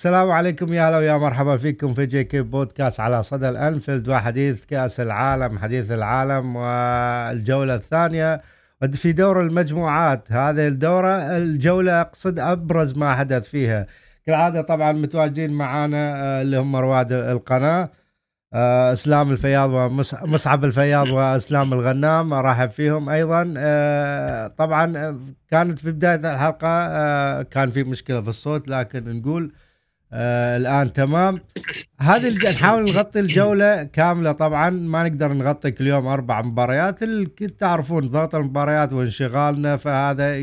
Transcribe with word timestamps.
السلام 0.00 0.30
عليكم. 0.30 0.72
يا 0.72 0.88
هلا 0.88 0.98
ويا 0.98 1.16
مرحبا 1.16 1.56
فيكم 1.56 1.94
في 1.94 2.06
JK 2.06 2.40
Podcast 2.40 3.00
على 3.00 3.22
صدى 3.22 3.48
الانفيلد 3.48 4.08
وحديث 4.08 4.64
كأس 4.64 5.00
العالم 5.00 5.58
حديث 5.58 5.92
العالم 5.92 6.56
والجولة 6.56 7.74
الثانية. 7.74 8.42
في 8.92 9.12
دور 9.12 9.40
المجموعات 9.40 10.32
هذه 10.32 10.68
الدورة 10.68 11.36
الجولة 11.36 12.00
أقصد 12.00 12.38
أبرز 12.38 12.98
ما 12.98 13.14
حدث 13.14 13.48
فيها. 13.48 13.86
كالعاده 14.26 14.62
طبعا 14.62 14.92
متواجدين 14.92 15.50
معانا 15.50 16.16
آه، 16.16 16.42
اللي 16.42 16.56
هم 16.56 16.76
رواد 16.76 17.12
القناة 17.12 17.90
آه، 18.54 18.92
إسلام 18.92 19.30
الفياض 19.30 19.70
ومصعب 19.70 20.64
الفياض 20.64 21.08
وإسلام 21.08 21.72
الغنام 21.72 22.32
أرحب 22.32 22.70
فيهم 22.70 23.08
أيضا. 23.08 23.54
آه، 23.58 24.46
طبعا 24.46 25.18
كانت 25.50 25.78
في 25.78 25.92
بداية 25.92 26.32
الحلقة 26.32 27.42
كان 27.42 27.70
في 27.70 27.84
مشكلة 27.84 28.20
في 28.22 28.28
الصوت 28.28 28.68
لكن 28.68 29.18
نقول 29.18 29.52
آه 30.12 30.56
الآن 30.56 30.92
تمام. 30.92 31.40
هذه. 32.00 32.50
نحاول 32.50 32.84
نغطي 32.84 33.20
الجولة 33.20 33.82
كاملة 33.82 34.32
طبعا. 34.32 34.70
ما 34.70 35.08
نقدر 35.08 35.32
نغطي 35.32 35.70
كل 35.70 35.86
يوم 35.86 36.06
أربع 36.06 36.42
مباريات. 36.42 37.04
تعرفون 37.58 38.08
ضغط 38.08 38.34
المباريات 38.34 38.92
وانشغالنا 38.92 39.76
فهذا 39.76 40.36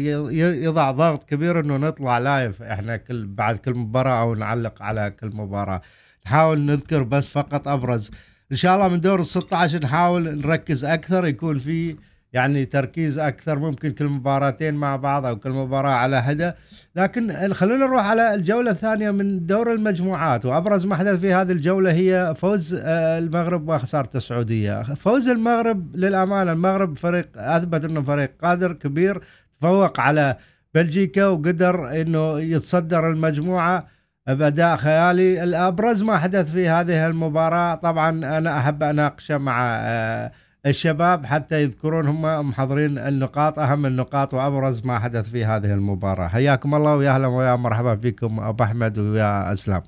يضع 0.63 0.91
ضغط 0.91 1.23
كبير 1.23 1.59
إنه 1.59 1.77
نطلع 1.77 2.17
لايف 2.17 2.61
إحنا 2.61 2.97
كل 2.97 3.27
بعد 3.27 3.57
كل 3.57 3.73
مباراة 3.73 4.21
أو 4.21 4.35
نعلق 4.35 4.81
على 4.81 5.13
كل 5.19 5.27
مباراة. 5.33 5.81
نحاول 6.25 6.59
نذكر 6.59 7.03
بس 7.03 7.27
فقط 7.27 7.67
أبرز. 7.67 8.11
إن 8.51 8.57
شاء 8.57 8.75
الله 8.75 8.87
من 8.87 9.01
دور 9.01 9.19
ال 9.19 9.25
16 9.25 9.83
نحاول 9.83 10.37
نركز 10.37 10.85
أكثر. 10.85 11.25
يكون 11.25 11.57
في 11.57 11.95
يعني 12.33 12.65
تركيز 12.65 13.19
أكثر 13.19 13.59
ممكن 13.59 13.91
كل 13.91 14.05
مباراتين 14.05 14.73
مع 14.73 14.95
بعض 14.95 15.25
أو 15.25 15.35
كل 15.35 15.49
مباراة 15.49 15.91
على 15.91 16.23
حده 16.23 16.55
لكن 16.95 17.53
خلونا 17.53 17.85
نروح 17.85 18.05
على 18.05 18.33
الجولة 18.33 18.71
الثانية 18.71 19.11
من 19.11 19.45
دور 19.45 19.73
المجموعات. 19.73 20.45
وأبرز 20.45 20.85
ما 20.85 20.95
حدث 20.95 21.19
في 21.19 21.33
هذه 21.33 21.51
الجولة 21.51 21.91
هي 21.91 22.33
فوز 22.37 22.73
آه، 22.73 23.17
المغرب 23.17 23.69
وخسارة 23.69 24.09
السعودية. 24.15 24.83
فوز 24.83 25.29
المغرب 25.29 25.95
للأمانة 25.95 26.51
المغرب 26.51 26.97
فريق 26.97 27.29
أثبت 27.35 27.85
إنه 27.85 28.01
فريق 28.01 28.31
قادر 28.41 28.73
كبير 28.73 29.21
تفوق 29.59 29.99
على 29.99 30.35
بلجيكا 30.73 31.25
وقدر 31.25 32.01
إنه 32.01 32.39
يتصدر 32.39 33.09
المجموعة 33.09 33.87
بأداء 34.27 34.77
خيالي. 34.77 35.43
الأبرز 35.43 36.03
ما 36.03 36.17
حدث 36.17 36.51
في 36.51 36.69
هذه 36.69 37.07
المباراة 37.07 37.75
طبعا 37.75 38.09
أنا 38.37 38.57
أحب 38.57 38.83
أناقشه 38.83 39.37
مع 39.37 39.77
آه، 39.79 40.31
الشباب 40.65 41.25
حتى 41.25 41.63
يذكرون 41.63 42.07
هم 42.07 42.49
محضرين 42.49 42.97
النقاط 42.97 43.59
أهم 43.59 43.85
النقاط 43.85 44.33
وأبرز 44.33 44.85
ما 44.85 44.99
حدث 44.99 45.29
في 45.29 45.45
هذه 45.45 45.73
المباراة. 45.73 46.27
حياكم 46.27 46.75
الله 46.75 46.95
ويا 46.95 47.11
أهلا 47.11 47.27
ويا 47.27 47.55
مرحبا 47.55 47.95
فيكم 47.95 48.39
أبو 48.39 48.63
أحمد 48.63 48.99
ويا 48.99 49.51
أسلام. 49.51 49.83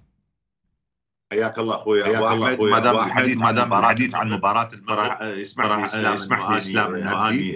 حياك 1.32 1.60
الله 1.60 1.76
أخوي 1.76 2.04
حياك 2.04 2.34
الله 2.34 2.54
أخوي 2.54 2.72
ما 2.72 2.80
دام 2.80 2.96
الحديث 2.96 3.38
ما 3.38 3.52
دام 3.52 3.74
الحديث 3.74 4.16
عن 4.16 4.30
مباراه 4.30 4.70
اسمح 5.22 5.96
لي 5.96 6.14
اسمح 6.14 6.50
لي 6.50 6.58
إسلام 6.58 6.96
اني 6.96 7.52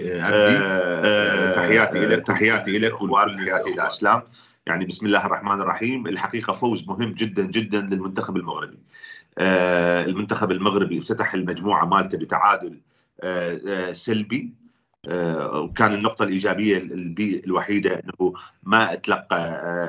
تحياتي 1.54 2.06
لك 2.06 2.26
تحياتي 2.26 2.78
لك 2.78 2.92
تحياتي 2.92 3.72
إلى 3.72 3.86
أسلام. 3.86 4.22
يعني 4.66 4.84
بسم 4.84 5.06
الله 5.06 5.26
الرحمن 5.26 5.60
الرحيم. 5.60 6.06
الحقيقة 6.06 6.52
فوز 6.52 6.88
مهم 6.88 7.12
جدا 7.12 7.42
جدا 7.46 7.80
للمنتخب 7.80 8.36
المغربي. 8.36 8.78
المنتخب 9.38 10.50
المغربي 10.50 10.98
افتتح 10.98 11.34
المجموعة 11.34 11.84
مالته 11.84 12.18
بتعادل 12.18 12.68
آه، 12.68 12.76
آه، 12.76 12.93
سلبي. 13.92 14.52
آه، 15.08 15.60
وكان 15.60 15.94
النقطة 15.94 16.22
الإيجابية 16.22 16.78
الوحيدة 17.46 17.94
أنه 17.94 18.34
ما 18.62 18.92
أتلقى 18.92 19.36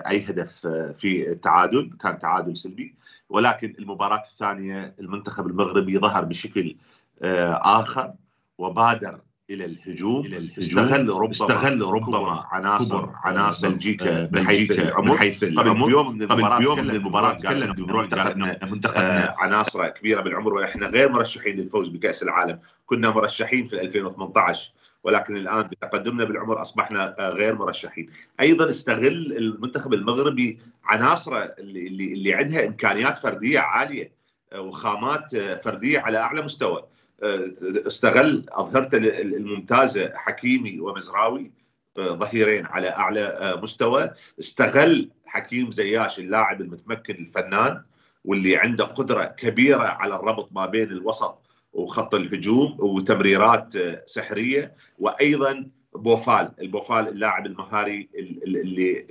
أي 0.10 0.26
هدف 0.26 0.68
في 0.94 1.30
التعادل 1.30 1.92
كان 2.02 2.20
تعادل 2.20 2.58
سلبي. 2.58 2.96
ولكن 3.30 3.76
المباراة 3.80 4.22
الثانية 4.22 4.96
المنتخب 5.00 5.48
المغربي 5.48 5.98
ظهر 5.98 6.26
بشكل 6.26 6.76
آخر 7.22 8.14
وبادر 8.58 9.20
إلى 9.50 9.66
الهجوم 9.66 10.26
إلى 10.26 10.38
الهجوم. 10.38 10.58
استغل 10.58 11.10
ربما 11.10 11.32
استغل 11.32 11.82
ربما 11.82 12.46
عناصر 12.52 13.10
عناصر 13.16 13.70
بلجيكا 13.70 14.26
بحيث 14.26 14.72
العمر. 14.72 15.16
بحيث 15.16 15.44
العمر. 15.44 15.92
يوم 15.92 16.16
من 16.16 16.22
المباراة 16.22 16.62
يوم 16.62 16.80
من 16.80 16.90
المباراة 16.90 17.34
تكلم 17.34 17.76
منتخبنا 17.80 18.60
منتخبنا 18.72 19.36
عناصر 19.38 19.88
كبيرة 19.88 20.22
بالعمر. 20.22 20.54
وإحنا 20.54 20.88
غير 20.88 21.12
مرشحين 21.12 21.56
للفوز 21.56 21.90
بكأس 21.90 22.24
العالم. 22.24 22.60
كنا 22.86 23.10
مرشحين 23.10 23.66
في 23.66 23.82
2018 23.82 24.72
ولكن 25.04 25.38
الآن 25.38 25.62
بتقدمنا 25.62 26.24
بالعمر 26.24 26.62
أصبحنا 26.62 27.16
غير 27.20 27.56
مرشحين. 27.56 28.10
أيضا 28.40 28.70
استغل 28.70 29.38
المنتخب 29.38 29.94
المغربي 29.94 30.60
عناصره 30.84 31.56
اللي 31.60 32.14
اللي 32.14 32.34
عندها 32.34 32.68
إمكانيات 32.68 33.18
فردية 33.18 33.60
عالية 33.60 34.12
وخامات 34.58 35.36
فردية 35.38 36.00
على 36.00 36.18
أعلى 36.18 36.42
مستوى. 36.42 36.84
استغل 37.24 38.46
اظهرته 38.52 38.98
الممتازه 38.98 40.12
حكيمي 40.16 40.80
ومزراوي 40.80 41.52
ظهيرين 42.00 42.66
على 42.66 42.90
أعلى 42.90 43.60
مستوى. 43.64 44.12
استغل 44.40 45.10
حكيم 45.26 45.72
زياش 45.72 46.20
اللاعب 46.20 46.62
المتمكن 46.62 47.16
الفنان 47.16 47.82
واللي 48.26 48.58
عنده 48.58 48.86
قدرة 48.86 49.24
كبيرة 49.24 49.84
على 49.84 50.16
الربط 50.16 50.50
ما 50.52 50.66
بين 50.66 50.92
الوسط 50.92 51.42
وخط 51.74 52.16
الهجوم 52.16 52.78
وتمريرات 52.80 53.74
سحرية. 54.10 54.74
وأيضا 55.00 55.68
بوفال 55.96 56.52
البوفال 56.62 57.08
اللاعب 57.08 57.46
المهاري 57.46 58.10
اللي 58.46 59.06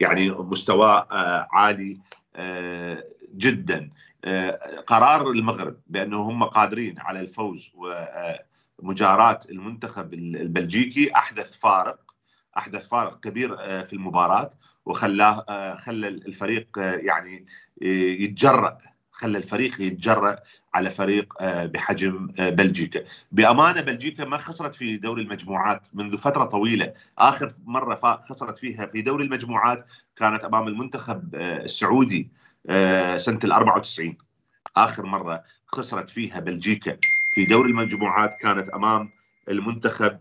يعني 0.00 0.30
مستواه 0.30 1.06
عالي 1.52 1.98
جدا. 3.36 3.76
آه، 3.76 3.90
قرار 4.86 5.30
المغرب 5.30 5.76
بأنه 5.86 6.22
هم 6.22 6.44
قادرين 6.44 6.98
على 6.98 7.20
الفوز 7.20 7.72
ومجاراه 8.82 9.40
المنتخب 9.50 10.14
البلجيكي. 10.14 11.14
أحدث 11.16 11.58
فارق 11.58 12.10
أحدث 12.56 12.88
فارق 12.88 13.20
كبير 13.20 13.56
آه، 13.60 13.82
في 13.82 13.92
المباراة 13.92 14.50
وخلاه 14.86 15.44
آه، 15.48 15.74
خلى 15.74 16.08
الفريق 16.08 16.68
يعني 16.76 17.46
يتجرأ 17.82 18.78
خلى 19.12 19.38
الفريق 19.38 19.80
يتجرأ 19.80 20.36
على 20.74 20.90
فريق 20.90 21.34
بحجم 21.64 22.26
بلجيكا. 22.38 23.04
بأمانة 23.32 23.80
بلجيكا 23.80 24.24
ما 24.24 24.38
خسرت 24.38 24.74
في 24.74 24.96
دوري 24.96 25.22
المجموعات 25.22 25.88
منذ 25.94 26.18
فترة 26.18 26.44
طويلة. 26.44 26.92
آخر 27.18 27.52
مرة 27.64 27.94
خسرت 28.28 28.56
فيها 28.56 28.86
في 28.86 29.02
دوري 29.02 29.24
المجموعات 29.24 29.92
كانت 30.16 30.44
أمام 30.44 30.68
المنتخب 30.68 31.34
السعودي 31.34 32.30
آه، 32.34 32.49
سنة 33.16 33.38
ال 33.44 33.52
94 33.52 34.16
آخر 34.76 35.06
مرة 35.06 35.42
خسرت 35.66 36.10
فيها 36.10 36.40
بلجيكا 36.40 36.96
في 37.30 37.44
دوري 37.44 37.70
المجموعات 37.70 38.34
كانت 38.34 38.68
أمام 38.68 39.10
المنتخب 39.48 40.20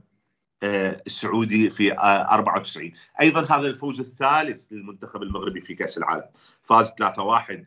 آه، 0.64 1.02
السعودي 1.08 1.70
في 1.70 1.94
94 1.94 2.88
آه، 2.88 3.22
أيضا 3.22 3.42
هذا 3.42 3.68
الفوز 3.68 4.00
الثالث 4.00 4.66
للمنتخب 4.72 5.24
المغربي 5.24 5.62
في 5.62 5.76
كأس 5.76 5.98
العالم. 5.98 6.24
فاز 6.64 6.92
3-1 6.92 7.66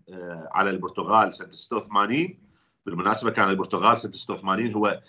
على 0.52 0.70
البرتغال 0.70 1.34
سنة 1.34 1.50
86 1.50 2.38
بالمناسبة 2.86 3.30
كان 3.30 3.48
البرتغال 3.48 3.98
سنة 3.98 4.12
86 4.12 4.72
هو 4.72 5.00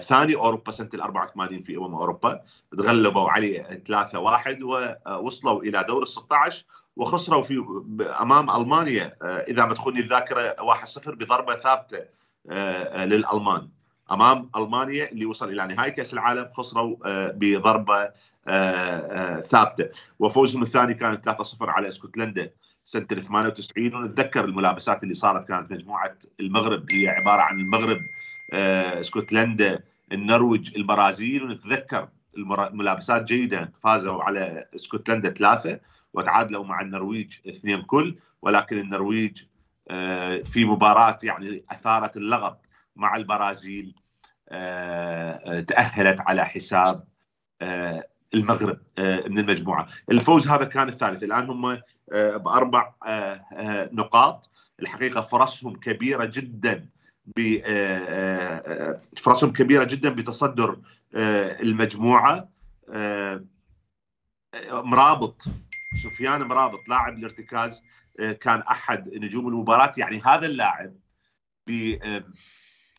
ثاني 0.00 0.34
أوروبا 0.34 0.72
سنة 0.72 0.88
ال 0.94 1.00
84 1.00 1.60
في 1.60 1.76
أمم 1.76 1.94
أوروبا. 1.94 2.40
تغلبوا 2.76 3.30
عليه 3.30 3.82
3-1 3.88 4.62
ووصلوا 4.62 5.62
إلى 5.62 5.84
دور 5.88 6.02
ال 6.02 6.08
16 6.08 6.64
وخسروا 6.98 7.42
في 7.42 7.64
أمام 8.20 8.50
ألمانيا 8.50 9.16
آه، 9.22 9.26
إذا 9.26 9.64
ما 9.64 9.74
تخوني 9.74 10.00
الذاكره 10.00 10.56
1-0 10.60 11.14
بضربة 11.14 11.56
ثابتة 11.56 11.98
آه، 12.50 12.52
آه، 12.52 13.04
للألمان. 13.04 13.68
أمام 14.10 14.50
ألمانيا 14.56 15.12
اللي 15.12 15.26
وصل 15.26 15.48
إلى 15.48 15.66
نهائي 15.66 15.90
كأس 15.90 16.14
العالم 16.14 16.48
خسروا 16.52 16.96
بضربة 17.30 18.28
ثابتة. 19.40 19.88
وفوزهم 20.18 20.62
الثاني 20.62 20.94
كان 20.94 21.16
3-0 21.16 21.70
على 21.70 21.88
اسكتلندا 21.88 22.50
سنة 22.84 23.04
98 23.04 23.94
ونتذكر 23.94 24.44
الملابسات 24.44 25.02
اللي 25.02 25.14
صارت 25.14 25.48
كانت 25.48 25.72
مجموعة 25.72 26.14
المغرب 26.40 26.92
هي 26.92 27.08
عبارة 27.08 27.42
عن 27.42 27.60
المغرب 27.60 27.98
اسكتلندا 28.52 29.82
النرويج 30.12 30.76
البرازيل. 30.76 31.44
ونتذكر 31.44 32.08
الملابسات 32.36 33.24
جيدا 33.24 33.72
فازوا 33.76 34.22
على 34.22 34.64
اسكتلندا 34.74 35.30
ثلاثة. 35.30 35.80
وتعادلوا 36.18 36.64
مع 36.64 36.80
النرويج 36.80 37.36
اثنين 37.48 37.82
كل 37.82 38.18
ولكن 38.42 38.78
النرويج 38.78 39.42
آه، 39.90 40.36
في 40.36 40.64
مباراة 40.64 41.16
يعني 41.22 41.64
أثارت 41.70 42.16
اللغط 42.16 42.60
مع 42.96 43.16
البرازيل 43.16 43.94
آه، 44.48 45.60
تأهلت 45.60 46.20
على 46.20 46.44
حساب 46.44 47.04
آه، 47.62 48.04
المغرب 48.34 48.78
من 48.98 49.38
المجموعة. 49.38 49.86
الفوز 50.10 50.48
هذا 50.48 50.64
كان 50.64 50.88
الثالث. 50.88 51.22
الآن 51.22 51.50
هم 51.50 51.80
بأربع 52.12 52.94
نقاط. 53.92 54.50
الحقيقة 54.80 55.20
فرصهم 55.20 55.76
كبيرة 55.76 56.24
جدا 56.24 56.86
فرصهم 59.16 59.52
كبيرة 59.52 59.84
جدا 59.84 60.10
بتصدر 60.10 60.78
المجموعة 61.14 62.48
مرابط 64.70 65.44
سفيان 65.94 66.42
مرابط 66.42 66.88
لاعب 66.88 67.18
الارتكاز 67.18 67.82
كان 68.40 68.60
أحد 68.60 69.14
نجوم 69.14 69.48
المباراة. 69.48 69.92
يعني 69.96 70.22
هذا 70.24 70.46
اللاعب 70.46 70.94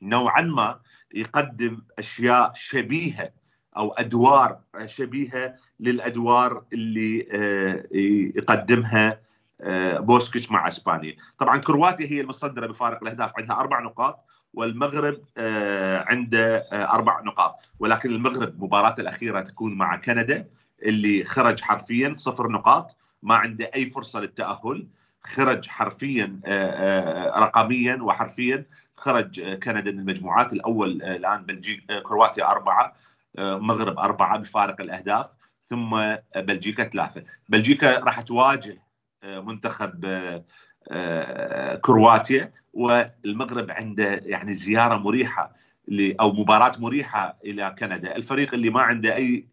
نوعا 0.02 0.42
ما 0.42 0.80
يقدم 1.14 1.82
أشياء 2.00 2.52
شبيهة 2.56 3.32
أو 3.78 3.92
أدوار 3.92 4.60
شبيهة 4.86 5.56
للأدوار 5.80 6.64
اللي 6.74 7.20
يقدمها 8.36 9.22
بوسكيتش 10.00 10.52
مع 10.52 10.68
إسبانيا. 10.68 11.16
طبعا 11.38 11.58
كرواتيا 11.58 12.06
هي 12.08 12.22
المصدرة 12.22 12.68
بفارق 12.68 13.02
الأهداف 13.02 13.34
عندها 13.38 13.60
أربع 13.60 13.80
نقاط 13.80 14.26
والمغرب 14.54 15.24
عنده 16.08 16.58
أربع 16.72 17.22
نقاط. 17.22 17.56
ولكن 17.80 18.10
المغرب 18.10 18.64
مباراته 18.64 19.02
الأخيرة 19.02 19.42
تكون 19.42 19.78
مع 19.78 19.96
كندا. 19.96 20.48
اللي 20.84 21.24
خرج 21.24 21.62
حرفيا 21.62 22.14
صفر 22.18 22.48
نقاط 22.48 22.98
ما 23.24 23.36
عنده 23.36 23.72
أي 23.76 23.86
فرصة 23.86 24.20
للتأهل. 24.20 24.88
خرج 25.22 25.68
حرفيا 25.68 26.40
رقميا 27.38 27.96
وحرفيا. 28.02 28.66
خرج 28.96 29.42
كندا 29.42 29.92
من 29.92 30.00
المجموعات 30.00 30.54
الأول 30.54 31.02
الآن 31.02 31.46
بلجيكا 31.46 32.00
كرواتيا 32.00 32.52
أربعة 32.52 32.96
مغرب 33.38 34.00
أربعة 34.00 34.38
بفارق 34.38 34.82
الأهداف 34.82 35.34
ثم 35.64 36.16
بلجيكا 36.36 36.84
ثلاثة. 36.84 37.24
بلجيكا 37.50 38.00
راح 38.00 38.22
تواجه 38.22 38.82
منتخب 39.24 40.06
كرواتيا 41.82 42.52
والمغرب 42.74 43.72
عنده 43.72 44.22
يعني 44.24 44.54
زيارة 44.54 44.96
مريحة 44.96 45.56
أو 46.20 46.34
مباراة 46.34 46.72
مريحة 46.80 47.40
إلى 47.46 47.76
كندا، 47.80 48.16
الفريق 48.16 48.54
اللي 48.54 48.70
ما 48.70 48.82
عنده 48.82 49.16
أي 49.16 49.48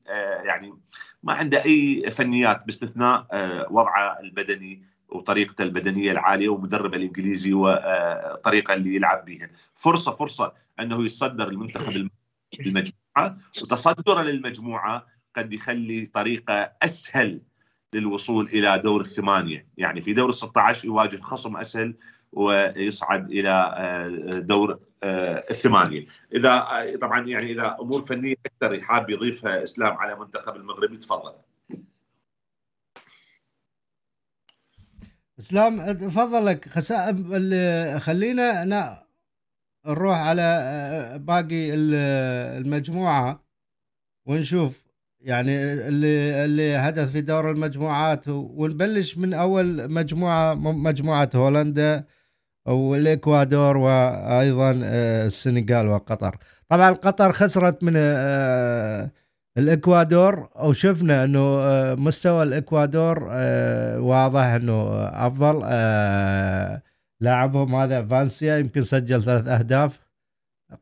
يعني 0.45 0.75
ما 1.23 1.33
عنده 1.33 1.65
أي 1.65 2.11
فنيات 2.11 2.67
باستثناء 2.67 3.27
وضعه 3.71 4.21
البدني 4.21 4.83
وطريقته 5.09 5.63
البدنية 5.63 6.13
العالية 6.13 6.49
ومدربه 6.49 6.97
الإنجليزي 6.97 7.53
والطريقة 7.53 8.75
اللي 8.75 8.95
يلعب 8.95 9.25
بها، 9.25 9.51
فرصة 9.75 10.13
فرصة 10.13 10.53
أنه 10.81 11.05
يتصدر 11.05 11.49
المنتخب 11.49 12.09
المجموعة 12.61 13.37
وتصدره 13.63 14.23
للمجموعة 14.23 15.07
قد 15.37 15.53
يخلي 15.53 16.07
طريقة 16.07 16.73
أسهل 16.83 17.41
للوصول 17.93 18.47
إلى 18.47 18.79
دور 18.79 19.01
الثمانية، 19.01 19.67
يعني 19.77 20.01
في 20.01 20.13
دور 20.13 20.29
ال 20.29 20.35
16 20.35 20.85
يواجه 20.85 21.21
خصم 21.21 21.57
أسهل 21.57 21.95
ويصعد 22.37 23.31
إلى 23.31 23.75
دور 24.45 24.81
الثمانية، 25.51 26.07
إذا 26.35 26.67
طبعا 27.03 27.29
يعني 27.29 27.53
إذا 27.53 27.77
أمور 27.81 28.03
فنية 28.03 28.35
أكثر 28.47 28.81
حاب 28.81 29.11
يضيفها 29.11 29.63
إسلام 29.63 29.93
على 29.93 30.17
منتخب 30.19 30.57
المغرب 30.57 30.93
يتفضل. 30.93 31.33
إسلام 35.39 35.93
تفضل 35.93 36.47
لك. 36.47 36.69
خلينا 37.99 38.65
نروح 39.87 40.19
على 40.19 41.19
باقي 41.21 41.75
المجموعة 41.75 43.45
ونشوف 44.27 44.87
يعني 45.21 45.63
اللي 45.63 46.45
اللي 46.45 46.77
هدف 46.77 47.13
في 47.13 47.21
دور 47.21 47.51
المجموعات. 47.51 48.29
ونبلش 48.29 49.19
من 49.19 49.35
أول 49.35 49.93
مجموعة 49.93 50.55
مجموعة 50.55 51.31
هولندا. 51.35 52.16
والاكوادور 52.67 53.77
وأيضا 53.77 54.81
آه، 54.85 55.27
السنغال 55.27 55.89
وقطر. 55.89 56.37
طبعا 56.69 56.91
قطر 56.91 57.33
خسرت 57.33 57.85
من 57.85 57.93
آه، 57.97 59.11
الإكوادور 59.59 60.49
وشفنا 60.57 61.25
إنه 61.25 61.39
آه، 61.61 61.95
مستوى 61.95 62.43
الإكوادور 62.43 63.23
واضح 64.01 64.45
إنه 64.45 64.89
أفضل. 65.27 65.63
لاعبهم 67.21 67.75
هذا 67.75 68.07
فانسيا 68.07 68.59
يمكن 68.59 68.83
سجل 68.83 69.23
ثلاث 69.23 69.49
أهداف. 69.49 70.01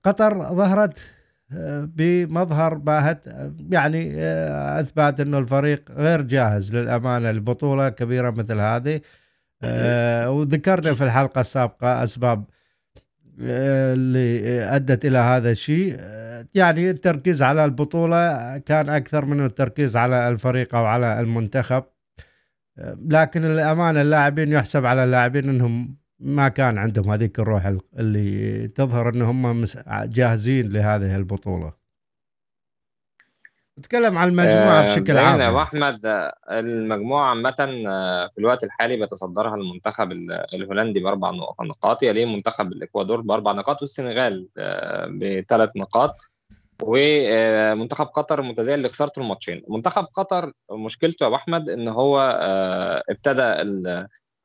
قطر 0.04 0.54
ظهرت 0.54 0.98
بمظهر 1.96 2.74
باهت 2.74 3.26
يعني 3.70 4.14
آه، 4.18 4.80
اثبت 4.80 5.20
إنه 5.20 5.38
الفريق 5.38 5.90
غير 5.90 6.22
جاهز 6.22 6.76
للأمانة 6.76 7.30
لبطولة 7.30 7.88
كبيرة 7.88 8.30
مثل 8.30 8.60
هذه. 8.60 9.00
آه، 9.64 10.30
وذكرنا 10.30 10.94
في 10.94 11.04
الحلقة 11.04 11.40
السابقة 11.40 12.04
أسباب 12.04 12.44
آه، 13.42 13.94
اللي 13.94 14.62
أدت 14.64 15.04
إلى 15.04 15.18
هذا 15.18 15.50
الشيء. 15.50 15.96
يعني 16.54 16.90
التركيز 16.90 17.42
على 17.42 17.64
البطولة 17.64 18.58
كان 18.58 18.88
أكثر 18.88 19.24
من 19.24 19.44
التركيز 19.44 19.96
على 19.96 20.28
الفريق 20.28 20.74
أو 20.74 20.84
على 20.84 21.20
المنتخب. 21.20 21.84
لكن 23.10 23.44
الأمانة 23.44 24.00
اللاعبين 24.00 24.52
يحسب 24.52 24.86
على 24.86 25.04
اللاعبين 25.04 25.48
إنهم 25.48 25.96
ما 26.20 26.48
كان 26.48 26.78
عندهم 26.78 27.10
هذيك 27.10 27.38
الروح 27.38 27.72
اللي 27.98 28.68
تظهر 28.68 29.08
ان 29.14 29.22
هم 29.22 29.64
جاهزين 29.88 30.72
لهذه 30.72 31.16
البطولة. 31.16 31.83
نتكلم 33.78 34.18
عن 34.18 34.28
المجموعة 34.28 34.80
آه 34.80 34.94
بشكل 34.94 35.16
عام 35.16 35.40
يا 35.40 35.62
أحمد 35.62 36.00
المجموعة 36.50 37.28
عامة 37.28 37.84
آه، 37.88 38.28
في 38.28 38.38
الوقت 38.38 38.64
الحالي 38.64 38.96
بيتصدرها 38.96 39.54
المنتخب 39.54 40.12
الهولندي 40.54 41.00
بأربع 41.00 41.30
نقاط 41.62 42.02
يليه 42.02 42.26
منتخب 42.26 42.72
الإكوادور 42.72 43.20
بأربع 43.20 43.52
نقاط 43.52 43.82
والسنغال 43.82 44.48
آه، 44.58 45.06
بثلاث 45.06 45.70
نقاط 45.76 46.16
ومنتخب 46.82 48.06
قطر 48.06 48.42
متذيل 48.42 48.76
اللي 48.76 48.88
خسرته 48.88 49.22
الماتشين. 49.22 49.62
منتخب 49.68 50.04
قطر 50.04 50.52
مشكلته 50.72 51.26
يا 51.26 51.34
أحمد 51.34 51.68
إن 51.68 51.88
هو 51.88 52.38
آه، 52.42 53.02
ابتدى 53.10 53.42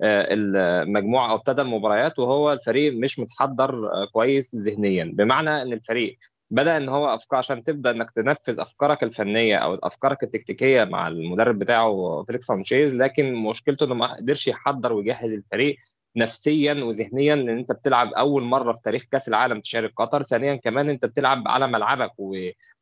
آه، 0.01 0.27
المجموعة 0.33 1.31
أو 1.31 1.36
ابتدى 1.36 1.62
المباريات 1.62 2.19
وهو 2.19 2.53
الفريق 2.53 2.93
مش 2.93 3.19
متحضر 3.19 3.74
آه، 3.74 4.05
كويس 4.13 4.55
ذهنيا. 4.55 5.12
بمعنى 5.13 5.62
إن 5.62 5.74
الفريق 5.74 6.17
بدأ 6.51 6.77
إن 6.77 6.89
هو 6.89 7.15
افكار 7.15 7.37
عشان 7.39 7.63
تبدأ 7.63 7.91
إنك 7.91 8.11
تنفذ 8.11 8.59
أفكارك 8.59 9.03
الفنية 9.03 9.55
أو 9.55 9.75
أفكارك 9.75 10.23
التكتيكية 10.23 10.83
مع 10.83 11.07
المدرب 11.07 11.59
بتاعه 11.59 12.23
فيليكس 12.27 12.45
سانشيز 12.45 12.95
لكن 12.95 13.35
مشكلته 13.35 13.85
إنه 13.85 13.93
ما 13.95 14.15
قدرش 14.15 14.47
يحضر 14.47 14.93
ويجهز 14.93 15.33
الفريق. 15.33 15.75
نفسيا 16.15 16.73
وذهنيا 16.73 17.35
لأن 17.35 17.57
أنت 17.57 17.71
بتلعب 17.71 18.13
أول 18.13 18.43
مرة 18.43 18.73
في 18.73 18.81
تاريخ 18.83 19.03
كأس 19.11 19.27
العالم 19.27 19.59
تشارك 19.61 19.93
قطر. 19.97 20.23
ثانيا 20.23 20.55
كمان 20.55 20.89
أنت 20.89 21.05
بتلعب 21.05 21.47
على 21.47 21.67
ملعبك 21.67 22.11
و... 22.17 22.35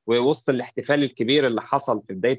ووسط 0.07 0.50
الاحتفال 0.50 1.03
الكبير 1.03 1.48
اللي 1.48 1.62
حصل 1.62 2.03
في 2.07 2.13
بداية 2.13 2.38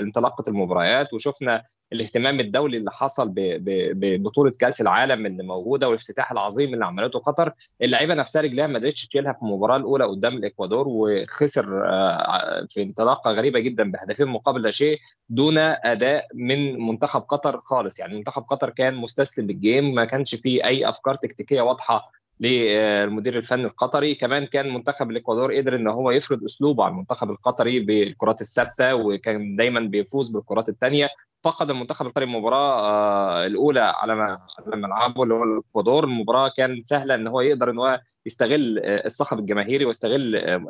انطلاقة 0.00 0.44
المباريات. 0.48 1.12
وشفنا 1.12 1.62
الاهتمام 1.92 2.40
الدولي 2.40 2.76
اللي 2.76 2.90
حصل 2.90 3.32
ببطولة 3.34 4.52
كأس 4.58 4.80
العالم 4.80 5.26
اللي 5.26 5.42
موجودة 5.42 5.88
والافتتاح 5.88 6.32
العظيم 6.32 6.74
اللي 6.74 6.84
عملته 6.84 7.18
قطر. 7.18 7.52
اللعيبة 7.82 8.14
نفسها 8.14 8.42
رجليها 8.42 8.66
ما 8.66 8.78
قدرتش 8.78 9.06
تشيلها 9.06 9.32
في 9.32 9.42
المباراة 9.42 9.76
الأولى 9.76 10.04
قدام 10.04 10.36
الإكوادور 10.36 10.84
وخسر 10.88 11.84
آه، 11.86 12.66
في 12.68 12.82
انطلاقة 12.82 13.30
غريبة 13.30 13.60
جدا 13.60 13.90
بهدفين 13.90 14.26
مقابل 14.26 14.62
لا 14.62 14.70
شيء 14.70 14.98
دون 15.28 15.58
أداء 15.58 16.26
من 16.34 16.86
منتخب 16.86 17.20
قطر 17.20 17.60
خالص. 17.60 17.98
يعني 17.98 18.16
منتخب 18.16 18.42
قطر 18.42 18.70
كان 18.70 18.94
مستسلم 18.94 19.46
بالجيم 19.46 19.93
ما 19.94 20.04
كانش 20.04 20.34
فيه 20.34 20.64
أي 20.64 20.88
أفكار 20.88 21.14
تكتيكية 21.14 21.62
واضحة 21.62 22.12
للمدير 22.40 23.36
الفني 23.36 23.64
القطري. 23.64 24.14
كمان 24.14 24.46
كان 24.46 24.74
منتخب 24.74 25.10
الإكوادور 25.10 25.54
قدر 25.56 25.76
إن 25.76 25.88
هو 25.88 26.10
يفرض 26.10 26.44
أسلوبه 26.44 26.84
على 26.84 26.92
المنتخب 26.92 27.30
القطري 27.30 27.80
بالكرات 27.80 28.40
الثابتة 28.40 28.94
وكان 28.94 29.56
دايما 29.56 29.80
بيفوز 29.80 30.30
بالكرات 30.30 30.68
الثانية 30.68 31.08
فقد 31.44 31.70
المنتخب 31.70 32.06
القطري 32.06 32.24
المباراة 32.24 32.80
آه، 32.80 33.46
الأولى 33.46 33.80
على 33.80 34.38
ملعبه 34.66 35.22
اللي 35.22 35.34
هو 35.34 35.42
الإكوادور. 35.42 36.04
المباراة 36.04 36.52
كانت 36.56 36.86
سهلة 36.86 37.14
إن 37.14 37.26
هو 37.26 37.40
يقدر 37.40 37.70
إن 37.70 37.78
هو 37.78 38.00
يستغل 38.26 38.78
آه، 38.84 39.06
الصخب 39.06 39.38
الجماهيري 39.38 39.84
ويستغل 39.84 40.36
آه، 40.36 40.64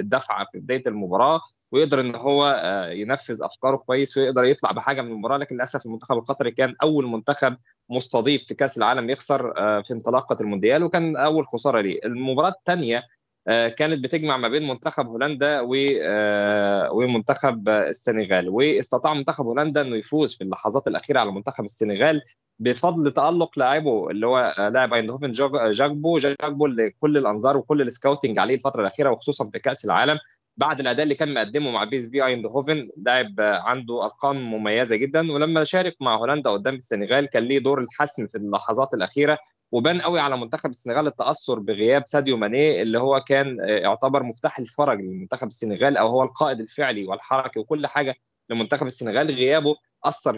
الدفعة 0.00 0.46
في 0.52 0.58
بداية 0.58 0.82
المباراة 0.86 1.40
ويقدر 1.72 2.00
إن 2.00 2.14
هو 2.14 2.62
ينفذ 2.92 3.42
أفكاره 3.42 3.76
كويس 3.76 4.16
ويقدر 4.16 4.44
يطلع 4.44 4.72
بحاجة 4.72 5.02
من 5.02 5.10
المباراة. 5.10 5.36
لكن 5.38 5.54
للأسف 5.54 5.86
المنتخب 5.86 6.16
القطري 6.18 6.50
كان 6.50 6.74
أول 6.82 7.06
منتخب 7.06 7.56
مستضيف 7.90 8.44
في 8.44 8.54
كأس 8.54 8.78
العالم 8.78 9.10
يخسر 9.10 9.52
في 9.82 9.92
انطلاقة 9.92 10.36
المونديال 10.40 10.82
وكان 10.82 11.16
أول 11.16 11.46
خسارة 11.46 11.80
ليه. 11.80 12.00
المباراة 12.04 12.48
الثانية 12.50 13.02
آه، 13.48 13.68
كانت 13.68 14.04
بتجمع 14.04 14.36
ما 14.36 14.48
بين 14.48 14.68
منتخب 14.68 15.06
هولندا 15.06 15.60
آه، 16.02 16.92
ومنتخب 16.92 17.68
السنغال. 17.68 18.48
واستطاع 18.48 19.14
منتخب 19.14 19.44
هولندا 19.44 19.82
إنه 19.82 19.96
يفوز 19.96 20.34
في 20.34 20.44
اللحظات 20.44 20.88
الأخيرة 20.88 21.20
على 21.20 21.32
منتخب 21.32 21.64
السنغال 21.64 22.22
بفضل 22.58 23.10
تألق 23.12 23.58
لاعبه 23.58 24.10
اللي 24.10 24.26
هو 24.26 24.54
آه، 24.58 24.68
لاعب 24.68 24.94
أيندهوفن 24.94 25.30
جاكبو. 25.30 26.18
جاكبو 26.18 26.66
اللي 26.66 26.90
كل 27.00 27.16
الأنظار 27.16 27.56
وكل 27.56 27.82
السكاوتنج 27.82 28.38
عليه 28.38 28.54
الفترة 28.54 28.80
الأخيرة 28.80 29.10
وخصوصا 29.10 29.50
في 29.50 29.58
كأس 29.58 29.84
العالم. 29.84 30.18
بعد 30.58 30.80
الأداء 30.80 31.02
اللي 31.02 31.14
كان 31.14 31.34
مقدمه 31.34 31.70
مع 31.70 31.84
بيس 31.84 32.10
في 32.10 32.24
أيندهوفن 32.26 32.90
لاعب 32.96 33.34
عنده 33.40 34.04
أرقام 34.04 34.36
مميزة 34.52 34.96
جدا 34.96 35.32
ولما 35.32 35.64
شارك 35.64 35.96
مع 36.00 36.16
هولندا 36.16 36.50
قدام 36.50 36.74
السنغال 36.74 37.26
كان 37.26 37.42
ليه 37.42 37.58
دور 37.58 37.80
الحسم 37.80 38.26
في 38.26 38.38
اللحظات 38.38 38.94
الأخيرة 38.94 39.38
وبان 39.72 40.00
قوي 40.00 40.20
على 40.20 40.36
منتخب 40.36 40.70
السنغال 40.70 41.06
التأثر 41.06 41.58
بغياب 41.58 42.02
ساديو 42.06 42.36
ماني 42.36 42.82
اللي 42.82 42.98
هو 43.00 43.20
كان 43.20 43.60
آه، 43.60 43.64
يعتبر 43.66 44.22
مفتاح 44.22 44.58
الفرج 44.58 45.00
لمنتخب 45.00 45.46
السنغال 45.46 45.96
أو 45.96 46.08
هو 46.08 46.22
القائد 46.22 46.60
الفعلي 46.60 47.04
والحركي 47.06 47.60
وكل 47.60 47.86
حاجة. 47.86 48.14
لمنتخب 48.50 48.86
السنغال. 48.86 49.30
غيابه 49.30 49.76
أثر 50.04 50.34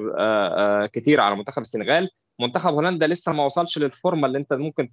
كتير 0.87 1.21
على 1.21 1.37
منتخب 1.37 1.63
السنغال. 1.63 2.09
منتخب 2.41 2.75
هولندا 2.75 3.07
لسه 3.07 3.33
ما 3.33 3.45
وصلش 3.45 3.79
للفورمة 3.79 4.27
اللي 4.27 4.39
أنت 4.39 4.53
ممكن 4.53 4.91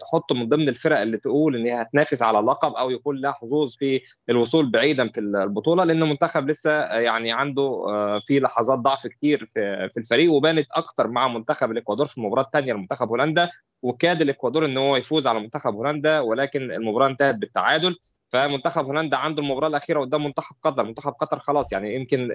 تحطه 0.00 0.34
من 0.34 0.48
ضمن 0.48 0.68
الفرق 0.68 1.00
اللي 1.00 1.18
تقول 1.18 1.56
إن 1.56 1.66
هي 1.66 1.82
هتنافس 1.82 2.22
على 2.22 2.38
اللقب 2.38 2.72
أو 2.72 2.90
يكون 2.90 3.16
لها 3.16 3.32
حظوظ 3.32 3.74
في 3.76 4.00
الوصول 4.30 4.70
بعيدا 4.70 5.08
في 5.08 5.20
البطولة. 5.20 5.84
لأن 5.84 6.02
المنتخب 6.02 6.50
لسه 6.50 6.70
يعني 6.84 7.32
عنده 7.32 7.84
في 8.26 8.40
لحظات 8.40 8.78
ضعف 8.78 9.06
كتير 9.06 9.48
في 9.90 9.96
الفريق 9.96 10.32
وبانت 10.32 10.66
أكتر 10.72 11.08
مع 11.08 11.28
منتخب 11.28 11.70
الإكوادور 11.70 12.06
في 12.06 12.18
المباراة 12.18 12.42
الثانية 12.42 12.72
لمنتخب 12.72 13.08
هولندا. 13.08 13.50
وكاد 13.82 14.22
الإكوادور 14.22 14.64
إن 14.64 14.76
هو 14.76 14.96
يفوز 14.96 15.26
على 15.26 15.40
منتخب 15.40 15.74
هولندا 15.74 16.20
ولكن 16.20 16.72
المباراة 16.72 17.06
انتهت 17.06 17.34
بالتعادل. 17.34 17.96
فمنتخب 18.32 18.84
هولندا 18.86 19.16
عنده 19.16 19.42
المباراة 19.42 19.68
الأخيرة 19.68 20.00
قدام 20.00 20.24
منتخب 20.24 20.56
قطر. 20.62 20.84
منتخب 20.84 21.12
قطر 21.12 21.38
خلاص 21.38 21.72
يعني 21.72 21.94
يمكن 21.94 22.28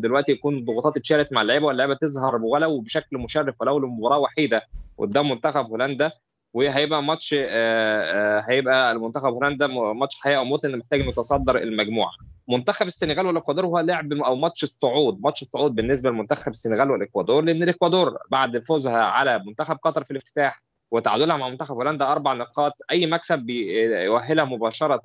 دلوقتي 0.00 0.32
يكون 0.32 0.56
الضغوطات 0.56 0.96
اتشالت 0.96 1.32
مع 1.32 1.42
اللعيبة 1.42 1.66
واللعيبة 1.66 1.94
تظهر 1.94 2.36
ولو 2.42 2.80
بشكل 2.80 3.18
مشرف 3.18 3.54
ولو 3.60 3.78
لمباراة 3.78 4.18
وحيدة 4.18 4.62
قدام 4.98 5.28
منتخب 5.30 5.66
هولندا. 5.66 6.10
وهيبقى 6.54 7.02
ماتش 7.02 7.34
هيبقى 8.48 8.92
المنتخب 8.92 9.28
هولندا 9.32 9.66
ماتش 9.66 10.20
حياه 10.20 10.38
أو 10.38 10.44
موت 10.44 10.66
لأن 10.66 10.78
محتاج 10.78 11.00
يتصدر 11.00 11.58
المجموعة. 11.58 12.10
منتخب 12.48 12.86
السنغال 12.86 13.26
والاكوادور 13.26 13.66
هو 13.66 13.78
لعب 13.78 14.12
أو 14.12 14.36
ماتش 14.36 14.62
الصعود 14.62 15.20
ماتش 15.20 15.42
الصعود 15.42 15.74
بالنسبة 15.74 16.10
لمنتخب 16.10 16.50
السنغال 16.52 16.90
والإكوادور 16.90 17.44
لأن 17.44 17.62
الإكوادور 17.62 18.18
بعد 18.30 18.64
فوزها 18.64 18.98
على 19.02 19.42
منتخب 19.46 19.76
قطر 19.76 20.04
في 20.04 20.10
الافتتاح 20.10 20.62
وتعادلها 20.90 21.36
مع 21.36 21.48
منتخب 21.48 21.74
هولندا 21.74 22.12
أربع 22.12 22.32
نقاط. 22.32 22.72
أي 22.90 23.06
مكسب 23.06 23.38
بيؤهلها 23.38 24.44
مباشرة 24.44 25.02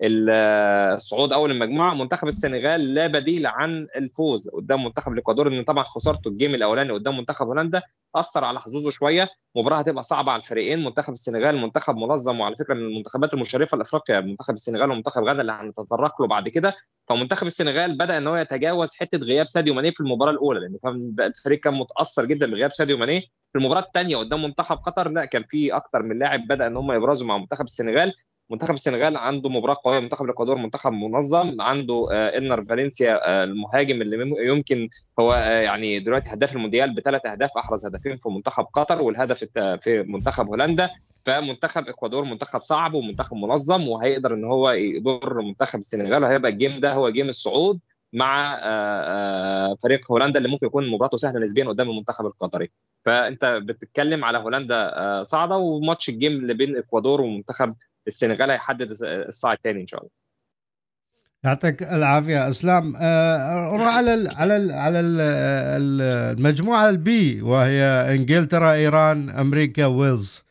للصعود 0.00 1.32
أول 1.32 1.50
المجموعة. 1.50 1.94
منتخب 1.94 2.28
السنغال 2.28 2.94
لا 2.94 3.06
بديل 3.06 3.46
عن 3.46 3.86
الفوز 3.96 4.48
قدام 4.48 4.84
منتخب 4.84 5.12
الإكوادور 5.12 5.48
ان 5.48 5.64
طبعا 5.64 5.84
خسارته 5.84 6.28
ال 6.28 6.33
game 6.33 6.54
الأولاني 6.54 6.92
قدام 6.92 7.16
منتخب 7.18 7.46
هولندا 7.46 7.82
أثر 8.16 8.44
على 8.44 8.60
حظوظه 8.60 8.90
شوية. 8.90 9.28
مباراة 9.56 9.78
هتبقى 9.78 10.02
صعبة 10.02 10.32
على 10.32 10.42
الفريقين 10.42 10.84
منتخب 10.84 11.12
السنغال 11.12 11.56
منتخب 11.56 11.96
منظم 11.96 12.40
وعلى 12.40 12.56
فكرة 12.56 12.74
من 12.74 12.82
المنتخبات 12.82 13.34
المشرفة 13.34 13.76
لأفريقيا 13.76 14.20
منتخب 14.20 14.54
السنغال 14.54 14.90
ومنتخب 14.90 15.24
غانا 15.24 15.40
اللي 15.40 15.52
هنتطرق 15.52 16.22
له 16.22 16.28
بعد 16.28 16.48
كده. 16.48 16.74
فمنتخب 17.08 17.46
السنغال 17.46 17.98
بدأ 17.98 18.18
إن 18.18 18.26
هو 18.26 18.36
يتجاوز 18.36 18.94
حتة 18.94 19.18
غياب 19.18 19.48
ساديو 19.48 19.74
ماني 19.74 19.92
في 19.92 20.00
المباراة 20.00 20.30
الأولى 20.32 20.60
لأن 20.60 21.14
الفريق 21.20 21.60
كان 21.60 21.74
متأثر 21.74 22.24
جدا 22.24 22.46
بغياب 22.50 22.70
ساديو 22.72 22.96
ماني. 22.98 23.20
في 23.52 23.58
المباراة 23.58 23.80
الثانية 23.82 24.16
قدام 24.16 24.42
منتخب 24.42 24.76
قطر 24.76 25.08
لأ 25.08 25.24
كان 25.24 25.44
في 25.48 25.76
أكثر 25.76 26.02
من 26.02 26.18
لاعب 26.18 26.40
بدأ 26.48 26.66
إن 26.66 26.76
هم 26.76 26.92
يبرزوا 26.92 27.26
مع 27.26 27.38
منتخب 27.38 27.64
السنغال. 27.64 28.12
منتخب 28.52 28.74
السنغال 28.74 29.16
عنده 29.16 29.50
مباراة 29.50 29.76
قوية 29.84 29.98
منتخب 30.00 30.24
الاكوادور 30.24 30.56
منتخب 30.56 30.92
منظم 30.92 31.60
عنده 31.60 32.08
انر 32.12 32.64
فالنسيا 32.64 33.44
المهاجم 33.44 34.02
اللي 34.02 34.46
يمكن 34.46 34.88
هو 35.20 35.34
يعني 35.34 36.00
دلوقتي 36.00 36.30
هداف 36.32 36.56
المونديال 36.56 36.94
بثلاث 36.94 37.26
أهداف 37.26 37.50
أحرز 37.58 37.86
هدفين 37.86 38.16
في 38.16 38.28
منتخب 38.28 38.64
قطر 38.64 39.02
والهدف 39.02 39.44
في 39.80 40.04
منتخب 40.08 40.46
هولندا. 40.46 40.90
فمنتخب 41.26 41.88
إكوادور 41.88 42.24
منتخب 42.24 42.60
صعب 42.62 42.94
ومنتخب 42.94 43.36
منظم 43.36 43.88
وهيقدر 43.88 44.34
إن 44.34 44.44
هو 44.44 44.70
يضر 44.70 45.40
منتخب 45.40 45.78
السنغال 45.78 46.22
وهيبقى 46.22 46.50
ال 46.50 46.56
game 46.56 46.80
ده 46.80 46.92
هو 46.92 47.10
game 47.10 47.28
الصعود 47.28 47.80
مع 48.12 48.56
فريق 49.82 50.12
هولندا 50.12 50.38
اللي 50.38 50.48
ممكن 50.48 50.66
يكون 50.66 50.88
مباراته 50.88 51.16
سهلة 51.16 51.40
نسبيا 51.40 51.64
قدام 51.64 51.90
المنتخب 51.90 52.26
القطري. 52.26 52.70
فأنت 53.04 53.44
بتتكلم 53.62 54.24
على 54.24 54.38
هولندا 54.38 55.22
صاعده 55.22 55.56
وماتش 55.56 56.08
ال 56.08 56.13
game 56.13 56.32
اللي 56.32 56.54
بين 56.54 56.68
الاكوادور 56.70 57.20
ومنتخب 57.20 57.74
السنغال 58.06 58.50
هيحدد 58.50 58.96
الصاعد 59.02 59.52
الثاني 59.52 59.80
إن 59.80 59.86
شاء 59.86 60.00
الله. 60.00 60.10
يعطيك 61.44 61.82
العافية 61.82 62.48
أسلام. 62.48 62.84
روح 63.76 63.96
على 63.96 64.14
ال 64.14 64.36
على 64.36 64.56
ال 64.56 64.72
على 64.72 65.00
ال 65.00 65.20
المجموعة 66.38 66.88
ال 66.88 67.15
B 67.15 67.42
وهي 67.42 67.82
إنجلترا 68.14 68.72
إيران 68.72 69.30
أمريكا 69.30 69.86
ويلز. 69.86 70.42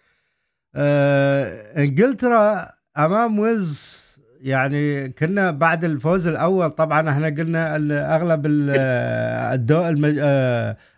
إنجلترا 1.77 2.70
أمام 2.98 3.39
ويلز 3.39 4.01
يعني 4.41 5.10
كنا 5.10 5.51
بعد 5.51 5.84
الفوز 5.84 6.27
الأول 6.27 6.72
طبعا 6.72 7.10
إحنا 7.10 7.27
قلنا 7.27 7.75
أغلب 8.15 8.46
الدو 8.46 9.88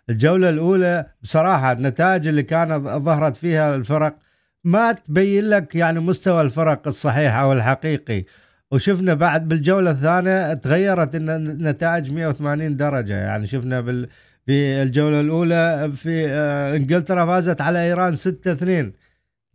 الجولة 0.09 0.49
الأولى 0.49 1.05
بصراحة 1.21 1.71
النتائج 1.71 2.27
اللي 2.27 2.43
كانت 2.43 2.73
ظهرت 2.87 3.35
فيها 3.35 3.75
الفرق 3.75 4.15
ما 4.63 4.91
تبين 4.91 5.49
لك 5.49 5.75
يعني 5.75 5.99
مستوى 5.99 6.41
الفرق 6.41 6.87
الصحيح 6.87 7.35
أو 7.35 7.53
الحقيقي. 7.53 8.25
وشفنا 8.71 9.13
بعد 9.13 9.47
بالجولة 9.47 9.91
الثانية 9.91 10.53
تغيرت 10.53 11.15
النتائج 11.15 12.11
180 12.11 12.75
درجة. 12.75 13.13
يعني 13.13 13.47
شفنا 13.47 13.81
بال 13.81 14.09
في 14.45 14.81
الجولة 14.81 15.21
الأولى 15.21 15.91
في 15.95 16.27
إنجلترا 16.75 17.25
فازت 17.25 17.61
على 17.61 17.79
إيران 17.83 18.15
6 18.15 18.51
2 18.51 18.93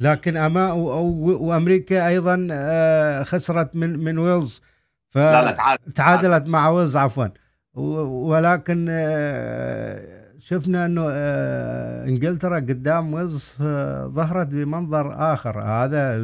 لكن 0.01 0.37
أما 0.37 0.73
وأمريكا 0.73 2.07
أيضا 2.09 2.49
خسرت 3.25 3.77
من 3.77 3.99
من 3.99 4.19
ويلز. 4.19 4.61
ف 5.11 5.19
تعادلت 5.95 6.49
مع 6.49 6.69
ويلز 6.69 6.97
عفوا. 6.97 7.27
ولكن 7.75 8.89
شفنا 10.49 10.87
إنه 10.87 11.05
إنجلترا 12.11 12.57
قدام 12.57 13.15
ويلز 13.15 13.55
ظهرت 14.17 14.47
بمنظر 14.47 15.33
آخر. 15.33 15.61
هذا 15.63 16.17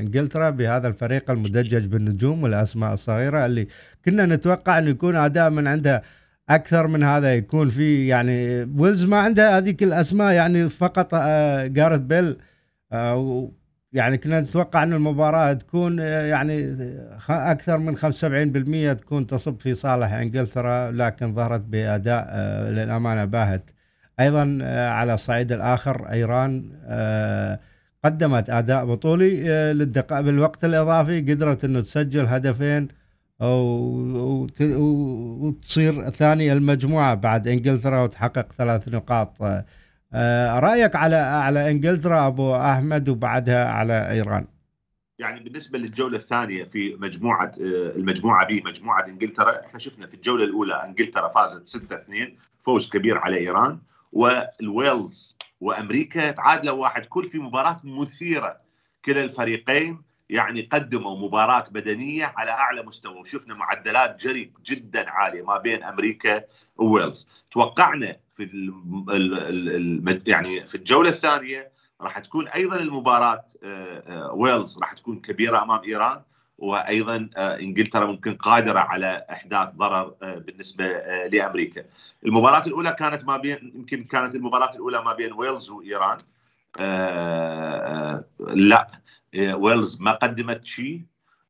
إنجلترا 0.00 0.50
بهذا 0.50 0.88
الفريق 0.88 1.30
المدجج 1.30 1.86
بالنجوم 1.86 2.42
والأسماء 2.42 2.94
الصغيرة 2.94 3.46
اللي 3.46 3.68
كنا 4.04 4.26
نتوقع 4.26 4.78
إنه 4.78 4.90
يكون 4.90 5.16
أداء 5.16 5.50
من 5.50 5.66
عنده 5.66 6.02
أكثر 6.48 6.86
من 6.86 7.02
هذا 7.02 7.34
يكون 7.34 7.70
في 7.70 8.06
يعني 8.06 8.62
ويلز 8.76 9.04
ما 9.04 9.18
عنده 9.18 9.58
هذيك 9.58 9.82
الأسماء 9.82 10.32
يعني 10.32 10.68
فقط 10.68 11.14
جارث 11.64 12.00
بيل 12.00 12.36
يعني 13.92 14.18
كنا 14.18 14.40
نتوقع 14.40 14.82
ان 14.82 14.92
المباراة 14.92 15.52
تكون 15.52 15.98
يعني 15.98 16.76
أكثر 17.30 17.78
من 17.78 17.96
75% 17.96 19.00
تكون 19.00 19.26
تصب 19.26 19.60
في 19.60 19.74
صالح 19.74 20.12
إنجلترا 20.12 20.90
لكن 20.90 21.34
ظهرت 21.34 21.60
بأداء 21.60 22.34
للأمانة 22.70 23.24
باهت. 23.24 23.70
أيضا 24.20 24.58
على 24.90 25.14
الصعيد 25.14 25.52
الآخر 25.52 26.10
إيران 26.12 26.62
قدمت 28.04 28.50
أداء 28.50 28.86
بطولي 28.86 29.40
للدقائق 29.72 30.20
بالوقت 30.20 30.64
الإضافي 30.64 31.20
قدرت 31.20 31.64
إنه 31.64 31.80
تسجل 31.80 32.26
هدفين 32.26 32.88
وتصير 35.40 36.10
ثاني 36.10 36.52
المجموعة 36.52 37.14
بعد 37.14 37.48
إنجلترا 37.48 38.02
وتحقق 38.02 38.52
ثلاث 38.52 38.88
نقاط 38.88 39.42
رأيك 40.58 40.96
على 40.96 41.16
على 41.16 41.70
إنجلترا 41.70 42.26
أبو 42.26 42.56
أحمد 42.56 43.08
وبعدها 43.08 43.68
على 43.68 44.10
إيران؟ 44.10 44.46
يعني 45.18 45.40
بالنسبة 45.40 45.78
للجولة 45.78 46.16
الثانية 46.16 46.64
في 46.64 46.96
مجموعة 47.00 47.52
المجموعة 47.58 48.46
بي 48.46 48.62
مجموعة 48.66 49.06
إنجلترا 49.06 49.66
إحنا 49.66 49.78
شفنا 49.78 50.06
في 50.06 50.14
الجولة 50.14 50.44
الأولى 50.44 50.84
إنجلترا 50.84 51.28
فازت 51.28 51.68
6 51.68 51.96
2 51.96 52.36
فوز 52.60 52.88
كبير 52.88 53.18
على 53.18 53.36
إيران 53.36 53.78
والويلز 54.12 55.36
وأمريكا 55.60 56.30
تعادلوا 56.30 56.76
واحد 56.76 57.06
كل 57.06 57.24
في 57.24 57.38
مباراة 57.38 57.80
مثيرة 57.84 58.56
كلا 59.04 59.22
الفريقين. 59.24 60.02
يعني 60.30 60.62
قدموا 60.72 61.16
مباراة 61.16 61.64
بدنية 61.70 62.34
على 62.36 62.50
أعلى 62.50 62.82
مستوى 62.82 63.18
وشفنا 63.20 63.54
معدلات 63.54 64.20
جري 64.20 64.52
جدا 64.66 65.10
عالية 65.10 65.42
ما 65.42 65.58
بين 65.58 65.84
أمريكا 65.84 66.44
وويلز 66.76 67.28
توقعنا 67.50 68.16
في 68.32 68.72
يعني 70.26 70.66
في 70.66 70.74
الجولة 70.74 71.08
الثانية 71.08 71.70
راح 72.00 72.18
تكون 72.18 72.48
أيضا 72.48 72.76
المباراة 72.76 73.44
ويلز 74.32 74.78
راح 74.78 74.92
تكون 74.92 75.20
كبيرة 75.20 75.62
أمام 75.62 75.80
إيران 75.84 76.22
وأيضا 76.58 77.30
إنجلترا 77.36 78.06
ممكن 78.06 78.34
قادرة 78.34 78.78
على 78.78 79.26
إحداث 79.30 79.70
ضرر 79.74 80.14
بالنسبة 80.22 80.86
لأمريكا. 81.26 81.84
المباراة 82.26 82.66
الأولى 82.66 82.96
كانت 82.98 83.24
ما 83.24 83.36
بين 83.36 83.72
يمكن 83.74 84.04
كانت 84.04 84.34
المباراة 84.34 84.74
الأولى 84.74 85.02
ما 85.02 85.12
بين 85.12 85.32
ويلز 85.32 85.70
وإيران. 85.70 86.18
لا 88.38 88.88
ويلز 89.38 90.00
ما 90.00 90.12
قدمت 90.12 90.64
شيء 90.64 91.02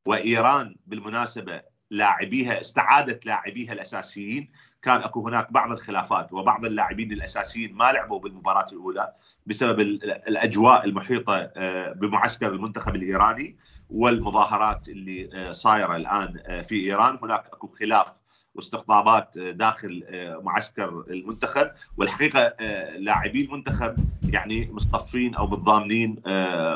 وإيران 0.07 0.77
بالمناسبة 0.87 1.63
لاعبيها 1.91 2.61
استعادت 2.61 3.27
لاعبيها 3.27 3.73
الأساسيين. 3.73 4.51
كان 4.83 5.01
أكو 5.01 5.29
هناك 5.29 5.53
بعض 5.53 5.73
الخلافات 5.73 6.33
وبعض 6.33 6.65
اللاعبين 6.65 7.13
الأساسيين 7.13 7.75
ما 7.75 7.93
لعبوا 7.93 8.21
بالمباراة 8.21 8.67
الأولى 8.73 9.13
بسبب 9.47 9.81
الأجواء 9.81 10.85
المحيطة 10.85 11.53
بمعسكر 11.93 12.53
المنتخب 12.53 12.95
الإيراني 12.95 13.57
والمظاهرات 13.91 14.89
اللي 14.89 15.49
صايرة 15.55 15.97
الآن 15.97 16.63
في 16.63 16.75
إيران. 16.75 17.19
هناك 17.23 17.47
أكو 17.47 17.67
خلاف 17.67 18.15
واستقطابات 18.59 19.39
داخل 19.39 20.05
معسكر 20.43 21.05
المنتخب 21.11 21.71
والحقيقة 21.97 22.55
لاعبي 22.97 23.45
المنتخب 23.45 23.97
يعني 24.23 24.71
مصطفين 24.73 25.35
أو 25.35 25.47
متضامنين 25.47 26.23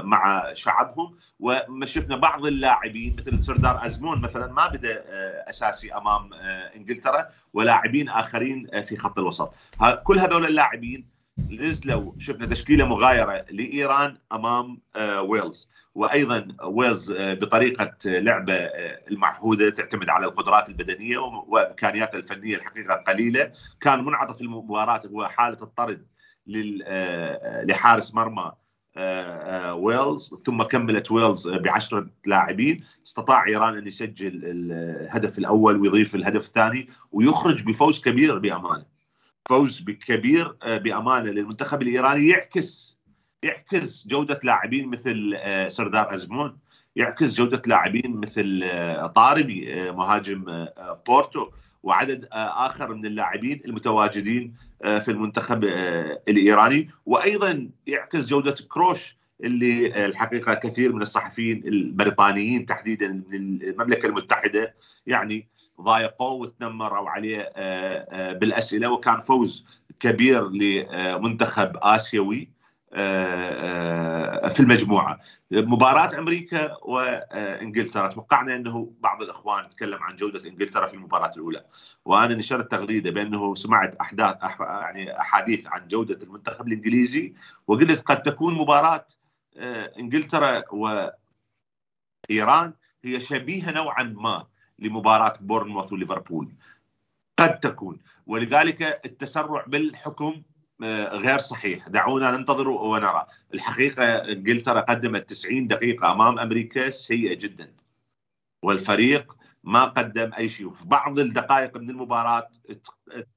مع 0.03 0.53
شعبهم. 0.53 1.15
وما 1.41 1.87
شفنا 1.87 2.17
بعض 2.17 2.47
اللاعبين 2.47 3.17
مثل 3.19 3.45
سردار 3.45 3.87
أزمون 3.87 4.21
مثلا 4.21 4.53
ما 4.53 4.67
بدا 4.69 5.05
أساسي 5.49 5.95
أمام 5.95 6.31
إنجلترا 6.77 7.29
ولاعبين 7.55 8.09
آخرين 8.09 8.83
في 8.83 8.97
خط 8.97 9.19
الوسط. 9.19 9.55
كل 10.05 10.19
هذول 10.19 10.47
اللاعبين 10.47 11.12
نزلوا 11.51 12.12
شفنا 12.19 12.47
تشكيلة 12.47 12.85
مغايرة 12.85 13.45
لإيران 13.51 14.17
أمام 14.33 14.79
ويلز. 15.21 15.69
وأيضا 15.94 16.49
ويلز 16.64 17.12
بطريقة 17.18 17.96
لعبه 18.04 18.54
المعهودة 19.11 19.70
تعتمد 19.70 20.08
على 20.08 20.26
القدرات 20.26 20.68
البدنية 20.68 21.18
وامكانياتها 21.18 22.18
الفنية 22.18 22.56
الحقيقة 22.56 22.94
قليلة. 22.94 23.52
كان 23.80 24.04
منعطف 24.04 24.40
المباراة 24.40 25.02
هو 25.06 25.26
حالة 25.26 25.58
الطرد 25.62 26.06
لحارس 27.66 28.14
مرمى 28.14 28.52
ويلز. 29.72 30.34
ثم 30.34 30.62
كملت 30.62 31.12
ويلز 31.12 31.49
بعشرة 31.49 32.11
لاعبين. 32.26 32.84
استطاع 33.06 33.46
إيران 33.46 33.76
أن 33.76 33.87
يسجل 33.87 34.40
الهدف 34.44 35.38
الأول 35.38 35.80
ويضيف 35.80 36.14
الهدف 36.14 36.46
الثاني 36.46 36.88
ويخرج 37.12 37.62
بفوز 37.62 38.00
كبير 38.00 38.38
بأمانة. 38.38 38.87
فوز 39.49 39.84
كبير 40.06 40.56
بأمانة 40.66 41.30
للمنتخب 41.30 41.82
الإيراني 41.82 42.28
يعكس 42.28 43.01
يعكس 43.42 44.06
جودة 44.06 44.40
لاعبين 44.44 44.88
مثل 44.88 45.38
سردار 45.68 46.14
أزمون 46.14 46.58
يعكس 46.96 47.34
جودة 47.34 47.62
لاعبين 47.66 48.16
مثل 48.16 48.70
طاربي 49.14 49.90
مهاجم 49.90 50.66
بورتو 51.06 51.50
وعدد 51.82 52.28
آخر 52.32 52.94
من 52.94 53.06
اللاعبين 53.06 53.61
المتواجدين 53.64 54.54
في 54.82 55.08
المنتخب 55.08 55.64
الإيراني. 56.28 56.88
وأيضا 57.06 57.70
يعكس 57.87 58.26
جودة 58.26 58.54
كروش 58.68 59.16
اللي 59.44 60.06
الحقيقة 60.06 60.54
كثير 60.54 60.92
من 60.92 61.02
الصحفيين 61.02 61.66
البريطانيين 61.66 62.66
تحديدا 62.66 63.08
من 63.08 63.34
المملكة 63.34 64.06
المتحدة 64.06 64.75
يعني 65.06 65.49
ضايقوه 65.80 66.32
وتنمروا 66.32 67.11
عليه 67.11 67.52
بالأسئلة. 68.32 68.92
وكان 68.92 69.20
فوز 69.20 69.66
كبير 70.00 70.49
لمنتخب 70.49 71.76
آسيوي. 71.76 72.49
في 74.49 74.61
المجموعة. 74.61 75.20
مباراة 75.50 76.18
أمريكا 76.18 76.76
وإنجلترا. 76.82 78.08
توقعنا 78.08 78.54
أنه 78.54 78.92
بعض 79.00 79.22
الأخوان 79.22 79.68
تكلم 79.68 80.02
عن 80.02 80.16
جودة 80.16 80.49
إنجلترا 80.49 80.87
في 80.87 80.94
المباراة 80.94 81.32
الأولى. 81.37 81.64
وأنا 82.04 82.34
نشرت 82.34 82.70
تغريدة 82.70 83.11
بأنه 83.11 83.54
سمعت 83.54 83.94
أحداث 83.94 84.37
يعني 84.61 85.20
أحاديث 85.20 85.66
عن 85.66 85.88
جودة 85.88 86.18
المنتخب 86.22 86.66
الإنجليزي 86.66 87.34
وقلت 87.66 88.00
قد 88.00 88.22
تكون 88.22 88.54
مباراة 88.54 89.06
إنجلترا 89.99 90.62
وإيران 92.30 92.72
هي 93.04 93.20
شبيهة 93.20 93.70
نوعا 93.70 94.02
ما 94.02 94.46
لمباراة 94.78 95.32
بورنموث 95.40 95.92
وليفربول. 95.92 96.52
قد 97.38 97.61
تكون. 97.61 97.99
ولذلك 98.26 99.00
التسرع 99.04 99.64
بالحكم 99.66 100.42
غير 101.12 101.38
صحيح. 101.38 101.88
دعونا 101.88 102.31
ننتظر 102.31 102.68
ونرى. 102.68 103.27
الحقيقة 103.55 104.05
إنجلترا 104.05 104.81
قدمت 104.81 105.29
90 105.29 105.66
دقيقة 105.66 106.12
أمام 106.12 106.38
أمريكا 106.38 106.90
سيئة 106.90 107.35
جدا. 107.35 107.77
والفريق 108.62 109.37
ما 109.64 109.85
قدم 109.85 110.31
أي 110.38 110.49
شيء. 110.49 110.70
في 110.70 110.88
بعض 110.88 111.18
الدقائق 111.18 111.79
من 111.79 111.90
المباراة 111.90 112.49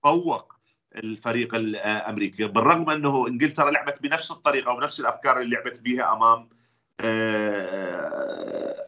تفوق 0.03 0.53
الفريق 0.95 1.55
الأمريكي. 1.55 2.47
بالرغم 2.47 2.89
أنه 2.89 3.27
إنجلترا 3.27 3.71
لعبت 3.71 4.01
بنفس 4.01 4.31
الطريقة 4.31 4.71
ونفس 4.73 4.99
الأفكار 4.99 5.39
اللي 5.39 5.55
لعبت 5.55 5.79
بها 5.79 6.13
أمام 6.13 6.49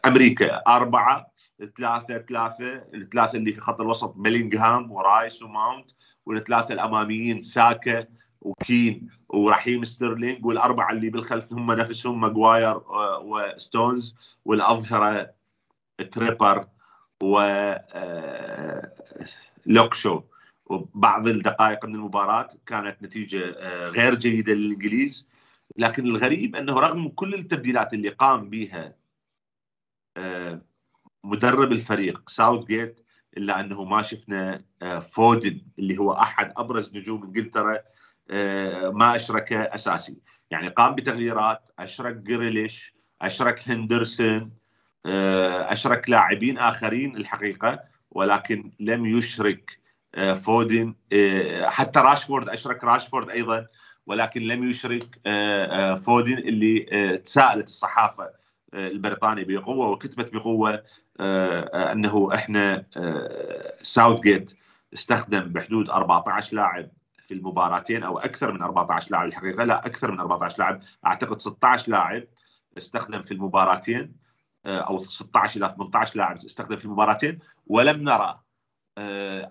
أمريكا. 0.06 0.62
أربعة 0.66 1.32
ثلاثة 1.76 2.18
ثلاثة. 2.18 2.74
الثلاثة 2.94 3.38
اللي 3.38 3.52
في 3.52 3.60
خط 3.60 3.80
الوسط 3.80 4.14
بيلينغهام 4.16 4.92
ورايس 4.92 5.42
وماونت 5.42 5.90
والثلاثة 6.26 6.74
الأماميين 6.74 7.42
ساكا 7.42 8.06
وكين 8.40 9.08
ورحيم 9.28 9.84
ستيرلينج 9.84 10.46
والأربعة 10.46 10.90
اللي 10.92 11.10
بالخلف 11.10 11.52
هم 11.52 11.72
نفسهم 11.72 12.20
ماجواير 12.20 12.80
وستونز 13.22 14.14
والأظهرة 14.44 15.30
تريبير 16.10 16.68
ولوك 17.22 17.40
شو 19.66 20.22
وبعض 20.66 21.28
الدقائق 21.28 21.84
من 21.84 21.94
المباراة 21.94 22.48
كانت 22.66 23.02
نتيجة 23.02 23.38
غير 23.88 24.14
جيدة 24.14 24.52
للإنجليز 24.52 25.28
لكن 25.76 26.06
الغريب 26.06 26.56
أنه 26.56 26.80
رغم 26.80 27.08
كل 27.08 27.34
التبديلات 27.34 27.94
اللي 27.94 28.08
قام 28.08 28.50
بها 28.50 28.94
مدرب 31.24 31.72
الفريق 31.72 32.28
ساوث 32.30 32.64
جيت 32.66 33.00
إلا 33.36 33.60
أنه 33.60 33.84
ما 33.84 34.02
شفنا 34.02 34.64
فودن 35.00 35.60
اللي 35.78 35.98
هو 35.98 36.12
أحد 36.12 36.52
أبرز 36.56 36.96
نجوم 36.96 37.24
إنجلترا 37.24 37.78
ما 38.92 39.16
اشرك 39.16 39.52
أساسي. 39.52 40.16
يعني 40.50 40.68
قام 40.68 40.94
بتغييرات 40.94 41.68
أشرك 41.78 42.14
جريليش 42.16 42.94
أشرك 43.22 43.68
هندرسون 43.68 44.50
أشرك 45.06 46.10
لاعبين 46.10 46.58
آخرين 46.58 47.16
الحقيقة 47.16 47.80
ولكن 48.10 48.70
لم 48.80 49.06
يشرك 49.06 49.78
فودن 50.34 50.94
حتى 51.64 52.00
راشفورد 52.00 52.48
أشرك 52.48 52.84
راشفورد 52.84 53.30
أيضا 53.30 53.66
ولكن 54.06 54.40
لم 54.42 54.70
يشرك 54.70 55.20
فودن 55.98 56.38
اللي 56.38 57.18
تساءلت 57.24 57.68
الصحافة 57.68 58.30
البريطانية 58.74 59.44
بقوة 59.44 59.88
وكتبت 59.90 60.32
بقوة 60.34 60.82
أنه 61.20 62.34
إحنا 62.34 62.84
ساوث 63.82 64.20
جيت 64.20 64.58
استخدم 64.94 65.40
بحدود 65.40 65.90
14 65.90 66.56
لاعب 66.56 66.88
في 67.28 67.34
المباراتين 67.34 68.02
أو 68.02 68.18
أكثر 68.18 68.52
من 68.52 68.62
14 68.62 69.10
لاعب 69.10 69.28
الحقيقة. 69.28 69.64
لا 69.64 69.86
أكثر 69.86 70.10
من 70.10 70.20
14 70.20 70.58
لاعب. 70.58 70.80
أعتقد 71.06 71.40
16 71.40 71.92
لاعب 71.92 72.24
استخدم 72.78 73.22
في 73.22 73.32
المباراتين 73.32 74.16
أو 74.66 74.98
16 74.98 75.60
إلى 75.60 75.74
18 75.74 76.18
لاعب 76.18 76.36
استخدم 76.36 76.76
في 76.76 76.84
المباراتين. 76.84 77.38
ولم 77.66 78.02
نرى 78.02 78.40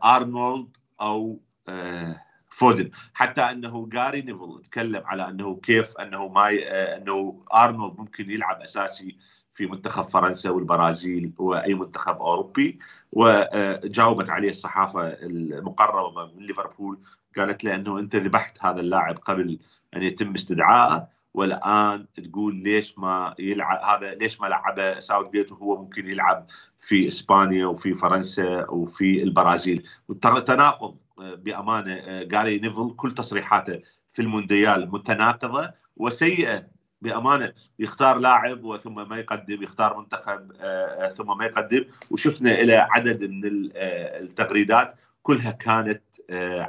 أرنولد 0.03 0.77
أو 1.01 1.41
فودن. 2.49 2.91
حتى 3.13 3.41
أنه 3.41 3.89
جاري 3.89 4.21
نيفل 4.21 4.61
تكلم 4.63 5.03
على 5.05 5.29
أنه 5.29 5.59
كيف 5.63 5.97
أنه 5.97 6.27
ما 6.27 6.49
أنه 6.97 7.43
أرنولد 7.53 7.99
ممكن 7.99 8.31
يلعب 8.31 8.61
أساسي 8.61 9.17
في 9.57 9.65
منتخب 9.65 10.03
فرنسا 10.03 10.49
والبرازيل 10.49 11.31
وأي 11.37 11.73
منتخب 11.73 12.15
أوروبي. 12.15 12.79
وجاوبت 13.11 14.29
عليه 14.29 14.49
الصحافة 14.49 15.07
المقربة 15.07 16.25
من 16.25 16.43
ليفربول 16.43 16.99
قالت 17.37 17.63
له 17.63 17.75
إنه 17.75 17.99
أنت 17.99 18.15
ذبحت 18.15 18.57
هذا 18.65 18.79
اللاعب 18.79 19.17
قبل 19.17 19.59
أن 19.95 20.03
يتم 20.03 20.33
استدعائه 20.33 21.07
والآن 21.33 22.05
تقول 22.23 22.55
ليش 22.55 22.99
ما 22.99 23.35
يلعب 23.39 23.79
هذا 23.83 24.15
ليش 24.15 24.41
ما 24.41 24.47
لعبه 24.47 24.99
ساوث 24.99 25.29
جيت 25.29 25.51
وهو 25.51 25.81
ممكن 25.81 26.07
يلعب 26.07 26.45
في 26.79 27.07
إسبانيا 27.07 27.65
وفي 27.65 27.93
فرنسا 27.93 28.69
وفي 28.69 29.23
البرازيل. 29.23 29.83
تناقض 30.21 30.95
بأمانة 31.17 32.23
جاري 32.23 32.59
نيفل 32.59 32.95
كل 32.95 33.13
تصريحاته 33.13 33.81
في 34.11 34.21
المونديال 34.21 34.91
متناقضة 34.91 35.71
وسيئة. 35.97 36.76
بأمانة 37.01 37.53
يختار 37.79 38.17
لاعب 38.17 38.63
وثم 38.63 39.09
ما 39.09 39.17
يقدم 39.17 39.63
يختار 39.63 39.97
منتخب 39.97 40.51
ثم 41.15 41.37
ما 41.37 41.45
يقدم. 41.45 41.85
وشفنا 42.11 42.61
إلى 42.61 42.75
عدد 42.75 43.23
من 43.23 43.41
التغريدات 43.45 44.95
كلها 45.21 45.51
كانت 45.51 46.03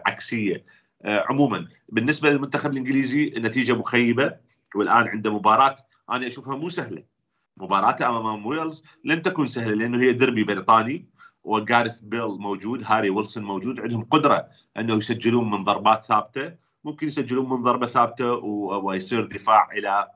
عكسية. 0.06 0.64
عموما 1.04 1.68
بالنسبة 1.88 2.30
للمنتخب 2.30 2.72
الإنجليزي 2.72 3.32
النتيجة 3.36 3.72
مخيبة 3.72 4.36
والآن 4.74 5.08
عنده 5.08 5.34
مباراة 5.34 5.76
أنا 6.10 6.26
أشوفها 6.26 6.56
مو 6.56 6.68
سهلة. 6.68 7.02
مباراته 7.56 8.08
أمام 8.08 8.46
ويلز 8.46 8.84
لن 9.04 9.22
تكون 9.22 9.46
سهلة 9.46 9.74
لأنه 9.74 10.00
هي 10.00 10.12
دربي 10.12 10.44
بريطاني 10.44 11.06
وجارث 11.44 12.00
بيل 12.00 12.28
موجود 12.28 12.82
هاري 12.86 13.10
ويلسون 13.10 13.42
موجود. 13.42 13.80
عندهم 13.80 14.04
قدرة 14.04 14.48
أنه 14.78 14.94
يسجلون 14.94 15.50
من 15.50 15.64
ضربات 15.64 16.00
ثابتة 16.00 16.52
ممكن 16.84 17.06
يسجلون 17.06 17.48
من 17.48 17.62
ضربة 17.62 17.86
ثابتة 17.86 18.32
ويصير 18.32 19.24
دفاع 19.24 19.70
إلى 19.72 20.08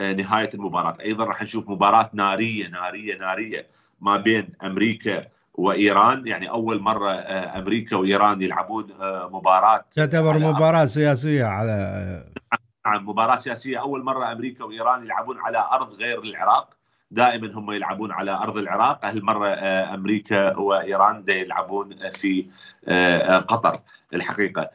نهاية 0.00 0.50
المباراة. 0.54 0.96
أيضا 1.00 1.24
راح 1.24 1.42
نشوف 1.42 1.68
مباراة 1.68 2.10
نارية 2.12 2.68
نارية 2.68 3.18
نارية 3.18 3.66
ما 4.00 4.16
بين 4.16 4.48
أمريكا 4.64 5.22
وإيران. 5.54 6.26
يعني 6.26 6.50
أول 6.50 6.80
مرة 6.80 7.12
أمريكا 7.58 7.96
وإيران 7.96 8.42
يلعبون 8.42 8.86
مباراة. 9.32 9.84
تعتبر 9.90 10.38
مباراة 10.38 10.84
سياسية 10.84 11.44
على 11.44 12.24
نعم 12.86 13.08
مباراة 13.08 13.36
سياسية. 13.36 13.80
أول 13.80 14.04
مرة 14.04 14.32
أمريكا 14.32 14.64
وإيران 14.64 15.04
يلعبون 15.04 15.38
على 15.38 15.68
أرض 15.72 15.92
غير 15.92 16.22
العراق. 16.22 16.76
دائما 17.10 17.58
هم 17.58 17.72
يلعبون 17.72 18.12
على 18.12 18.30
أرض 18.30 18.56
العراق. 18.56 19.04
هالمره 19.04 19.48
أمريكا 19.94 20.56
وإيران 20.56 21.24
يلعبون 21.28 22.10
في 22.10 22.46
قطر 23.48 23.80
الحقيقة. 24.14 24.70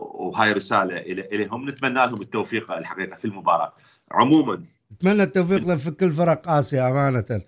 وهاي 0.00 0.52
رسالة 0.52 0.96
إليهم. 0.96 1.68
نتمنى 1.68 1.94
لهم 1.94 2.20
التوفيق 2.20 2.72
الحقيقة 2.72 3.16
في 3.16 3.24
المباراة. 3.24 3.72
عموما. 4.12 4.62
نتمنى 4.92 5.22
التوفيق 5.22 5.74
في 5.74 5.90
كل 5.90 6.12
فرق 6.12 6.48
آسيا 6.48 6.88
أمانة. 6.90 7.42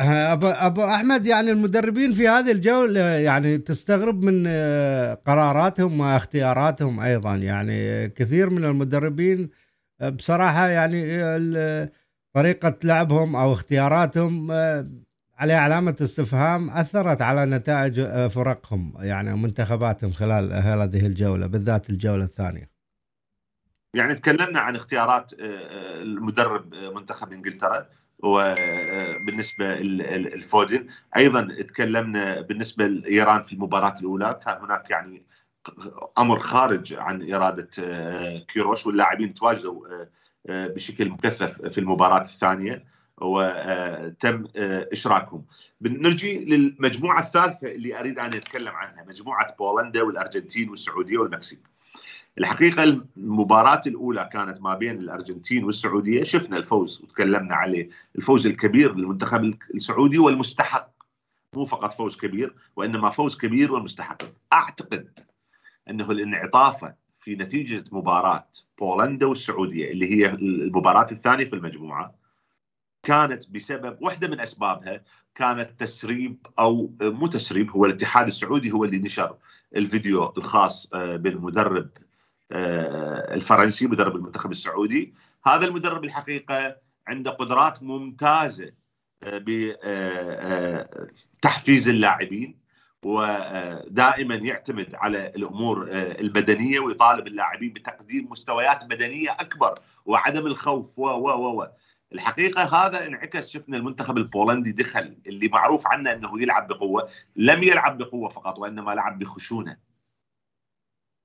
ابو 0.00 0.46
أبو 0.46 0.84
أحمد 0.84 1.26
يعني 1.26 1.50
المدربين 1.50 2.14
في 2.14 2.28
هذه 2.28 2.52
الجولة 2.52 3.00
يعني 3.00 3.58
تستغرب 3.58 4.24
من 4.24 4.44
آه، 4.46 5.14
قراراتهم 5.14 6.00
واختياراتهم 6.00 7.00
أيضا. 7.00 7.36
يعني 7.36 8.08
كثير 8.08 8.50
من 8.50 8.64
المدربين 8.64 9.50
آه، 10.00 10.08
بصراحة 10.08 10.68
يعني 10.68 11.22
طريقة 12.34 12.76
لعبهم 12.84 13.36
أو 13.36 13.52
اختياراتهم 13.52 14.50
آه، 14.50 14.86
عليه 15.38 15.54
علامة 15.54 15.96
استفهام 16.00 16.70
أثرت 16.70 17.22
على 17.22 17.46
نتائج 17.46 18.00
فرقهم 18.28 18.92
يعني 18.98 19.36
منتخباتهم 19.36 20.12
خلال 20.12 20.52
هذه 20.52 21.06
الجولة 21.06 21.46
بالذات 21.46 21.90
الجولة 21.90 22.24
الثانية. 22.24 22.70
يعني 23.94 24.14
تكلمنا 24.14 24.60
عن 24.60 24.76
اختيارات 24.76 25.32
المدرب 25.38 26.74
منتخب 26.74 27.32
إنجلترا 27.32 27.86
وبالنسبه 28.22 29.74
للفودن 29.74 30.86
أيضا 31.16 31.48
تكلمنا 31.68 32.40
بالنسبة 32.40 32.86
لإيران 32.86 33.42
في 33.42 33.52
المباراة 33.52 33.98
الأولى 33.98 34.40
كان 34.44 34.56
هناك 34.62 34.90
يعني 34.90 35.22
أمر 36.18 36.38
خارج 36.38 36.94
عن 36.94 37.32
إرادة 37.32 37.68
آه، 37.78 38.38
كيروش 38.38 38.86
واللاعبين 38.86 39.34
تواجدوا 39.34 39.88
آه، 39.88 40.08
آه، 40.48 40.66
بشكل 40.66 41.08
مكثف 41.08 41.62
في 41.62 41.78
المباراة 41.78 42.20
الثانية 42.20 42.84
وتم 43.22 44.44
إشراكهم. 44.92 45.44
نرجي 45.80 46.44
للمجموعة 46.44 47.20
الثالثة 47.20 47.68
اللي 47.68 48.00
أريد 48.00 48.18
أن 48.18 48.34
أتكلم 48.34 48.72
عنها 48.74 49.04
مجموعة 49.08 49.56
بولندا 49.58 50.02
والأرجنتين 50.02 50.70
والسعودية 50.70 51.18
والمكسيك. 51.18 51.60
الحقيقة 52.38 53.02
المباراة 53.16 53.80
الأولى 53.86 54.30
كانت 54.32 54.60
ما 54.60 54.74
بين 54.74 54.98
الأرجنتين 54.98 55.64
والسعودية 55.64 56.22
شفنا 56.22 56.56
الفوز 56.56 57.02
وتكلمنا 57.02 57.54
عليه 57.54 57.88
الفوز 58.16 58.46
الكبير 58.46 58.94
للمنتخب 58.94 59.54
السعودي 59.74 60.18
والمستحق 60.18 60.90
مو 61.54 61.64
فقط 61.64 61.92
فوز 61.92 62.16
كبير 62.16 62.54
وإنما 62.76 63.10
فوز 63.10 63.36
كبير 63.36 63.72
والمستحق 63.72 64.22
أعتقد 64.52 65.08
أنه 65.90 66.10
الانعطافه 66.10 66.94
في 67.16 67.36
نتيجة 67.36 67.84
مباراة 67.92 68.48
بولندا 68.78 69.26
والسعودية 69.26 69.90
اللي 69.90 70.14
هي 70.14 70.30
المباراة 70.30 71.06
الثانية 71.12 71.44
في 71.44 71.52
المجموعة 71.56 72.14
كانت 73.02 73.50
بسبب 73.50 73.96
واحدة 74.00 74.28
من 74.28 74.40
أسبابها 74.40 75.02
كانت 75.34 75.80
تسريب 75.80 76.46
أو 76.58 76.94
مو 77.00 77.26
تسريب 77.26 77.70
هو 77.70 77.84
الاتحاد 77.84 78.26
السعودي 78.26 78.72
هو 78.72 78.84
اللي 78.84 78.98
نشر 78.98 79.36
الفيديو 79.76 80.32
الخاص 80.36 80.88
آه، 80.94 81.16
بالمدرب 81.16 81.90
آه، 82.52 83.34
الفرنسي 83.34 83.86
مدرب 83.86 84.16
المنتخب 84.16 84.50
السعودي. 84.50 85.14
هذا 85.46 85.66
المدرب 85.66 86.04
الحقيقة 86.04 86.76
عنده 87.06 87.30
قدرات 87.30 87.82
ممتازة 87.82 88.72
آه، 89.22 89.44
بتحفيز 91.38 91.88
اللاعبين 91.88 92.62
ودائما 93.04 94.34
يعتمد 94.34 94.94
على 94.94 95.26
الأمور 95.26 95.88
البدنيه 95.92 96.80
ويطالب 96.80 97.26
اللاعبين 97.26 97.72
بتقديم 97.72 98.28
مستويات 98.30 98.84
بدنية 98.84 99.30
أكبر 99.30 99.74
وعدم 100.06 100.46
الخوف 100.46 100.98
و 100.98 101.04
و 101.06 101.60
و. 101.62 101.68
الحقيقة 102.14 102.62
هذا 102.62 103.06
انعكس 103.06 103.50
شفنا 103.50 103.76
المنتخب 103.76 104.18
البولندي 104.18 104.72
دخل 104.72 105.16
اللي 105.26 105.48
معروف 105.48 105.86
عنه 105.86 106.12
إنه 106.12 106.42
يلعب 106.42 106.68
بقوة 106.68 107.08
لم 107.36 107.62
يلعب 107.62 107.98
بقوة 107.98 108.28
فقط 108.28 108.58
وإنما 108.58 108.90
لعب 108.90 109.18
بخشونة. 109.18 109.76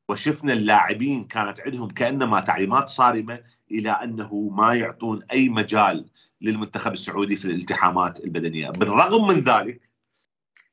وشفنا 0.10 0.54
اللاعبين 0.54 1.24
كانت 1.24 1.62
عندهم 1.62 1.90
كأنما 1.90 2.40
تعليمات 2.40 2.90
صارمة 2.90 3.44
إلى 3.72 3.92
أنه 3.92 4.50
ما 4.54 4.74
يعطون 4.74 5.24
أي 5.32 5.50
مجال 5.50 6.06
للمنتخب 6.42 6.92
السعودي 6.92 7.36
في 7.36 7.46
الالتحامات 7.46 8.24
البدنية، 8.24 8.70
بالرغم 8.70 9.28
من 9.28 9.40
ذلك 9.40 9.90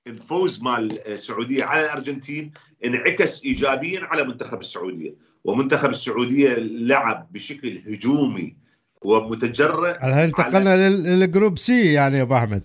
الفوز 0.06 0.62
مال 0.62 1.08
السعودية 1.08 1.64
على 1.64 1.84
الأرجنتين 1.84 2.52
انعكس 2.84 3.44
ايجابيا 3.44 4.04
على 4.04 4.24
منتخب 4.24 4.60
السعودية، 4.60 5.14
ومنتخب 5.44 5.90
السعودية 5.90 6.54
لعب 6.58 7.32
بشكل 7.32 7.78
هجومي 7.78 8.63
ومتجرئ 9.04 9.96
الحين 9.96 10.12
انتقلنا 10.12 10.88
لل 10.88 11.08
group 11.08 11.58
C 11.58 11.92
يعني 11.92 12.18
يا 12.18 12.22
أبو 12.22 12.36
أحمد؟ 12.36 12.62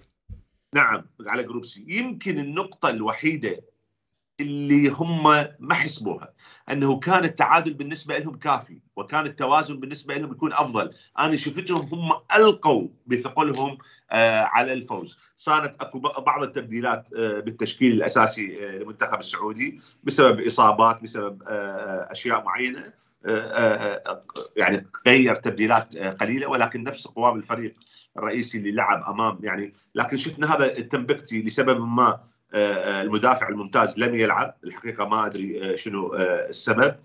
نعم 0.76 1.06
على 1.28 1.44
group 1.44 1.66
C. 1.66 1.86
يمكن 1.88 2.40
النقطة 2.40 2.90
الوحيدة 2.90 3.62
اللي 4.40 4.88
هم 4.90 5.24
ما 5.60 5.74
حسبوها 5.74 6.34
أنه 6.70 7.00
كان 7.00 7.24
التعادل 7.24 7.74
بالنسبة 7.74 8.18
لهم 8.18 8.36
كافي 8.36 8.80
وكان 8.96 9.26
التوازن 9.26 9.80
بالنسبة 9.80 10.16
لهم 10.16 10.32
يكون 10.32 10.54
أفضل. 10.54 10.94
أنا 11.20 11.36
شفتهم 11.38 11.82
هم 11.92 12.12
ألقوا 12.36 12.88
بثقلهم 13.08 13.78
آه 14.12 14.42
على 14.42 14.74
الفوز. 14.74 15.18
صارت 15.36 15.82
أكو 15.82 16.00
بعض 16.00 16.44
التبديلات 16.44 17.10
آه 17.14 17.40
بالتشكيل 17.40 17.92
الأساسي 17.94 18.66
آه 18.68 18.72
للمنتخب 18.72 19.20
السعودي 19.20 19.80
بسبب 20.04 20.40
إصابات 20.40 21.04
بسبب 21.04 21.44
آه, 21.44 21.48
آه، 21.48 22.12
أشياء 22.12 22.44
معينة. 22.44 22.94
يعني 24.56 24.88
غير 25.08 25.36
تبديلات 25.36 25.98
قليلة 25.98 26.48
ولكن 26.48 26.84
نفس 26.84 27.08
قوام 27.08 27.38
الفريق 27.38 27.74
الرئيسي 28.18 28.58
اللي 28.58 28.72
لعب 28.72 29.04
أمام 29.04 29.40
يعني 29.44 29.74
لكن 29.96 30.18
شفنا 30.18 30.56
هذا 30.56 30.78
التمبكتي 30.78 31.42
لسبب 31.42 31.82
ما 31.82 32.20
آه، 32.54 32.74
آه، 32.74 33.02
المدافع 33.02 33.50
الممتاز 33.50 34.00
لم 34.00 34.16
يلعب 34.16 34.56
الحقيقة 34.64 35.06
ما 35.06 35.26
أدري 35.26 35.72
آه، 35.72 35.76
شنو 35.76 36.16
السبب. 36.16 36.96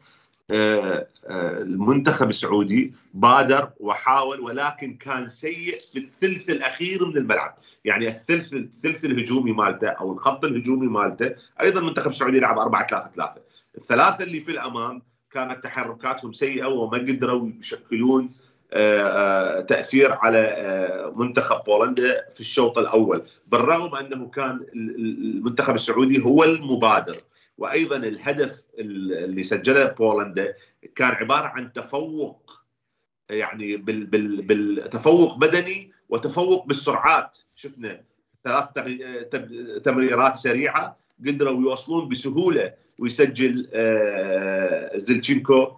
المنتخب 1.30 2.28
السعودي 2.28 2.94
بادر 3.14 3.70
وحاول 3.80 4.40
ولكن 4.40 4.94
كان 4.94 5.28
سيء 5.28 5.78
في 5.92 5.98
الثلث 5.98 6.50
الأخير 6.50 7.06
من 7.06 7.16
الملعب، 7.16 7.58
يعني 7.84 8.08
الثلث 8.08 8.52
الثلث 8.52 9.04
الهجومي 9.04 9.52
مالته 9.52 9.88
أو 9.88 10.12
الخط 10.12 10.44
الهجومي 10.44 10.86
مالته 10.86 11.34
أيضا 11.60 11.80
المنتخب 11.80 12.10
السعودي 12.10 12.40
لعب 12.40 12.58
4 12.58 12.86
3 12.86 13.10
3 13.16 13.40
الثلاثة 13.78 14.24
اللي 14.24 14.40
في 14.40 14.52
الأمام 14.52 15.02
كانت 15.34 15.64
تحركاتهم 15.64 16.32
سيئة 16.32 16.66
وما 16.66 16.98
قدروا 16.98 17.48
يشكلون 17.60 18.30
آه، 18.72 19.00
آه، 19.00 19.60
تأثير 19.60 20.12
على 20.12 20.38
آه، 20.38 21.12
منتخب 21.16 21.64
بولندا 21.64 22.28
في 22.30 22.40
الشوط 22.40 22.78
الأول. 22.78 23.22
بالرغم 23.46 23.94
أنه 23.94 24.28
كان 24.28 24.66
المنتخب 24.74 25.74
السعودي 25.74 26.24
هو 26.24 26.44
المبادر 26.44 27.16
وأيضا 27.58 27.96
الهدف 27.96 28.66
اللي 28.78 29.42
سجله 29.42 29.84
بولندا 29.84 30.54
كان 30.94 31.12
عبارة 31.12 31.46
عن 31.46 31.72
تفوق 31.72 32.60
يعني 33.30 33.76
بالتفوق 33.76 35.36
بدني 35.36 35.92
وتفوق 36.08 36.66
بالسرعات. 36.66 37.36
شفنا 37.54 38.00
ثلاث 38.44 38.66
تمريرات 39.84 40.36
سريعة 40.36 40.96
قدروا 41.26 41.60
يوصلون 41.60 42.08
بسهولة 42.08 42.83
ويسجل 42.98 43.68
زلتشينكو 44.96 45.72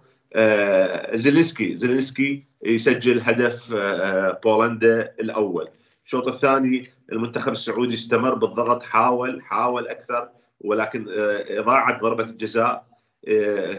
زيلينسكي. 1.13 1.75
زيلينسكي 1.75 2.43
يسجل 2.63 3.21
هدف 3.21 3.73
آه، 3.73 3.77
آه، 3.77 4.39
بولندا 4.43 5.13
الأول. 5.19 5.69
الشوط 6.05 6.27
الثاني 6.27 6.83
المنتخب 7.11 7.51
السعودي 7.51 7.93
استمر 7.93 8.33
بالضغط 8.33 8.83
حاول 8.83 9.41
حاول 9.41 9.87
أكثر 9.87 10.29
ولكن 10.61 11.09
آه، 11.09 11.59
اضاعه 11.59 11.97
ضربة 11.99 12.23
الجزاء 12.23 12.87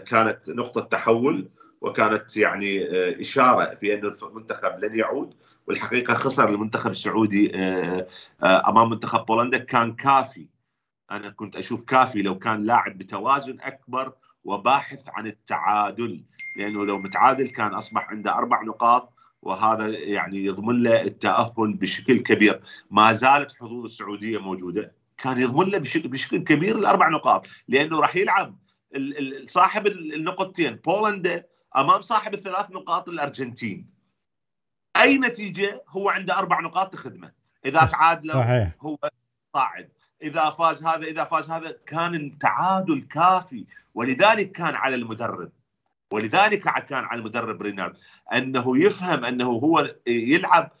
كانت 0.05 0.49
نقطة 0.49 0.81
تحول 0.81 1.49
وكانت 1.81 2.37
يعني 2.37 2.87
إشارة 3.21 3.75
في 3.75 3.93
أن 3.93 4.13
المنتخب 4.23 4.79
لن 4.79 4.99
يعود. 4.99 5.33
والحقيقة 5.67 6.13
خسر 6.13 6.49
المنتخب 6.49 6.91
السعودي 6.91 7.55
أمام 8.43 8.89
منتخب 8.89 9.25
بولندا 9.25 9.57
كان 9.57 9.95
كافي. 9.95 10.47
أنا 11.11 11.29
كنت 11.29 11.55
أشوف 11.55 11.83
كافي 11.83 12.21
لو 12.21 12.39
كان 12.39 12.63
لاعب 12.63 12.97
بتوازن 12.97 13.57
أكبر 13.61 14.13
وباحث 14.43 15.09
عن 15.09 15.27
التعادل 15.27 16.23
لأنه 16.57 16.85
لو 16.85 16.97
متعادل 16.97 17.47
كان 17.47 17.73
أصبح 17.73 18.09
عنده 18.09 18.33
أربع 18.37 18.63
نقاط 18.63 19.13
وهذا 19.41 19.87
يعني 19.87 20.45
يضمن 20.45 20.83
له 20.83 21.01
التأهل 21.01 21.73
بشكل 21.73 22.19
كبير. 22.19 22.61
ما 22.91 23.13
زالت 23.13 23.51
حظوظ 23.51 23.85
السعودية 23.85 24.37
موجودة. 24.37 24.95
كان 25.17 25.41
يضمن 25.41 25.69
له 25.69 25.77
بشكل, 25.77 26.07
بشكل 26.07 26.43
كبير 26.43 26.77
الأربع 26.77 27.09
نقاط 27.09 27.47
لأنه 27.67 27.99
راح 27.99 28.15
يلعب 28.15 28.57
صاحب 29.45 29.87
النقطتين 29.87 30.75
بولندا 30.75 31.45
أمام 31.77 32.01
صاحب 32.01 32.33
الثلاث 32.33 32.71
نقاط 32.71 33.09
الأرجنتين. 33.09 33.89
أي 35.01 35.17
نتيجة 35.17 35.83
هو 35.89 36.09
عنده 36.09 36.37
أربع 36.37 36.59
نقاط 36.59 36.93
تخدمه. 36.93 37.31
إذا 37.65 37.85
تعادل 37.85 38.31
هو 38.81 38.97
صاعد. 39.53 39.89
إذا 40.23 40.49
فاز 40.49 40.83
هذا 40.83 41.03
إذا 41.03 41.23
فاز 41.23 41.49
هذا 41.49 41.77
كان 41.85 42.15
التعادل 42.15 43.01
كافي. 43.01 43.65
ولذلك 43.93 44.51
كان 44.51 44.75
على 44.75 44.95
المدرب. 44.95 45.51
ولذلك 46.11 46.85
كان 46.85 47.03
على 47.03 47.19
المدرب 47.19 47.61
رينارد. 47.61 47.97
أنه 48.33 48.77
يفهم 48.77 49.25
أنه 49.25 49.47
هو 49.47 49.95
يلعب 50.07 50.71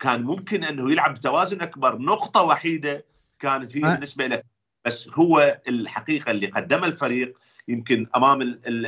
كان 0.00 0.22
ممكن 0.22 0.64
أنه 0.64 0.90
يلعب 0.90 1.14
بتوازن 1.14 1.62
أكبر. 1.62 1.98
نقطة 1.98 2.42
وحيدة 2.42 3.04
كانت 3.38 3.76
هي 3.76 3.80
بالنسبة 3.80 4.26
له 4.26 4.42
بس 4.84 5.08
هو 5.08 5.60
الحقيقة 5.68 6.30
اللي 6.30 6.46
قدمه 6.46 6.86
الفريق 6.86 7.38
يمكن 7.68 8.06
أمام 8.16 8.42
ال 8.42 8.58
ال 8.66 8.86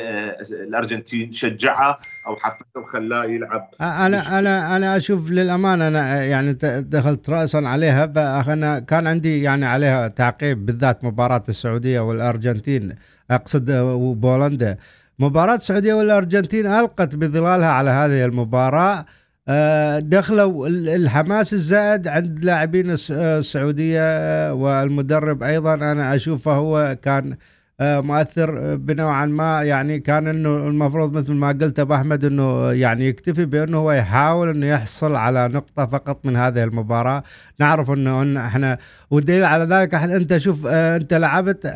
الأرجنتين 0.52 1.32
شجعه 1.32 1.98
أو 2.26 2.36
حفزه 2.36 2.64
وخلاه 2.76 3.24
يلعب. 3.24 3.68
أنا 3.80 4.38
أنا 4.38 4.76
أنا 4.76 4.96
أشوف 4.96 5.30
للامانه 5.30 5.88
أنا 5.88 6.24
يعني 6.24 6.52
دخلت 6.80 7.30
راسا 7.30 7.56
عليها 7.58 8.06
فانا 8.42 8.78
كان 8.78 9.06
عندي 9.06 9.42
يعني 9.42 9.66
عليها 9.66 10.08
تعقيب 10.08 10.66
بالذات 10.66 11.04
مباراة 11.04 11.42
السعودية 11.48 12.00
والأرجنتين 12.00 12.94
أقصد 13.30 13.70
وبولندا. 13.70 14.76
مباراة 15.18 15.54
السعودية 15.54 15.94
والأرجنتين 15.94 16.66
ألقت 16.66 17.16
بظلالها 17.16 17.68
على 17.68 17.90
هذه 17.90 18.24
المباراة. 18.24 19.04
آه، 19.48 19.98
دخلوا 19.98 20.68
الحماس 20.68 21.52
الزائد 21.52 22.08
عند 22.08 22.44
لاعبين 22.44 22.86
السعودية 23.10 24.00
آه، 24.00 24.54
والمدرب 24.54 25.42
أيضا 25.42 25.74
أنا 25.74 26.14
أشوفه 26.14 26.52
هو 26.52 26.96
كان 27.02 27.32
آه، 27.32 27.36
مؤثر 27.80 28.76
بنوعا 28.76 29.26
ما 29.26 29.62
يعني 29.62 30.00
كان 30.00 30.26
إنه 30.26 30.56
المفروض 30.56 31.16
مثل 31.16 31.32
ما 31.32 31.48
قلت 31.48 31.78
أبو 31.80 31.94
أحمد 31.94 32.24
إنه 32.24 32.72
يعني 32.72 33.08
يكتفي 33.08 33.44
بإنه 33.44 33.78
هو 33.78 33.92
يحاول 33.92 34.48
إنه 34.48 34.66
يحصل 34.66 35.14
على 35.14 35.48
نقطة 35.48 35.86
فقط 35.86 36.26
من 36.26 36.36
هذه 36.36 36.64
المباراة. 36.64 37.22
نعرف 37.60 37.90
إنه 37.90 38.22
إن 38.22 38.36
إحنا 38.36 38.78
والدليل 39.10 39.44
على 39.44 39.64
ذلك 39.64 39.94
إحنا 39.94 40.16
أنت 40.16 40.36
شوف 40.36 40.66
أنت 40.66 41.14
لعبت 41.14 41.66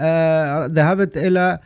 ذهبت 0.72 1.16
إلى 1.16 1.58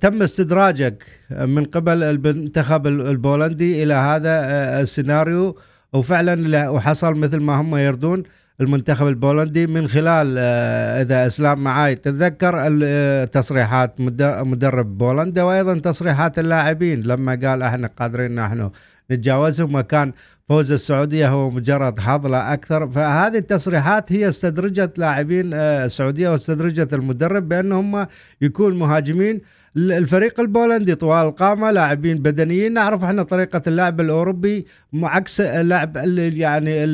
تم 0.00 0.22
استدراجك 0.22 1.04
من 1.30 1.64
قبل 1.64 2.02
المنتخب 2.02 2.86
البولندي 2.86 3.82
إلى 3.82 3.94
هذا 3.94 4.30
آه، 4.30 4.80
السيناريو 4.80 5.58
وفعلا 5.92 6.68
وحصل 6.68 7.14
مثل 7.14 7.36
ما 7.40 7.60
هم 7.60 7.76
يردون 7.76 8.22
المنتخب 8.62 9.06
البولندي 9.06 9.66
من 9.66 9.88
خلال 9.88 10.36
آه، 10.38 11.02
إذا 11.02 11.26
إسلام 11.26 11.64
معاي 11.64 11.94
تتذكر 11.94 12.52
آه، 12.84 13.24
تصريحات 13.24 14.00
مدرب 14.44 14.98
بولندا 14.98 15.42
وأيضا 15.42 15.78
تصريحات 15.78 16.38
اللاعبين. 16.38 17.02
لما 17.02 17.32
قال 17.32 17.62
أحنا 17.62 17.90
قادرين 17.98 18.34
نحن 18.34 18.70
نتجاوزهم 19.10 19.74
وكان 19.74 20.12
فوز 20.48 20.72
السعودية 20.72 21.28
هو 21.28 21.50
مجرد 21.50 21.98
حظ 21.98 22.26
لا 22.26 22.52
أكثر. 22.52 22.90
فهذه 22.90 23.38
التصريحات 23.38 24.12
هي 24.12 24.28
استدرجت 24.28 24.98
لاعبين 24.98 25.50
آه، 25.54 25.84
السعودية 25.84 26.28
واستدرجت 26.28 26.94
المدرب 26.94 27.48
بأنهم 27.48 28.06
يكون 28.40 28.78
مهاجمين. 28.78 29.40
الفريق 29.76 30.40
البولندي 30.40 30.94
طوال 30.94 31.26
القامة 31.26 31.70
لاعبين 31.70 32.16
بدنيين. 32.16 32.72
نعرف 32.72 33.04
إحنا 33.04 33.22
طريقة 33.22 33.62
اللعب 33.66 34.00
الأوروبي 34.00 34.66
عكس 35.02 35.40
اللعب 35.40 35.96
يعني 36.16 36.84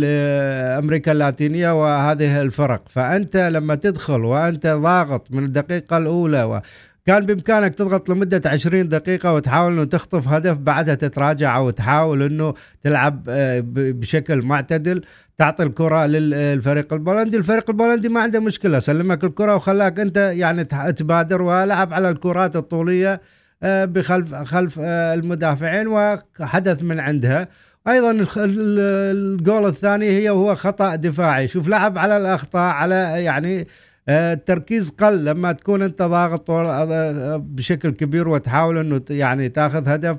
أمريكا 0.79 1.13
اللاتينية 1.13 1.83
وهذه 1.83 2.43
الفرق. 2.43 2.83
فأنت 2.89 3.37
لما 3.37 3.75
تدخل 3.75 4.25
وأنت 4.25 4.67
ضاغط 4.67 5.27
من 5.31 5.45
الدقيقة 5.45 5.97
الأولى 5.97 6.63
كان 7.09 7.27
بإمكانك 7.27 7.75
تضغط 7.75 8.09
لمدة 8.09 8.51
20 8.51 8.89
دقيقة 8.89 9.35
وتحاول 9.35 9.73
إنه 9.73 9.85
تخطف 9.85 10.29
هدف 10.29 10.59
بعدها 10.59 10.95
تتراجع 10.95 11.57
أو 11.57 11.71
تحاول 11.71 12.23
إنه 12.23 12.55
تلعب 12.83 13.25
آه، 13.29 13.63
بشكل 13.75 14.43
معتدل 14.43 15.03
تعطي 15.39 15.63
الكرة 15.63 16.07
للفريق 16.07 16.93
البولندي. 16.93 17.37
الفريق 17.37 17.71
البولندي 17.71 18.09
ما 18.09 18.21
عنده 18.21 18.41
مشكلة 18.41 18.79
سلمك 18.79 19.25
الكرة 19.25 19.55
وخلاك 19.57 20.01
أنت 20.01 20.17
يعني 20.17 20.65
تبادر 20.93 21.43
ولعب 21.43 21.95
على 21.95 22.11
الكرات 22.11 22.57
الطولية 22.57 23.21
آه، 23.63 23.85
بخلف 23.85 24.35
خلف 24.35 24.79
آه، 24.83 25.15
المدافعين 25.15 25.87
وحدث 25.89 26.83
من 26.83 27.01
عندها. 27.01 27.49
أيضا 27.89 28.27
الجول 28.37 29.67
الثاني 29.67 30.09
هي 30.09 30.31
وهو 30.31 30.55
خطأ 30.55 30.95
دفاعي. 30.95 31.49
شوف 31.49 31.69
لعب 31.69 31.99
على 31.99 32.17
الأخطاء 32.17 32.73
على 32.73 32.95
يعني 33.25 33.67
التركيز 34.09 34.91
قل 34.91 35.25
لما 35.25 35.53
تكون 35.53 35.83
انت 35.83 36.03
ضاغط 36.03 36.51
آه، 36.51 37.37
بشكل 37.37 37.91
كبير 37.91 38.29
وتحاول 38.29 38.79
انه 38.79 39.03
يعني 39.11 39.49
تاخذ 39.49 39.89
هدف 39.89 40.19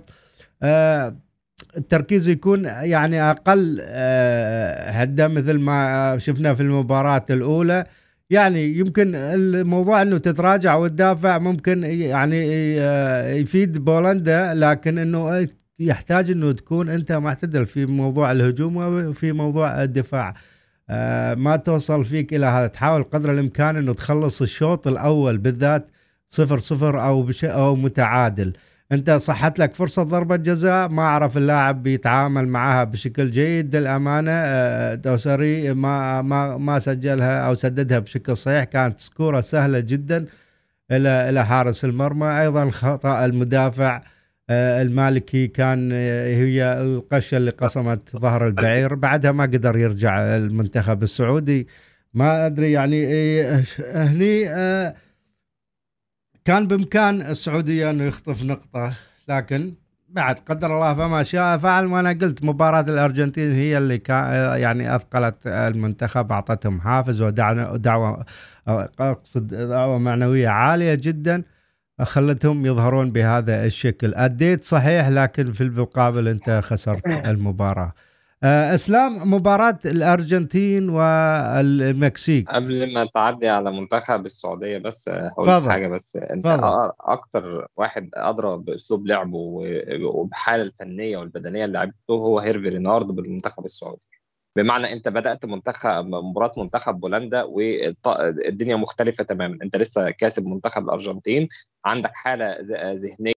آه، 0.63 1.15
التركيز 1.77 2.29
يكون 2.29 2.65
يعني 2.65 3.21
أقل 3.21 3.81
هده 4.91 5.27
مثل 5.27 5.59
ما 5.59 6.17
شفنا 6.17 6.53
في 6.53 6.61
المباراة 6.63 7.25
الأولى. 7.29 7.85
يعني 8.29 8.77
يمكن 8.77 9.15
الموضوع 9.15 10.01
إنه 10.01 10.17
تتراجع 10.17 10.75
وتدافع 10.75 11.37
ممكن 11.37 11.83
يعني 11.83 12.75
يفيد 13.41 13.85
بولندا 13.85 14.53
لكن 14.53 14.97
إنه 14.97 15.47
يحتاج 15.79 16.31
إنه 16.31 16.51
تكون 16.51 16.89
أنت 16.89 17.11
معتدل 17.11 17.65
في 17.65 17.85
موضوع 17.85 18.31
الهجوم 18.31 18.77
وفي 18.77 19.31
موضوع 19.31 19.83
الدفاع. 19.83 20.29
آه، 20.29 20.33
ما 21.37 21.55
توصل 21.55 22.05
فيك 22.05 22.33
إلى 22.33 22.45
هذا. 22.45 22.67
تحاول 22.67 23.03
قدر 23.03 23.31
الإمكان 23.31 23.77
إنه 23.77 23.93
تخلص 23.93 24.41
الشوط 24.41 24.87
الأول 24.87 25.37
بالذات 25.37 25.89
صفر 26.29 26.59
صفر 26.59 27.03
أو 27.05 27.23
بش 27.23 27.45
أو 27.45 27.75
متعادل. 27.75 28.53
أنت 28.91 29.11
صحت 29.11 29.59
لك 29.59 29.73
فرصة 29.73 30.03
ضربة 30.03 30.35
جزاء 30.35 30.89
ما 30.89 31.01
أعرف 31.01 31.37
اللاعب 31.37 31.83
بيتعامل 31.83 32.47
معها 32.47 32.83
بشكل 32.83 33.31
جيد 33.31 33.75
للأمانة. 33.75 34.31
آه، 34.31 34.95
دوسري 34.95 35.73
ما 35.73 36.21
ما 36.21 36.57
ما 36.57 36.79
سجلها 36.79 37.47
أو 37.47 37.55
سددها 37.55 37.99
بشكل 37.99 38.37
صحيح. 38.37 38.63
كانت 38.63 38.99
سكورة 38.99 39.41
سهلة 39.41 39.79
جدا 39.79 40.25
إلى 40.91 41.29
إلى 41.29 41.45
حارس 41.45 41.85
المرمى. 41.85 42.41
أيضا 42.41 42.69
خطأ 42.69 43.25
المدافع 43.25 43.95
آه، 43.97 44.01
المالكي 44.51 45.47
كان 45.47 45.89
آه، 45.93 46.27
هي 46.27 46.81
القشة 46.81 47.37
اللي 47.37 47.51
قصمت 47.51 48.17
ظهر 48.17 48.47
البعير. 48.47 48.95
بعدها 48.95 49.31
ما 49.31 49.43
قدر 49.43 49.77
يرجع 49.77 50.19
المنتخب 50.19 51.03
السعودي. 51.03 51.67
ما 52.13 52.45
أدري 52.45 52.71
يعني 52.71 53.05
آه، 53.07 53.63
هني 53.93 54.45
كان 56.45 56.67
بإمكان 56.67 57.21
السعودية 57.21 57.89
أنه 57.89 58.03
يخطف 58.03 58.43
نقطة 58.43 58.93
لكن 59.27 59.73
بعد 60.09 60.39
قدر 60.39 60.75
الله 60.75 60.93
فما 60.93 61.23
شاء 61.23 61.57
فعل. 61.57 61.85
وأنا 61.85 62.09
قلت 62.09 62.43
مباراة 62.43 62.81
الأرجنتين 62.81 63.51
هي 63.51 63.77
اللي 63.77 63.97
كان 63.97 64.59
يعني 64.59 64.95
أثقلت 64.95 65.47
المنتخب 65.47 66.31
أعطتهم 66.31 66.81
حافز 66.81 67.21
ودعوه 67.21 67.77
دعوة 67.77 68.25
اقصد 68.67 69.47
دعوة 69.47 69.97
معنوية 69.97 70.47
عالية 70.47 70.97
جدا. 71.01 71.43
خلتهم 72.03 72.65
يظهرون 72.65 73.11
بهذا 73.11 73.65
الشكل. 73.65 74.13
أديت 74.15 74.63
صحيح 74.63 75.07
لكن 75.07 75.53
في 75.53 75.61
المقابل 75.61 76.27
أنت 76.27 76.59
خسرت 76.63 77.07
المباراة. 77.07 77.93
آه، 78.43 78.73
أسلام 78.75 79.33
مباراة 79.33 79.79
الأرجنتين 79.85 80.89
والمكسيك. 80.89 82.49
قبل 82.49 82.93
ما 82.93 83.05
تعدي 83.05 83.49
على 83.49 83.71
منتخب 83.71 84.25
السعودية 84.25 84.77
بس 84.77 85.09
هقول 85.09 85.71
حاجة 85.71 85.87
بس. 85.87 86.15
أنت 86.15 86.47
فضل. 86.47 86.91
أكتر 87.01 87.67
واحد 87.77 88.09
أدرى 88.13 88.57
بأسلوب 88.57 89.07
لعبه 89.07 89.37
وبحالة 90.01 90.63
الفنية 90.63 91.17
والبدنية 91.17 91.65
اللي 91.65 91.77
لعبته 91.77 92.11
هو 92.11 92.39
هيرفي 92.39 92.69
رينارد 92.69 93.07
بالمنتخب 93.07 93.65
السعودي. 93.65 94.07
بمعنى 94.55 94.93
أنت 94.93 95.09
بدأت 95.09 95.45
منتخب 95.45 96.05
مباراة 96.05 96.51
منتخب 96.57 96.99
بولندا 96.99 97.43
والدنيا 97.43 98.75
مختلفة 98.75 99.23
تماما. 99.23 99.57
أنت 99.63 99.75
لسه 99.77 100.09
كاسب 100.11 100.45
منتخب 100.45 100.83
الأرجنتين 100.83 101.47
عندك 101.85 102.11
حالة 102.13 102.57
ذهنية 102.93 103.33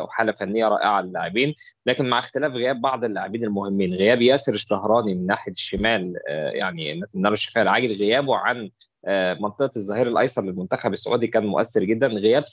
وحاله 0.00 0.32
فنية 0.32 0.68
رائعة 0.68 1.00
للاعبين 1.00 1.54
لكن 1.86 2.08
مع 2.08 2.18
اختلاف 2.18 2.52
غياب 2.52 2.80
بعض 2.80 3.04
اللاعبين 3.04 3.44
المهمين 3.44 3.94
غياب 3.94 4.22
ياسر 4.22 4.54
الشهراني 4.54 5.14
من 5.14 5.26
ناحية 5.26 5.52
الشمال 5.52 6.14
آه، 6.28 6.50
يعني 6.50 7.00
له 7.14 7.32
الشفاء 7.32 7.62
العاجل 7.62 7.92
غيابه 7.98 8.36
عن 8.36 8.70
آه، 9.06 9.34
منطقة 9.34 9.70
الظهير 9.76 10.06
الأيسر 10.06 10.42
للمنتخب 10.42 10.92
السعودي 10.92 11.26
كان 11.26 11.46
مؤثر 11.46 11.84
جدا. 11.84 12.06
غياب 12.06 12.44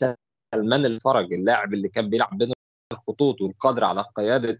سلمان 0.55 0.85
الفرج 0.85 1.33
اللاعب 1.33 1.73
اللي 1.73 1.89
كان 1.89 2.09
بيلعب 2.09 2.37
بين 2.37 2.51
الخطوط 2.93 3.41
والقادر 3.41 3.83
على 3.83 4.05
قيادة 4.15 4.59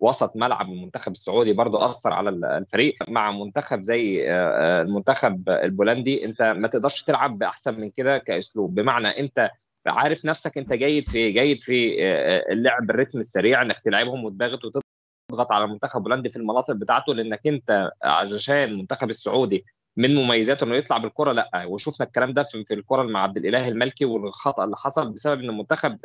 وسط 0.00 0.36
ملعب 0.36 0.68
المنتخب 0.68 1.12
السعودي 1.12 1.52
برضه 1.52 1.84
أثر 1.84 2.12
على 2.12 2.30
الفريق 2.30 2.94
مع 3.08 3.30
منتخب 3.30 3.82
زي 3.82 4.30
آه، 4.30 4.34
آه، 4.34 4.82
المنتخب 4.82 5.48
البولندي. 5.48 6.24
أنت 6.26 6.42
ما 6.42 6.68
تقدرش 6.68 7.02
تلعب 7.02 7.38
بأحسن 7.38 7.80
من 7.80 7.90
كده 7.90 8.18
كأسلوب. 8.18 8.74
بمعنى 8.74 9.08
أنت 9.08 9.50
عارف 9.86 10.24
نفسك 10.24 10.58
أنت 10.58 10.72
جيد 10.72 11.08
في 11.08 11.32
جيد 11.32 11.60
في 11.60 11.96
آه، 12.04 12.52
اللعب 12.52 12.90
الريتم 12.90 13.18
السريع 13.18 13.62
إنك 13.62 13.80
تلعبهم 13.80 14.24
وتضغط 14.24 14.60
وتضغط 14.64 15.52
على 15.52 15.64
المنتخب 15.64 15.98
البولندي 15.98 16.30
في 16.30 16.36
المناطق 16.36 16.74
بتاعته 16.74 17.14
لأنك 17.14 17.46
أنت 17.46 17.90
عشان 18.02 18.56
المنتخب 18.56 19.10
السعودي 19.10 19.64
من 19.96 20.14
مميزاته 20.14 20.64
إنه 20.64 20.74
يطلع 20.76 20.98
بالكرة؟ 20.98 21.32
لأ 21.32 21.64
وشفنا 21.66 22.06
الكلام 22.06 22.32
ده 22.32 22.42
في, 22.42 22.74
الكرة 22.74 23.02
مع 23.02 23.20
عبد 23.20 23.36
الإله 23.36 23.68
المالكي 23.68 24.04
والخطأ 24.04 24.64
اللي 24.64 24.76
حصل 24.76 25.12
بسبب 25.12 25.40
إن 25.40 25.50
المنتخب 25.50 25.98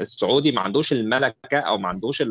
السعودي 0.00 0.52
ما 0.52 0.60
عندوش 0.60 0.92
الملكة 0.92 1.58
أو 1.58 1.78
ما 1.78 1.88
عندوش 1.88 2.24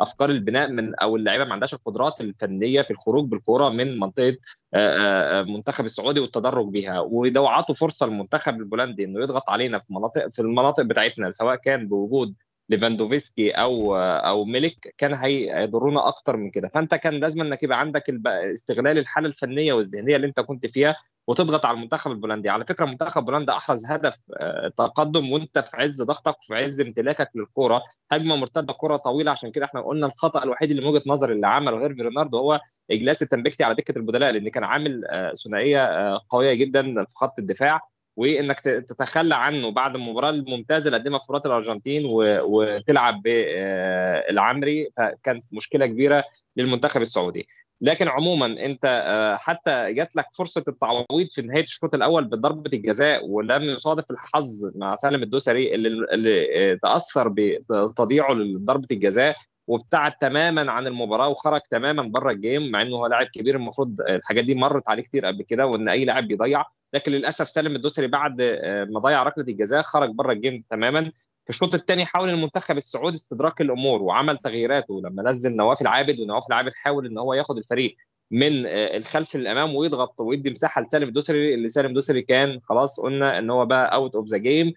أفكار 0.00 0.30
البناء 0.30 0.70
من 0.70 0.94
أو 0.94 1.16
اللعيبة 1.16 1.44
ما 1.44 1.52
عندهاش 1.52 1.74
القدرات 1.74 2.20
الفنية 2.20 2.82
في 2.82 2.90
الخروج 2.90 3.28
بالكرة 3.28 3.68
من 3.68 3.98
منطقة 3.98 4.36
المنتخب 4.74 5.84
السعودي 5.84 6.20
والتدرج 6.20 6.68
بها 6.68 7.00
وده 7.00 7.40
وعطوا 7.40 7.74
فرصة 7.74 8.06
للمنتخب 8.06 8.60
البولندي 8.60 9.04
إنه 9.04 9.22
يضغط 9.22 9.50
علينا 9.50 9.78
في 9.78 9.94
مناطق 9.94 10.28
في 10.28 10.42
المناطق 10.42 10.82
بتاعتنا 10.82 11.30
سواء 11.30 11.56
كان 11.56 11.88
بوجود 11.88 12.34
ليفاندوفسكي 12.70 13.50
أو 13.50 13.96
أو 13.96 14.44
ميلك 14.44 14.94
كانوا 14.98 15.14
هيضرونا 15.14 16.08
أكتر 16.08 16.36
من 16.36 16.50
كده. 16.50 16.68
فأنت 16.68 16.94
كان 16.94 17.14
لازم 17.14 17.40
إنك 17.40 17.62
يبقى 17.62 17.80
عندك 17.80 18.04
استغلال 18.26 18.98
الحالة 18.98 19.28
الفنية 19.28 19.72
والذهنية 19.72 20.16
اللي 20.16 20.26
أنت 20.26 20.40
كنت 20.40 20.66
فيها 20.66 20.96
وتضغط 21.26 21.66
على 21.66 21.76
المنتخب 21.76 22.10
البولندي. 22.10 22.48
على 22.48 22.66
فكرة 22.66 22.84
منتخب 22.86 23.24
بولندا 23.24 23.52
أحرز 23.56 23.86
هدف 23.86 24.18
آه، 24.40 24.68
تقدم 24.68 25.32
وأنت 25.32 25.58
في 25.58 25.76
عز 25.76 26.02
ضغطك 26.02 26.38
وفي 26.38 26.54
عز 26.54 26.80
امتلاكك 26.80 27.30
للكره 27.34 27.82
هجمة 28.12 28.36
مرتدة 28.36 28.72
كره 28.72 28.96
طويلة. 28.96 29.30
عشان 29.30 29.50
كده 29.50 29.64
إحنا 29.64 29.80
قلنا 29.80 30.06
الخطأ 30.06 30.42
الوحيد 30.42 30.70
اللي 30.70 30.82
من 30.82 30.88
وجهة 30.88 31.02
نظري 31.06 31.32
اللي 31.34 31.46
عمله 31.46 31.82
هيرفي 31.82 32.02
رينارد 32.02 32.38
هو 32.38 32.60
إجلاس 32.90 33.22
التمبكتي 33.22 33.64
على 33.64 33.74
دكة 33.74 33.98
البدلاء 33.98 34.32
لأن 34.32 34.48
كان 34.48 34.64
عامل 34.64 35.04
آه، 35.10 35.32
ثنائية 35.34 35.84
آه، 35.84 36.20
قوية 36.30 36.54
جدا 36.54 36.82
في 37.04 37.14
خط 37.16 37.38
الدفاع. 37.38 37.80
وإنك 38.20 38.60
تتخلى 38.60 39.34
عنه 39.34 39.70
بعد 39.70 39.94
المباراة 39.94 40.30
الممتازة 40.30 40.86
اللي 40.86 40.98
قدمها 40.98 41.18
في 41.18 41.46
الأرجنتين 41.46 42.02
وتلعب 42.44 43.22
بالعمري 43.22 44.90
فكانت 44.96 45.44
مشكلة 45.52 45.86
كبيرة 45.86 46.24
للمنتخب 46.56 47.02
السعودي. 47.02 47.48
لكن 47.80 48.08
عموما 48.08 48.46
أنت 48.46 48.84
آه، 49.06 49.36
حتى 49.36 49.92
جات 49.92 50.16
لك 50.16 50.26
فرصة 50.38 50.64
التعويض 50.68 51.28
في 51.30 51.42
نهاية 51.42 51.62
الشوط 51.62 51.94
الأول 51.94 52.24
بضربة 52.24 52.70
الجزاء 52.72 53.26
ولم 53.26 53.62
يصادف 53.62 54.10
الحظ 54.10 54.70
مع 54.74 54.94
سالم 54.96 55.22
الدوسري 55.22 55.74
اللي, 55.74 55.88
اللي 55.88 56.78
تأثر 56.82 57.28
بتضييعه 57.28 58.32
لضربة 58.32 58.86
الجزاء. 58.90 59.36
وابتعد 59.70 60.12
تماما 60.12 60.72
عن 60.72 60.86
المباراة 60.86 61.28
وخرج 61.28 61.60
تماما 61.60 62.02
بره 62.02 62.30
الجيم 62.30 62.70
مع 62.70 62.82
إنه 62.82 62.96
هو 62.96 63.06
لاعب 63.06 63.26
كبير 63.26 63.56
المفروض 63.56 64.00
الحاجات 64.00 64.44
دي 64.44 64.54
مرت 64.54 64.88
عليه 64.88 65.02
كتير 65.02 65.26
قبل 65.26 65.42
كده 65.42 65.66
وإن 65.66 65.88
أي 65.88 66.04
لاعب 66.04 66.28
بيضيع. 66.28 66.64
لكن 66.94 67.12
للأسف 67.12 67.48
سالم 67.48 67.76
الدوسري 67.76 68.06
بعد 68.06 68.40
آه، 68.40 68.84
ما 68.84 69.00
ضيع 69.00 69.22
ركلة 69.22 69.44
الجزاء 69.48 69.82
خرج 69.82 70.10
بره 70.10 70.32
ال 70.32 70.38
game 70.38 70.64
تماما. 70.70 71.12
في 71.44 71.50
الشوط 71.50 71.74
الثاني 71.74 72.04
حاول 72.06 72.28
المنتخب 72.30 72.76
السعودي 72.76 73.16
استدراك 73.16 73.60
الأمور 73.60 74.02
وعمل 74.02 74.38
تغييراته 74.38 75.00
لما 75.04 75.22
نزل 75.22 75.56
نواف 75.56 75.82
العابد 75.82 76.20
ونواف 76.20 76.44
العابد 76.48 76.72
حاول 76.74 77.06
إن 77.06 77.18
هو 77.18 77.34
ياخد 77.34 77.56
الفريق. 77.56 77.96
من 78.30 78.66
آه، 78.66 78.96
الخلف 78.96 79.36
للأمام 79.36 79.74
ويضغط 79.74 80.20
ويدي 80.20 80.50
مساحة 80.50 80.82
لسالم 80.82 81.08
الدوسري. 81.08 81.54
اللي 81.54 81.68
سالم 81.68 81.88
الدوسري 81.88 82.22
كان 82.22 82.60
خلاص 82.64 83.00
قلنا 83.00 83.38
إن 83.38 83.50
هو 83.50 83.66
بقى 83.66 83.94
out 83.94 84.14
of 84.14 84.28
the 84.28 84.36
game 84.36 84.72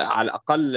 على 0.00 0.26
الأقل 0.26 0.72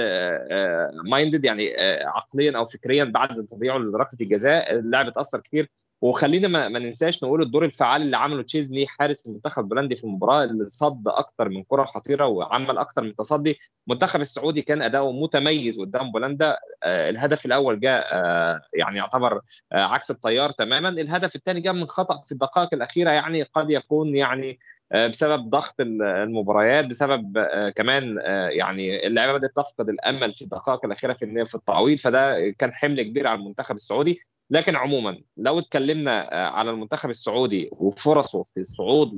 minded 1.10 1.46
آه، 1.46 1.48
يعني 1.48 1.70
عقليا 2.04 2.58
أو 2.58 2.64
فكريا 2.64 3.04
بعد 3.04 3.46
تضييعه 3.46 3.78
لركلة 3.78 4.20
الجزاء. 4.20 4.72
اللاعب 4.72 5.06
اتأثر 5.06 5.40
كثير 5.40 5.70
وخلينا 6.02 6.48
ما, 6.48 6.68
ما 6.68 6.78
ننساش 6.78 7.24
نقول 7.24 7.42
الدور 7.42 7.64
الفعال 7.64 8.02
اللي 8.02 8.16
عمله 8.16 8.42
تشيزني 8.42 8.86
حارس 8.86 9.26
المنتخب 9.26 9.62
البولندي 9.62 9.96
في 9.96 10.04
المباراة 10.04 10.44
اللي 10.44 10.66
صد 10.66 11.08
أكثر 11.08 11.48
من 11.48 11.64
كرة 11.64 11.84
خطيرة 11.84 12.26
وعمل 12.26 12.78
أكثر 12.78 13.04
من 13.04 13.14
تصدي. 13.14 13.58
المنتخب 13.88 14.20
السعودي 14.20 14.62
كان 14.62 14.82
أداؤه 14.82 15.12
متميز 15.12 15.80
قدام 15.80 16.12
بولندا. 16.12 16.56
آه 16.82 17.10
الهدف 17.10 17.46
الأول 17.46 17.80
جاء 17.80 18.06
آه 18.12 18.60
يعني 18.74 18.96
يعتبر 18.98 19.40
آه 19.72 19.76
عكس 19.76 20.10
التيار 20.10 20.50
تماما. 20.50 20.88
الهدف 20.88 21.36
الثاني 21.36 21.60
جاء 21.60 21.72
من 21.72 21.86
خطأ 21.86 22.22
في 22.26 22.32
الدقائق 22.32 22.68
الأخيرة 22.74 23.10
يعني 23.10 23.42
قد 23.42 23.70
يكون 23.70 24.16
يعني 24.16 24.58
بسبب 24.94 25.50
ضغط 25.50 25.74
المباريات 25.80 26.86
بسبب 26.86 27.38
آه، 27.38 27.70
كمان 27.70 28.18
آه، 28.18 28.48
يعني 28.48 29.06
اللعيبة 29.06 29.32
بدأت 29.32 29.56
تفقد 29.56 29.88
الأمل 29.88 30.34
في 30.34 30.42
الدقائق 30.42 30.84
الأخيرة 30.84 31.12
في 31.12 31.44
في 31.44 31.54
التعويض 31.54 31.98
فده 31.98 32.50
كان 32.58 32.72
حمل 32.72 33.02
كبير 33.02 33.26
على 33.26 33.40
المنتخب 33.40 33.74
السعودي. 33.74 34.20
لكن 34.50 34.76
عموما 34.76 35.18
لو 35.36 35.58
اتكلمنا 35.58 36.20
على 36.32 36.70
المنتخب 36.70 37.10
السعودي 37.10 37.68
وفرصه 37.72 38.42
في 38.42 38.60
الصعود 38.60 39.14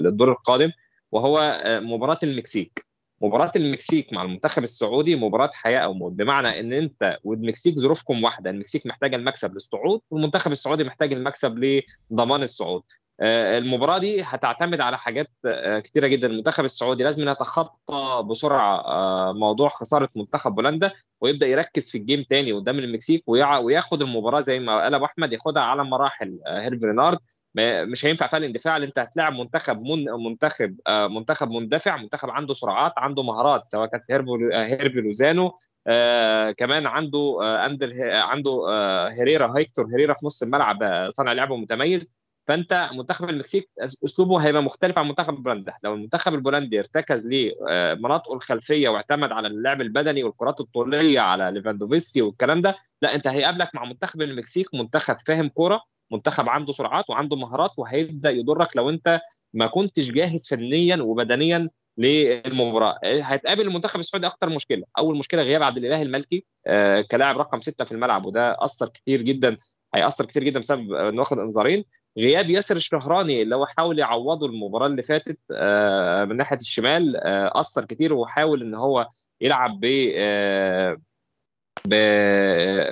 للدور 0.00 0.32
القادم 0.32 0.70
وهو 1.12 1.62
مباراة 1.66 2.18
المكسيك. 2.22 2.86
مباراة 3.22 3.52
المكسيك 3.56 4.12
مع 4.12 4.22
المنتخب 4.22 4.62
السعودي 4.64 5.16
مباراة 5.16 5.50
حياة 5.52 5.80
أو 5.80 5.94
موت. 5.94 6.12
بمعنى 6.12 6.60
إن 6.60 6.72
أنت 6.72 7.18
والمكسيك 7.24 7.74
ظروفكم 7.74 8.24
واحدة 8.24 8.50
المكسيك 8.50 8.86
محتاجة 8.86 9.16
المكسب 9.16 9.54
للصعود 9.54 10.00
والمنتخب 10.10 10.52
السعودي 10.52 10.84
محتاج 10.84 11.12
المكسب 11.12 11.80
لضمان 12.10 12.42
الصعود. 12.42 12.82
آه، 12.82 13.09
المباراة 13.22 13.98
دي 13.98 14.22
هتعتمد 14.22 14.80
على 14.80 14.98
حاجات 14.98 15.30
آه، 15.46 15.78
كتيرة 15.78 16.06
جدا. 16.06 16.26
المنتخب 16.28 16.64
السعودي 16.64 17.04
لازم 17.04 17.28
يتخطى 17.28 18.26
بسرعة 18.30 18.76
آه، 18.80 19.32
موضوع 19.32 19.68
خسارة 19.68 20.08
منتخب 20.16 20.54
بولندا 20.54 20.92
ويبدأ 21.20 21.46
يركز 21.46 21.90
في 21.90 21.98
ال 21.98 22.03
game 22.03 22.22
تاني 22.22 22.52
قدام 22.52 22.78
المكسيك 22.78 23.24
وياخد 23.26 24.02
المباراة 24.02 24.40
زي 24.40 24.60
ما 24.60 24.82
قال 24.82 24.94
أبو 24.94 25.04
أحمد 25.04 25.32
ياخدها 25.32 25.62
على 25.62 25.84
مراحل 25.84 26.38
هيرفي 26.48 26.86
رينارد. 26.86 27.18
مش 27.58 28.06
هينفع 28.06 28.26
فيها 28.26 28.38
الاندفاع 28.38 28.76
اللي 28.76 28.86
أنت 28.86 28.98
هتلاعب 28.98 29.32
منتخب 29.32 29.82
من 29.82 30.04
منتخب 30.26 30.76
منتخب 30.88 31.50
مندفع. 31.50 31.96
منتخب 31.96 32.30
عنده 32.30 32.54
سرعات 32.54 32.92
عنده 32.96 33.22
مهارات 33.22 33.66
سواء 33.66 33.86
كانت 33.88 34.04
هيرفينج 34.10 35.00
لوزانو 35.00 35.52
آه 35.86 36.50
كمان 36.50 36.86
عنده 36.86 37.38
آه 37.42 37.66
اندر 37.66 37.92
عنده 38.12 38.66
آه 38.68 39.08
هيريرا 39.08 39.58
هيكتور 39.58 39.86
هيريرا 39.86 40.14
في 40.14 40.26
نص 40.26 40.42
الملعب 40.42 41.08
صانع 41.10 41.32
لعبه 41.32 41.56
متميز. 41.56 42.19
فانت 42.50 42.90
منتخب 42.92 43.28
المكسيك 43.28 43.70
اسلوبه 43.82 44.38
هيبقى 44.38 44.62
مختلف 44.62 44.98
عن 44.98 45.08
منتخب 45.08 45.34
بولندا 45.34 45.72
لو 45.84 45.94
المنتخب 45.94 46.34
البولندي 46.34 46.78
ارتكز 46.78 47.26
لمناطقه 47.26 48.34
الخلفية 48.34 48.88
واعتمد 48.88 49.32
على 49.32 49.48
اللعب 49.48 49.80
البدني 49.80 50.24
والكرات 50.24 50.60
الطولية 50.60 51.20
على 51.20 51.50
ليفاندوفسكي 51.54 52.22
والكلام 52.22 52.60
ده 52.60 52.74
لا 53.02 53.14
انت 53.14 53.26
هيقابلك 53.26 53.74
مع 53.74 53.84
منتخب 53.84 54.22
المكسيك 54.22 54.74
منتخب 54.74 55.16
فاهم 55.26 55.48
كورة 55.48 55.82
منتخب 56.12 56.48
عنده 56.48 56.72
سرعات 56.72 57.10
وعنده 57.10 57.36
مهارات 57.36 57.70
وهيبدأ 57.76 58.30
يضرك 58.30 58.76
لو 58.76 58.90
انت 58.90 59.20
ما 59.54 59.66
كنتش 59.66 60.10
جاهز 60.10 60.48
فنيا 60.48 60.96
وبدنيا 61.02 61.70
للمباراة. 61.98 62.98
هتقابل 63.04 63.60
المنتخب 63.60 64.00
السعودي 64.00 64.26
أكتر 64.26 64.48
مشكلة. 64.48 64.82
أول 64.98 65.18
مشكلة 65.18 65.42
غياب 65.42 65.62
عبد 65.62 65.76
الإله 65.76 66.02
المالكي 66.02 66.44
آه 66.66 67.00
كلاعب 67.00 67.38
رقم 67.38 67.60
ستة 67.60 67.84
في 67.84 67.92
الملعب 67.92 68.24
وده 68.26 68.56
أثر 68.64 68.88
كتير 68.88 69.22
جدا 69.22 69.56
هيأثر 69.94 70.24
كتير 70.24 70.44
جدا 70.44 70.60
بسبب 70.60 70.92
إنه 70.92 71.18
واخد 71.18 71.38
إنذارين. 71.38 71.84
غياب 72.18 72.50
ياسر 72.50 72.76
الشهراني 72.76 73.42
اللي 73.42 73.56
هو 73.56 73.66
حاول 73.66 73.98
يعوضه 73.98 74.46
المباراة 74.46 74.86
اللي 74.86 75.02
فاتت 75.02 75.38
آه 75.54 76.24
من 76.24 76.36
ناحية 76.36 76.56
الشمال 76.56 77.16
آه 77.16 77.60
أثر 77.60 77.84
كتير 77.84 78.12
وحاول 78.14 78.62
إن 78.62 78.74
هو 78.74 79.08
يلعب 79.40 79.80
ب 79.80 80.12
آه 80.16 80.96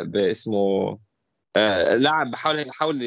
باسمه 0.02 0.98
آه، 1.56 1.94
لاعب 1.96 2.30
بحاول 2.30 2.60
يحاول 2.68 2.98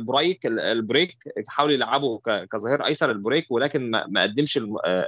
البريك 0.00 0.46
البريك 0.46 1.16
حاول 1.48 1.72
يلعبه 1.72 2.20
كظهير 2.52 2.86
أيسر 2.86 3.10
البريك 3.10 3.46
ولكن 3.50 3.90
ما 3.90 4.22
قدمش 4.22 4.60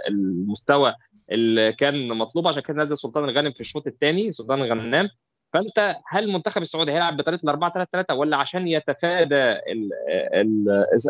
المستوى 0.09 0.95
اللي 1.31 1.73
كان 1.73 2.09
مطلوب 2.09 2.49
عشان 2.49 2.63
كده 2.63 2.83
نزل 2.83 2.99
سلطان 2.99 3.25
الغانم 3.25 3.53
في 3.53 3.61
الشوط 3.61 3.87
الثاني 3.87 4.33
سلطان 4.33 4.61
الغنام. 4.61 5.09
فأنت 5.53 5.97
هل 6.09 6.25
المنتخب 6.25 6.63
السعودي 6.63 6.93
هيلعب 6.93 7.17
بطريقة 7.17 7.51
4 7.51 7.73
3 7.73 7.91
3 7.93 8.15
ولا 8.15 8.37
عشان 8.37 8.69
يتفادى 8.69 9.59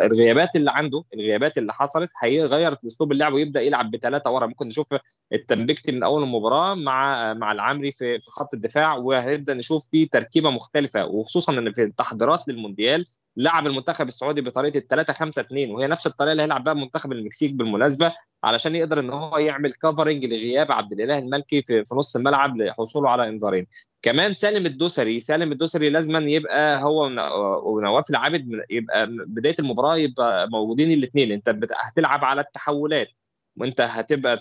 الغيابات 0.04 0.56
اللي 0.56 0.70
عنده 0.70 1.04
الغيابات 1.14 1.58
اللي 1.58 1.72
حصلت 1.72 2.10
هيغير 2.22 2.76
أسلوب 2.86 3.12
اللعب 3.12 3.32
ويبدأ 3.32 3.60
يلعب 3.60 3.90
بثلاثه 3.90 4.30
ورا؟ 4.30 4.46
ممكن 4.46 4.68
نشوف 4.68 4.86
التنبكتي 5.32 5.92
من 5.92 6.02
أول 6.02 6.22
المباراه 6.22 6.74
مع 6.74 7.34
مع 7.34 7.52
العمري 7.52 7.92
في 7.92 8.20
في 8.20 8.30
خط 8.30 8.54
الدفاع 8.54 8.96
وهنبدأ 8.96 9.54
نشوف 9.54 9.88
فيه 9.90 10.08
تركيبة 10.08 10.50
مختلفة 10.50 11.04
وخصوصا 11.06 11.52
إن 11.52 11.72
في 11.72 11.82
التحضيرات 11.82 12.48
للمونديال 12.48 13.06
لعب 13.36 13.66
المنتخب 13.66 14.08
السعودي 14.08 14.40
بطريقة 14.40 14.78
ال 14.78 14.86
3 14.86 15.12
5 15.12 15.40
2 15.42 15.70
وهي 15.70 15.86
نفس 15.86 16.06
الطريقة 16.06 16.32
اللي 16.32 16.42
هيلعب 16.42 16.64
بها 16.64 16.74
منتخب 16.74 17.12
المكسيك 17.12 17.52
بالمناسبة 17.54 18.12
علشان 18.44 18.76
يقدر 18.76 19.00
إن 19.00 19.10
هو 19.10 19.38
يعمل 19.38 19.72
كفرنج 19.72 20.24
لغياب 20.24 20.72
عبد 20.72 20.92
الإله 20.92 21.18
المالكي 21.18 21.62
في, 21.62 21.84
في 21.84 21.94
نص 21.94 22.16
الملعب 22.16 22.56
لحصوله 22.56 23.10
على 23.10 23.28
إنذارين. 23.28 23.66
كمان 24.02 24.34
سالم 24.34 24.66
الدوسري 24.66 25.20
سالم 25.20 25.52
الدوسري 25.52 25.90
لازما 25.90 26.18
يبقى 26.18 26.82
هو 26.82 27.04
ونواف 27.64 28.10
العابد 28.10 28.62
يبقى 28.70 29.06
بداية 29.26 29.54
المباراة 29.58 29.96
يبقى 29.96 30.48
موجودين 30.50 30.92
الاثنين 30.92 31.32
أنت 31.32 31.48
هتلعب 31.74 32.24
على 32.24 32.40
التحولات 32.40 33.08
وأنت 33.56 33.80
هتبقى 33.80 34.40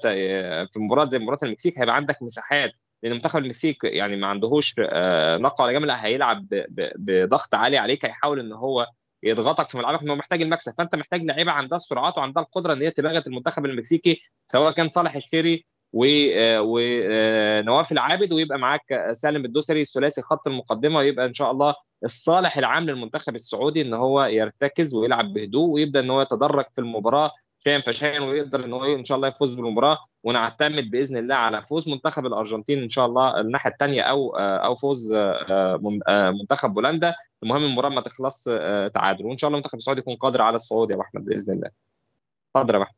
في 0.71 0.79
مباراة 0.79 1.09
زي 1.09 1.19
مباراة 1.19 1.39
المكسيك 1.43 1.79
هيبقى 1.79 1.95
عندك 1.95 2.23
مساحات. 2.23 2.71
لأن 3.03 3.13
منتخب 3.13 3.39
المكسيك 3.39 3.83
يعني 3.83 4.15
ما 4.15 4.27
عندهوش 4.27 4.75
آه، 4.79 5.37
نقله 5.37 5.65
ولا 5.67 5.79
جملة 5.79 5.93
هيلعب 5.93 6.47
بضغط 6.95 7.55
عالي 7.55 7.77
عليك 7.77 8.05
هيحاول 8.05 8.39
إن 8.39 8.53
هو 8.53 8.87
يضغطك 9.23 9.69
في 9.69 9.77
ملعبك 9.77 10.01
ان 10.01 10.09
هو 10.09 10.15
محتاج 10.15 10.41
المكسب. 10.41 10.73
فأنت 10.77 10.95
محتاج 10.95 11.23
لعيبة 11.23 11.51
عندها 11.51 11.75
السرعات 11.77 12.17
وعندها 12.17 12.43
القدرة 12.43 12.73
إن 12.73 12.81
هي 12.81 12.91
تباغت 12.91 13.27
المنتخب 13.27 13.65
المكسيكي 13.65 14.19
سواء 14.45 14.71
كان 14.71 14.87
صالح 14.87 15.15
الشهري 15.15 15.65
ونواف 15.93 17.91
آه، 17.91 17.93
العابد 17.93 18.33
ويبقى 18.33 18.59
معاك 18.59 19.09
سالم 19.11 19.45
الدوسري 19.45 19.81
الثلاثي 19.81 20.21
خط 20.21 20.47
المقدمة 20.47 20.97
ويبقى 20.97 21.25
إن 21.25 21.33
شاء 21.33 21.51
الله 21.51 21.75
الصالح 22.03 22.57
العام 22.57 22.89
للمنتخب 22.89 23.35
السعودي 23.35 23.81
إن 23.81 23.93
هو 23.93 24.23
يرتكز 24.23 24.93
ويلعب 24.95 25.33
بهدوء 25.33 25.69
ويبدأ 25.69 25.99
إن 25.99 26.09
هو 26.09 26.21
يتدرج 26.21 26.65
في 26.73 26.81
المباراة 26.81 27.31
شيئا 27.63 27.81
فشيئا 27.81 28.19
ويقدر 28.19 28.65
ان 28.65 28.73
هو 28.73 28.85
إن 28.85 29.03
شاء 29.03 29.15
الله 29.15 29.27
يفوز 29.27 29.55
بالمباراة 29.55 29.97
ونعتمد 30.23 30.91
بإذن 30.91 31.17
الله 31.17 31.35
على 31.35 31.61
فوز 31.61 31.89
منتخب 31.89 32.25
الأرجنتين 32.25 32.81
إن 32.83 32.89
شاء 32.89 33.05
الله 33.05 33.39
الناحية 33.39 33.69
الثانية 33.69 34.01
أو 34.01 34.37
أو 34.37 34.75
فوز 34.75 35.13
منتخب 36.41 36.73
بولندا. 36.73 37.15
المهم 37.43 37.63
المباراة 37.63 37.89
ما 37.89 38.01
تخلص 38.01 38.43
تعادل 38.93 39.25
وإن 39.25 39.37
شاء 39.37 39.47
الله 39.47 39.57
المنتخب 39.57 39.77
السعودي 39.77 39.99
يكون 39.99 40.15
قادر 40.15 40.41
على 40.41 40.55
الصعود 40.55 40.89
يا 40.89 40.95
أبو 40.95 41.03
أحمد 41.03 41.25
بإذن 41.25 41.53
الله. 41.53 41.69
اتفضل 42.55 42.75
يا 42.75 42.83
أحمد. 42.83 42.95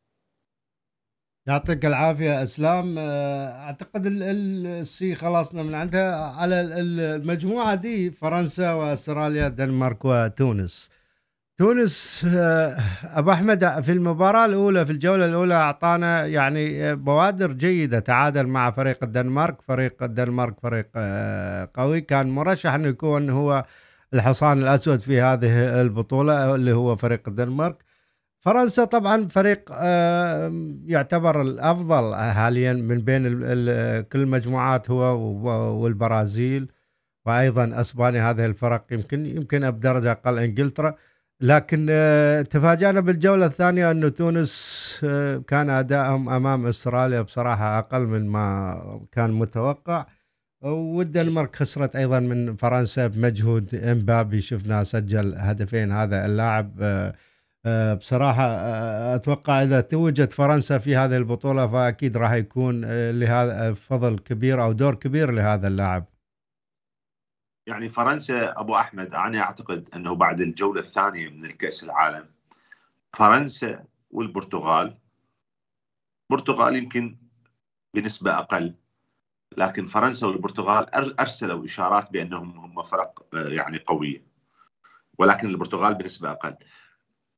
يعطيك 1.47 1.85
العافية 1.85 2.43
إسلام. 2.43 2.95
آه، 2.99 3.47
أعتقد 3.47 4.05
السي 4.05 5.15
خلصنا 5.15 5.63
من 5.63 5.75
عندها 5.75 6.25
على 6.37 6.61
المجموعة 6.61 7.75
دي 7.75 8.11
فرنسا 8.11 8.73
وأستراليا 8.73 9.47
الدنمارك 9.47 10.05
وتونس. 10.05 10.89
تونس 11.63 12.25
آه، 12.29 12.77
أبو 13.03 13.31
أحمد 13.31 13.81
في 13.81 13.91
المباراة 13.91 14.45
الأولى 14.45 14.85
في 14.85 14.91
الجولة 14.91 15.25
الأولى 15.25 15.53
أعطانا 15.53 16.25
يعني 16.25 16.95
بوادر 16.95 17.51
جيدة 17.51 17.99
تعادل 17.99 18.47
مع 18.47 18.71
فريق 18.71 19.03
الدنمارك. 19.03 19.61
فريق 19.61 20.03
الدنمارك 20.03 20.59
فريق 20.63 20.87
آه، 20.95 21.69
قوي. 21.75 22.01
كان 22.01 22.29
مرشح 22.29 22.73
أنه 22.73 22.87
يكون 22.87 23.29
هو 23.29 23.65
الحصان 24.13 24.61
الأسود 24.61 24.99
في 24.99 25.21
هذه 25.21 25.81
البطولة 25.81 26.55
اللي 26.55 26.71
هو 26.71 26.95
فريق 26.95 27.29
الدنمارك. 27.29 27.83
فرنسا 28.39 28.85
طبعا 28.85 29.27
فريق 29.27 29.69
آه، 29.71 30.51
يعتبر 30.85 31.41
الأفضل 31.41 32.15
حاليا 32.15 32.73
من 32.73 32.97
بين 32.97 33.23
كل 34.01 34.19
المجموعات 34.21 34.91
هو 34.91 35.17
والبرازيل 35.83 36.71
وأيضا 37.25 37.81
أسبانيا 37.81 38.29
هذه 38.31 38.45
الفرق 38.45 38.85
يمكن 38.91 39.25
يمكن 39.25 39.71
بدرجه 39.71 40.11
أقل 40.11 40.39
إنجلترا. 40.39 40.95
لكن 41.41 41.87
آه، 41.89 42.41
تفاجأنا 42.41 42.99
بالجولة 42.99 43.45
الثانية 43.45 43.91
أنه 43.91 44.09
تونس 44.09 45.01
آه، 45.03 45.37
كان 45.47 45.69
أدائهم 45.69 46.29
أمام 46.29 46.65
أستراليا 46.65 47.21
بصراحة 47.21 47.79
أقل 47.79 48.01
من 48.01 48.27
ما 48.27 49.05
كان 49.11 49.31
متوقع. 49.31 50.05
والدنمارك 50.61 51.55
خسرت 51.55 51.95
أيضا 51.95 52.19
من 52.19 52.55
فرنسا 52.55 53.07
بمجهود 53.07 53.75
إمبابي. 53.75 54.41
شفنا 54.41 54.83
سجل 54.83 55.33
هدفين 55.37 55.91
هذا 55.91 56.25
اللاعب 56.25 56.71
آه، 57.65 57.93
بصراحة 57.93 58.45
أتوقع 59.15 59.63
إذا 59.63 59.81
توجت 59.81 60.33
فرنسا 60.33 60.77
في 60.77 60.95
هذه 60.95 61.17
البطولة 61.17 61.67
فأكيد 61.67 62.17
راح 62.17 62.31
يكون 62.33 62.85
لهذا 63.11 63.73
فضل 63.73 64.19
كبير 64.19 64.63
أو 64.63 64.71
دور 64.71 64.95
كبير 64.95 65.31
لهذا 65.31 65.67
اللاعب. 65.67 66.12
يعني 67.67 67.89
فرنسا 67.89 68.59
أبو 68.59 68.75
أحمد 68.75 69.15
أنا 69.15 69.39
أعتقد 69.39 69.89
أنه 69.95 70.15
بعد 70.15 70.41
الجولة 70.41 70.81
الثانية 70.81 71.29
من 71.29 71.45
الكأس 71.45 71.83
العالم 71.83 72.29
فرنسا 73.13 73.85
والبرتغال 74.11 74.97
البرتغال 76.31 76.75
يمكن 76.75 77.17
بنسبة 77.93 78.37
أقل 78.37 78.75
لكن 79.57 79.85
فرنسا 79.85 80.27
والبرتغال 80.27 81.19
أرسلوا 81.19 81.65
إشارات 81.65 82.11
بأنهم 82.11 82.59
هم 82.59 82.83
فرق 82.83 83.25
آه، 83.35 83.47
يعني 83.47 83.77
قوية 83.77 84.23
ولكن 85.17 85.49
البرتغال 85.49 85.93
بنسبة 85.93 86.31
أقل. 86.31 86.55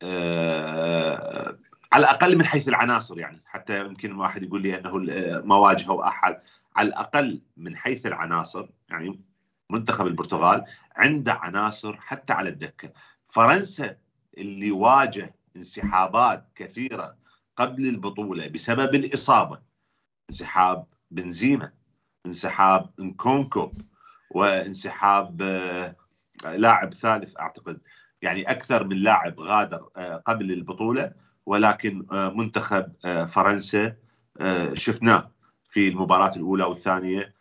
أه 0.03 1.57
على 1.91 2.03
الأقل 2.03 2.37
من 2.37 2.45
حيث 2.45 2.67
العناصر 2.67 3.19
يعني 3.19 3.41
حتى 3.45 3.79
يمكن 3.79 4.15
واحد 4.15 4.43
يقول 4.43 4.61
لي 4.61 4.79
أنه 4.79 5.11
آه، 5.11 5.41
ما 5.41 5.55
واجهوا 5.55 6.07
أحد. 6.07 6.41
على 6.75 6.87
الأقل 6.87 7.41
من 7.57 7.75
حيث 7.75 8.05
العناصر 8.05 8.69
يعني 8.89 9.21
منتخب 9.69 10.07
البرتغال 10.07 10.65
عنده 10.95 11.33
عناصر 11.33 11.97
حتى 11.97 12.33
على 12.33 12.49
الدكة. 12.49 12.91
فرنسا 13.27 13.97
اللي 14.37 14.71
واجه 14.71 15.35
انسحابات 15.55 16.49
كثيرة 16.55 17.17
قبل 17.55 17.87
البطولة 17.87 18.47
بسبب 18.47 18.95
الإصابة. 18.95 19.59
انسحاب 20.29 20.85
بنزيما 21.11 21.71
انسحاب 22.25 22.89
انكونكو 22.99 23.71
وانسحاب 24.31 25.41
آه، 25.41 25.95
لاعب 26.43 26.93
ثالث 26.93 27.37
أعتقد. 27.39 27.81
يعني 28.21 28.51
أكثر 28.51 28.87
من 28.87 28.97
لاعب 28.97 29.39
غادر 29.39 29.89
آه، 29.97 30.15
قبل 30.15 30.51
البطولة 30.51 31.11
ولكن 31.45 32.05
آه، 32.11 32.29
منتخب 32.29 32.93
فرنسا 33.27 33.95
شفناه 34.73 35.31
في 35.67 35.87
المباراة 35.87 36.35
الأولى 36.35 36.63
والثانية. 36.63 37.34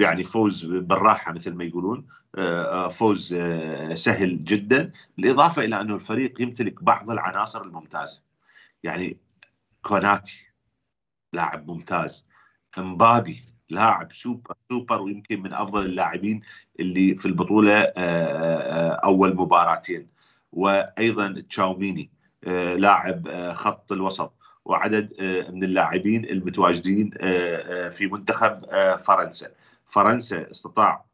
يعني 0.00 0.24
فوز 0.24 0.64
بالراحة 0.64 1.32
مثل 1.32 1.54
ما 1.54 1.64
يقولون 1.64 2.06
آه، 2.34 2.86
آه، 2.86 2.88
فوز 2.88 3.34
آه، 3.34 3.94
سهل 3.94 4.44
جدا 4.44 4.92
بالإضافة 5.18 5.64
إلى 5.64 5.80
أنه 5.80 5.94
الفريق 5.94 6.42
يمتلك 6.42 6.82
بعض 6.84 7.10
العناصر 7.10 7.62
الممتازة. 7.62 8.22
يعني 8.82 9.16
كوناتي 9.82 10.40
لاعب 11.32 11.70
ممتاز 11.70 12.26
امبابي 12.78 13.42
لاعب 13.70 14.12
super 14.12 14.54
super 14.68 15.02
ويمكن 15.02 15.42
من 15.42 15.54
أفضل 15.54 15.84
اللاعبين 15.84 16.40
اللي 16.80 17.14
في 17.14 17.26
البطولة 17.26 17.92
أول 19.04 19.36
مباراتين. 19.36 20.08
وأيضا 20.52 21.44
تشاوميني 21.48 22.10
لاعب 22.76 23.52
خط 23.52 23.92
الوسط. 23.92 24.32
وعدد 24.64 25.12
آه، 25.20 25.50
من 25.50 25.64
اللاعبين 25.64 26.24
المتواجدين 26.24 27.10
آه، 27.20 27.86
آه، 27.86 27.88
في 27.88 28.06
منتخب 28.06 28.64
فرنسا. 28.96 29.48
فرنسا 29.86 30.50
استطاع 30.50 31.04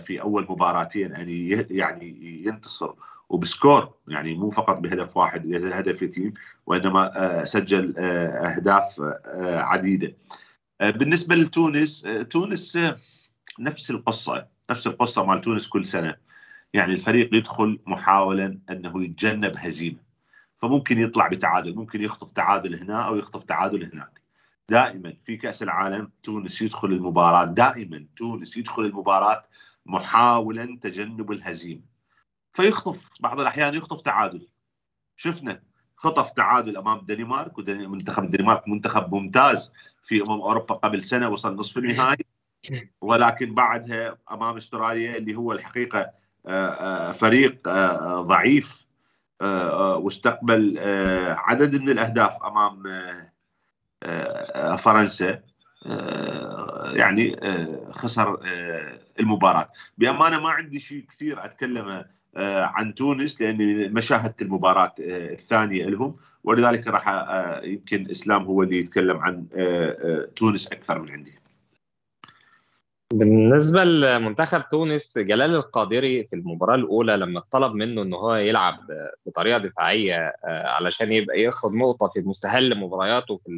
في 0.00 0.22
أول 0.22 0.46
مباراتين 0.50 1.14
أن 1.14 1.28
يعني 1.70 2.16
ينتصر 2.46 2.94
وبسكور 3.28 3.94
يعني 4.08 4.34
مو 4.34 4.50
فقط 4.50 4.80
بهدف 4.80 5.16
واحد 5.16 5.54
هدف 5.54 6.02
يتيم 6.02 6.34
وإنما 6.66 7.44
سجل 7.44 7.94
أهداف 7.98 9.00
عديدة. 9.44 10.16
بالنسبة 10.80 11.34
لتونس 11.34 12.06
تونس 12.30 12.78
نفس 13.58 13.90
القصة 13.90 14.46
نفس 14.70 14.86
القصة 14.86 15.24
مال 15.24 15.40
تونس 15.40 15.68
كل 15.68 15.86
سنة. 15.86 16.16
يعني 16.74 16.92
الفريق 16.92 17.34
يدخل 17.34 17.78
محاولا 17.86 18.58
أنه 18.70 19.04
يتجنب 19.04 19.52
هزيمة. 19.56 20.11
فممكن 20.62 21.02
يطلع 21.02 21.28
بتعادل 21.28 21.74
ممكن 21.74 22.02
يخطف 22.02 22.30
تعادل 22.30 22.74
هنا 22.74 23.06
أو 23.06 23.16
يخطف 23.16 23.42
تعادل 23.42 23.90
هناك. 23.92 24.22
دائما 24.68 25.16
في 25.24 25.36
كأس 25.36 25.62
العالم 25.62 26.10
تونس 26.22 26.62
يدخل 26.62 26.88
المباراة 26.88 27.44
دائما 27.44 28.06
تونس 28.16 28.56
يدخل 28.56 28.84
المباراة 28.84 29.42
محاولا 29.86 30.78
تجنب 30.82 31.32
الهزيمة. 31.32 31.82
فيخطف 32.52 33.08
بعض 33.20 33.40
الأحيان 33.40 33.74
يخطف 33.74 34.00
تعادل. 34.00 34.48
شفنا 35.16 35.62
خطف 35.96 36.30
تعادل 36.30 36.76
أمام 36.76 36.98
الدنمارك 36.98 37.58
ومنتخب 37.58 38.24
الدنمارك 38.24 38.68
منتخب 38.68 39.14
ممتاز 39.14 39.72
في 40.02 40.22
أمم 40.22 40.40
أوروبا 40.40 40.74
قبل 40.74 41.02
سنة 41.02 41.28
وصل 41.28 41.56
نصف 41.56 41.78
النهائي. 41.78 42.24
ولكن 43.00 43.54
بعدها 43.54 44.18
أمام 44.30 44.56
أستراليا 44.56 45.16
اللي 45.16 45.34
هو 45.34 45.52
الحقيقة 45.52 46.10
آه، 46.46 46.68
آه، 46.68 47.12
فريق 47.12 47.68
آه، 47.68 48.20
ضعيف 48.20 48.86
واستقبل 49.96 50.78
آه، 50.78 51.34
عدد 51.38 51.80
من 51.80 51.90
الأهداف 51.90 52.42
أمام 52.42 52.82
فرنسا 54.76 55.40
يعني 56.92 57.36
خسر 57.90 58.40
المباراة. 59.20 59.68
بأمانة 59.98 60.38
ما 60.40 60.50
عندي 60.50 60.78
شيء 60.78 61.04
كثير 61.10 61.44
اتكلم 61.44 62.04
عن 62.36 62.94
تونس 62.94 63.42
لاني 63.42 63.88
ما 63.88 64.00
شاهدت 64.00 64.42
المباراه 64.42 64.94
الثانية 64.98 65.84
لهم 65.84 66.16
ولذلك 66.44 66.86
راح 66.86 67.08
يمكن 67.64 68.10
إسلام 68.10 68.44
هو 68.44 68.62
اللي 68.62 68.78
يتكلم 68.78 69.16
عن 69.16 69.46
تونس 70.36 70.66
أكثر 70.66 70.98
من 70.98 71.10
عندي. 71.10 71.41
بالنسبة 73.12 73.84
لمنتخب 73.84 74.68
تونس 74.70 75.18
جلال 75.18 75.54
القادري 75.54 76.26
في 76.26 76.36
المباراة 76.36 76.74
الأولى 76.74 77.16
لما 77.16 77.42
طلب 77.50 77.74
منه 77.74 78.02
إن 78.02 78.14
هو 78.14 78.34
يلعب 78.34 78.78
بطريقة 79.26 79.58
دفاعية 79.58 80.16
آه، 80.44 80.66
علشان 80.66 81.12
يبقى 81.12 81.40
ياخد 81.40 81.74
نقطة 81.74 82.08
في 82.08 82.20
مستهل 82.20 82.78
مبارياته 82.78 83.36
في 83.36 83.48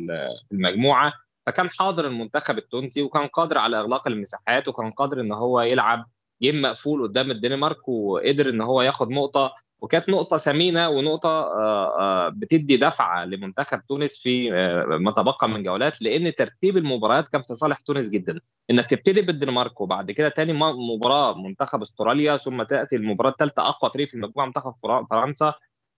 المجموعة 0.52 1.12
فكان 1.46 1.70
حاضر 1.70 2.06
المنتخب 2.06 2.58
التونسي 2.58 3.02
وكان 3.02 3.26
قادر 3.26 3.58
على 3.58 3.80
إغلاق 3.80 4.08
المساحات 4.08 4.68
وكان 4.68 4.90
قادر 4.90 5.20
إن 5.20 5.32
هو 5.32 5.60
يلعب 5.60 6.06
game 6.42 6.62
مقفول 6.62 7.02
قدام 7.02 7.30
الدنمارك 7.30 7.88
وقدر 7.88 8.48
إن 8.48 8.60
هو 8.60 8.82
ياخد 8.82 9.10
نقطة 9.10 9.54
وكانت 9.84 10.08
نقطة 10.08 10.36
ثمينة 10.36 10.88
ونقطة 10.88 11.28
آه، 11.28 12.00
آه، 12.00 12.28
بتدي 12.28 12.76
دفعة 12.76 13.24
لمنتخب 13.24 13.80
تونس 13.88 14.22
في 14.22 14.52
آه، 14.52 14.84
ما 14.86 15.10
تبقى 15.10 15.48
من 15.48 15.62
جولات 15.62 16.02
لأن 16.02 16.34
ترتيب 16.34 16.76
المباريات 16.76 17.28
كان 17.28 17.42
في 17.42 17.54
صالح 17.54 17.80
تونس 17.80 18.10
جدا. 18.10 18.40
إنك 18.70 18.90
تبتدي 18.90 19.22
بالدنمارك 19.22 19.80
وبعد 19.80 20.10
كده 20.10 20.28
تاني 20.28 20.52
مباراة 20.96 21.38
منتخب 21.38 21.82
أستراليا 21.82 22.36
ثم 22.36 22.62
تأتي 22.62 22.96
المباراة 22.96 23.30
الثالثة 23.30 23.68
أقوى 23.68 23.90
فريق 23.94 24.08
في 24.08 24.14
المجموعة 24.14 24.46
منتخب 24.46 24.74
فرنسا 25.10 25.54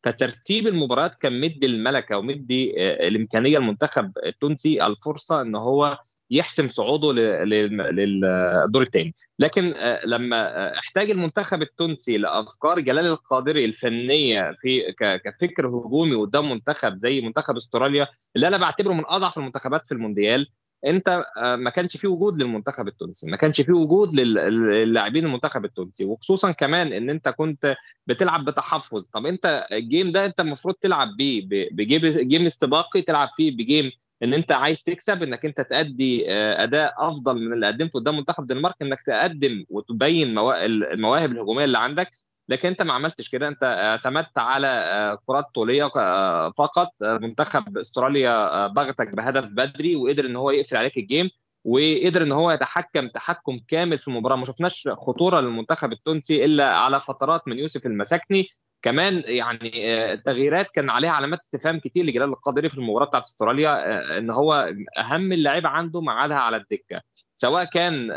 فترتيب 0.07 0.67
المباريات 0.67 1.15
كان 1.15 1.41
مدي 1.41 1.67
الملكة 1.67 2.19
ومدي 2.19 2.75
الإمكانية 3.09 3.59
المنتخب 3.59 4.13
التونسي 4.27 4.87
الفرصة 4.87 5.43
إن 5.43 5.55
هو 5.55 5.99
يحسم 6.31 6.69
صعوده 6.69 7.13
للدور 7.13 8.83
الثاني 8.83 9.15
لكن 9.39 9.73
آه، 9.77 10.07
لما 10.07 10.37
آه، 10.37 10.79
احتاج 10.79 11.11
المنتخب 11.11 11.63
التونسي 11.63 12.19
لأفكار 12.19 12.81
جلال 12.81 13.07
القادري 13.07 13.65
الفنية 13.65 14.55
في 14.59 14.95
كفكر 15.25 15.69
هجومي 15.69 16.15
قدام 16.15 16.51
منتخب 16.51 16.99
زي 16.99 17.21
منتخب 17.21 17.57
استراليا 17.57 18.09
اللي 18.37 18.49
أنا 18.49 18.57
بعتبره 18.57 18.93
من 18.93 19.05
أضعف 19.07 19.39
المنتخبات 19.39 19.87
في 19.87 19.93
المونديال 19.93 20.49
انت 20.87 21.25
آه، 21.37 21.57
ما 21.57 21.71
كانش 21.71 21.97
في 21.97 22.07
وجود 22.07 22.43
للمنتخب 22.43 22.89
التونسي 22.89 23.31
ما 23.31 23.37
كانش 23.37 23.61
في 23.61 23.73
وجود 23.73 24.15
للاعبين 24.15 25.25
المنتخب 25.27 25.65
التونسي 25.65 26.05
وخصوصا 26.05 26.53
كمان 26.53 26.93
إن 26.93 27.11
أنت 27.11 27.29
كنت 27.29 27.77
بتلعب 28.07 28.45
بتحفظ. 28.45 29.05
طب 29.13 29.27
أنت 29.27 29.67
ال 29.73 29.81
game 29.81 30.13
ده 30.13 30.27
أنت 30.27 30.41
المفروض 30.41 30.75
تلعب 30.75 31.09
بيه 31.17 31.49
ب 31.73 31.88
game 31.88 32.47
استباقي 32.47 33.03
تلعب 33.03 33.29
فيه 33.37 33.51
ب 33.57 33.64
game 33.64 33.91
إن 34.23 34.35
أنت 34.35 34.53
عايز 34.53 34.83
تكسب 34.83 35.23
إنك 35.23 35.45
أنت 35.45 35.61
تأدي 35.61 36.31
آه، 36.33 36.65
أداء 36.65 36.95
أفضل 36.99 37.35
من 37.41 37.53
اللي 37.53 37.67
قدمته 37.67 38.01
قدام 38.01 38.17
منتخب 38.17 38.43
الدنمارك 38.43 38.75
إنك 38.83 39.03
تقدم 39.03 39.65
وتبين 39.69 40.39
المواهب 40.39 41.33
الهجومية 41.33 41.65
اللي 41.65 41.79
عندك. 41.79 42.11
لكن 42.49 42.69
انت 42.69 42.83
ما 42.83 42.93
عملتش 42.93 43.29
كده. 43.29 43.49
انت 43.49 43.63
اعتمدت 43.65 44.39
على 44.39 44.69
آه، 44.69 45.19
كرات 45.27 45.45
طولية 45.55 45.91
آه، 45.97 46.51
فقط 46.59 46.89
آه، 47.03 47.19
منتخب 47.19 47.79
استراليا 47.79 48.67
بغتك 48.67 49.15
بهدف 49.15 49.53
بدري 49.53 49.97
وقدر 49.97 50.27
ان 50.27 50.37
هو 50.37 50.51
يقفل 50.51 50.77
عليك 50.77 50.99
الجيم 50.99 51.31
وقدر 51.65 52.23
ان 52.23 52.33
هو 52.33 52.51
يتحكم 52.51 53.09
تحكم 53.09 53.61
كامل 53.69 53.99
في 53.99 54.09
المباراة. 54.09 54.37
ما 54.37 54.45
شفناش 54.45 54.89
خطورة 54.89 55.41
للمنتخب 55.41 55.93
التونسي 55.93 56.45
إلا 56.45 56.77
على 56.77 57.01
فترات 57.01 57.49
من 57.49 57.59
يوسف 57.59 57.87
المساكني. 57.87 58.49
كمان 58.83 59.23
يعني 59.27 59.71
التغييرات 60.13 60.71
كان 60.71 60.91
عليها 60.91 61.11
علامات 61.11 61.39
استفهام 61.39 61.79
كتير 61.79 62.05
لجلال 62.05 62.29
القادري 62.29 62.69
في 62.69 62.79
المباراة 62.79 63.07
بتاعت 63.07 63.25
استراليا 63.25 64.19
إن 64.19 64.31
هو 64.31 64.73
أهم 64.99 65.33
اللعيبه 65.33 65.69
عنده 65.69 66.01
معادها 66.01 66.37
على 66.37 66.57
الدكة 66.57 67.03
سواء 67.35 67.65
كان 67.65 68.11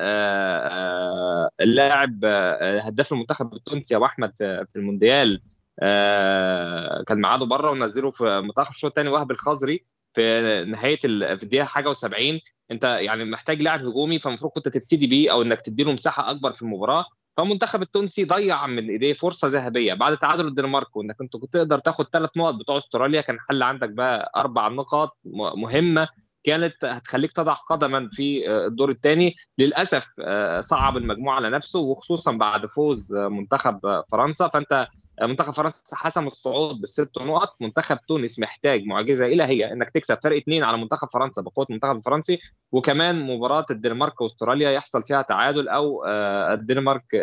اللاعب 1.61 2.25
هداف 2.81 3.11
المنتخب 3.11 3.53
التونسي 3.53 3.95
أبو 3.95 4.05
أحمد 4.05 4.33
في 4.37 4.67
المونديال 4.75 5.41
كان 7.07 7.21
معاده 7.21 7.45
بره 7.45 7.71
ونزله 7.71 8.11
في 8.11 8.41
منتخب 8.41 8.69
الشوط 8.71 8.91
الثاني 8.91 9.09
وهب 9.09 9.31
الخزري 9.31 9.83
في 10.13 10.65
نهاية 10.67 10.99
في 10.99 11.43
الدقيقة 11.43 11.65
حاجة 11.65 11.93
و70 11.93 12.39
أنت 12.71 12.83
يعني 12.83 13.25
محتاج 13.25 13.61
لاعب 13.61 13.85
هجومي 13.85 14.19
فالمفروض 14.19 14.51
كنت 14.51 14.67
تبتدي 14.67 15.07
بيه 15.07 15.31
أو 15.31 15.41
إنك 15.41 15.61
تدي 15.61 15.83
له 15.83 15.91
مساحة 15.91 16.31
أكبر 16.31 16.53
في 16.53 16.61
المباراة. 16.61 17.05
فالمنتخب 17.39 17.81
التونسي 17.81 18.23
ضيع 18.23 18.67
من 18.67 18.89
ايديه 18.89 19.13
فرصة 19.13 19.47
ذهبية 19.47 19.93
بعد 19.93 20.17
تعادل 20.17 20.47
الدنمارك 20.47 20.95
وإنك 20.95 21.15
أنت 21.21 21.37
كنت 21.37 21.53
تقدر 21.53 21.77
تاخد 21.77 22.05
ثلاث 22.13 22.29
نقط 22.37 22.53
بتوع 22.53 22.77
أستراليا 22.77 23.21
كان 23.21 23.37
حل 23.49 23.63
عندك 23.63 23.89
بقى 23.89 24.31
أربع 24.35 24.67
نقاط 24.67 25.17
مهمة. 25.55 26.07
كانت 26.49 26.85
هتخليك 26.85 27.31
تضع 27.31 27.53
قدما 27.53 28.09
في 28.11 28.49
آه، 28.49 28.67
الدور 28.67 28.89
الثاني 28.89 29.35
للأسف 29.57 30.07
آه، 30.19 30.61
صعب 30.61 30.97
المجموعة 30.97 31.35
على 31.35 31.49
نفسه 31.49 31.79
وخصوصا 31.79 32.31
بعد 32.31 32.65
فوز 32.65 33.13
آه، 33.13 33.27
منتخب 33.27 34.03
فرنسا. 34.11 34.47
فأنت 34.47 34.87
منتخب 35.21 35.53
فرنسا 35.53 35.95
حسم 35.95 36.27
الصعود 36.27 36.81
بالست 36.81 37.17
نقط. 37.21 37.55
منتخب 37.61 37.97
تونس 38.07 38.39
محتاج 38.39 38.83
معجزة 38.83 39.25
إلهية 39.25 39.71
إنك 39.73 39.89
تكسب 39.89 40.17
فرق 40.23 40.37
اثنين 40.37 40.63
على 40.63 40.77
منتخب 40.77 41.07
فرنسا 41.13 41.41
بقوة 41.41 41.65
المنتخب 41.69 41.97
الفرنسي. 41.97 42.39
وكمان 42.71 43.27
مباراة 43.27 43.65
الدنمارك 43.71 44.21
وأستراليا 44.21 44.71
يحصل 44.71 45.03
فيها 45.03 45.21
تعادل 45.21 45.69
أو 45.69 46.05
الدنمارك 46.53 47.13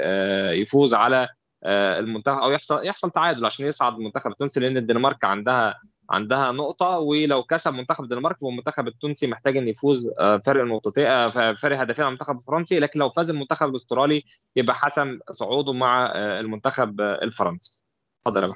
يفوز 0.53 0.95
على 0.95 1.29
المنتخب 1.65 2.39
أو 2.39 2.51
يحصل 2.51 2.87
يحصل 2.87 3.11
تعادل 3.11 3.47
عشان 3.47 3.67
يصعد 3.67 3.95
المنتخب 3.95 4.31
التونسي 4.31 4.61
لأن 4.61 4.77
الدنمارك 4.77 5.25
عندها 5.25 5.75
عندها 6.11 6.53
نقطة 6.53 6.99
ولو 6.99 7.43
كسب 7.43 7.75
منتخب 7.75 8.05
الدنمارك 8.05 8.43
والمنتخب 8.43 8.89
التونسي 8.89 9.27
محتاج 9.27 9.57
إن 9.57 9.69
يفوز 9.69 10.11
آه، 10.19 10.37
فرق 10.37 10.65
نقطتين 10.65 11.07
آه، 11.07 11.55
فرق 11.55 11.81
هدفين 11.81 12.05
على 12.05 12.09
المنتخب 12.09 12.37
الفرنسي 12.37 12.79
لكن 12.79 13.01
لو 13.01 13.11
فاز 13.11 13.31
المنتخب 13.31 13.69
الأسترالي 13.69 14.25
يبقى 14.57 14.75
حسم 14.75 15.19
صعوده 15.31 15.73
مع 15.73 16.13
آه، 16.15 16.41
المنتخب 16.41 17.01
الفرنسي. 17.01 17.85
اتفضل 18.27 18.45
يا 18.45 18.55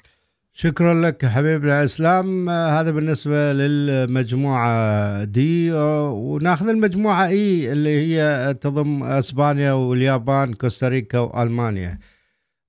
شكرا 0.53 0.95
لك 0.95 1.27
حبيبنا 1.27 1.85
اسلام 1.85 2.49
هذا 2.49 2.91
بالنسبة 2.91 3.53
للمجموعة 3.53 5.25
دي 5.25 5.73
ونأخذ 5.73 6.69
المجموعة 6.69 7.27
اي 7.27 7.73
اللي 7.73 7.89
هي 7.89 8.55
تضم 8.55 9.03
أسبانيا 9.05 9.73
واليابان 9.73 10.55
كوستاريكا 10.55 11.19
وألمانيا. 11.19 11.99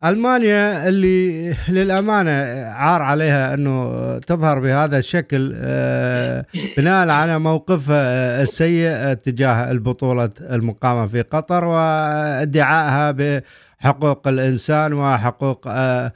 ألمانيا 0.05 0.87
اللي 0.87 1.55
للأمانة 1.69 2.31
عار 2.65 3.01
عليها 3.01 3.53
أنه 3.53 4.17
تظهر 4.19 4.59
بهذا 4.59 4.97
الشكل 4.97 5.51
آه، 5.55 6.45
بناء 6.77 7.09
على 7.09 7.39
موقفها 7.39 8.41
السيء 8.41 9.13
تجاه 9.13 9.71
البطولة 9.71 10.29
المقامة 10.41 11.07
في 11.07 11.21
قطر 11.21 11.65
وادعائها 11.65 13.11
بحقوق 13.11 14.27
الإنسان 14.27 14.93
وحقوق 14.93 15.67
آه، 15.67 16.11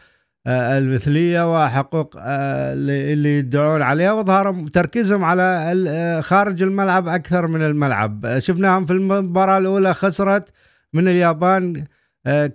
آه، 0.47 0.77
المثلية 0.77 1.53
وحقوق 1.53 2.15
اللي 2.17 3.39
يدعون 3.39 3.81
عليها 3.81 4.13
وظهر 4.13 4.67
تركيزهم 4.73 5.23
على 5.23 6.21
خارج 6.23 6.63
الملعب 6.63 7.07
أكثر 7.07 7.47
من 7.47 7.61
الملعب. 7.61 8.39
شفناهم 8.39 8.85
في 8.85 8.93
المباراة 8.93 9.57
الأولى 9.57 9.93
خسرت 9.93 10.49
من 10.93 11.07
اليابان 11.07 11.75
آه، 11.77 11.94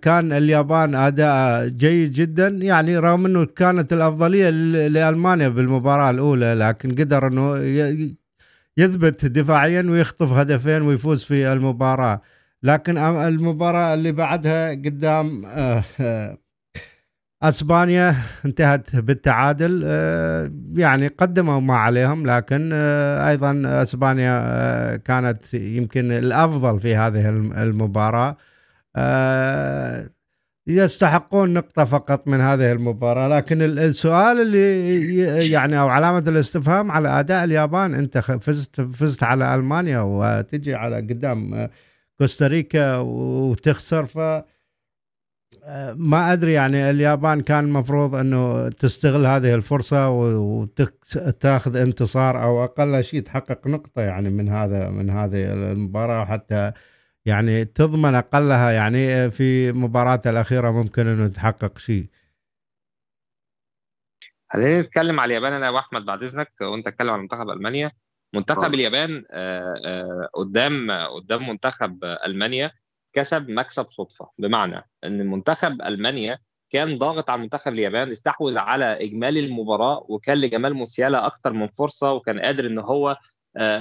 كان 0.02 0.32
اليابان 0.32 0.94
أداء 0.94 1.68
جيد 1.68 2.12
جدا. 2.12 2.48
يعني 2.48 2.98
رغم 2.98 3.26
إنه 3.26 3.44
كانت 3.44 3.92
الأفضلية 3.92 4.50
لألمانيا 4.88 5.48
بالمباراة 5.48 6.10
الأولى 6.10 6.54
لكن 6.54 6.90
قدر 6.90 7.26
إنه 7.26 7.56
يثبت 8.76 9.24
دفاعيا 9.26 9.82
ويخطف 9.82 10.32
هدفين 10.32 10.82
ويفوز 10.82 11.24
في 11.24 11.52
المباراة. 11.52 12.20
لكن 12.62 12.98
المباراة 12.98 13.94
اللي 13.94 14.12
بعدها 14.12 14.70
قدام 14.70 15.44
آه، 15.46 15.84
آه، 16.00 16.38
أسبانيا 17.42 18.14
انتهت 18.44 18.96
بالتعادل. 18.96 19.82
يعني 20.76 21.06
قدموا 21.06 21.60
ما 21.60 21.74
عليهم 21.76 22.26
لكن 22.26 22.72
أيضا 22.72 23.62
أسبانيا 23.64 24.96
كانت 24.96 25.54
يمكن 25.54 26.12
الأفضل 26.12 26.80
في 26.80 26.96
هذه 26.96 27.28
المباراة. 27.62 28.30
آه، 28.30 28.49
يستحقون 30.66 31.53
نقطة 31.55 31.84
فقط 31.84 32.28
من 32.28 32.41
هذه 32.41 32.72
المباراة. 32.72 33.28
لكن 33.28 33.62
السؤال 33.62 34.41
اللي 34.41 35.51
يعني 35.51 35.80
أو 35.80 35.88
علامة 35.88 36.24
الاستفهام 36.28 36.91
على 36.91 37.09
أداء 37.20 37.45
اليابان 37.45 37.95
أنت 37.95 38.18
فزت 38.18 38.80
فزت 38.80 39.22
على 39.22 39.55
ألمانيا 39.55 40.01
وتجي 40.01 40.74
على 40.74 40.97
قدام 40.97 41.68
كوستاريكا 42.18 42.97
وتخسر. 42.97 44.05
ف 44.05 44.43
آه، 45.64 45.93
ما 45.93 46.32
أدري 46.32 46.53
يعني 46.53 46.91
اليابان 46.91 47.41
كان 47.41 47.64
المفروض 47.64 48.14
أنه 48.14 48.68
تستغل 48.68 49.26
هذه 49.26 49.55
الفرصة 49.55 50.09
وتاخذ 50.11 51.76
انتصار 51.76 52.43
أو 52.43 52.64
أقل 52.64 53.05
شيء 53.05 53.20
تحقق 53.20 53.66
نقطة 53.66 54.03
يعني 54.03 54.30
من 54.30 54.49
هذا 54.49 54.91
من 54.91 55.11
هذه 55.11 55.53
المباراة 55.53 56.24
حتى 56.24 56.72
يعني 57.26 57.64
تضمن 57.64 58.14
أقلها 58.14 58.70
يعني 58.70 59.30
في 59.30 59.72
مباراتها 59.72 60.30
الأخيرة 60.30 60.70
ممكن 60.70 61.06
إنه 61.06 61.28
تحقق 61.28 61.78
شيء. 61.78 62.06
خلينا 64.52 64.80
نتكلم 64.80 65.20
على 65.20 65.26
اليابان 65.36 65.52
أنا 65.52 65.70
وأحمد 65.70 66.04
بعد 66.04 66.22
إذنك 66.22 66.52
وأنت 66.60 66.86
تتكلم 66.86 67.10
عن 67.10 67.20
منتخب 67.20 67.50
ألمانيا. 67.50 67.90
منتخب 68.34 68.64
أوه. 68.64 68.74
اليابان 68.74 69.24
آه، 69.30 69.74
آه، 69.86 70.28
قدام 70.34 70.90
قدام 70.90 71.48
منتخب 71.48 72.04
ألمانيا 72.04 72.72
كسب 73.12 73.50
مكسب 73.50 73.86
صدفة. 73.88 74.30
بمعنى 74.38 74.88
إن 75.04 75.26
منتخب 75.26 75.82
ألمانيا 75.82 76.38
كان 76.70 76.98
ضاغط 76.98 77.30
على 77.30 77.42
منتخب 77.42 77.72
اليابان 77.72 78.10
استحوذ 78.10 78.58
على 78.58 78.84
إجمالي 78.84 79.40
المباراة 79.40 80.06
وكان 80.08 80.36
لجمال 80.36 80.74
موسيالا 80.74 81.26
أكثر 81.26 81.52
من 81.52 81.66
فرصة 81.66 82.12
وكان 82.12 82.40
قادر 82.40 82.66
إن 82.66 82.78
هو 82.78 83.10
آه، 83.10 83.16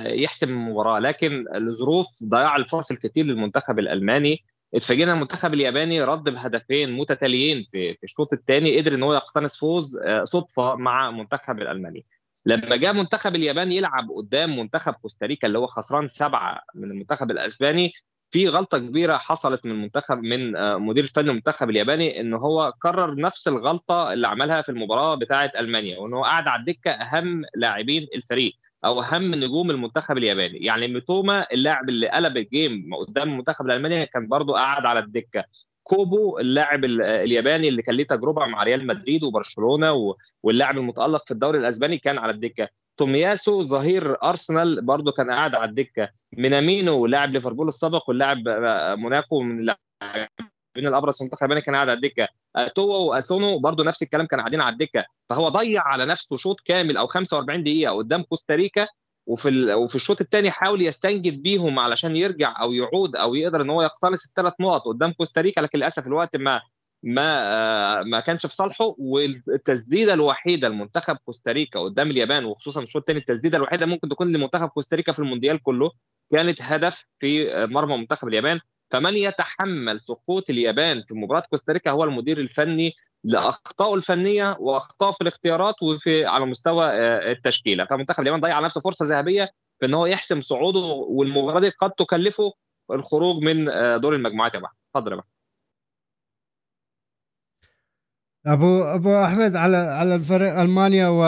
يحسم 0.05 0.49
المباراه 0.49 0.99
لكن 0.99 1.45
لظروف 1.55 2.07
ضياع 2.24 2.55
الفرص 2.55 2.91
الكثير 2.91 3.26
للمنتخب 3.26 3.80
الألماني. 3.80 4.43
اتفاجئنا 4.76 5.13
المنتخب 5.13 5.53
الياباني 5.53 6.03
رد 6.03 6.24
بهدفين 6.24 6.91
متتاليين 6.91 7.63
في 7.63 7.97
الشوط 8.03 8.34
الثاني. 8.34 8.82
قدر 8.82 8.93
إن 8.93 9.03
هو 9.03 9.13
يقتنص 9.13 9.57
فوز 9.57 9.97
آه، 9.97 10.24
صدفة 10.24 10.76
مع 10.76 11.11
منتخب 11.11 11.59
الألماني. 11.59 12.05
لما 12.45 12.76
جاء 12.76 12.93
منتخب 12.93 13.36
اليابان 13.36 13.72
يلعب 13.72 14.11
قدام 14.11 14.59
منتخب 14.59 14.93
كوستاريكا 14.93 15.47
اللي 15.47 15.57
هو 15.57 15.67
خسران 15.67 16.07
سبعة 16.07 16.61
من 16.76 16.91
المنتخب 16.91 17.32
الأسباني 17.32 17.93
في 18.32 18.47
غلطة 18.47 18.77
كبيرة 18.77 19.17
حصلت 19.17 19.65
من 19.65 19.71
المنتخب 19.71 20.17
من 20.17 20.55
آه، 20.55 20.77
مدير 20.77 21.03
الفني 21.03 21.30
المنتخب 21.30 21.69
الياباني 21.69 22.19
إن 22.21 22.34
هو 22.34 22.73
كرر 22.82 23.15
نفس 23.15 23.47
الغلطة 23.47 24.13
اللي 24.13 24.27
عملها 24.27 24.61
في 24.61 24.69
المباراة 24.69 25.15
بتاعه 25.15 25.51
ألمانيا 25.59 25.99
وإن 25.99 26.13
هو 26.13 26.23
قعد 26.23 26.47
على 26.47 26.59
الدكة 26.59 26.91
أهم 26.91 27.41
لاعبين 27.55 28.07
الفريق 28.15 28.53
أو 28.86 29.01
أهم 29.01 29.36
نجوم 29.36 29.71
المنتخب 29.71 30.17
الياباني. 30.17 30.57
يعني 30.57 30.88
ميتوما 30.88 31.47
اللاعب 31.53 31.89
اللي 31.89 32.09
قلب 32.09 32.38
ال 32.38 32.48
game 32.48 32.89
قدام 32.95 33.30
المنتخب 33.30 33.65
الالماني 33.65 34.05
كان 34.05 34.27
برضه 34.27 34.53
قعد 34.53 34.86
على 34.86 34.99
الدكة. 34.99 35.43
كوبو 35.84 36.39
اللاعب 36.39 36.86
الياباني 36.86 37.67
اللي 37.67 37.82
كان 37.82 37.95
ليه 37.95 38.07
تجربة 38.07 38.45
مع 38.45 38.63
ريال 38.63 38.88
مدريد 38.88 39.23
وبرشلونة 39.23 40.15
واللاعب 40.43 40.77
المتألق 40.77 41.25
في 41.25 41.32
الدوري 41.32 41.59
الأسباني 41.59 41.97
كان 41.97 42.17
على 42.17 42.32
الدكة. 42.32 42.67
تومياسو 42.99 43.63
ظهير 43.63 44.23
أرسنال 44.23 44.85
برضه 44.85 45.11
كان 45.11 45.31
قاعد 45.31 45.55
على 45.55 45.69
الدكة. 45.69 46.09
مينامينو 46.37 47.05
لاعب 47.05 47.31
ليفربول 47.31 47.67
السابق 47.67 48.09
واللاعب 48.09 48.37
موناكو 48.99 49.41
من 49.41 49.59
اللاعبين 49.59 50.29
الأبرز 50.77 51.15
في 51.15 51.21
المنتخب 51.21 51.53
كان 51.53 51.75
قاعد 51.75 51.89
على 51.89 51.93
الدكة. 51.93 52.27
دوان 52.75 52.97
وأسانو 52.97 53.59
برضه 53.59 53.83
نفس 53.83 54.03
الكلام 54.03 54.25
كانوا 54.25 54.43
قاعدين 54.43 54.61
على 54.61 54.73
الدكة. 54.73 55.05
فهو 55.29 55.49
ضيع 55.49 55.81
على 55.81 56.05
نفسه 56.05 56.37
شوط 56.37 56.59
كامل 56.59 56.97
أو 56.97 57.07
45 57.07 57.63
دقيقة 57.63 57.93
قدام 57.93 58.23
كوستاريكا 58.23 58.87
وفي 59.27 59.73
وفي 59.73 59.95
الشوط 59.95 60.21
الثاني 60.21 60.51
حاول 60.51 60.81
يستنجد 60.81 61.41
بيهم 61.41 61.79
علشان 61.79 62.15
يرجع 62.15 62.61
أو 62.61 62.73
يعود 62.73 63.15
أو 63.15 63.35
يقدر 63.35 63.61
إن 63.61 63.69
هو 63.69 63.81
يقتنص 63.81 64.25
الثلاث 64.25 64.53
نقط 64.59 64.81
قدام 64.81 65.11
كوستاريكا. 65.11 65.61
لكن 65.61 65.79
للأسف 65.79 66.07
الوقت 66.07 66.35
ما 66.35 66.61
ما 67.03 68.03
ما 68.03 68.19
كانش 68.19 68.45
في 68.45 68.55
صالحه 68.55 68.95
والتسديدة 68.99 70.13
الوحيدة 70.13 70.69
لمنتخب 70.69 71.15
كوستاريكا 71.25 71.79
قدام 71.79 72.11
اليابان 72.11 72.45
وخصوصا 72.45 72.81
الشوط 72.83 73.01
الثاني 73.01 73.19
التسديدة 73.19 73.57
الوحيدة 73.57 73.85
ممكن 73.85 74.09
تكون 74.09 74.31
لمنتخب 74.31 74.67
كوستاريكا 74.67 75.11
في 75.11 75.19
المونديال 75.19 75.63
كله 75.63 75.91
كانت 76.31 76.61
هدف 76.61 77.05
في 77.19 77.49
مرمى 77.67 77.97
منتخب 77.97 78.27
اليابان. 78.27 78.59
فمن 78.91 79.15
يتحمل 79.15 80.01
سقوط 80.01 80.49
اليابان 80.49 81.03
في 81.07 81.13
مباراة 81.15 81.43
كوستاريكا 81.49 81.91
هو 81.91 82.03
المدير 82.03 82.37
الفني 82.37 82.93
لأخطائه 83.23 83.95
الفنية 83.95 84.57
وأخطائه 84.59 85.11
في 85.11 85.21
الاختيارات 85.21 85.75
وفي 85.83 86.25
على 86.25 86.45
مستوى 86.45 86.85
آه، 86.85 87.31
التشكيلة. 87.31 87.85
فمنتخب 87.85 88.21
اليابان 88.21 88.39
ضيع 88.39 88.55
على 88.55 88.65
نفسه 88.65 88.81
فرصة 88.81 89.05
ذهبية 89.05 89.49
في 89.79 89.85
إن 89.85 89.93
هو 89.93 90.05
يحسم 90.05 90.41
صعوده 90.41 90.79
والمباراة 91.09 91.59
دي 91.59 91.69
قد 91.69 91.91
تكلفه 91.91 92.53
الخروج 92.91 93.43
من 93.43 93.69
آه، 93.69 93.97
دور 93.97 94.15
المجموعات 94.15 94.53
يا 94.55 94.59
بحر 94.59 94.73
اتفضل 94.95 95.11
يا 95.11 95.17
بحر 95.17 95.27
أبو 98.47 98.83
أبو 98.83 99.23
أحمد 99.23 99.55
على 99.55 99.77
على 99.77 100.15
الفريق 100.15 100.59
ألمانيا 100.59 101.07
و 101.07 101.21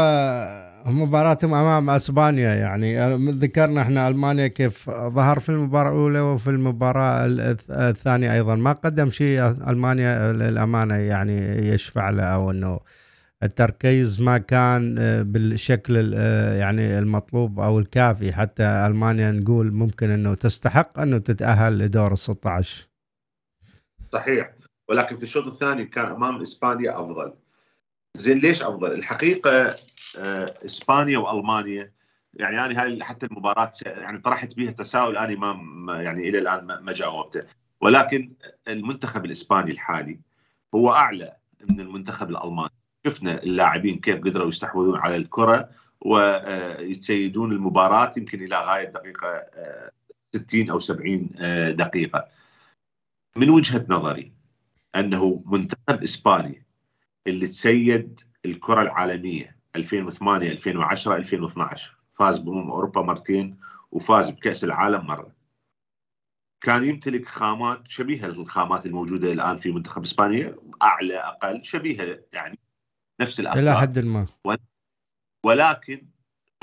مباراتهم 0.85 1.53
أمام 1.53 1.89
أسبانيا 1.89 2.55
يعني. 2.55 3.15
ذكرنا 3.15 3.81
إحنا 3.81 4.07
ألمانيا 4.07 4.47
كيف 4.47 4.89
ظهر 4.89 5.39
في 5.39 5.49
المباراة 5.49 5.89
الأولى 5.91 6.19
وفي 6.19 6.49
المباراة 6.49 7.25
الثانية 7.69 8.33
أيضا. 8.33 8.55
ما 8.55 8.71
قدم 8.71 9.09
شيء 9.09 9.47
ألمانيا 9.47 10.31
للأمانة 10.33 10.95
يعني 10.95 11.67
يشفع 11.67 12.09
له 12.09 12.23
أو 12.23 12.51
إنه 12.51 12.79
التركيز 13.43 14.21
ما 14.21 14.37
كان 14.37 14.95
بالشكل 15.23 16.13
يعني 16.59 16.99
المطلوب 16.99 17.59
أو 17.59 17.79
الكافي. 17.79 18.33
حتى 18.33 18.63
ألمانيا 18.63 19.31
نقول 19.31 19.71
ممكن 19.73 20.09
إنه 20.09 20.33
تستحق 20.35 20.99
إنه 20.99 21.17
تتأهل 21.17 21.77
لدور 21.77 22.11
ال 22.11 22.17
16 22.17 22.87
صحيح. 24.13 24.51
ولكن 24.91 25.15
في 25.15 25.23
الشوط 25.23 25.47
الثاني 25.47 25.85
كان 25.85 26.05
أمام 26.05 26.41
إسبانيا 26.41 26.99
أفضل. 26.99 27.33
زين 28.17 28.37
ليش 28.37 28.63
أفضل؟ 28.63 28.91
الحقيقة 28.91 29.75
آه، 30.17 30.45
إسبانيا 30.65 31.17
وألمانيا 31.17 31.91
يعني 32.33 32.65
أنا 32.65 32.83
هاي 32.83 33.03
حتى 33.03 33.25
المباراة 33.25 33.71
يعني 33.85 34.17
طرحت 34.17 34.55
بها 34.55 34.71
تساؤل 34.71 35.17
أنا 35.17 35.35
ما 35.35 36.01
يعني 36.01 36.29
إلى 36.29 36.39
الآن 36.39 36.65
ما 36.65 36.93
جاوبته. 36.93 37.43
ولكن 37.81 38.33
المنتخب 38.67 39.25
الإسباني 39.25 39.71
الحالي 39.71 40.19
هو 40.75 40.91
أعلى 40.91 41.35
من 41.69 41.79
المنتخب 41.79 42.29
الألماني. 42.29 42.73
شفنا 43.07 43.43
اللاعبين 43.43 43.99
كيف 43.99 44.15
قدروا 44.15 44.49
يستحوذون 44.49 44.99
على 44.99 45.15
الكرة 45.15 45.69
ويتسيدون 46.01 47.51
المباراة 47.51 48.13
يمكن 48.17 48.43
إلى 48.43 48.55
غاية 48.55 48.85
دقيقة 48.85 49.45
60 50.35 50.69
آه، 50.69 50.73
أو 50.73 50.79
70 50.79 51.29
آه، 51.39 51.71
دقيقة. 51.71 52.27
من 53.35 53.49
وجهة 53.49 53.85
نظري 53.89 54.40
أنه 54.95 55.43
منتخب 55.45 56.03
إسباني 56.03 56.65
اللي 57.27 57.47
تسيد 57.47 58.19
الكرة 58.45 58.81
العالمية 58.81 59.57
2008 59.75 60.51
2010 60.51 61.15
2012 61.15 61.97
فاز 62.13 62.37
بأمم 62.37 62.71
أوروبا 62.71 63.01
مرتين 63.01 63.59
وفاز 63.91 64.29
بكأس 64.29 64.63
العالم 64.63 65.05
مرة. 65.05 65.35
كان 66.61 66.83
يمتلك 66.83 67.27
خامات 67.27 67.87
شبيهة 67.87 68.27
للخامات 68.27 68.85
الموجودة 68.85 69.31
الآن 69.31 69.57
في 69.57 69.71
منتخب 69.71 70.03
إسبانيا 70.03 70.55
على 70.81 71.15
الأقل 71.15 71.63
شبيهة 71.63 72.19
يعني 72.33 72.59
نفس 73.21 73.39
الأخلاق. 73.39 73.63
إلى 73.63 73.81
حد 73.81 73.99
ما. 73.99 74.27
ولكن 75.45 76.07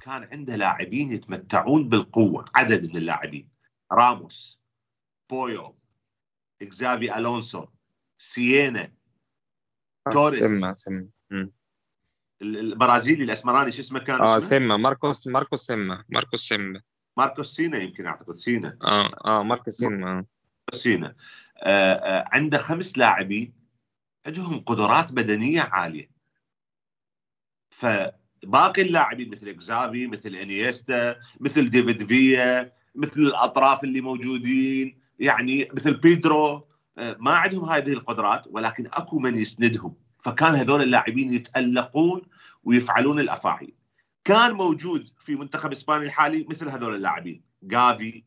كان 0.05 0.29
عنده 0.33 0.57
لاعبين 0.57 1.13
يتمتعون 1.13 1.89
بالقوة 1.89 2.45
عدد 2.55 2.91
من 2.91 2.97
اللاعبين. 2.97 3.49
راموس 3.93 4.59
بويو 5.31 5.75
إكزابي 6.63 7.17
ألونسو 7.17 7.67
سيينا 8.19 8.93
توريس. 10.13 10.39
سيما 10.39 10.75
سيما. 10.75 11.09
البرازيلي 12.43 13.25
الأسمراني 13.25 13.73
شو 13.73 13.81
اسمه 13.81 13.99
كان 13.99 14.21
آه 14.21 14.39
سيما. 14.39 14.77
ماركوس 14.77 15.27
ماركوس 15.27 15.67
سيما. 15.67 16.05
ماركوس 16.09 16.49
سيما. 16.49 16.83
ماركوس 17.17 17.57
سينا 17.57 17.79
يمكن 17.79 18.07
أعتقد 18.07 18.33
سينا. 18.33 18.79
آه 18.83 19.11
آه 19.25 19.43
ماركوس 19.43 19.75
سينا 19.75 20.25
سينا. 20.73 21.17
آه 21.57 21.93
آه 21.93 22.29
عنده 22.33 22.59
خمس 22.59 22.99
لاعبين 22.99 23.55
عندهم 24.27 24.61
قدرات 24.61 25.13
بدنية 25.13 25.61
عالية. 25.61 26.11
فباقي 27.71 28.83
اللاعبين 28.83 29.31
مثل 29.31 29.49
إكزافي 29.49 30.07
مثل 30.07 30.35
إنيستا 30.35 31.21
مثل 31.41 31.71
ديفيد 31.71 32.05
فيا 32.05 32.73
مثل 32.95 33.21
الأطراف 33.21 33.85
اللي 33.85 34.01
موجودين 34.01 35.01
يعني 35.19 35.69
مثل 35.73 35.95
بيدرو. 35.95 36.68
ما 37.19 37.31
عندهم 37.31 37.65
هذه 37.65 37.93
القدرات 37.93 38.45
ولكن 38.51 38.87
أكو 38.87 39.19
من 39.19 39.39
يسندهم. 39.39 39.95
فكان 40.19 40.55
هذول 40.55 40.83
اللاعبين 40.83 41.33
يتألقون 41.33 42.23
ويفعلون 42.65 43.21
الأفاعيل. 43.21 43.75
كان 44.25 44.53
موجود 44.53 45.09
في 45.19 45.35
منتخب 45.35 45.73
إسبانيا 45.73 46.07
الحالي 46.07 46.47
مثل 46.51 46.69
هذول 46.69 46.95
اللاعبين. 46.95 47.43
جافي 47.63 48.25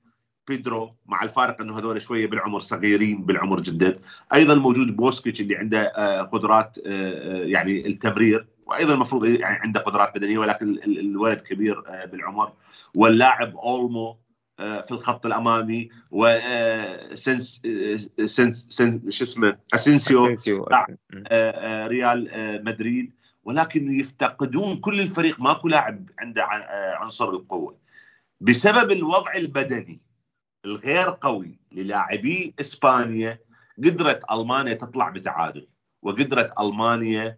بيدرو 0.47 0.95
مع 1.05 1.24
الفارق 1.24 1.61
إنه 1.61 1.78
هذول 1.78 2.01
شوية 2.01 2.28
بالعمر 2.28 2.59
صغيرين 2.59 3.26
بالعمر 3.26 3.61
جدا. 3.61 3.99
أيضا 4.34 4.55
موجود 4.55 4.95
بوسكيتس 4.95 5.41
اللي 5.41 5.55
عنده 5.55 5.82
آه، 5.82 6.22
قدرات 6.22 6.78
آه، 6.86 6.91
آه، 6.91 7.45
يعني 7.45 7.88
التمرير. 7.88 8.47
وأيضا 8.65 8.93
المفروض 8.93 9.26
يعني 9.26 9.59
عنده 9.59 9.80
قدرات 9.80 10.15
بدنية 10.15 10.38
ولكن 10.38 10.80
الولد 10.86 11.41
كبير 11.41 11.82
بالعمر. 12.11 12.53
واللاعب 12.95 13.55
أولمو 13.55 14.07
آه، 14.07 14.20
في 14.62 14.91
الخط 14.91 15.26
الأمامي 15.26 15.89
وسنس 16.12 17.62
آه، 17.66 18.26
سنس 18.26 18.68
سنس 18.70 19.16
شو 19.16 19.24
اسمه 19.24 19.57
أسينسيو 19.74 20.36
آه، 21.28 21.88
ريال 21.88 22.62
مدريد. 22.66 23.14
ولكن 23.43 23.91
يفتقدون 23.91 24.78
كل 24.78 24.99
الفريق. 24.99 25.39
ماكو 25.39 25.68
لاعب 25.68 26.09
عنده 26.20 26.45
عنصر 26.95 27.30
القوة. 27.30 27.78
بسبب 28.41 28.91
الوضع 28.91 29.36
البدني 29.36 30.01
الغير 30.66 31.09
قوي 31.09 31.59
للاعبي 31.72 32.53
إسبانيا 32.59 33.39
قدرت 33.78 34.32
ألمانيا 34.32 34.74
تطلع 34.74 35.09
بتعادل. 35.09 35.68
وقدرت 36.01 36.59
ألمانيا 36.59 37.38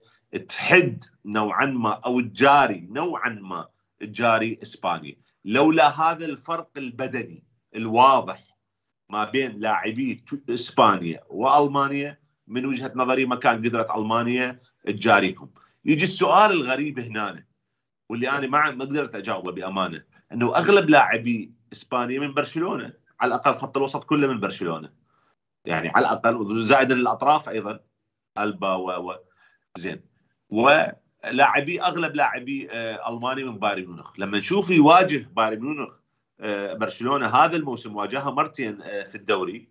تحد 0.50 1.04
نوعا 1.26 1.66
ما 1.66 1.92
أو 1.92 2.22
تجاري 2.22 2.88
نوعا 2.92 3.30
ما 3.30 3.68
تجاري 4.00 4.60
إسبانيا. 4.64 5.23
لولا 5.46 5.88
هذا 6.02 6.26
الفرق 6.26 6.70
البدني 6.78 7.44
الواضح 7.76 8.58
ما 9.10 9.24
بين 9.24 9.60
لاعبي 9.60 10.24
إسبانيا 10.50 11.24
وألمانيا 11.30 12.20
من 12.48 12.66
وجهة 12.66 12.92
نظري 12.96 13.26
ما 13.26 13.36
كان 13.36 13.58
قدرت 13.58 13.96
ألمانيا 13.96 14.60
تجاريهم. 14.88 15.52
يجي 15.86 16.04
السؤال 16.04 16.52
الغريب 16.52 17.00
هنا 17.00 17.46
واللي 18.10 18.30
أنا 18.30 18.48
ما 18.48 18.72
ما 18.72 18.86
قدرت 18.86 19.16
أجاوبه 19.16 19.52
بأمانة 19.52 20.04
إنه 20.32 20.56
أغلب 20.56 20.90
لاعبي 20.90 21.54
إسبانيا 21.74 22.20
من 22.20 22.34
برشلونة 22.34 22.94
على 23.20 23.28
الأقل 23.28 23.56
خط 23.56 23.78
الوسط 23.78 24.04
كله 24.04 24.28
من 24.28 24.40
برشلونة. 24.40 24.94
يعني 25.66 25.90
على 25.90 26.06
الأقل 26.06 26.64
زائدا 26.64 26.96
الأطراف 26.96 27.50
أيضا 27.50 27.80
ألبا 28.40 28.74
و, 28.74 29.10
و 29.10 29.16
زين 29.78 30.02
و 30.50 30.86
لاعبي 31.32 31.82
أغلب 31.82 32.16
لاعبي 32.16 32.68
آه، 32.72 33.10
ألماني 33.10 33.44
من 33.44 33.60
بايرن 33.60 33.86
ميونخ. 33.86 34.20
لما 34.20 34.38
نشوف 34.38 34.70
يواجه 34.70 35.30
بايرن 35.36 35.60
ميونخ 35.60 35.90
آه، 36.40 36.74
برشلونة 36.74 37.28
هذا 37.28 37.56
الموسم 37.56 37.96
واجهها 37.96 38.32
مرتين 38.32 38.82
آه، 38.82 39.04
في 39.04 39.16
الدوري 39.16 39.68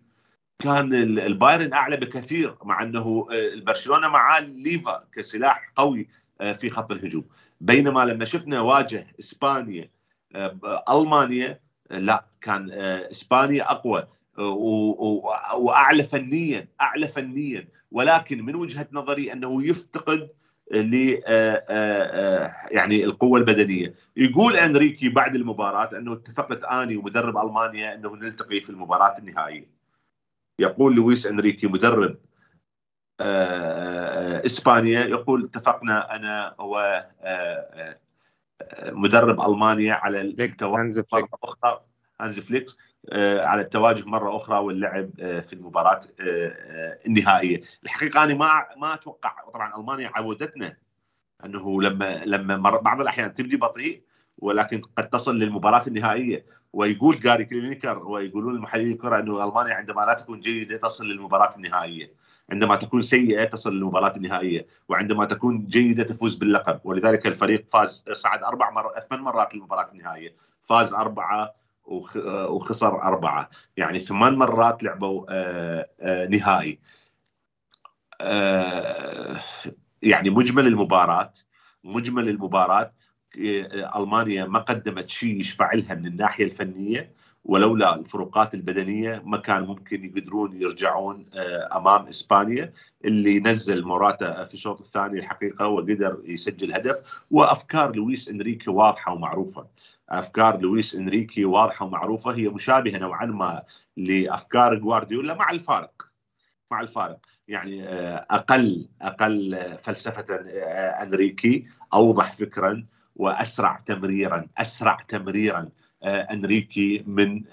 كان 0.59 0.93
البايرن 0.93 1.73
أعلى 1.73 1.97
بكثير 1.97 2.55
مع 2.63 2.83
أنه 2.83 3.27
البرشلونة 3.31 4.07
معاه 4.07 4.39
ليفا 4.39 5.03
كسلاح 5.13 5.65
قوي 5.75 6.07
في 6.55 6.69
خط 6.69 6.91
الهجوم. 6.91 7.25
بينما 7.61 8.05
لما 8.05 8.25
شفنا 8.25 8.61
واجه 8.61 9.07
إسبانيا 9.19 9.89
ألمانيا 10.89 11.59
لا 11.91 12.25
كان 12.41 12.71
إسبانيا 13.11 13.71
أقوى 13.71 14.07
وأعلى 15.55 16.03
فنيا 16.03 16.67
أعلى 16.81 17.07
فنيا. 17.07 17.67
ولكن 17.91 18.45
من 18.45 18.55
وجهة 18.55 18.87
نظري 18.91 19.33
أنه 19.33 19.67
يفتقد 19.67 20.29
ل 20.73 21.21
آه، 21.25 21.63
آه، 21.69 22.45
آه، 22.49 22.53
يعني 22.71 23.03
القوة 23.03 23.39
البدنية. 23.39 23.93
يقول 24.17 24.57
أنريكي 24.57 25.09
بعد 25.09 25.35
المباراة 25.35 25.97
أنه 25.97 26.13
اتفقت 26.13 26.63
آني 26.63 26.95
ومدرب 26.97 27.37
ألمانيا 27.37 27.93
أنه 27.93 28.15
نلتقي 28.15 28.61
في 28.61 28.69
المباراة 28.69 29.17
النهائية. 29.17 29.69
يقول 30.59 30.95
لويس 30.95 31.27
أنريكي 31.27 31.67
مدرب 31.67 32.17
إسبانيا 34.45 35.05
يقول 35.05 35.43
اتفقنا 35.43 36.15
أنا 36.15 36.61
و 36.61 36.99
مدرب 38.85 39.41
ألمانيا 39.41 39.93
على 39.93 40.21
التواجد 40.21 41.03
مره 41.13 41.29
أخرى 41.43 41.81
هانز 42.21 42.39
فليكس 42.39 42.77
على 43.11 43.61
التواجد 43.61 44.05
مرة 44.05 44.35
أخرى 44.35 44.59
واللعب 44.59 45.09
آه، 45.19 45.39
في 45.39 45.53
المباراة 45.53 45.99
آه، 46.19 46.97
النهائية، 47.05 47.61
الحقيقة 47.83 48.23
أنا 48.23 48.33
ما 48.33 48.65
ما 48.77 48.93
أتوقع 48.93 49.35
طبعا 49.53 49.77
ألمانيا 49.77 50.11
عودتنا 50.15 50.77
أنه 51.45 51.81
لما 51.81 52.25
لما 52.25 52.57
بعض 52.57 53.01
الأحيان 53.01 53.33
تبدي 53.33 53.57
بطيء 53.57 54.03
ولكن 54.39 54.81
قد 54.81 55.09
تصل 55.09 55.35
للمباراة 55.39 55.83
النهائية. 55.87 56.45
ويقول 56.73 57.19
جاري 57.19 57.45
كلينيكر 57.45 57.99
ويقولون 57.99 58.55
المحللين 58.55 58.91
الكرة 58.91 59.19
أنه 59.19 59.45
ألمانيا 59.45 59.73
عندما 59.73 60.01
لا 60.01 60.13
تكون 60.13 60.39
جيدة 60.39 60.77
تصل 60.77 61.05
للمباراة 61.05 61.55
النهائية. 61.55 62.13
عندما 62.51 62.75
تكون 62.75 63.01
سيئة 63.01 63.43
تصل 63.43 63.73
للمباراة 63.73 64.15
النهائية. 64.17 64.67
وعندما 64.89 65.25
تكون 65.25 65.65
جيدة 65.65 66.03
تفوز 66.03 66.35
باللقب. 66.35 66.79
ولذلك 66.83 67.27
الفريق 67.27 67.67
فاز 67.67 68.03
صعد 68.11 68.43
أربع 68.43 68.69
مرات 68.69 69.03
ثمان 69.03 69.21
مرات 69.21 69.55
للمباراة 69.55 69.91
النهائية. 69.91 70.35
فاز 70.63 70.93
أربعة 70.93 71.62
وخسر 71.85 73.03
أربعة. 73.03 73.49
يعني 73.77 73.99
ثمان 73.99 74.35
مرات 74.35 74.83
لعبوا 74.83 75.25
آه، 75.29 75.89
آه، 76.01 76.27
نهائي. 76.27 76.79
آه، 78.21 79.39
يعني 80.01 80.29
مجمل 80.29 80.67
المباراة 80.67 81.33
مجمل 81.83 82.29
المباراة. 82.29 82.93
ألمانيا 83.95 84.45
ما 84.45 84.59
قدمت 84.59 85.09
شيء 85.09 85.39
يشفع 85.39 85.73
لها 85.73 85.95
من 85.95 86.05
الناحية 86.05 86.45
الفنية 86.45 87.13
ولولا 87.45 87.95
الفروقات 87.95 88.53
البدنية 88.53 89.21
ما 89.25 89.37
كان 89.37 89.63
ممكن 89.63 90.05
يقدرون 90.05 90.61
يرجعون 90.61 91.25
أمام 91.75 92.07
إسبانيا 92.07 92.73
اللي 93.05 93.39
نزل 93.39 93.83
موراتا 93.83 94.43
في 94.43 94.53
الشوط 94.53 94.79
الثاني 94.79 95.19
الحقيقة 95.19 95.67
وقدر 95.67 96.21
يسجل 96.25 96.73
هدف. 96.73 97.23
وأفكار 97.31 97.95
لويس 97.95 98.29
إنريكي 98.29 98.69
واضحة 98.69 99.13
ومعروفة. 99.13 99.67
أفكار 100.19 100.61
لويس 100.61 100.95
إنريكي 100.95 101.45
واضحة 101.45 101.85
ومعروفة 101.85 102.31
هي 102.31 102.49
مشابهة 102.49 102.97
نوعا 102.97 103.25
ما 103.25 103.63
لأفكار 103.97 104.75
جوارديولا 104.75 105.33
مع 105.33 105.51
الفارق 105.51 106.13
مع 106.71 106.81
الفارق. 106.81 107.19
يعني 107.47 107.87
آه، 107.87 108.25
أقل 108.29 108.87
أقل 109.01 109.59
فلسفة 109.77 110.25
آه، 110.29 111.03
إنريكي 111.03 111.67
أوضح 111.93 112.33
فكرا 112.33 112.85
وأسرع 113.15 113.77
تمريرا 113.77 114.47
أسرع 114.57 114.97
تمريرا 115.07 115.69
آه، 116.03 116.21
إنريكي 116.21 117.03
من 117.07 117.43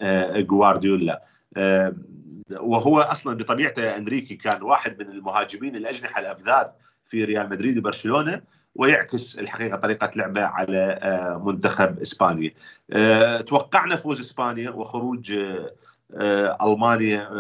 جوارديولا 0.47 1.23
وهو 2.51 3.01
أصلا 3.01 3.37
بطبيعته 3.37 3.97
إنريكي 3.97 4.37
كان 4.37 4.63
واحد 4.63 5.03
من 5.03 5.11
المهاجمين 5.11 5.77
الأجنحة 5.77 6.21
الافذاذ 6.21 6.67
في 7.05 7.25
ريال 7.25 7.49
مدريد 7.49 7.79
وبرشلونة. 7.79 8.43
ويعكس 8.75 9.39
الحقيقة 9.39 9.77
طريقة 9.77 10.11
لعبه 10.17 10.45
على 10.45 10.99
آه، 11.03 11.43
منتخب 11.45 11.99
إسبانيا. 11.99 12.51
آه، 12.93 13.41
توقعنا 13.41 13.97
فوز 13.97 14.21
إسبانيا 14.21 14.71
وخروج 14.71 15.33
آه، 16.17 16.59
ألمانيا 16.63 17.31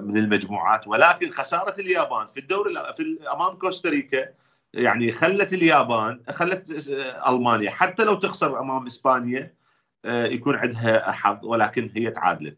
من 0.00 0.16
المجموعات 0.16 0.88
ولكن 0.88 1.30
خسارة 1.30 1.80
اليابان 1.80 2.26
في 2.26 2.40
الدوري 2.40 2.74
في 2.96 3.18
أمام 3.32 3.56
كوستاريكا 3.56 4.28
يعني 4.74 5.12
خلت 5.12 5.52
اليابان 5.52 6.20
خلت 6.30 6.88
ألمانيا 7.28 7.70
حتى 7.70 8.04
لو 8.04 8.14
تخسر 8.14 8.60
أمام 8.60 8.86
إسبانيا 8.86 9.54
يكون 10.06 10.56
عندها 10.56 11.12
حظ 11.12 11.44
ولكن 11.44 11.90
هي 11.94 12.10
تعادلت. 12.10 12.56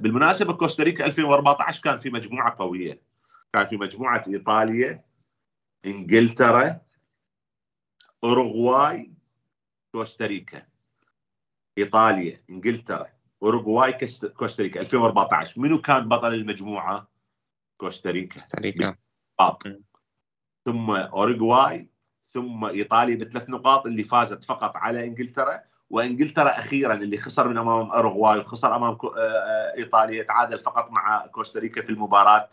بالمناسبة 0.00 0.52
كوستاريكا 0.52 1.06
2014 1.06 1.82
كان 1.82 1.98
في 1.98 2.10
مجموعة 2.10 2.54
قوية 2.58 3.00
كان 3.52 3.66
في 3.66 3.76
مجموعة 3.76 4.22
إيطاليا 4.28 5.04
إنجلترا 5.86 6.80
أوروغواي 8.24 9.12
كوستاريكا. 9.92 10.62
إيطاليا 11.78 12.44
إنجلترا 12.50 13.06
أوروغواي 13.42 13.92
كوستاريكا. 14.36 14.80
2014 14.80 15.60
منو 15.60 15.80
كان 15.80 16.08
بطل 16.08 16.34
المجموعة؟ 16.34 17.08
كوستاريكا. 17.76 18.34
كوستاريكا. 18.34 18.96
ثم 20.64 20.90
أوروغواي 20.90 21.88
ثم 22.22 22.64
إيطاليا 22.64 23.16
بثلاث 23.16 23.50
نقاط 23.50 23.86
اللي 23.86 24.04
فازت 24.04 24.44
فقط 24.44 24.76
على 24.76 25.04
إنجلترا. 25.04 25.60
وإنجلترا 25.90 26.58
أخيرا 26.58 26.94
اللي 26.94 27.18
خسر 27.18 27.48
من 27.48 27.58
أمام 27.58 27.90
أوروغواي 27.90 28.38
وخسر 28.38 28.76
أمام 28.76 28.98
آه، 29.04 29.18
آه، 29.18 29.76
إيطاليا 29.76 30.22
تعادل 30.22 30.60
فقط 30.60 30.90
مع 30.90 31.26
كوستاريكا 31.26 31.82
في 31.82 31.90
المباراة. 31.90 32.48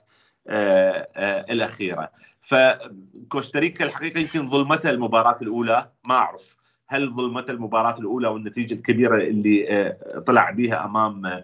آه، 0.48 1.08
آه، 1.16 1.54
الأخيرة. 1.54 2.12
فكوستاريكا 2.42 3.86
الحقيقة 3.86 4.20
يمكن 4.20 4.48
ظلمتها 4.48 4.92
المباراة 4.92 5.38
الأولى 5.42 5.92
ما 6.06 6.16
أعرف 6.16 6.56
هل 6.88 7.14
ظلمتها 7.14 7.54
المباراة 7.54 8.00
الأولى 8.00 8.28
والنتيجة 8.28 8.74
الكبيرة 8.74 9.18
اللي 9.18 9.70
آه، 9.70 10.20
طلع 10.20 10.52
بها 10.52 10.86
أمام 10.86 11.44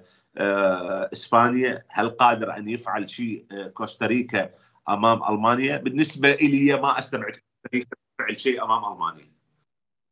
إسبانيا. 1.13 1.83
هل 1.89 2.09
قادر 2.09 2.57
أن 2.57 2.69
يفعل 2.69 3.09
شيء 3.09 3.43
كوستاريكا 3.73 4.49
أمام 4.89 5.23
ألمانيا؟ 5.33 5.77
بالنسبة 5.77 6.35
لي 6.35 6.73
ما 6.77 6.99
أستبعد 6.99 7.37
كوستاريكا 7.65 7.95
تفعل 8.17 8.39
شيء 8.39 8.63
أمام 8.63 8.93
ألمانيا. 8.93 9.31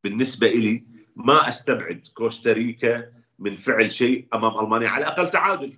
بالنسبة 0.03 0.47
لي 0.47 0.83
ما 1.15 1.49
أستبعد 1.49 2.07
كوستاريكا 2.13 3.11
من 3.39 3.55
فعل 3.55 3.91
شيء 3.91 4.27
أمام 4.33 4.59
ألمانيا. 4.59 4.89
على 4.89 5.03
الأقل 5.03 5.29
تعادل. 5.29 5.77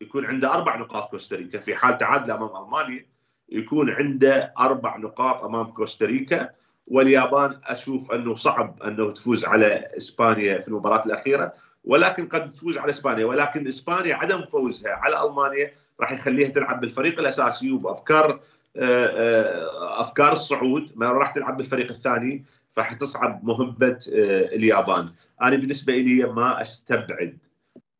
يكون 0.00 0.26
عنده 0.26 0.54
أربع 0.54 0.76
نقاط 0.76 1.10
كوستاريكا. 1.10 1.58
في 1.60 1.74
حال 1.74 1.98
تعادل 1.98 2.30
أمام 2.30 2.64
ألمانيا 2.64 3.06
يكون 3.48 3.90
عنده 3.90 4.52
أربع 4.58 4.96
نقاط 4.96 5.44
أمام 5.44 5.66
كوستاريكا. 5.66 6.50
واليابان 6.86 7.60
أشوف 7.64 8.12
أنه 8.12 8.34
صعب 8.34 8.82
أنه 8.82 9.10
تفوز 9.10 9.44
على 9.44 9.88
إسبانيا 9.96 10.60
في 10.60 10.68
المباراة 10.68 11.06
الأخيرة. 11.06 11.52
ولكن 11.84 12.28
قد 12.28 12.52
تفوز 12.52 12.78
على 12.78 12.90
إسبانيا. 12.90 13.24
ولكن 13.24 13.68
إسبانيا 13.68 14.14
عدم 14.14 14.44
فوزها 14.44 14.92
على 14.92 15.26
ألمانيا 15.26 15.72
راح 16.00 16.12
يخليها 16.12 16.48
تلعب 16.48 16.80
بالفريق 16.80 17.18
الأساسي 17.18 17.72
وبأفكار 17.72 18.40
آه، 18.76 19.06
آه، 19.06 20.00
أفكار 20.00 20.32
الصعود. 20.32 20.92
ما 20.96 21.12
راح 21.12 21.30
تلعب 21.30 21.56
بالفريق 21.56 21.90
الثاني 21.90 22.44
فحتصعب 22.70 23.44
مهمة 23.44 23.98
آه، 24.14 24.54
اليابان. 24.54 25.08
أنا 25.42 25.56
بالنسبة 25.56 25.92
لي 25.92 26.24
ما 26.24 26.62
أستبعد 26.62 27.38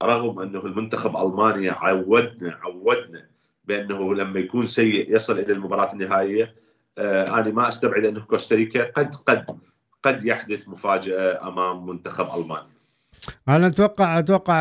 رغم 0.02 0.40
أنه 0.40 0.66
المنتخب 0.66 1.16
ألمانيا 1.16 1.72
عودنا 1.72 2.58
عودنا 2.62 3.26
بأنه 3.64 4.14
لما 4.14 4.40
يكون 4.40 4.66
سيء 4.66 5.14
يصل 5.14 5.38
إلى 5.38 5.52
المباراة 5.52 5.92
النهائية 5.92 6.54
آه 6.98 7.40
أنا 7.40 7.50
ما 7.50 7.68
أستبعد 7.68 8.04
أنه 8.04 8.20
كوستاريكا 8.20 8.90
قد 8.90 9.14
قد 9.14 9.46
قد 10.02 10.24
يحدث 10.24 10.68
مفاجأة 10.68 11.48
أمام 11.48 11.86
منتخب 11.86 12.40
ألمانيا. 12.40 12.74
أنا 13.48 13.66
أتوقع 13.66 14.18
أتوقع 14.18 14.54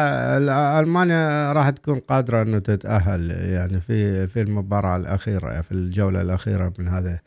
ألمانيا 0.79 1.53
راح 1.53 1.69
تكون 1.69 1.99
قادرة 1.99 2.41
أنه 2.41 2.59
تتأهل؟ 2.59 3.31
يعني 3.31 3.81
في 3.81 4.27
في 4.27 4.41
المباراة 4.41 4.97
الأخيرة 4.97 5.61
في 5.61 5.71
الجولة 5.71 6.21
الأخيرة 6.21 6.73
من 6.79 6.87
هذا 6.87 7.19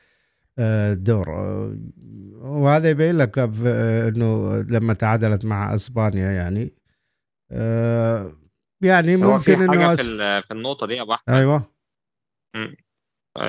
آه، 0.59 0.93
الدور 0.93 1.29
وهذا 2.41 2.91
يبين 2.91 3.17
لك 3.17 3.39
أنه 3.39 4.57
لما 4.57 4.95
تعادلت 4.95 5.45
مع 5.45 5.75
إسبانيا 5.75 6.31
يعني 6.31 6.63
آه، 6.63 6.86
يعني 8.80 9.16
ممكن 9.16 9.62
إنه 9.62 9.94
في, 9.94 10.42
في 10.42 10.51
النقطة 10.51 10.86
دي 10.86 10.94
يا 10.94 11.03
أبو 11.03 11.14
أحمد. 11.14 11.34
أيوه. 11.34 11.76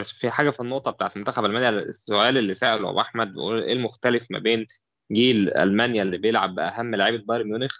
في 0.03 0.29
حاجة 0.29 0.49
في 0.49 0.59
النقطة 0.59 0.91
بتاعت 0.91 1.17
منتخب 1.17 1.45
ألمانيا 1.45 1.69
السؤال 1.69 2.37
اللي 2.37 2.53
سأله 2.53 2.89
أبو 2.89 3.01
أحمد 3.01 3.33
إيه 3.37 3.73
المختلف 3.73 4.27
ما 4.29 4.39
بين 4.39 4.67
جيل 5.11 5.53
ألمانيا 5.53 6.01
اللي 6.01 6.17
بيلعب 6.17 6.55
باهم 6.55 6.95
لعيبه 6.95 7.23
بايرن 7.25 7.47
ميونخ 7.47 7.73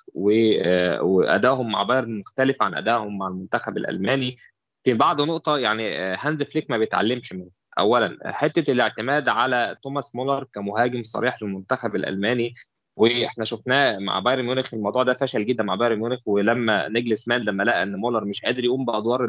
آه، 0.62 1.02
وأدائهم 1.02 1.72
مع 1.72 1.84
بايرن 1.84 2.18
مختلف 2.18 2.62
عن 2.62 2.76
أدائهم 2.76 3.18
مع 3.18 3.28
المنتخب 3.28 3.78
الألماني؟ 3.78 4.38
في 4.84 4.94
بعض 4.94 5.22
نقطة 5.22 5.58
يعني 5.58 5.98
آه، 6.00 6.18
هانز 6.20 6.44
فليك 6.44 6.70
ما 6.70 6.78
بيتعلمش 6.78 7.34
منه. 7.34 7.50
اولا 7.80 8.18
حتة 8.26 8.72
الاعتماد 8.72 9.30
على 9.30 9.78
توماس 9.84 10.16
مولر 10.16 10.44
كمهاجم 10.44 11.04
صريح 11.04 11.44
للمنتخب 11.44 11.96
الألماني 11.96 12.54
وإحنا 12.98 13.46
شفناه 13.46 13.98
مع 14.00 14.20
بايرن 14.20 14.46
ميونخ 14.46 14.74
الموضوع 14.74 15.04
ده 15.04 15.14
فشل 15.14 15.46
جدا 15.46 15.64
مع 15.64 15.76
بايرن 15.76 16.00
ميونخ 16.00 16.28
وناجلسمان 16.28 17.42
لما 17.42 17.64
لقى 17.64 17.84
إن 17.84 17.96
مولر 17.96 18.26
مش 18.26 18.42
قادر 18.46 18.64
يقوم 18.64 18.86
بأدوار 18.86 19.28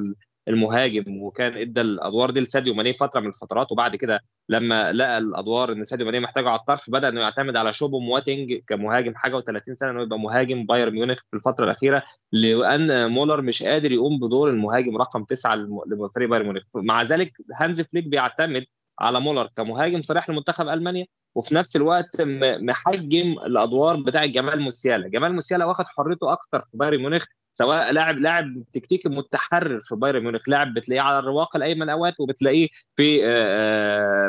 المهاجم 0.49 1.23
وكان 1.23 1.57
إدى 1.59 1.81
الأدوار 1.81 2.31
دي 2.31 2.41
لساديو 2.41 2.75
ماني 2.75 2.95
فترة 2.95 3.21
من 3.21 3.27
الفترات 3.29 3.73
وبعد 3.73 3.97
كده 3.97 4.21
لما 4.49 4.93
لقى 4.93 5.19
الأدوار 5.19 5.73
إن 5.73 5.85
ساديو 5.85 6.07
ماني 6.07 6.21
محتاجه 6.21 6.49
على 6.49 6.59
الطرف 6.61 6.91
بدأ 6.91 7.09
إنه 7.09 7.21
يعتمد 7.21 7.57
على 7.57 7.73
شوبو 7.73 8.01
مواتينج 8.01 8.55
كمهاجم 8.67 9.15
حاجة 9.15 9.41
و30 9.41 9.73
سنة 9.73 9.91
إنه 9.91 10.03
يبقى 10.03 10.19
مهاجم 10.19 10.67
بايرن 10.67 10.93
ميونخ 10.93 11.19
في 11.31 11.37
الفترة 11.37 11.65
الأخيرة 11.65 12.03
لأن 12.33 13.11
مولر 13.11 13.43
مش 13.43 13.63
قادر 13.63 13.93
يقوم 13.93 14.19
بدور 14.19 14.51
المهاجم 14.51 14.97
رقم 14.97 15.25
تسعة 15.25 15.55
لفريق 15.87 16.29
بايرن 16.29 16.45
ميونخ. 16.47 16.63
مع 16.75 17.03
ذلك 17.03 17.33
هانز 17.57 17.81
فليك 17.81 18.05
بيعتمد 18.09 18.65
على 19.01 19.21
مولر 19.21 19.49
كمهاجم 19.57 20.03
صريح 20.03 20.31
لمنتخب 20.31 20.69
ألمانيا. 20.69 21.07
وفي 21.39 21.55
نفس 21.55 21.77
الوقت 21.77 22.23
محجم 22.61 23.33
الادوار 23.33 23.97
بتاع 23.97 24.27
جمال 24.27 24.61
موسيالا. 24.61 25.09
جمال 25.09 25.35
موسيالا 25.35 25.65
واخد 25.65 25.85
حريته 25.87 26.33
أكتر 26.33 26.61
في 26.61 26.69
بايرن 26.75 26.99
ميونخ 26.99 27.25
سواء 27.53 27.93
لاعب 27.93 28.19
لاعب 28.19 28.63
تكتيكي 28.73 29.09
متحرر 29.09 29.81
في 29.81 29.95
بايرن 29.97 30.23
ميونخ. 30.23 30.49
لاعب 30.49 30.75
بتلاقيه 30.75 31.01
على 31.01 31.19
الرواق 31.19 31.57
الايمن 31.57 31.89
اوقات 31.89 32.15
وبتلاقيه 32.21 32.69
في 32.97 33.21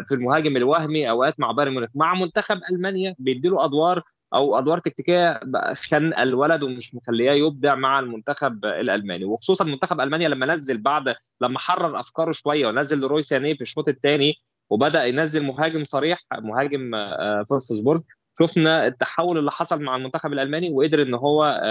في 0.08 0.16
المهاجم 0.16 0.58
الوهمي 0.58 1.10
اوقات 1.10 1.40
مع 1.40 1.52
بايرن 1.52 1.72
ميونخ. 1.74 1.90
مع 1.96 2.14
منتخب 2.14 2.62
ألمانيا 2.72 3.16
بيديله 3.20 3.66
ادوار 3.66 4.04
أو 4.34 4.60
ادوار 4.60 4.78
تكتيكيه 4.78 5.40
خنقه 5.74 6.24
الولد 6.24 6.64
ومش 6.64 6.96
مخلياه 6.96 7.34
يبدع 7.34 7.76
مع 7.76 8.00
المنتخب 8.00 8.66
الألماني. 8.66 9.26
وخصوصا 9.26 9.64
منتخب 9.64 10.02
ألمانيا 10.02 10.30
لما 10.30 10.46
نزل 10.46 10.78
بعد 10.78 11.16
لما 11.42 11.60
حرر 11.60 12.00
أفكاره 12.00 12.32
شوية 12.32 12.68
ونزل 12.68 13.04
ليروي 13.04 13.24
سانيه 13.24 13.56
في 13.56 13.62
الشوط 13.62 13.88
الثاني 13.88 14.36
وبدأ 14.70 15.06
ينزل 15.06 15.44
مهاجم 15.44 15.84
صريح 15.84 16.20
مهاجم 16.34 16.96
آه، 16.96 17.44
فولفسبورج 17.50 18.02
شفنا 18.42 18.88
التحول 18.88 19.38
اللي 19.38 19.52
حصل 19.52 19.84
مع 19.84 19.96
المنتخب 19.96 20.34
الألماني 20.34 20.70
وقدر 20.70 21.02
إن 21.02 21.14
هو 21.14 21.62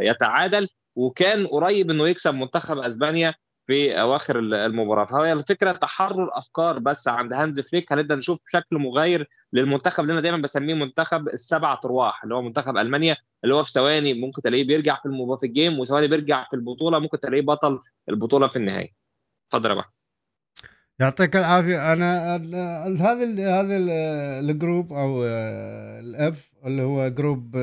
يتعادل 0.00 0.68
وكان 0.96 1.46
قريب 1.46 1.90
إنه 1.90 2.08
يكسب 2.08 2.34
منتخب 2.34 2.78
أسبانيا 2.78 3.34
في 3.66 4.00
أواخر 4.00 4.38
المباراة. 4.38 5.04
فهي 5.04 5.32
الفكرة 5.32 5.72
تحرر 5.72 6.28
أفكار 6.32 6.78
بس 6.78 7.08
عند 7.08 7.32
هانز 7.32 7.60
فليك. 7.60 7.92
هنبدا 7.92 8.14
نشوف 8.14 8.40
شكل 8.52 8.78
مغاير 8.78 9.28
للمنتخب 9.52 10.02
اللي 10.02 10.12
أنا 10.12 10.20
دايما 10.20 10.38
بسميه 10.38 10.74
منتخب 10.74 11.28
السبع 11.28 11.80
ارواح 11.84 12.24
اللي 12.24 12.34
هو 12.34 12.42
منتخب 12.42 12.76
ألمانيا 12.76 13.16
اللي 13.44 13.54
هو 13.54 13.62
في 13.62 13.70
ثواني 13.72 14.14
ممكن 14.14 14.42
تلاقيه 14.42 14.66
بيرجع 14.66 15.00
في 15.00 15.06
المباراه 15.06 15.38
في 15.38 15.46
ال 15.46 15.52
game 15.52 15.78
وثواني 15.78 16.08
بيرجع 16.08 16.46
في 16.50 16.56
البطولة 16.56 16.98
ممكن 16.98 17.20
تلاقيه 17.20 17.42
بطل 17.42 17.78
البطولة 18.08 18.48
في 18.48 18.56
النهايه 18.56 18.88
اتفضل 19.48 19.70
يا 19.70 19.74
يعطيك 21.00 21.36
العافية. 21.36 21.92
أنا 21.92 22.36
هذا 22.36 23.60
هذا 23.60 23.76
ال 24.40 24.49
group 24.49 24.92
أو 24.92 25.24
ال 25.24 25.88
F 25.88 26.52
اللي 26.64 26.82
هو 26.82 27.08
group 27.08 27.56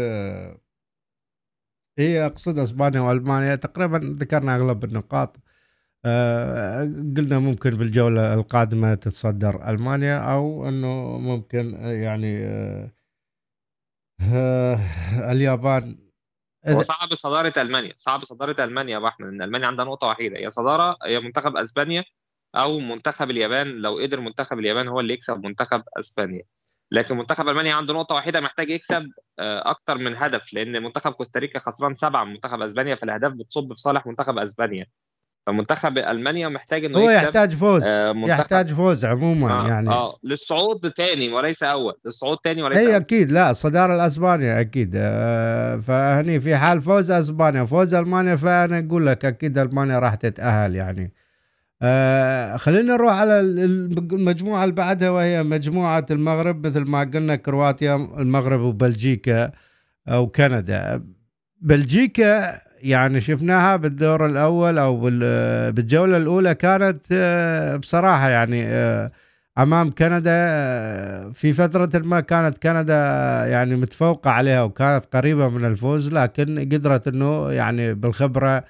E 2.00 2.26
أقصد 2.26 2.60
أسبانيا 2.60 3.02
وألمانيا. 3.02 3.56
تقريبا 3.56 3.98
ذكرنا 3.98 4.56
أغلب 4.56 4.84
النقاط. 4.84 5.38
آه، 6.06 6.82
قلنا 7.18 7.40
ممكن 7.40 7.70
بالجولة 7.70 8.34
القادمة 8.34 8.96
تتصدر 8.96 9.70
ألمانيا 9.70 10.18
أو 10.34 10.70
أنه 10.70 11.18
ممكن 11.20 11.74
يعني 11.82 12.46
آه، 14.22 14.80
اليابان. 15.32 15.98
هو 16.68 16.82
صعب 16.82 17.14
صدارة 17.14 17.54
ألمانيا 17.58 17.92
صعب 17.96 18.24
صدارة 18.24 18.64
ألمانيا 18.64 18.92
يا 18.92 18.98
أبو 18.98 19.08
أحمد 19.08 19.28
إن 19.28 19.42
ألمانيا 19.42 19.68
عندها 19.68 19.86
نقطة 19.86 20.08
وحيدة. 20.08 20.38
هي 20.38 20.50
صدارة 20.50 20.98
هي 21.06 21.20
منتخب 21.20 21.58
أسبانيا 21.58 22.04
أو 22.56 22.80
منتخب 22.80 23.30
اليابان 23.30 23.68
لو 23.68 23.98
قدر 23.98 24.20
منتخب 24.20 24.60
اليابان 24.60 24.88
هو 24.88 25.00
اللي 25.00 25.14
يكسب 25.14 25.46
منتخب 25.46 25.84
أسبانيا. 26.00 26.44
لكن 26.92 27.18
منتخب 27.18 27.48
ألمانيا 27.48 27.74
عنده 27.74 27.94
نقطة 27.94 28.16
واحدة 28.16 28.42
محتاج 28.42 28.70
يكسب 28.70 29.08
أكتر 29.40 29.98
من 29.98 30.16
هدف 30.16 30.54
لأن 30.54 30.84
منتخب 30.84 31.12
كوستاريكا 31.12 31.60
خسران 31.60 31.96
سبعة 31.96 32.24
من 32.24 32.34
منتخب 32.34 32.62
أسبانيا 32.62 32.96
فالأهداف 32.96 33.34
بتصب 33.34 33.74
في 33.74 33.82
صالح 33.82 34.08
منتخب 34.08 34.38
أسبانيا. 34.38 34.86
فمنتخب 35.48 35.98
ألمانيا 35.98 36.50
محتاج 36.50 36.86
إنه 36.86 36.98
هو 37.00 37.10
يحتاج 37.10 37.56
فوز 37.56 37.84
آه 37.84 38.14
يحتاج 38.28 38.74
فوز 38.74 39.06
عموما 39.06 39.52
آه 39.52 39.68
يعني. 39.68 39.90
آه 39.90 40.18
للصعود 40.24 40.88
ثاني 40.88 41.34
وليس 41.34 41.64
أول 41.64 41.94
للصعود 42.06 42.38
ثاني 42.44 42.64
وليس 42.64 42.78
اي. 42.78 42.98
أكيد 42.98 43.32
لا 43.32 43.52
الصداره 43.52 43.96
الأسبانيا 43.96 44.62
أكيد 44.62 44.94
آه 44.96 45.78
فهني 45.78 46.40
في 46.40 46.58
حال 46.58 46.82
فوز 46.82 47.12
أسبانيا 47.12 47.66
فوز 47.66 47.94
ألمانيا 47.96 48.36
فأنا 48.36 48.80
أقول 48.80 49.06
لك 49.06 49.26
أكيد 49.26 49.58
ألمانيا 49.58 50.00
راح 50.00 50.16
تتأهل 50.16 50.76
يعني. 50.76 51.14
آه 51.82 52.58
خلينا 52.58 52.94
نروح 52.94 53.14
على 53.14 53.40
المجموعة 53.40 54.64
اللي 54.64 54.76
بعدها 54.76 55.10
وهي 55.10 55.44
مجموعة 55.44 56.06
المغرب 56.12 56.68
مثل 56.68 56.82
ما 56.90 57.00
قلنا 57.04 57.36
كرواتيا 57.36 57.96
المغرب 57.96 58.60
وبلجيكا 58.60 59.52
أو 60.08 60.28
كندا. 60.28 61.04
بلجيكا 61.62 62.60
يعني 62.82 63.22
شفناها 63.22 63.76
بالدور 63.76 64.26
الأول 64.26 64.78
أو 64.78 65.00
بالجولة 65.72 66.18
الأولى 66.18 66.56
كانت 66.56 67.02
آه، 67.12 67.76
بصراحة 67.76 68.30
يعني 68.30 68.64
آه، 68.68 69.08
أمام 69.58 69.92
كندا 69.92 70.32
في 71.34 71.54
فترة 71.54 72.00
ما 72.00 72.20
كانت 72.20 72.58
كندا 72.58 72.96
يعني 73.48 73.76
متفوقة 73.76 74.32
عليها 74.32 74.64
وكانت 74.64 75.06
قريبة 75.16 75.50
من 75.50 75.66
الفوز 75.66 76.14
لكن 76.14 76.60
قدرت 76.60 77.08
إنه 77.08 77.52
يعني 77.52 77.94
بالخبرة 77.94 78.64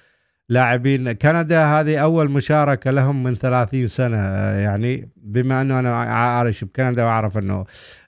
لاعبين. 0.49 1.11
كندا 1.11 1.65
هذه 1.65 1.97
أول 1.97 2.31
مشاركة 2.31 2.91
لهم 2.91 3.23
من 3.23 3.35
30 3.35 3.87
سنة. 3.87 4.17
يعني 4.51 5.09
بما 5.17 5.61
أنه 5.61 5.79
أنا 5.79 5.95
عايش 5.95 6.63
بكندا 6.63 7.03
وأعرف 7.03 7.37
أنه 7.37 7.65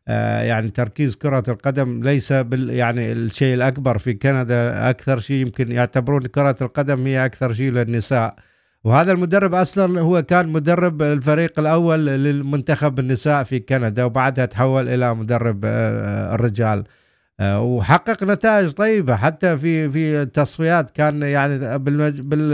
آه، 0.08 0.42
يعني 0.42 0.70
تركيز 0.70 1.16
كرة 1.16 1.44
القدم 1.48 2.02
ليس 2.04 2.34
بال 2.34 2.70
يعني 2.70 3.12
الشيء 3.12 3.54
الأكبر 3.54 3.98
في 3.98 4.14
كندا. 4.14 4.90
أكثر 4.90 5.20
شيء 5.20 5.36
يمكن 5.36 5.72
يعتبرون 5.72 6.22
كرة 6.22 6.56
القدم 6.62 7.06
هي 7.08 7.26
أكثر 7.26 7.54
شيء 7.54 7.72
للنساء. 7.72 8.36
وهذا 8.84 9.12
المدرب 9.12 9.54
أصلا 9.54 10.02
هو 10.02 10.22
كان 10.22 10.48
مدرب 10.48 11.02
الفريق 11.02 11.60
الأول 11.60 12.06
للمنتخب 12.06 13.00
النساء 13.00 13.44
في 13.44 13.60
كندا 13.60 14.04
وبعدها 14.04 14.46
تحول 14.46 14.90
إلى 14.90 15.16
مدرب 15.16 15.62
آه، 15.66 16.36
الرجال. 16.36 16.80
آه، 16.80 17.01
وحقق 17.42 18.24
نتائج 18.24 18.72
طيبة. 18.72 19.16
حتى 19.16 19.58
في 19.58 19.90
في 19.90 20.22
التصفيات 20.22 20.90
كان 20.90 21.22
يعني 21.22 21.80
بالمج... 21.80 22.22
بال 22.22 22.54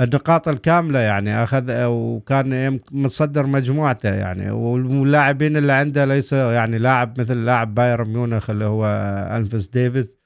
النقاط 0.00 0.48
الكاملة 0.48 0.98
يعني 0.98 1.42
أخذ 1.42 1.64
وكان 1.84 2.80
متصدر 2.92 3.46
مجموعته 3.46 4.14
يعني. 4.14 4.50
واللاعبين 4.50 5.56
اللي 5.56 5.72
عنده 5.72 6.04
ليس 6.04 6.32
يعني 6.32 6.76
لاعب 6.78 7.20
مثل 7.20 7.44
لاعب 7.44 7.74
بايرن 7.74 8.08
ميونخ 8.08 8.50
اللي 8.50 8.64
هو 8.64 8.86
ألفونسو 9.36 9.68
ديفيز 9.68 10.16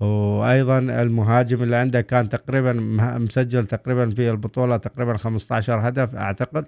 وأيضا 0.00 0.78
المهاجم 0.78 1.62
اللي 1.62 1.76
عنده 1.76 2.00
كان 2.00 2.28
تقريبا 2.28 2.72
مسجل 3.18 3.64
تقريبا 3.64 4.10
في 4.10 4.30
البطولة 4.30 4.76
تقريبا 4.76 5.16
15 5.16 5.88
هدف 5.88 6.14
أعتقد. 6.14 6.64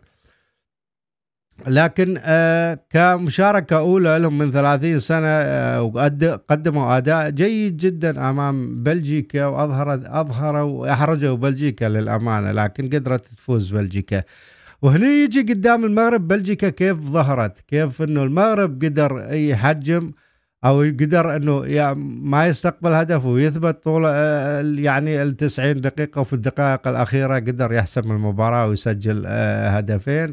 لكن 1.66 2.18
آه 2.24 2.78
كمشاركة 2.90 3.78
أولى 3.78 4.18
لهم 4.18 4.38
من 4.38 4.50
30 4.50 5.00
سنة 5.00 5.26
آه 5.26 5.82
وقدموا 5.82 6.96
أداء 6.96 7.30
جيد 7.30 7.76
جدا 7.76 8.30
أمام 8.30 8.82
بلجيكا 8.82 9.46
وأظهرت 9.46 10.04
أظهروا 10.06 10.80
وأحرجوا 10.80 11.36
بلجيكا 11.36 11.84
للأمانة 11.84 12.52
لكن 12.52 12.84
قدرت 12.86 13.26
تفوز 13.26 13.70
بلجيكا. 13.74 14.22
وهنا 14.82 15.06
يجي 15.06 15.40
قدام 15.40 15.84
المغرب 15.84 16.28
بلجيكا 16.28 16.68
كيف 16.68 16.96
ظهرت؟ 16.96 17.58
كيف 17.68 18.02
إنه 18.02 18.22
المغرب 18.22 18.84
قدر 18.84 19.26
يحجم 19.30 20.12
أو 20.64 20.80
قدر 20.80 21.36
إنه 21.36 21.64
ما 22.22 22.46
يستقبل 22.46 22.92
هدف 22.92 23.24
ويثبت 23.24 23.82
طول 23.84 24.02
آه، 24.06 24.60
يعني 24.76 25.22
ال 25.22 25.36
90 25.36 25.80
دقيقة 25.80 26.20
وفي 26.20 26.32
الدقائق 26.32 26.88
الأخيرة 26.88 27.34
قدر 27.34 27.72
يحسم 27.72 28.12
المباراة 28.12 28.66
ويسجل 28.66 29.26
هدفين. 29.66 30.32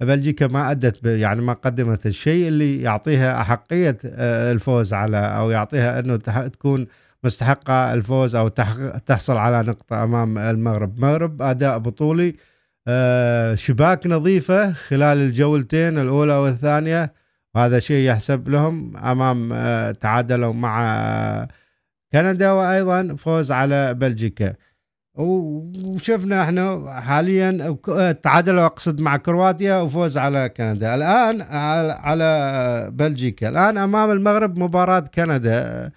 بلجيكا 0.00 0.46
ما 0.46 0.70
أدت 0.70 1.06
يعني 1.06 1.40
ما 1.40 1.52
قدمت 1.52 2.06
الشيء 2.06 2.48
اللي 2.48 2.82
يعطيها 2.82 3.40
أحقية 3.40 3.98
آه، 4.06 4.52
الفوز 4.52 4.94
على 4.94 5.18
أو 5.18 5.50
يعطيها 5.50 6.00
إنه 6.00 6.16
تكون 6.16 6.86
مستحقة 7.24 7.94
الفوز 7.94 8.36
أو 8.36 8.48
تحصل 9.06 9.36
على 9.36 9.68
نقطة 9.68 10.04
أمام 10.04 10.38
المغرب، 10.38 10.96
المغرب 10.96 11.42
أداء 11.42 11.78
بطولي 11.78 12.36
آه، 12.88 13.54
شباك 13.54 14.06
نظيفة 14.06 14.72
خلال 14.72 15.18
الجولتين 15.18 15.98
الأولى 15.98 16.34
والثانية 16.34 17.12
وهذا 17.54 17.78
شيء 17.78 18.08
يحسب 18.10 18.48
لهم 18.48 18.96
أمام 18.96 19.52
آه، 19.52 19.92
تعادلوا 19.92 20.52
مع 20.52 21.46
كندا 22.12 22.50
وأيضا 22.50 23.16
فوز 23.16 23.52
على 23.52 23.94
بلجيكا. 23.94 24.54
وشفنا 25.14 26.42
إحنا 26.42 26.90
حاليا 27.00 27.76
تعادل 28.22 28.58
أقصد 28.58 29.00
مع 29.00 29.16
كرواتيا 29.16 29.76
وفوز 29.76 30.18
على 30.18 30.48
كندا. 30.48 30.94
الآن 30.94 31.42
على 31.90 32.90
بلجيكا. 32.92 33.48
الآن 33.48 33.78
أمام 33.78 34.10
المغرب 34.10 34.58
مباراة 34.58 35.04
كندا. 35.14 35.90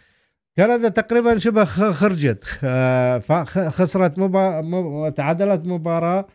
كندا 0.57 0.89
تقريبا 0.89 1.37
شبه 1.37 1.65
خرجت. 1.65 2.43
خسرت 3.69 4.19
مباراة 4.19 5.09
تعادلت 5.09 5.65
مباراة. 5.67 6.27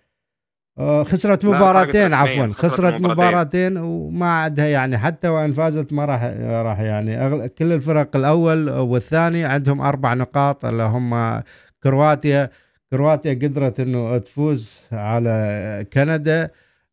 خسرت 0.80 1.44
مباراتين 1.44 2.14
عفوا. 2.14 2.52
خسرت 2.52 3.00
مباراتين 3.00 3.76
وما 3.76 4.26
عندها 4.26 4.66
يعني. 4.66 4.98
حتى 4.98 5.28
وإن 5.28 5.52
فازت 5.52 5.92
ما 5.92 6.04
راح 6.04 6.24
راح 6.50 6.80
يعني. 6.80 7.48
كل 7.48 7.72
الفرق 7.72 8.16
الأول 8.16 8.70
والثاني 8.70 9.44
عندهم 9.44 9.80
أربع 9.80 10.14
نقاط. 10.14 10.64
اللي 10.64 10.82
هم 10.82 11.42
كرواتيا 11.82 12.50
كرواتيا 12.90 13.34
قدرت 13.34 13.80
إنه 13.80 14.18
تفوز 14.18 14.80
على 14.92 15.86
كندا 15.92 16.50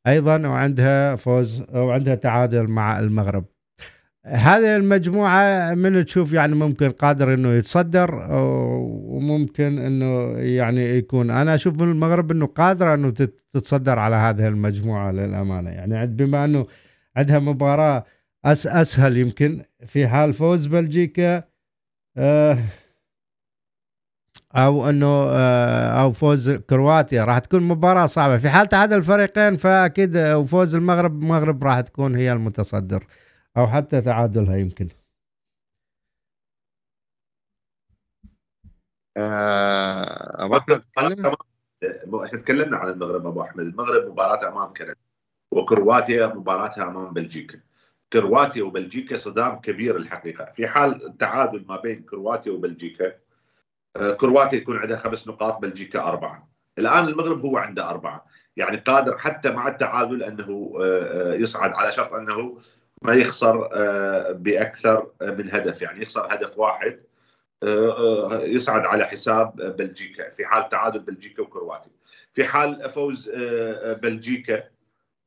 أيضا 0.07 0.47
وعندها 0.47 1.15
فوز 1.15 1.63
وعندها 1.73 2.15
تعادل 2.15 2.67
مع 2.67 2.99
المغرب. 2.99 3.45
هذه 4.25 4.75
المجموعة 4.75 5.73
من 5.73 6.05
تشوف 6.05 6.33
يعني 6.33 6.55
ممكن 6.55 6.89
قادر 6.89 7.33
إنه 7.33 7.53
يتصدر 7.53 8.27
وممكن 8.31 9.79
إنه 9.79 10.37
يعني 10.37 10.81
يكون. 10.81 11.29
أنا 11.31 11.55
أشوف 11.55 11.81
من 11.81 11.91
المغرب 11.91 12.31
إنه 12.31 12.45
قادرة 12.45 12.93
إنه 12.93 13.09
تتصدر 13.53 13.99
على 13.99 14.15
هذه 14.15 14.47
المجموعة 14.47 15.11
للأمانة. 15.11 15.69
يعني 15.69 16.07
بما 16.07 16.45
إنه 16.45 16.65
عندها 17.15 17.39
مباراة 17.39 18.05
أس 18.45 18.67
أسهل 18.67 19.17
يمكن 19.17 19.61
في 19.85 20.07
حال 20.07 20.33
فوز 20.33 20.65
بلجيكا 20.65 21.43
آه 22.17 22.57
أو 24.57 24.89
إنه 24.89 25.07
آه، 25.29 26.01
أو 26.03 26.11
فوز 26.11 26.51
كرواتيا 26.51 27.23
راح 27.23 27.39
تكون 27.39 27.63
مباراة 27.63 28.05
صعبة. 28.05 28.37
في 28.37 28.49
حال 28.49 28.67
تعادل 28.67 28.97
الفريقين 28.97 29.57
فأكيد 29.57 30.17
وفوز 30.17 30.75
المغرب 30.75 31.21
المغرب 31.23 31.63
راح 31.63 31.79
تكون 31.79 32.15
هي 32.15 32.31
المتصدر. 32.33 33.07
أو 33.57 33.67
حتى 33.67 34.01
تعادلها 34.01 34.57
يمكن. 34.57 34.87
آه، 39.17 40.45
أبو 40.45 40.57
أحمد 40.57 40.81
إحنا 42.25 42.39
تكلمنا 42.39 42.77
عن 42.77 42.89
المغرب 42.89 43.27
أبو 43.27 43.41
أحمد. 43.41 43.59
المغرب 43.65 44.11
مباراتها 44.11 44.49
أمام 44.49 44.73
كندا 44.73 44.95
وكرواتيا 45.51 46.27
مباراتها 46.27 46.83
أمام 46.87 47.13
بلجيكا. 47.13 47.59
كرواتيا 48.13 48.63
وبلجيكا 48.63 49.17
صدام 49.17 49.59
كبير 49.61 49.95
الحقيقة. 49.97 50.45
في 50.51 50.67
حال 50.67 51.05
التعادل 51.05 51.65
ما 51.69 51.81
بين 51.81 52.03
كرواتيا 52.03 52.51
وبلجيكا 52.51 53.05
آه، 53.07 53.26
كرواتيا 54.19 54.57
يكون 54.57 54.77
عندها 54.77 54.97
خمس 54.97 55.27
نقاط 55.27 55.57
بلجيكا 55.57 55.99
أربعة. 55.99 56.49
الآن 56.77 57.07
المغرب 57.07 57.41
هو 57.41 57.57
عنده 57.57 57.89
أربعة. 57.89 58.25
يعني 58.57 58.77
قادر 58.77 59.17
حتى 59.17 59.51
مع 59.51 59.67
التعادل 59.67 60.23
أنه 60.23 60.73
آه، 60.81 61.33
يصعد 61.33 61.73
على 61.73 61.91
شرط 61.91 62.13
أنه 62.13 62.57
ما 63.01 63.13
يخسر 63.13 63.69
بأكثر 64.33 65.11
من 65.21 65.49
هدف. 65.51 65.81
يعني 65.81 66.01
يخسر 66.01 66.27
هدف 66.33 66.59
واحد 66.59 66.99
يصعد 68.43 68.85
على 68.85 69.05
حساب 69.05 69.55
بلجيكا. 69.55 70.31
في 70.31 70.45
حال 70.45 70.69
تعادل 70.69 70.99
بلجيكا 70.99 71.41
وكرواتيا. 71.41 71.91
في 72.33 72.43
حال 72.43 72.89
فوز 72.89 73.29
بلجيكا 74.01 74.63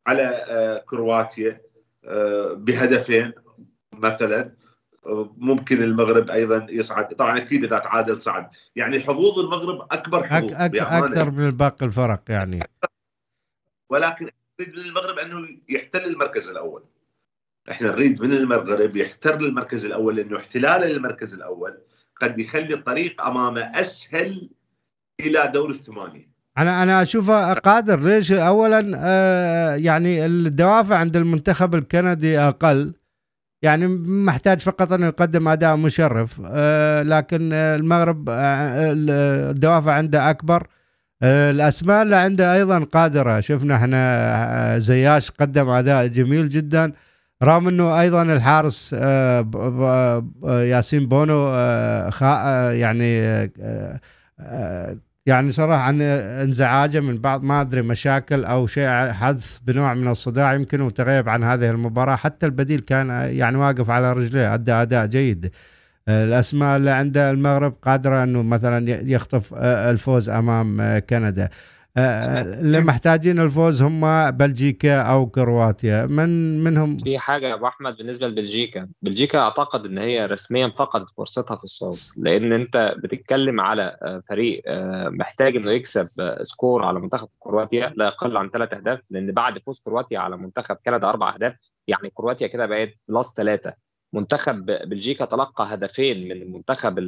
على 0.07 0.83
كرواتيا 0.87 1.61
آه، 2.05 2.53
بهدفين 2.53 3.33
مثلا 3.93 4.41
آه، 4.41 4.53
ممكن 5.37 5.83
المغرب 5.83 6.31
أيضا 6.31 6.67
يصعد. 6.71 7.09
طبعا 7.09 7.37
أكيد 7.37 7.65
إذا 7.65 7.79
تعادل 7.79 8.21
صعد. 8.21 8.49
يعني 8.77 9.01
حظوظ 9.01 9.39
المغرب 9.39 9.87
أكبر 9.93 10.27
حظوظ 10.27 10.53
أك 10.53 10.77
أك 10.77 10.77
أكثر 10.77 11.31
من 11.31 11.51
باقي 11.51 11.87
الفرق 11.87 12.23
يعني. 12.29 12.61
ولكن 13.91 14.31
نريد 14.61 14.75
من 14.75 14.85
المغرب 14.85 15.19
أنه 15.19 15.49
يحتل 15.69 16.05
المركز 16.05 16.49
الأول. 16.49 16.85
إحنا 17.71 17.89
نريد 17.89 18.23
من 18.23 18.33
المغرب 18.33 18.97
يحتل 18.97 19.45
المركز 19.45 19.85
الأول 19.85 20.17
لأنه 20.17 20.37
احتلاله 20.37 20.87
للمركز 20.87 21.35
الأول 21.35 21.79
قد 22.21 22.39
يخلي 22.39 22.75
الطريق 22.75 23.23
امامه 23.23 23.61
أسهل 23.61 24.51
إلى 25.21 25.51
دور 25.55 25.71
الثمانية. 25.71 26.31
أنا 26.59 26.83
أنا 26.83 27.03
أشوفه 27.03 27.53
قادر. 27.53 28.01
ليش؟ 28.01 28.33
اولا 28.33 28.93
آه 28.97 29.75
يعني 29.75 30.27
الدوافع 30.27 30.97
عند 30.97 31.17
المنتخب 31.17 31.75
الكندي 31.75 32.39
أقل. 32.39 32.95
يعني 33.63 33.87
محتاج 34.27 34.61
فقط 34.61 34.93
انه 34.93 35.07
يقدم 35.07 35.49
أداء 35.49 35.77
مشرف. 35.77 36.41
آه 36.47 37.03
لكن 37.03 37.53
المغرب 37.53 38.29
آه 38.31 38.93
الدوافع 39.51 39.93
عنده 39.93 40.31
أكبر. 40.31 40.67
آه 41.23 41.51
الأسماء 41.51 42.03
اللي 42.03 42.17
عنده 42.17 42.55
أيضا 42.55 42.79
قادرة. 42.85 43.41
شفنا 43.41 43.77
إحنا 43.77 43.97
آه، 44.75 44.79
زياش 44.79 45.31
قدم 45.31 45.69
أداء 45.69 46.07
جميل 46.07 46.49
جدا. 46.49 46.93
رغم 47.43 47.69
إنه 47.69 48.01
أيضا 48.01 48.23
الحارس 48.23 48.97
آه، 48.99 50.25
ياسين 50.45 51.07
بونو 51.09 51.53
آه، 51.55 52.71
يعني 52.73 53.21
يعني 55.27 55.53
صراحة 55.53 55.83
عن 55.83 56.01
انزعاجه 56.03 57.01
من 57.01 57.19
بعض 57.19 57.43
ما 57.45 57.61
أدري 57.61 57.83
مشاكل 57.83 58.45
أو 58.45 58.67
شيء 58.67 59.13
حدث 59.13 59.59
بنوع 59.59 59.95
من 59.95 60.09
الصداع 60.09 60.55
يمكن 60.55 60.81
وتغيب 60.81 61.29
عن 61.29 61.45
هذه 61.45 61.71
المباراة. 61.71 62.17
حتى 62.17 62.47
البديل 62.47 62.81
كان 62.81 63.09
يعني 63.11 63.57
واقف 63.57 63.91
على 63.91 64.13
رجليه 64.13 64.55
أدى 64.55 64.73
أداء 64.73 65.07
جيد. 65.07 65.51
الأسماء 66.09 66.77
اللي 66.77 66.91
عند 66.91 67.17
المغرب 67.17 67.75
قادرة 67.83 68.23
إنه 68.23 68.43
مثلا 68.43 68.91
يخطف 69.11 69.55
الفوز 69.55 70.31
أمام 70.31 70.99
كندا. 70.99 71.45
آه، 71.45 71.51
اللي 71.99 72.81
محتاجين 72.81 73.39
الفوز 73.39 73.83
هم 73.83 74.31
بلجيكا 74.31 75.03
أو 75.03 75.27
كرواتيا. 75.27 76.07
من 76.07 76.65
منهم؟ 76.65 76.97
في 76.97 77.19
حاجة 77.19 77.47
يا 77.47 77.55
أبو 77.55 77.67
أحمد 77.67 77.97
بالنسبة 77.97 78.29
لبلجيكا. 78.29 78.89
بلجيكا 79.03 79.39
أعتقد 79.39 79.87
إن 79.87 79.99
هي 79.99 80.27
رسميا 80.27 80.73
فقدت 80.79 81.11
فرصتها 81.11 81.57
في 81.57 81.65
الصعود 81.65 81.97
لأن 82.17 82.53
أنت 82.53 82.95
بتتكلم 82.99 83.61
على 83.61 83.97
آه، 84.03 84.23
فريق 84.29 84.63
آه، 84.67 85.09
محتاج 85.09 85.57
إنه 85.57 85.71
يكسب 85.71 86.09
score 86.43 86.85
على 86.85 87.01
منتخب 87.01 87.29
كرواتيا 87.39 87.93
لا 87.97 88.05
يقل 88.05 88.37
عن 88.37 88.51
ثلاث 88.51 88.75
أهداف 88.75 89.01
لأن 89.11 89.33
بعد 89.33 89.59
فوز 89.59 89.83
كرواتيا 89.85 90.19
على 90.19 90.37
منتخب 90.37 90.77
كندا 90.87 91.09
أربع 91.09 91.35
أهداف. 91.35 91.55
يعني 91.87 92.11
كرواتيا 92.15 92.47
كده 92.47 92.67
بقت 92.67 92.91
plus 93.09 93.35
ثلاثة 93.37 93.75
منتخب 94.13 94.67
بلجيكا 94.67 95.25
تلقى 95.25 95.75
هدفين 95.75 96.25
من 96.25 96.43
المنتخب 96.43 96.99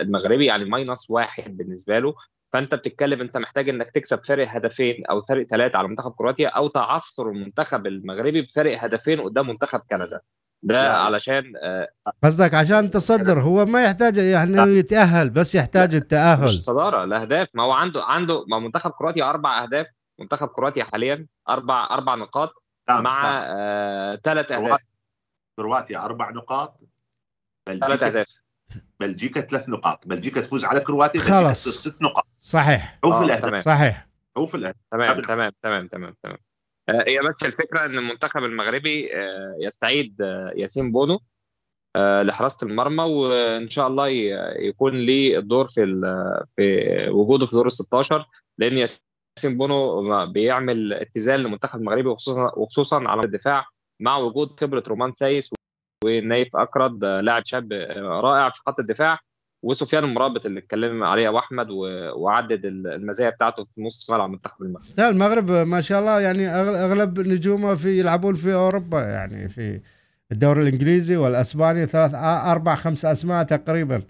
المغربي 0.00 0.46
يعني 0.46 0.64
ماينس 0.64 1.10
واحد 1.10 1.56
بالنسبة 1.56 1.98
له. 1.98 2.14
فانت 2.52 2.74
بتتكلم 2.74 3.20
انت 3.20 3.36
محتاج 3.36 3.68
انك 3.68 3.90
تكسب 3.90 4.24
فارق 4.24 4.48
هدفين 4.48 5.06
أو 5.06 5.20
فارق 5.20 5.46
ثلاثة 5.46 5.78
على 5.78 5.88
منتخب 5.88 6.12
كرواتيا 6.12 6.48
أو 6.48 6.68
تعثر 6.68 7.28
المنتخب 7.28 7.86
المغربي 7.86 8.42
بفارق 8.42 8.84
هدفين 8.84 9.20
قدام 9.20 9.48
منتخب 9.48 9.80
كندا. 9.90 10.20
ده 10.62 10.92
علشان 10.96 11.52
آه، 11.62 11.88
قصدك 12.24 12.54
عشان 12.54 12.90
تصدر. 12.90 13.40
هو 13.40 13.66
ما 13.66 13.84
يحتاج 13.84 14.16
يعني 14.16 14.58
يتأهل 14.58 15.30
بس 15.30 15.54
يحتاج 15.54 15.94
التأهل. 15.94 16.44
مش 16.44 16.62
صدارة 16.64 17.04
الاهداف 17.04 17.48
ما 17.54 17.62
هو 17.62 17.72
عنده 17.72 18.04
عنده 18.04 18.44
ما 18.48 18.58
منتخب 18.58 18.90
كرواتيا 18.90 19.30
أربع 19.30 19.62
أهداف. 19.62 19.86
منتخب 20.20 20.48
كرواتيا 20.48 20.84
حاليا 20.84 21.26
أربع 21.48 21.88
أربع 21.90 22.14
نقاط 22.14 22.62
مع 22.90 23.22
ثلاث 24.24 24.52
آه 24.52 24.56
أهداف. 24.56 24.78
كرواتيا 25.58 25.98
أربع 26.04 26.30
نقاط. 26.30 26.80
ثلاث 27.66 28.02
أهداف. 28.02 28.41
بلجيكا 29.00 29.40
ثلاث 29.40 29.68
نقاط. 29.68 30.06
بلجيكا 30.06 30.40
تفوز 30.40 30.64
على 30.64 30.80
كرواتيا 30.80 31.20
خلاص. 31.20 31.68
ست 31.68 32.02
نقاط. 32.02 32.26
صحيح. 32.40 32.98
عوف 33.04 33.14
آه 33.14 33.24
الأهداف. 33.24 33.64
صحيح. 33.64 34.08
عوف 34.36 34.54
الأهداف. 34.54 34.80
تمام 34.92 35.20
تمام 35.20 35.52
تمام 35.62 35.86
تمام 35.86 36.14
تمام. 36.22 36.38
آه 36.88 37.04
هي 37.08 37.18
بس 37.20 37.42
الفكرة 37.42 37.84
إن 37.84 37.98
المنتخب 37.98 38.44
المغربي 38.44 39.16
آه 39.16 39.56
يستعيد 39.60 40.20
ياسين 40.56 40.92
بونو 40.92 41.20
لحراسة 41.96 42.66
المرمى 42.66 43.04
وإن 43.04 43.68
شاء 43.68 43.86
الله 43.88 44.08
يكون 44.58 44.96
ليه 44.96 45.38
الدور 45.38 45.66
في 45.66 46.00
في 46.56 47.08
وجوده 47.10 47.46
في 47.46 47.52
دور 47.52 47.66
ال 47.66 47.72
16 47.72 48.26
لأن 48.58 48.78
ياسين 48.78 49.58
بونو 49.58 50.26
بيعمل 50.26 50.92
اتزان 50.92 51.40
للمنتخب 51.40 51.78
المغربي 51.78 52.08
وخصوصا 52.08 52.52
وخصوصا 52.56 53.08
على 53.08 53.20
الدفاع 53.24 53.64
مع 54.00 54.16
وجود 54.16 54.60
خبرة 54.60 54.84
رومان 54.88 55.12
سايس 55.12 55.54
ونايف 56.04 56.56
أكرد 56.56 57.04
لاعب 57.04 57.42
شاب 57.44 57.72
رائع 57.96 58.50
في 58.50 58.60
خط 58.66 58.80
الدفاع 58.80 59.18
وسفيان 59.62 60.04
المرابط 60.04 60.46
اللي 60.46 60.60
اتكلم 60.60 61.02
عليه 61.02 61.28
أبو 61.28 61.38
أحمد 61.38 61.66
وعدد 62.16 62.60
المزايا 62.64 63.30
بتاعته 63.30 63.64
في 63.64 63.82
نص 63.82 64.10
ملعب 64.10 64.30
منتخب 64.30 64.62
المغرب. 64.62 64.86
لا 64.98 65.08
المغرب 65.08 65.50
ما 65.50 65.80
شاء 65.80 66.00
الله 66.00 66.20
يعني 66.20 66.48
أغلب 66.48 67.20
نجومه 67.20 67.74
في 67.74 67.98
يلعبون 67.98 68.34
في 68.34 68.54
أوروبا 68.54 69.00
يعني 69.00 69.48
في 69.48 69.80
الدوري 70.32 70.62
الإنجليزي 70.62 71.16
والأسباني 71.16 71.86
ثلاث 71.86 72.14
أربع 72.14 72.74
خمس 72.74 73.04
أسماء 73.04 73.44
تقريبا 73.44 74.02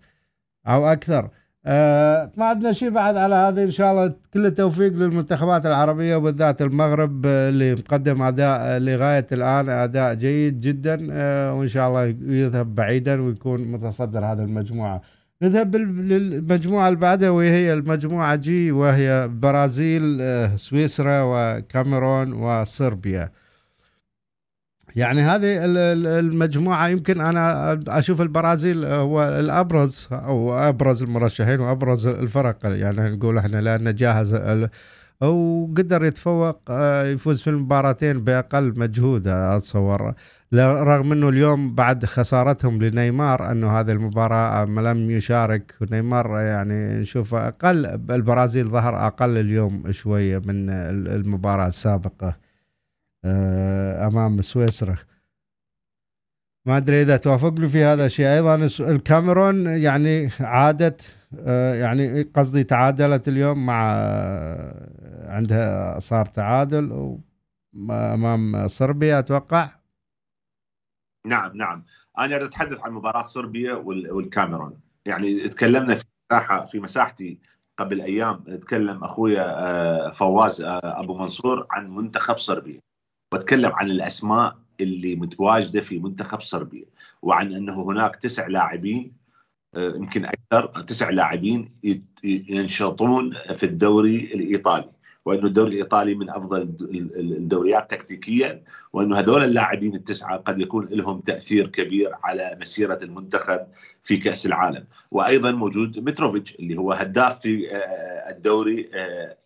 أو 0.66 0.86
أكثر. 0.86 1.28
آه 1.66 2.32
ما 2.36 2.44
عندنا 2.44 2.72
شيء 2.72 2.90
بعد 2.90 3.16
على 3.16 3.34
هذه 3.34 3.62
إن 3.64 3.70
شاء 3.70 3.92
الله 3.92 4.14
كل 4.34 4.46
التوفيق 4.46 4.92
للمنتخبات 4.92 5.66
العربية 5.66 6.16
وبالذات 6.16 6.62
المغرب 6.62 7.26
اللي 7.26 7.74
مقدم 7.74 8.22
أداء 8.22 8.78
لغاية 8.78 9.26
الآن 9.32 9.68
أداء 9.68 10.14
جيد 10.14 10.60
جدا 10.60 11.08
آه 11.10 11.54
وإن 11.54 11.68
شاء 11.68 11.88
الله 11.88 12.04
يذهب 12.22 12.74
بعيدا 12.74 13.22
ويكون 13.22 13.60
متصدر 13.72 14.24
هذه 14.24 14.42
المجموعة. 14.42 15.02
نذهب 15.42 15.76
للمجموعة 15.76 16.88
اللي 16.88 16.98
بعدها 17.00 17.30
وهي 17.30 17.72
المجموعة 17.72 18.36
جي 18.36 18.72
وهي 18.72 19.28
برازيل 19.32 20.18
آه 20.20 20.56
سويسرا 20.56 21.22
وكاميرون 21.22 22.32
وصربيا. 22.32 23.30
يعني 24.96 25.22
هذه 25.22 25.58
المجموعة 26.18 26.88
يمكن 26.88 27.20
أنا 27.20 27.80
أشوف 27.88 28.20
البرازيل 28.20 28.84
هو 28.84 29.24
الأبرز 29.28 30.08
أو 30.12 30.54
أبرز 30.54 31.02
المرشحين 31.02 31.60
وأبرز 31.60 32.06
الفرق. 32.06 32.56
يعني 32.64 33.16
نقول 33.16 33.38
إحنا 33.38 33.60
لأنه 33.60 33.90
جاهز 33.90 34.34
وقدر 35.22 36.04
يتفوق 36.04 36.60
آه، 36.70 37.04
يفوز 37.04 37.42
في 37.42 37.50
المباراتين 37.50 38.24
بأقل 38.24 38.74
مجهود 38.76 39.28
أتصور. 39.28 40.14
رغم 40.54 41.12
أنه 41.12 41.28
اليوم 41.28 41.74
بعد 41.74 42.04
خسارتهم 42.04 42.82
لنيمار 42.82 43.50
أنه 43.52 43.80
هذه 43.80 43.92
المباراة 43.92 44.64
لم 44.64 45.10
يشارك 45.10 45.74
نيمار 45.90 46.40
يعني 46.40 46.94
نشوف 46.98 47.34
أقل 47.34 47.86
البرازيل 48.10 48.68
ظهر 48.68 49.06
أقل 49.06 49.38
اليوم 49.38 49.92
شوية 49.92 50.38
من 50.38 50.70
المباراة 51.08 51.66
السابقة. 51.66 52.28
آه، 52.28 52.41
أمام 53.24 54.42
سويسرا. 54.42 54.96
ما 56.66 56.76
أدري 56.76 57.02
إذا 57.02 57.16
توافقني 57.16 57.68
في 57.68 57.84
هذا 57.84 58.06
الشيء. 58.06 58.26
أيضا 58.26 58.54
الكاميرون 58.80 59.66
يعني 59.66 60.30
عادت 60.40 61.16
آه، 61.38 61.74
يعني 61.74 62.22
قصدي 62.22 62.64
تعادلت 62.64 63.28
اليوم 63.28 63.66
مع 63.66 63.92
آه، 63.94 65.32
عندها 65.32 65.98
صار 65.98 66.26
تعادل 66.26 67.18
أمام 67.90 68.68
صربيا 68.68 69.18
أتوقع. 69.18 69.70
نعم 71.26 71.56
نعم. 71.56 71.84
أنا 72.18 72.44
أتحدث 72.44 72.80
عن 72.80 72.92
مباراة 72.92 73.22
صربيا 73.22 73.74
والكاميرون. 73.74 74.80
يعني 75.06 75.48
تكلمنا 75.48 75.94
في 75.94 76.04
مساحة 76.30 76.64
في 76.64 76.80
مساحتي 76.80 77.38
قبل 77.78 78.00
أيام 78.00 78.36
تكلم 78.36 79.04
أخويا 79.04 80.10
فواز 80.10 80.62
أبو 80.84 81.18
منصور 81.18 81.66
عن 81.70 81.90
منتخب 81.90 82.36
صربيا. 82.36 82.80
واتكلم 83.32 83.72
عن 83.72 83.90
الأسماء 83.90 84.58
اللي 84.80 85.16
متواجدة 85.16 85.80
في 85.80 85.98
منتخب 85.98 86.40
صربيا 86.40 86.84
وعن 87.22 87.52
إنه 87.52 87.82
هناك 87.82 88.16
تسع 88.16 88.46
لاعبين 88.46 89.12
آه، 89.74 89.88
يمكن 89.88 90.24
أكثر 90.24 90.82
تسع 90.82 91.10
لاعبين 91.10 91.74
ينشطون 92.24 93.34
في 93.54 93.66
الدوري 93.66 94.16
الإيطالي 94.16 94.90
وإنه 95.24 95.46
الدوري 95.46 95.70
الإيطالي 95.70 96.14
من 96.14 96.30
أفضل 96.30 96.62
الدوريات 97.16 97.90
تكتيكيا 97.90 98.64
وإنه 98.92 99.18
هذول 99.18 99.44
اللاعبين 99.44 99.94
التسعة 99.94 100.36
قد 100.36 100.60
يكون 100.60 100.88
لهم 100.90 101.20
تأثير 101.20 101.66
كبير 101.68 102.10
على 102.24 102.58
مسيرة 102.60 102.98
المنتخب 103.02 103.60
في 104.02 104.16
كأس 104.16 104.46
العالم. 104.46 104.84
وأيضا 105.10 105.50
موجود 105.50 105.98
متروفيتش 105.98 106.54
اللي 106.54 106.76
هو 106.76 106.92
هداف 106.92 107.40
في 107.40 107.76
آه، 107.76 108.30
الدوري 108.30 108.90
آه، 108.94 109.36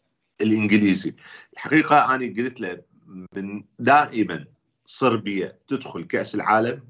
الإنجليزي. 0.41 1.14
الحقيقة 1.53 2.14
أنا 2.14 2.34
قلت 2.37 2.61
له 2.61 2.82
من 3.07 3.65
دائما 3.79 4.45
صربيا 4.85 5.59
تدخل 5.69 6.05
كأس 6.05 6.35
العالم 6.35 6.81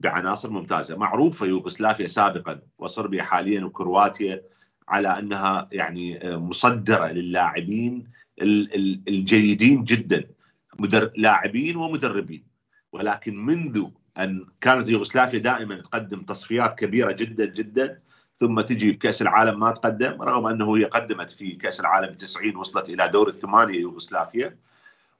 بعناصر 0.00 0.50
ممتازة. 0.50 0.96
معروفه 0.96 1.46
يوغوسلافيا 1.46 2.06
سابقا 2.06 2.60
وصربيا 2.78 3.22
حاليا 3.22 3.64
وكرواتيا 3.64 4.42
على 4.88 5.18
أنها 5.18 5.68
يعني 5.72 6.20
مصدرة 6.36 7.06
للاعبين 7.06 8.10
الجيدين 9.08 9.84
جدا 9.84 10.24
لاعبين 11.16 11.76
ومدربين. 11.76 12.44
ولكن 12.92 13.44
منذ 13.44 13.84
أن 14.18 14.46
كانت 14.60 14.88
يوغوسلافيا 14.88 15.38
دائما 15.38 15.76
تقدم 15.76 16.20
تصفيات 16.20 16.78
كبيرة 16.78 17.12
جدا 17.12 17.44
جدا 17.44 18.00
ثم 18.36 18.60
تجي 18.60 18.92
بكاس 18.92 19.22
العالم 19.22 19.60
ما 19.60 19.70
تقدم 19.70 20.22
رغم 20.22 20.46
أنه 20.46 20.76
هي 20.76 20.84
قدمت 20.84 21.30
في 21.30 21.52
كأس 21.52 21.80
العالم 21.80 22.14
90 22.14 22.56
وصلت 22.56 22.88
إلى 22.88 23.08
دور 23.08 23.28
الثمانية 23.28 23.80
يوغوسلافيا. 23.80 24.56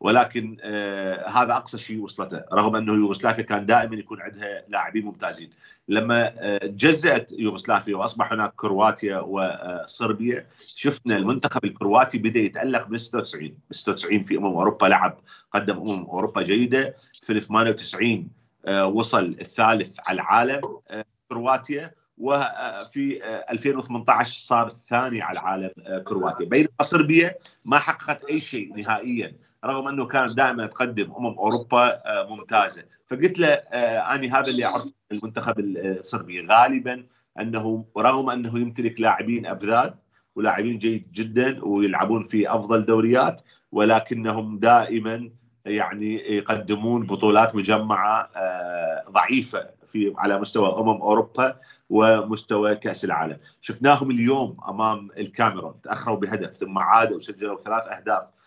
ولكن 0.02 0.56
آه 0.62 1.28
هذا 1.28 1.52
أقصى 1.56 1.78
شيء 1.78 2.00
وصلته 2.00 2.42
رغم 2.52 2.76
أنه 2.76 2.94
يوغوسلافيا 2.94 3.42
كان 3.42 3.66
دائما 3.66 3.96
يكون 3.96 4.20
عندها 4.20 4.64
لاعبين 4.68 5.04
ممتازين. 5.04 5.50
لما 5.88 6.32
آه 6.38 6.66
جزأت 6.66 7.32
يوغوسلافيا 7.38 7.96
وأصبح 7.96 8.32
هناك 8.32 8.52
كرواتيا 8.56 9.18
وصربيا 9.18 10.46
شفنا 10.58 11.16
المنتخب 11.16 11.64
الكرواتي 11.64 12.18
بدأ 12.18 12.40
يتألق 12.40 12.88
من 12.88 12.96
96 12.98 13.48
ب 13.70 13.74
96 13.74 14.22
في 14.22 14.36
أمم 14.36 14.44
أوروبا 14.46 14.86
لعب 14.86 15.18
قدم 15.54 15.76
أمم 15.78 16.04
أوروبا 16.04 16.42
جيدة. 16.42 16.94
في 17.12 17.40
98 17.40 18.28
آه 18.66 18.86
وصل 18.86 19.36
الثالث 19.40 19.96
على 20.06 20.14
العالم 20.16 20.60
آه 20.90 21.04
كرواتيا. 21.28 21.90
وفي 22.18 23.20
2018 23.50 24.40
صار 24.40 24.66
الثاني 24.66 25.22
على 25.22 25.38
العالم 25.38 25.70
آه، 25.86 25.98
كرواتيا. 25.98 26.46
بينما 26.46 26.68
صربيا 26.82 27.34
ما 27.64 27.78
حققت 27.78 28.24
أي 28.24 28.40
شيء 28.40 28.76
نهائيا. 28.76 29.32
رغم 29.64 29.88
أنه 29.88 30.06
كانت 30.06 30.36
دائما 30.36 30.66
تقدم 30.66 31.12
أمم 31.12 31.38
أوروبا 31.38 31.86
آه، 31.86 32.26
ممتازة. 32.30 32.84
فقلت 33.06 33.38
له 33.38 33.48
آه، 33.48 34.14
أني 34.14 34.30
هذا 34.30 34.46
اللي 34.46 34.64
اعرف 34.64 34.90
المنتخب 35.12 35.60
الصربي. 35.60 36.46
غالبا 36.46 37.06
أنه 37.40 37.84
رغم 37.98 38.30
أنه 38.30 38.58
يمتلك 38.58 39.00
لاعبين 39.00 39.46
أبذاذ 39.46 39.94
ولاعبين 40.36 40.78
جيد 40.78 41.12
جدا 41.12 41.64
ويلعبون 41.64 42.22
في 42.22 42.54
أفضل 42.54 42.84
دوريات 42.84 43.42
ولكنهم 43.72 44.58
دائما 44.58 45.30
يعني 45.66 46.36
يقدمون 46.36 47.06
بطولات 47.06 47.56
مجمعة 47.56 48.30
آه، 48.36 49.04
ضعيفة 49.10 49.70
في 49.86 50.14
على 50.18 50.38
مستوى 50.40 50.78
أمم 50.78 51.02
أوروبا 51.02 51.56
ومستوى 51.90 52.76
كأس 52.76 53.04
العالم، 53.04 53.38
شفناهم 53.60 54.10
اليوم 54.10 54.56
أمام 54.68 55.08
الكاميرون 55.16 55.80
تأخروا 55.82 56.16
بهدف 56.16 56.50
ثم 56.50 56.78
عادوا 56.78 57.16
وسجلوا 57.16 57.58
ثلاث 57.58 57.86
أهداف. 57.86 58.22
آه، 58.22 58.41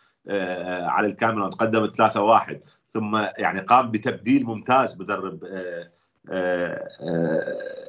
على 0.88 1.08
الكاميرون 1.08 1.50
تقدم 1.50 1.92
3-1 1.92 2.56
ثم 2.94 3.16
يعني 3.38 3.60
قام 3.60 3.92
بتبديل 3.92 4.46
ممتاز 4.46 5.02
مدرب 5.02 5.44
آه، 6.32 6.90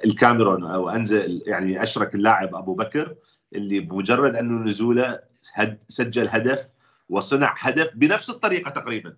الكاميرون 0.04 0.64
أو 0.66 0.88
أنزل 0.88 1.42
يعني 1.46 1.82
أشرك 1.82 2.14
اللاعب 2.14 2.54
أبو 2.54 2.74
بكر 2.74 3.14
اللي 3.54 3.80
بمجرد 3.80 4.36
أنه 4.36 4.64
نزوله 4.64 5.20
سجل 5.88 6.28
هدف 6.28 6.72
وصنع 7.08 7.54
هدف 7.58 7.92
بنفس 7.94 8.30
الطريقة 8.30 8.70
تقريبا. 8.70 9.16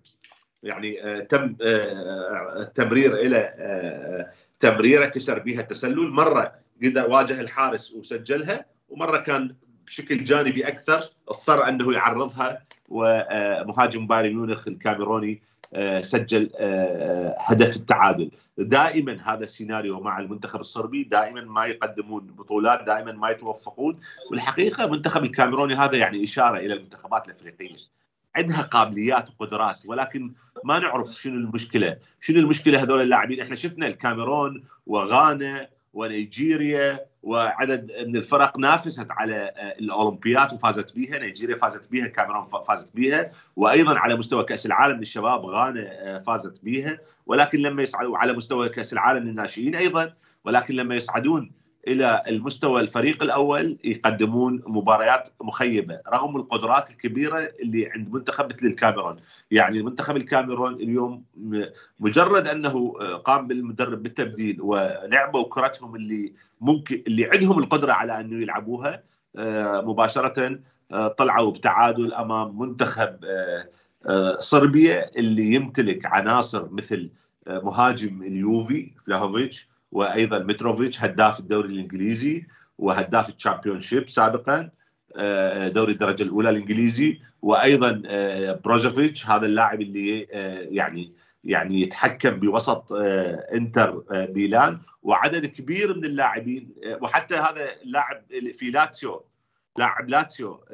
يعني 0.63 1.03
آه، 1.03 1.19
تم 1.19 1.55
آه، 1.61 2.71
تمرير 2.75 3.15
إلى 3.15 3.53
آه، 3.57 4.31
تمريرة 4.59 5.05
كسر 5.05 5.39
بها 5.39 5.61
التسلل. 5.61 6.09
مرة 6.11 6.53
قدر 6.83 7.09
واجه 7.09 7.41
الحارس 7.41 7.91
وسجلها 7.91 8.65
ومرة 8.89 9.17
كان 9.17 9.55
بشكل 9.85 10.23
جانبي 10.23 10.67
أكثر 10.67 10.99
اضطر 11.29 11.67
أنه 11.67 11.93
يعرضها 11.93 12.63
ومهاجم 12.89 14.07
بايرن 14.07 14.35
ميونخ 14.35 14.67
الكاميروني 14.67 15.41
آه، 15.73 16.01
سجل 16.01 16.49
آه، 16.55 17.35
هدف 17.39 17.75
التعادل. 17.75 18.31
دائما 18.57 19.33
هذا 19.33 19.43
السيناريو 19.43 19.99
مع 19.99 20.19
المنتخب 20.19 20.59
الصربي 20.59 21.03
دائما 21.03 21.41
ما 21.41 21.65
يقدمون 21.65 22.27
بطولات 22.27 22.83
دائما 22.83 23.11
ما 23.11 23.29
يتوفقون. 23.29 23.99
والحقيقة 24.31 24.85
المنتخب 24.85 25.23
الكاميروني 25.23 25.75
هذا 25.75 25.97
يعني 25.97 26.23
إشارة 26.23 26.57
إلى 26.57 26.73
المنتخبات 26.73 27.27
الأفريقية. 27.27 27.75
عندها 28.35 28.61
قابليات 28.61 29.29
وقدرات 29.29 29.77
ولكن 29.85 30.33
ما 30.63 30.79
نعرف 30.79 31.07
شنو 31.07 31.35
المشكلة. 31.35 31.97
شنو 32.21 32.39
المشكلة 32.39 32.83
هذول 32.83 33.01
اللاعبين؟ 33.01 33.41
إحنا 33.41 33.55
شفنا 33.55 33.87
الكاميرون 33.87 34.63
وغانا 34.87 35.69
ونيجيريا 35.93 37.08
وعدد 37.23 37.91
من 38.07 38.15
الفرق 38.15 38.57
نافست 38.57 39.07
على 39.09 39.35
آه، 39.35 39.79
الأولمبيات 39.79 40.53
وفازت 40.53 40.95
بها، 40.95 41.19
نيجيريا 41.19 41.55
فازت 41.55 41.91
بها، 41.91 42.05
الكاميرون 42.05 42.47
فازت 42.67 42.95
بها، 42.95 43.31
وأيضا 43.55 43.99
على 43.99 44.15
مستوى 44.15 44.43
كأس 44.43 44.65
العالم 44.65 44.97
للشباب 44.97 45.45
غانا 45.45 45.81
آه، 45.91 46.19
فازت 46.19 46.59
بها، 46.63 46.99
ولكن 47.25 47.59
لما 47.59 47.83
يصعدوا 47.83 48.17
على 48.17 48.33
مستوى 48.33 48.69
كأس 48.69 48.93
العالم 48.93 49.27
للناشئين 49.27 49.75
أيضا، 49.75 50.13
ولكن 50.45 50.75
لما 50.75 50.95
يصعدون 50.95 51.51
إلى 51.87 52.23
المستوى 52.27 52.81
الفريق 52.81 53.23
الأول 53.23 53.77
يقدمون 53.83 54.63
مباريات 54.67 55.29
مخيبة 55.41 55.99
رغم 56.13 56.37
القدرات 56.37 56.89
الكبيرة 56.89 57.39
اللي 57.61 57.89
عند 57.89 58.13
منتخب 58.13 58.45
مثل 58.45 58.65
الكاميرون، 58.65 59.15
يعني 59.51 59.83
منتخب 59.83 60.17
الكاميرون 60.17 60.73
اليوم 60.73 61.23
مجرد 61.99 62.47
أنه 62.47 62.91
قام 63.25 63.47
بالمدرب 63.47 64.03
بالتبديل 64.03 64.61
ولعبوا 64.61 65.43
كرتهم 65.49 65.95
اللي 65.95 66.33
ممكن 66.61 67.03
اللي 67.07 67.29
عندهم 67.29 67.59
القدرة 67.59 67.93
على 67.93 68.19
أنه 68.19 68.41
يلعبوها 68.41 69.03
آه، 69.37 69.81
مباشرة 69.81 70.59
آه، 70.91 71.07
طلعوا 71.07 71.51
بتعادل 71.51 72.13
أمام 72.13 72.59
منتخب 72.59 73.25
آه، 74.05 74.39
صربيا 74.39 75.09
اللي 75.17 75.53
يمتلك 75.53 76.05
عناصر 76.05 76.69
مثل 76.71 77.09
مهاجم 77.47 78.23
اليوفي 78.23 78.91
فلاهوفيتش 79.05 79.69
وأيضا 79.91 80.39
متروفيتش 80.39 81.03
هداف 81.03 81.39
الدوري 81.39 81.69
الإنجليزي 81.69 82.45
وهداف 82.77 83.29
ال 83.29 83.81
Championship 83.81 84.09
سابقا 84.09 84.69
آه، 85.15 85.67
دوري 85.67 85.91
الدرجة 85.91 86.23
الأولى 86.23 86.49
الإنجليزي. 86.49 87.19
وأيضا 87.41 88.01
آه، 88.05 88.51
بروزوفيتش 88.65 89.27
هذا 89.27 89.45
اللاعب 89.45 89.81
اللي 89.81 90.27
آه، 90.31 90.67
يعني 90.71 91.13
يعني 91.43 91.81
يتحكم 91.81 92.29
بوسط 92.29 92.93
إنتر 93.53 94.03
ميلان. 94.11 94.79
وعدد 95.03 95.45
كبير 95.45 95.97
من 95.97 96.05
اللاعبين 96.05 96.73
وحتى 97.01 97.35
هذا 97.35 97.81
اللاعب 97.83 98.23
في 98.53 98.71
لاتسيو 98.71 99.25
لاعب 99.77 100.09
لاتسيو 100.09 100.65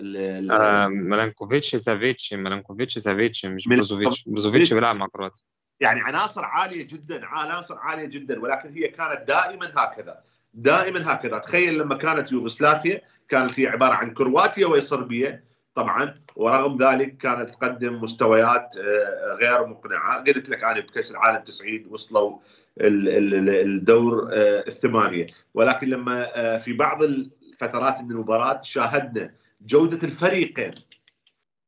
ميلينكوفيتش 0.90 1.76
سافيتش 1.76 2.34
ميلينكوفيتش 2.34 2.98
سافيتش 2.98 3.46
مش 3.46 3.68
بروزوفيتش 3.68 4.24
بروزوفيتش 4.30 4.74
بيلعب 4.74 4.96
مع 4.96 5.08
كرواتيا. 5.08 5.44
يعني 5.80 6.02
عناصر 6.02 6.46
عالية 6.46 6.88
جدا 6.88 7.26
عناصر 7.26 7.78
عالية 7.78 8.06
جدا 8.06 8.42
ولكن 8.42 8.70
هي 8.74 8.88
كانت 8.88 9.28
دائما 9.28 9.72
هكذا 9.76 10.24
دائما 10.54 11.14
هكذا. 11.14 11.38
تخيل 11.38 11.78
لما 11.78 11.96
كانت 11.96 12.32
يوغوسلافيا 12.32 13.02
كانت 13.30 13.60
هي 13.60 13.68
عبارة 13.68 13.94
عن 13.94 14.14
كرواتيا 14.14 14.68
وصربيا 14.68 15.44
طبعا 15.76 16.16
ورغم 16.36 16.78
ذلك 16.78 17.18
كانت 17.18 17.50
تقدم 17.50 18.02
مستويات 18.02 18.76
آه، 18.78 19.38
غير 19.42 19.66
مقنعة. 19.66 20.24
قلت 20.24 20.50
لك 20.50 20.64
أنا 20.64 20.80
بكأس 20.80 21.12
العالم 21.12 21.44
90 21.44 21.86
وصلوا 21.90 22.40
الدور 22.82 24.30
آه، 24.34 24.64
الثمانية. 24.68 25.28
ولكن 25.54 25.88
لما 25.88 26.28
آه، 26.36 26.58
في 26.58 26.74
بعض 26.74 27.04
الفترات 27.04 28.02
من 28.02 28.12
المباراة 28.12 28.62
شاهدنا 28.62 29.34
جودة 29.62 30.08
الفريقين. 30.08 30.72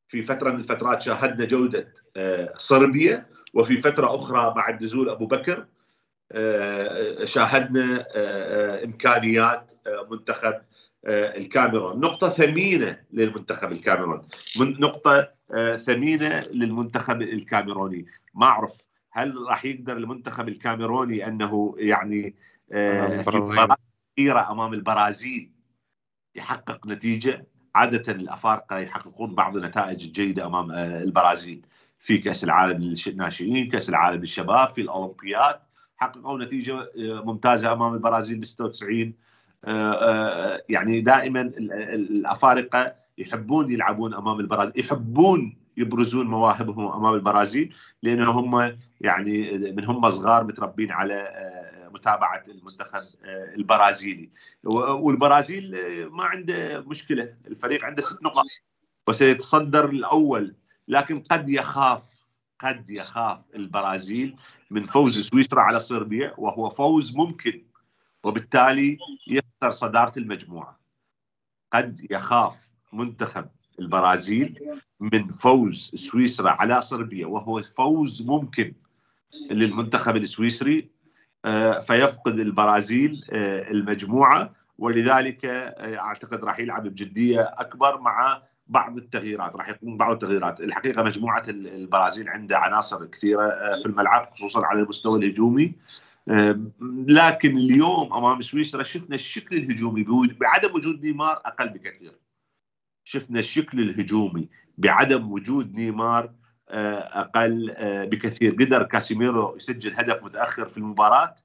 في 0.07 0.21
فترة 0.21 0.49
من 0.51 0.59
الفترات 0.59 1.01
شاهدنا 1.01 1.45
جودة 1.45 1.93
صربيا 2.57 3.25
وفي 3.57 3.77
فترة 3.77 4.15
أخرى 4.15 4.53
بعد 4.55 4.83
نزول 4.83 5.09
أبو 5.09 5.27
بكر 5.27 5.65
آه، 6.31 7.25
شاهدنا 7.25 7.99
آه، 7.99 8.05
آه، 8.15 8.85
إمكانيات 8.85 9.73
منتخب 10.11 10.61
الكاميرون. 11.05 11.99
نقطة 11.99 12.29
ثمينة 12.29 12.99
للمنتخب 13.13 13.71
الكاميرون. 13.71 14.27
نقطة 14.59 15.31
ثمينة 15.77 16.43
للمنتخب 16.53 17.21
الكاميروني. 17.21 18.05
ما 18.33 18.45
أعرف 18.45 18.85
هل 19.11 19.35
راح 19.49 19.65
يقدر 19.65 19.97
المنتخب 19.97 20.47
الكاميروني 20.47 21.27
أنه 21.27 21.75
يعني 21.77 22.35
كثيرة 24.15 24.51
أمام 24.51 24.73
البرازيل 24.73 25.51
يحقق 26.35 26.87
نتيجة؟ 26.87 27.47
عادة 27.75 28.13
الأفارقة 28.13 28.77
يحققون 28.79 29.35
بعض 29.35 29.57
النتائج 29.57 30.05
الجيدة 30.05 30.45
أمام 30.45 30.71
البرازيل. 30.71 31.65
في 31.99 32.17
كأس 32.17 32.43
العالم 32.43 32.95
للناشئين 33.07 33.69
كأس 33.69 33.89
العالم 33.89 34.19
للشباب 34.19 34.67
في 34.67 34.81
الأولمبياد. 34.81 35.59
حققوا 35.97 36.39
نتيجة 36.39 36.79
آه، 36.79 37.23
ممتازة 37.25 37.73
أمام 37.73 37.93
البرازيل 37.93 38.39
ب 38.39 38.45
96 38.45 39.13
آه، 39.65 39.93
آه، 39.93 40.61
يعني 40.69 41.01
دائما 41.01 41.41
الأفارقة 41.41 42.95
يحبون 43.17 43.71
يلعبون 43.71 44.13
أمام 44.13 44.39
البرازيل 44.39 44.73
يحبون 44.75 45.57
يبرزون 45.77 46.27
مواهبهم 46.27 46.91
أمام 46.91 47.13
البرازيل 47.13 47.75
لأنه 48.03 48.31
هم 48.31 48.77
يعني 49.01 49.57
من 49.57 49.85
هم 49.85 50.09
صغار 50.09 50.43
متربين 50.43 50.91
على 50.91 51.31
متابعة 51.93 52.43
المنتخب 52.47 53.01
البرازيلي. 53.55 54.29
والبرازيل 54.63 55.75
ما 56.11 56.23
عنده 56.23 56.81
مشكلة 56.81 57.33
الفريق 57.47 57.85
عنده 57.85 58.01
ست 58.01 58.23
نقاط. 58.23 58.45
وسيتصدر 59.07 59.89
الأول 59.89 60.55
لكن 60.87 61.19
قد 61.19 61.49
يخاف 61.49 62.17
قد 62.59 62.89
يخاف 62.89 63.45
البرازيل 63.55 64.35
من 64.71 64.85
فوز 64.85 65.19
سويسرا 65.19 65.61
على 65.61 65.79
صربيا 65.79 66.33
وهو 66.37 66.69
فوز 66.69 67.15
ممكن 67.15 67.63
وبالتالي 68.23 68.97
يخسر 69.27 69.71
صدارة 69.71 70.19
المجموعة. 70.19 70.79
قد 71.73 72.11
يخاف 72.11 72.69
منتخب 72.93 73.47
البرازيل 73.79 74.79
من 74.99 75.27
فوز 75.27 75.91
سويسرا 75.95 76.49
على 76.49 76.81
صربيا 76.81 77.27
وهو 77.27 77.61
فوز 77.61 78.21
ممكن 78.21 78.73
للمنتخب 79.51 80.15
السويسري 80.15 80.89
آه، 81.45 81.79
فيفقد 81.79 82.39
البرازيل 82.39 83.25
آه، 83.31 83.71
المجموعة. 83.71 84.53
ولذلك 84.77 85.45
آه، 85.45 85.97
أعتقد 85.97 86.43
راح 86.43 86.59
يلعب 86.59 86.83
بجدية 86.87 87.41
أكبر 87.41 87.99
مع 87.99 88.43
بعض 88.69 88.97
التغييرات 88.97 89.55
راح 89.55 89.69
يقوم 89.69 89.97
بعض 89.97 90.11
التغييرات. 90.11 90.61
الحقيقة 90.61 91.03
مجموعة 91.03 91.43
البرازيل 91.49 92.29
عندها 92.29 92.57
عناصر 92.57 93.05
كثيرة 93.05 93.49
في 93.81 93.85
الملعب 93.85 94.29
خصوصا 94.33 94.65
على 94.65 94.79
المستوى 94.79 95.19
الهجومي. 95.19 95.75
لكن 97.07 97.57
اليوم 97.57 98.13
أمام 98.13 98.41
سويسرا 98.41 98.83
شفنا 98.83 99.15
الشكل 99.15 99.55
الهجومي 99.55 100.03
بعدم 100.39 100.75
وجود 100.75 101.05
نيمار 101.05 101.41
أقل 101.45 101.69
بكثير. 101.69 102.19
شفنا 103.03 103.39
الشكل 103.39 103.79
الهجومي 103.79 104.49
بعدم 104.77 105.31
وجود 105.31 105.75
نيمار 105.75 106.31
آه، 106.69 106.99
أقل 107.21 107.73
آه، 107.75 108.05
بكثير. 108.05 108.51
قدر 108.51 108.83
كاسيميرو 108.83 109.55
يسجل 109.55 109.93
هدف 109.93 110.23
متأخر 110.23 110.69
في 110.69 110.77
المباراة. 110.77 111.35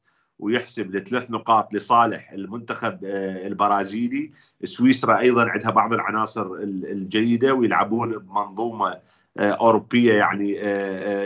ويحسب 0.43 0.95
لثلاث 0.95 1.31
نقاط 1.31 1.75
لصالح 1.75 2.33
المنتخب 2.33 3.05
آه، 3.05 3.47
البرازيلي. 3.47 4.31
سويسرا 4.65 5.19
أيضا 5.19 5.49
عندها 5.51 5.71
بعض 5.71 5.93
العناصر 5.93 6.53
الجيدة 6.63 7.55
ويلعبون 7.55 8.19
بمنظومة 8.19 8.99
أوروبية 9.39 10.15
يعني 10.15 10.61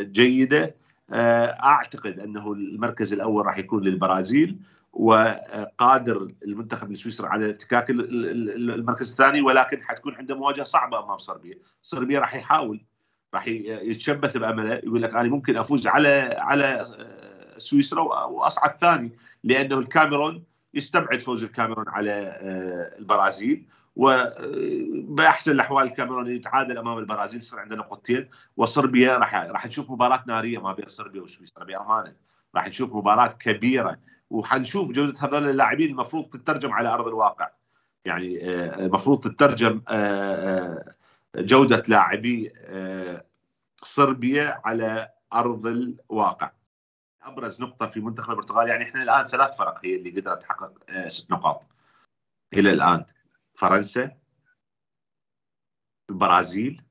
جيدة. 0.05 0.75
أعتقد 1.13 2.19
أنه 2.21 2.53
المركز 2.53 3.13
الأول 3.13 3.47
راح 3.47 3.59
يكون 3.59 3.85
للبرازيل 3.85 4.59
وقادر 4.93 6.29
المنتخب 6.45 6.91
السويسري 6.91 7.29
على 7.29 7.47
ارتكاك 7.47 7.91
المركز 7.91 9.11
الثاني 9.11 9.41
ولكن 9.41 9.83
حتكون 9.83 10.15
عنده 10.15 10.35
مواجهة 10.35 10.65
صعبة 10.65 11.05
أمام 11.05 11.19
صربيا، 11.19 11.59
صربيا 11.83 12.21
راح 12.21 12.35
يحاول 12.35 12.85
راح 13.35 13.49
يتشبث 13.49 14.37
بأمله 14.37 14.75
يقول 14.75 15.03
لك 15.03 15.15
أنا 15.15 15.29
ممكن 15.29 15.57
أفوز 15.57 15.87
على 15.87 16.35
على 16.39 16.87
سويسرا 17.59 18.03
وأصعد 18.25 18.79
ثاني 18.79 19.13
لأنه 19.45 19.79
الكاميرون 19.79 20.45
يستبعد 20.75 21.21
فوز 21.21 21.45
الكاميرون 21.45 21.89
على 21.89 22.13
آه، 22.13 22.99
البرازيل. 22.99 23.67
وباحسن 23.97 25.53
الأحوال 25.53 25.87
الكاميرون 25.87 26.29
يتعادل 26.29 26.79
أمام 26.79 26.99
البرازيل 26.99 27.39
يصير 27.39 27.59
عنده 27.59 27.77
نقطتين. 27.77 28.29
وصربيا 28.57 29.19
راح 29.19 29.35
راح 29.35 29.67
نشوف 29.67 29.91
مباراة 29.91 30.25
نارية 30.27 30.59
ما 30.59 30.73
بين 30.73 30.89
صربيا 30.89 31.23
وسويسرا 31.23 31.65
بأمانة. 31.65 32.13
راح 32.55 32.69
نشوف 32.69 32.95
مباراة 32.95 33.27
كبيرة. 33.27 33.99
وحنشوف 34.31 34.93
جودة 34.93 35.15
هذول 35.21 35.49
اللاعبين 35.49 35.91
المفروض 35.91 36.25
تترجم 36.25 36.73
على 36.73 36.89
أرض 36.89 37.09
الواقع. 37.09 37.51
يعني 38.05 38.45
آه، 38.45 38.87
المفروض 38.87 39.21
تترجم 39.21 39.83
آه، 39.89 40.95
جودة 41.37 41.83
لاعبي 41.89 42.53
صربيا 43.83 44.61
على 44.65 45.09
أرض 45.33 45.67
الواقع. 45.67 46.51
أبرز 47.27 47.61
نقطة 47.61 47.87
في 47.87 48.01
منتخب 48.01 48.31
البرتغال 48.31 48.69
يعني 48.69 48.85
إحنا 48.85 49.03
الآن 49.03 49.25
ثلاث 49.25 49.57
فرق 49.57 49.85
هي 49.85 49.97
اللي 49.97 50.11
قدرت 50.11 50.43
تحقق 50.43 50.91
ست 51.09 51.31
نقاط. 51.31 51.63
إلى 52.55 52.71
الآن 52.71 53.05
فرنسا 53.55 54.17
البرازيل 56.11 56.83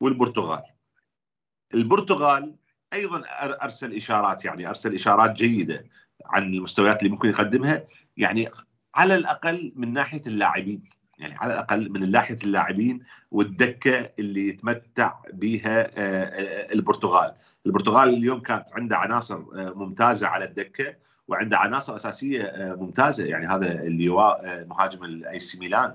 والبرتغال. 0.00 0.62
البرتغال 1.74 2.56
أيضا 2.92 3.22
أرسل 3.62 3.94
إشارات 3.94 4.44
يعني 4.44 4.68
أرسل 4.68 4.94
إشارات 4.94 5.32
جيدة 5.32 5.88
عن 6.26 6.54
المستويات 6.54 6.98
اللي 6.98 7.10
ممكن 7.10 7.28
يقدمها 7.28 7.86
يعني 8.16 8.50
على 8.94 9.14
الأقل 9.14 9.72
من 9.76 9.92
ناحية 9.92 10.22
اللاعبين. 10.26 10.82
يعني 11.18 11.34
على 11.34 11.52
الأقل 11.52 11.90
من 11.90 12.10
ناحية 12.10 12.36
اللاعبين 12.44 13.02
والدكة 13.30 14.10
اللي 14.18 14.48
يتمتع 14.48 15.14
بها 15.32 15.80
آه، 15.80 16.24
آه، 16.24 16.72
البرتغال، 16.74 17.34
البرتغال 17.66 18.08
اليوم 18.08 18.40
كانت 18.40 18.68
عنده 18.72 18.96
عناصر 18.96 19.34
آه، 19.34 19.72
ممتازة 19.76 20.26
على 20.26 20.44
الدكة 20.44 20.94
وعنده 21.28 21.58
عناصر 21.58 21.96
أساسية 21.96 22.52
ممتازة. 22.80 23.24
يعني 23.24 23.46
هذا 23.46 23.72
لياو 23.82 24.64
مهاجم 24.64 25.04
الاي 25.04 25.40
سي 25.40 25.58
ميلان 25.58 25.94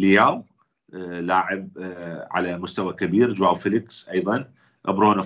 لياو 0.00 0.44
لاعب 0.92 1.68
على 2.30 2.58
مستوى 2.58 2.92
كبير. 2.92 3.32
جواو 3.34 3.54
فيليكس 3.54 4.08
أيضا 4.08 4.50
برونو 4.84 5.22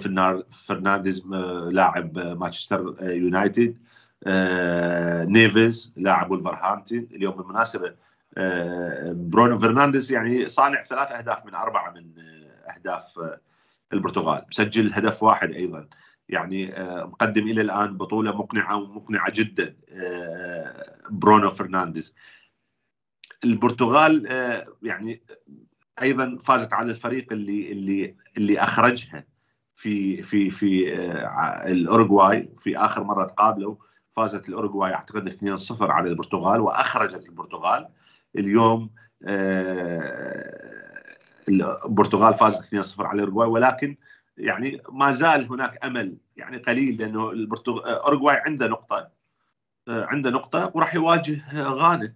فرنانديز 0.51 1.27
لاعب 1.70 2.19
مانشستر 2.19 2.97
يونايتد 3.01 3.77
نيفز 5.28 5.93
لاعب 5.97 6.31
وولفرهامبتون. 6.31 7.09
اليوم 7.12 7.36
بالمناسبة 7.36 7.94
برونو 9.12 9.57
فرنانديز 9.57 10.12
يعني 10.12 10.48
صانع 10.48 10.82
ثلاث 10.82 11.12
أهداف 11.12 11.47
من 11.47 11.55
أربعة 11.55 11.90
من 11.90 12.12
أهداف 12.77 13.19
البرتغال. 13.93 14.44
مسجل 14.48 14.93
هدف 14.94 15.23
واحد 15.23 15.51
أيضا. 15.51 15.89
يعني 16.28 16.74
مقدم 17.05 17.43
إلى 17.43 17.61
الآن 17.61 17.97
بطولة 17.97 18.36
مقنعة 18.36 18.77
ومقنعة 18.77 19.32
جدا 19.35 19.77
برونو 21.11 21.51
فرنانديز. 21.51 22.15
البرتغال 23.44 24.27
يعني 24.82 25.23
أيضا 26.02 26.39
فازت 26.43 26.73
على 26.73 26.90
الفريق 26.90 27.32
اللي 27.32 27.73
اللي 27.73 28.16
اللي 28.36 28.59
أخرجها 28.61 29.24
في 29.74 30.23
في 30.23 30.51
في 30.51 30.94
الاورجواي 31.66 32.52
في 32.57 32.77
آخر 32.77 33.05
مرة 33.05 33.24
تقابلوا 33.24 33.77
فازت 34.11 34.48
الاورجواي 34.48 34.94
أعتقد 34.94 35.28
2-0 35.28 35.82
على 35.82 36.09
البرتغال 36.09 36.61
وأخرجت 36.61 37.27
البرتغال. 37.27 37.89
اليوم 38.36 38.90
آه، 39.24 41.16
البرتغال 41.48 42.35
فازت 42.35 42.62
2-0 42.65 43.07
على 43.07 43.23
الاورجواي 43.23 43.48
ولكن 43.48 43.97
يعني 44.36 44.82
ما 44.93 45.12
زال 45.12 45.48
هناك 45.52 45.85
أمل 45.85 46.16
يعني 46.36 46.57
قليل 46.57 46.97
لأنه 46.97 47.31
الاورجواي 47.31 48.36
عنده 48.47 48.66
نقطة 48.66 49.11
آه، 49.89 50.05
عنده 50.05 50.31
نقطة 50.31 50.73
وراح 50.74 50.94
يواجه 50.94 51.44
غانا. 51.62 52.15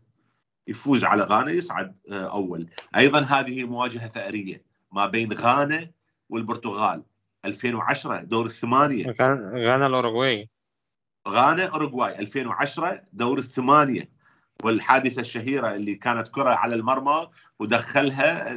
يفوز 0.68 1.04
على 1.04 1.22
غانا 1.22 1.52
يصعد 1.52 1.96
آه، 2.10 2.32
أول. 2.32 2.68
أيضا 2.96 3.20
هذه 3.20 3.64
مواجهة 3.64 4.08
ثأرية 4.08 4.62
ما 4.92 5.06
بين 5.06 5.32
غانا 5.32 5.90
والبرتغال. 6.28 7.02
2010 7.44 8.22
دور 8.22 8.46
الثمانية. 8.46 9.14
غانا 9.20 9.86
الأوروغواي. 9.86 10.48
غانا 11.28 11.64
أوروغواي. 11.64 12.18
2010 12.18 13.02
دور 13.12 13.38
الثمانية. 13.38 14.13
والحادثة 14.62 15.20
الشهيرة 15.20 15.74
اللي 15.74 15.94
كانت 15.94 16.28
كرة 16.28 16.54
على 16.54 16.74
المرمى 16.74 17.28
ودخلها 17.58 18.52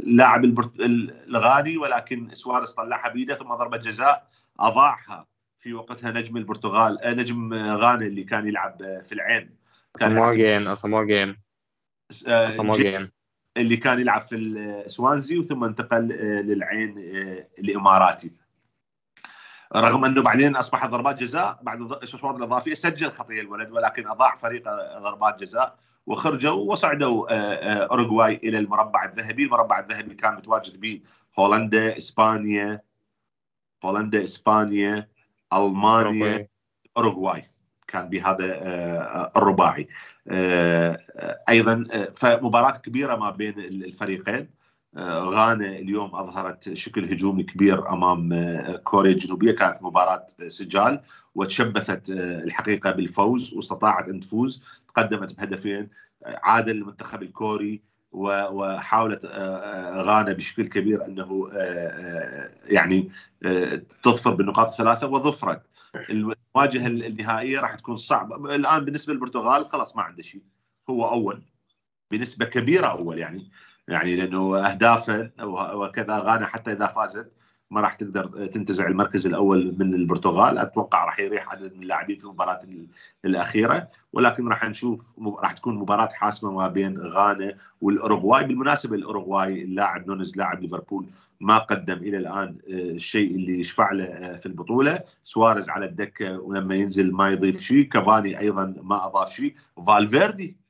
اللاعب 0.00 0.44
الغاني 1.28 1.76
ولكن 1.76 2.34
سواريز 2.34 2.70
طلعها 2.70 3.08
بيده 3.08 3.34
ثم 3.34 3.48
ضربة 3.48 3.76
جزاء 3.76 4.28
أضاعها 4.60 5.26
في 5.58 5.74
وقتها 5.74 6.10
نجم 6.10 6.36
البرتغال 6.36 7.00
آه، 7.00 7.14
نجم 7.14 7.54
غانا 7.54 8.06
اللي 8.06 8.24
كان 8.24 8.48
يلعب 8.48 9.00
في 9.04 9.12
العين. 9.12 9.56
اسموجين 9.96 10.68
اسموجين 12.26 13.10
اللي 13.56 13.76
كان 13.76 14.00
يلعب 14.00 14.22
في 14.22 14.36
السوانزي 14.36 15.38
وثم 15.38 15.64
انتقل 15.64 16.12
آه، 16.12 16.42
للعين 16.42 16.98
آه، 16.98 17.48
الإماراتي. 17.58 18.32
رغم 19.76 20.04
أنه 20.04 20.22
بعدين 20.22 20.56
أصبحت 20.56 20.90
ضربات 20.90 21.20
جزاء 21.20 21.58
بعد 21.62 21.80
الاشواط 21.80 22.34
الاضافيه 22.34 22.74
سجل 22.74 23.10
خطيه 23.10 23.40
الولد 23.40 23.70
ولكن 23.70 24.06
أضاع 24.06 24.36
فريق 24.36 24.64
ضربات 24.98 25.40
جزاء 25.40 25.78
وخرجوا 26.06 26.72
وصعدوا 26.72 27.32
آه، 27.32 27.34
آه، 27.34 27.86
أوروغواي 27.86 28.40
إلى 28.44 28.58
المربع 28.58 29.04
الذهبي، 29.04 29.44
المربع 29.44 29.78
الذهبي 29.78 30.14
كان 30.14 30.34
متواجد 30.34 30.80
به 30.80 31.00
هولندا، 31.38 31.96
إسبانيا 31.96 32.80
هولندا، 33.84 34.22
إسبانيا، 34.22 35.08
ألمانيا، 35.52 36.48
أوروغواي. 36.96 37.50
كان 37.86 38.08
بهذا 38.08 38.54
آه، 38.62 39.32
الرباعي. 39.36 39.88
أيضا 41.48 41.84
فمباراة 42.14 42.70
كبيرة 42.70 43.16
ما 43.16 43.30
بين 43.30 43.58
الفريقين. 43.58 44.48
غانا 44.96 45.68
اليوم 45.68 46.14
أظهرت 46.14 46.72
شكل 46.74 47.04
هجومي 47.04 47.42
كبير 47.42 47.92
أمام 47.92 48.32
آه، 48.32 48.76
كوريا 48.76 49.12
الجنوبية 49.12 49.52
كانت 49.52 49.82
مباراة 49.82 50.26
سجال 50.48 51.00
وتشبثت 51.34 52.10
آه، 52.10 52.44
الحقيقة 52.44 52.90
بالفوز 52.90 53.54
واستطاعت 53.54 54.08
أن 54.08 54.20
تفوز 54.20 54.62
تقدمت 54.88 55.36
بهدفين 55.36 55.88
عادل 56.24 56.76
المنتخب 56.76 57.22
الكوري 57.22 57.82
وحاولت 58.12 59.24
غانا 59.94 60.32
بشكل 60.32 60.66
كبير 60.66 61.04
أنه 61.04 61.50
يعني 62.64 63.10
تظفر 64.02 64.34
بالنقاط 64.34 64.68
الثلاثة 64.68 65.06
وظفرت. 65.06 65.62
المواجهة 66.10 66.86
النهائية 66.86 67.60
راح 67.60 67.74
تكون 67.74 67.96
صعبة. 67.96 68.54
الآن 68.54 68.84
بالنسبة 68.84 69.12
للبرتغال 69.12 69.66
خلاص 69.66 69.96
ما 69.96 70.02
عنده 70.02 70.22
شيء. 70.22 70.42
هو 70.90 71.10
أول. 71.10 71.42
بنسبة 72.10 72.44
كبيرة 72.44 72.86
أول 72.86 73.18
يعني. 73.18 73.50
يعني 73.88 74.16
لأنه 74.16 74.58
أهدافه 74.58 75.30
وكذا 75.74 76.18
غانا 76.18 76.46
حتى 76.46 76.72
إذا 76.72 76.86
فازت 76.86 77.32
ما 77.70 77.80
راح 77.80 77.94
تقدر 77.94 78.46
تنتزع 78.46 78.86
المركز 78.86 79.26
الأول 79.26 79.76
من 79.78 79.94
البرتغال. 79.94 80.58
أتوقع 80.58 81.04
راح 81.04 81.20
يريح 81.20 81.50
عدد 81.50 81.74
من 81.76 81.82
اللاعبين 81.82 82.16
في 82.16 82.24
المباراة 82.24 82.60
الأخيرة. 83.24 83.88
ولكن 84.12 84.48
راح 84.48 84.64
نشوف 84.64 85.14
راح 85.38 85.52
تكون 85.52 85.78
مباراة 85.78 86.08
حاسمة 86.12 86.52
ما 86.52 86.68
بين 86.68 86.98
غانا 86.98 87.56
والأوروغواي. 87.80 88.44
بالمناسبة 88.44 88.96
الأوروغواي 88.96 89.62
اللاعب 89.62 90.06
نونيز 90.06 90.36
لاعب 90.36 90.62
ليفربول 90.62 91.06
ما 91.40 91.58
قدم 91.58 91.96
إلى 91.96 92.16
الآن 92.18 92.56
آه، 92.68 92.72
الشيء 92.72 93.34
اللي 93.34 93.60
يشفع 93.60 93.92
له 93.92 94.04
آه، 94.04 94.36
في 94.36 94.46
البطولة. 94.46 95.00
سواريز 95.24 95.70
على 95.70 95.86
الدكة 95.86 96.38
ولما 96.38 96.74
ينزل 96.74 97.12
ما 97.12 97.28
يضيف 97.28 97.60
شيء. 97.60 97.82
كافاني 97.82 98.38
أيضا 98.38 98.74
ما 98.82 99.06
أضاف 99.06 99.32
شيء. 99.32 99.54
فالفيردي 99.86 100.61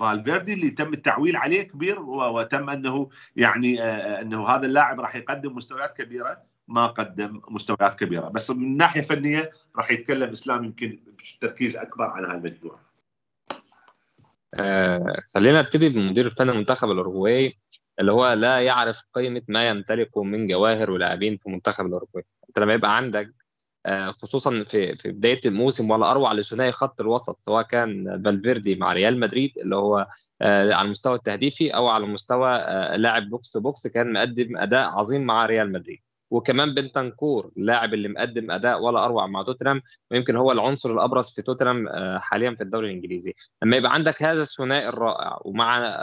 فالفيردي 0.00 0.52
اللي 0.52 0.70
تم 0.70 0.92
التعويل 0.92 1.36
عليه 1.36 1.62
كبير 1.62 2.00
وتم 2.00 2.70
أنه 2.70 3.08
يعني 3.36 3.82
آه، 3.82 3.84
آه، 3.84 4.20
أنه 4.22 4.48
هذا 4.48 4.66
اللاعب 4.66 5.00
راح 5.00 5.16
يقدم 5.16 5.54
مستويات 5.56 5.92
كبيرة 5.92 6.42
ما 6.68 6.86
قدم 6.86 7.40
مستويات 7.48 7.94
كبيرة 7.94 8.28
بس 8.28 8.50
من 8.50 8.76
ناحية 8.76 9.00
فنية 9.00 9.50
راح 9.76 9.90
يتكلم 9.90 10.30
إسلام 10.30 10.64
يمكن 10.64 11.00
بتركيز 11.36 11.76
أكبر 11.76 12.04
على 12.04 12.26
هالمجموعه. 12.26 12.80
آه 14.54 15.22
خلينا 15.34 15.60
نبتدي 15.62 15.88
بمدير 15.88 16.26
الفني 16.26 16.50
المنتخب 16.50 16.90
الأوروغواي 16.90 17.58
اللي 18.00 18.12
هو 18.12 18.32
لا 18.32 18.60
يعرف 18.60 19.02
قيمة 19.14 19.42
ما 19.48 19.68
يمتلكه 19.68 20.22
من 20.22 20.46
جواهر 20.46 20.90
ولاعبين 20.90 21.36
في 21.36 21.50
منتخب 21.50 21.86
الأوروغواي 21.86 22.24
أنت 22.48 22.58
لما 22.58 22.74
يبقى 22.74 22.96
عندك 22.96 23.34
خصوصا 24.18 24.64
في 24.64 24.96
في 24.96 25.12
بداية 25.12 25.40
الموسم 25.46 25.90
ولا 25.90 26.10
أروع 26.10 26.32
لثنائي 26.32 26.72
خط 26.72 27.00
الوسط 27.00 27.38
سواء 27.42 27.62
كان 27.62 28.22
فالفيردي 28.24 28.74
مع 28.74 28.92
ريال 28.92 29.20
مدريد 29.20 29.52
اللي 29.58 29.76
هو 29.76 30.06
آه، 30.42 30.74
على 30.74 30.86
المستوى 30.86 31.14
التهديفي 31.14 31.70
أو 31.70 31.88
على 31.88 32.06
مستوى 32.06 32.50
آه، 32.56 32.96
لاعب 32.96 33.30
box 33.30 33.50
to 33.50 33.60
box 33.60 33.86
كان 33.86 34.12
مقدم 34.12 34.56
أداء 34.56 34.88
عظيم 34.88 35.22
مع 35.22 35.46
ريال 35.46 35.72
مدريد. 35.72 36.03
وكمان 36.34 36.74
بنتنكور 36.74 37.50
اللاعب 37.56 37.94
اللي 37.94 38.08
مقدم 38.08 38.50
أداء 38.50 38.82
ولا 38.82 39.04
أروع 39.04 39.26
مع 39.26 39.42
توتنهام 39.42 39.82
ويمكن 40.10 40.36
هو 40.36 40.52
العنصر 40.52 40.92
الأبرز 40.92 41.30
في 41.30 41.42
توتنهام 41.42 41.88
حاليا 42.18 42.54
في 42.54 42.62
الدوري 42.62 42.86
الإنجليزي. 42.86 43.34
لما 43.62 43.76
يبقى 43.76 43.94
عندك 43.94 44.22
هذا 44.22 44.42
الثنائي 44.42 44.88
الرائع 44.88 45.38
ومع 45.44 45.94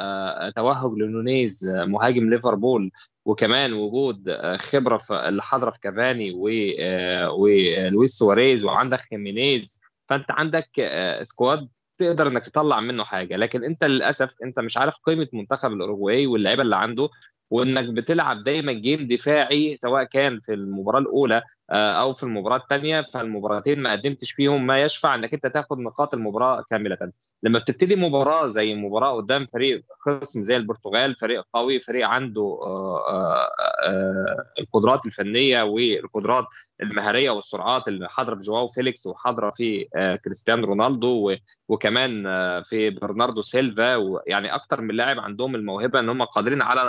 توهج 0.55 0.91
لنونيز 0.97 1.75
مهاجم 1.87 2.29
ليفربول 2.29 2.91
وكمان 3.25 3.73
وجود 3.73 4.29
آه، 4.29 4.57
خبرة 4.57 4.97
في 4.97 5.13
اللي 5.29 5.41
حاضره 5.41 5.71
في 5.71 5.79
كافاني 5.79 6.33
آه، 6.79 7.31
ولويس 7.31 8.11
سواريز 8.11 8.65
وعندك 8.65 8.99
خيمينيز. 8.99 9.81
فأنت 10.09 10.31
عندك 10.31 10.69
آه، 10.79 11.23
squad 11.23 11.69
تقدر 11.97 12.27
إنك 12.27 12.45
تطلع 12.45 12.79
منه 12.79 13.03
حاجة. 13.03 13.37
لكن 13.37 13.63
أنت 13.63 13.83
للأسف 13.83 14.35
أنت 14.43 14.59
مش 14.59 14.77
عارف 14.77 14.95
قيمة 15.03 15.27
منتخب 15.33 15.71
الأوروغواي 15.71 16.27
واللعيبة 16.27 16.63
اللي 16.63 16.75
عنده. 16.75 17.09
وإنك 17.51 17.89
بتلعب 17.89 18.43
دايما 18.43 18.71
game 18.73 19.07
دفاعي 19.07 19.75
سواء 19.77 20.03
كان 20.03 20.39
في 20.39 20.53
المباراة 20.53 20.99
الأولى 20.99 21.41
آه، 21.71 21.91
أو 22.01 22.13
في 22.13 22.23
المباراة 22.23 22.57
الثانية 22.57 23.07
فالمباراتين 23.13 23.79
ما 23.79 23.91
قدمتش 23.91 24.31
فيهم 24.31 24.67
ما 24.67 24.81
يشفع 24.81 25.15
إنك 25.15 25.33
أنت 25.33 25.47
تاخد 25.47 25.79
نقاط 25.79 26.13
المباراة 26.13 26.63
كاملة. 26.69 26.97
لما 27.43 27.59
بتبتدي 27.59 27.95
مباراة 27.95 28.47
زي 28.47 28.75
مباراة 28.75 29.15
قدام 29.15 29.47
فريق 29.53 29.83
خصم 29.99 30.43
زي 30.43 30.57
البرتغال 30.57 31.15
فريق 31.15 31.43
قوي 31.53 31.79
فريق 31.79 32.07
عنده 32.07 32.59
آه، 32.63 33.49
آه، 33.85 34.45
القدرات 34.59 35.05
الفنية 35.05 35.63
والقدرات 35.63 36.45
المهارية 36.81 37.29
والسرعات 37.29 37.87
اللي 37.87 38.09
حاضرة 38.09 38.35
في 38.35 38.41
جواو 38.41 38.67
فيليكس 38.67 39.07
وحاضرة 39.07 39.51
في 39.51 39.87
كريستيانو 40.25 40.67
رونالدو 40.67 41.35
وكمان 41.67 42.23
في 42.63 42.89
برناردو 42.89 43.41
سيلفا 43.41 43.95
ويعني 43.95 44.55
أكتر 44.55 44.81
من 44.81 44.95
لاعب 44.95 45.19
عندهم 45.19 45.55
الموهبة 45.55 45.99
إن 45.99 46.09
هم 46.09 46.23
قادرين 46.23 46.61
على 46.61 46.81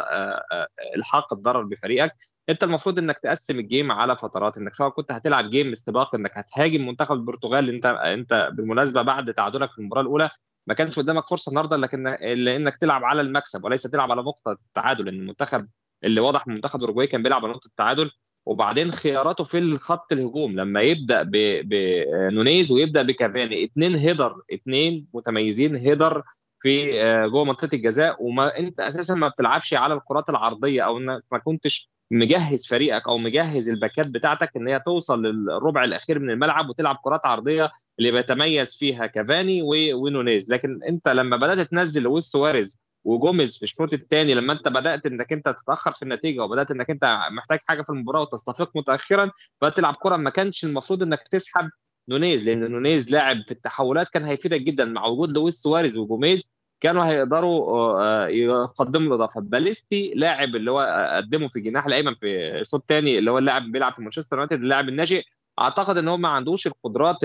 الحاق 0.97 1.33
الضرر 1.33 1.63
بفريقك 1.63 2.13
انت 2.49 2.65
المفروض 2.65 2.99
انك 2.99 3.19
تقسم 3.19 3.59
ال 3.59 3.65
game 3.65 3.93
على 3.93 4.17
فترات 4.17 4.59
انك 4.59 4.75
سواء 4.75 4.91
كنت 4.91 5.13
هتلعب 5.13 5.51
game 5.51 5.73
استباق 5.73 6.15
انك 6.15 6.31
هتهاجم 6.39 6.87
منتخب 6.87 7.15
البرتغال 7.17 7.69
انت 7.69 7.87
انت 7.87 8.49
بالمناسبة 8.53 9.03
بعد 9.03 9.35
تعادلك 9.35 9.73
في 9.73 9.79
المباراة 9.79 10.03
الأولى 10.03 10.31
ما 10.67 10.75
كانش 10.75 10.99
قدامك 10.99 11.29
فرصة 11.29 11.51
النهارده 11.51 11.77
لكن 11.77 12.07
إنك 12.07 12.77
تلعب 12.77 13.05
على 13.05 13.21
المكسب 13.21 13.65
وليس 13.65 13.83
تلعب 13.83 14.11
على 14.11 14.23
نقطة 14.23 14.53
التعادل 14.53 15.05
لأن 15.05 15.15
المنتخب 15.15 15.69
اللي 16.05 16.21
واضح 16.21 16.47
من 16.47 16.55
منتخب 16.55 16.77
الاوروجواي 16.79 17.07
كان 17.07 17.23
بيلعب 17.23 17.45
على 17.45 17.53
نقطة 17.55 17.67
التعادل 17.67 18.11
وبعدين 18.47 18.93
خياراته 18.93 19.45
في 19.45 19.59
الخط 19.59 20.13
الهجوم 20.13 20.53
لما 20.57 20.81
يبدأ 20.81 21.23
بنونيز 21.65 22.73
ويبدأ 22.73 23.03
بكافاني 23.03 23.65
اثنين 23.65 23.95
header 23.95 24.43
اثنين 24.55 25.07
متميزين 25.15 25.77
header 25.77 26.23
في 26.63 27.03
آه، 27.03 27.27
جوه 27.27 27.45
منطقة 27.45 27.75
الجزاء 27.75 28.25
وما 28.25 28.59
أنت 28.59 28.81
أساسا 28.81 29.15
ما 29.15 29.29
بتلعبش 29.29 29.75
على 29.75 29.95
الكرات 29.95 30.31
العرضية 30.31 30.83
أو 30.83 30.99
إنك 30.99 31.23
ما 31.33 31.39
كنتش 31.39 31.91
مجهز 32.11 32.67
فريقك 32.67 33.09
أو 33.09 33.19
مجهز 33.19 33.69
الباكات 33.69 34.07
بتاعتك 34.07 34.57
إن 34.57 34.69
هي 34.69 34.81
توصل 34.81 35.23
للربع 35.23 35.85
الأخير 35.85 36.19
من 36.19 36.31
الملعب 36.31 36.69
وتلعب 36.69 36.97
كرات 37.05 37.27
عرضية 37.27 37.71
اللي 37.99 38.11
بيتميز 38.11 38.77
فيها 38.77 39.07
كافاني 39.07 39.61
ونونيز 39.95 40.53
لكن 40.53 40.81
أنت 40.89 41.09
لما 41.09 41.37
بدأت 41.37 41.71
تنزل 41.71 42.03
لويس 42.03 42.25
سواريز 42.25 42.81
وجوميز 43.05 43.57
في 43.57 43.63
الشوط 43.63 43.93
الثاني 43.93 44.35
لما 44.35 44.53
أنت 44.53 44.69
بدأت 44.69 45.07
إنك 45.07 45.33
أنت 45.33 45.49
تتأخر 45.49 45.93
في 45.93 46.03
النتيجة 46.03 46.45
وبدأت 46.45 46.71
إنك 46.71 46.91
أنت 46.91 47.19
محتاج 47.33 47.59
حاجة 47.69 47.83
في 47.83 47.91
المباراة 47.91 48.21
وتستفيق 48.21 48.71
متاخرا 48.77 49.31
بدات 49.63 49.77
تلعب 49.77 49.95
كرة 49.95 50.17
ما 50.17 50.31
كانش 50.31 50.65
المفروض 50.65 51.03
إنك 51.03 51.29
تسحب 51.29 51.71
نونيز 52.09 52.49
لأن 52.49 52.71
نونيز 52.71 53.11
لاعب 53.13 53.43
في 53.45 53.53
التحولات 53.53 54.09
كان 54.09 54.25
هيفيدك 54.25 54.61
جدا. 54.61 54.85
مع 54.85 55.07
وجود 55.07 55.33
لويس 55.33 55.55
سواريز 55.55 55.97
وجوميز 55.97 56.52
كانوا 56.83 57.05
هيقدروا 57.05 58.01
آه، 58.03 58.29
يقدموا 58.29 59.09
الإضافة. 59.09 59.41
باليستي 59.41 60.13
لاعب 60.17 60.57
اللي 60.57 60.71
هو 60.71 61.13
قدمه 61.17 61.49
في 61.49 61.57
الجناح 61.57 61.87
الأيمن 61.87 62.15
في 62.15 62.27
الشوط 62.61 62.81
الثاني 62.81 63.19
اللي 63.19 63.31
هو 63.31 63.39
اللاعب 63.39 63.63
بيلعب 63.73 63.95
في 63.95 64.03
مانشستر 64.03 64.37
يونايتد 64.37 64.63
اللاعب 64.63 64.89
الناشئ. 64.89 65.23
أعتقد 65.61 65.99
إن 65.99 66.09
هو 66.09 66.17
ما 66.17 66.29
عندوش 66.29 66.67
القدرات 66.67 67.17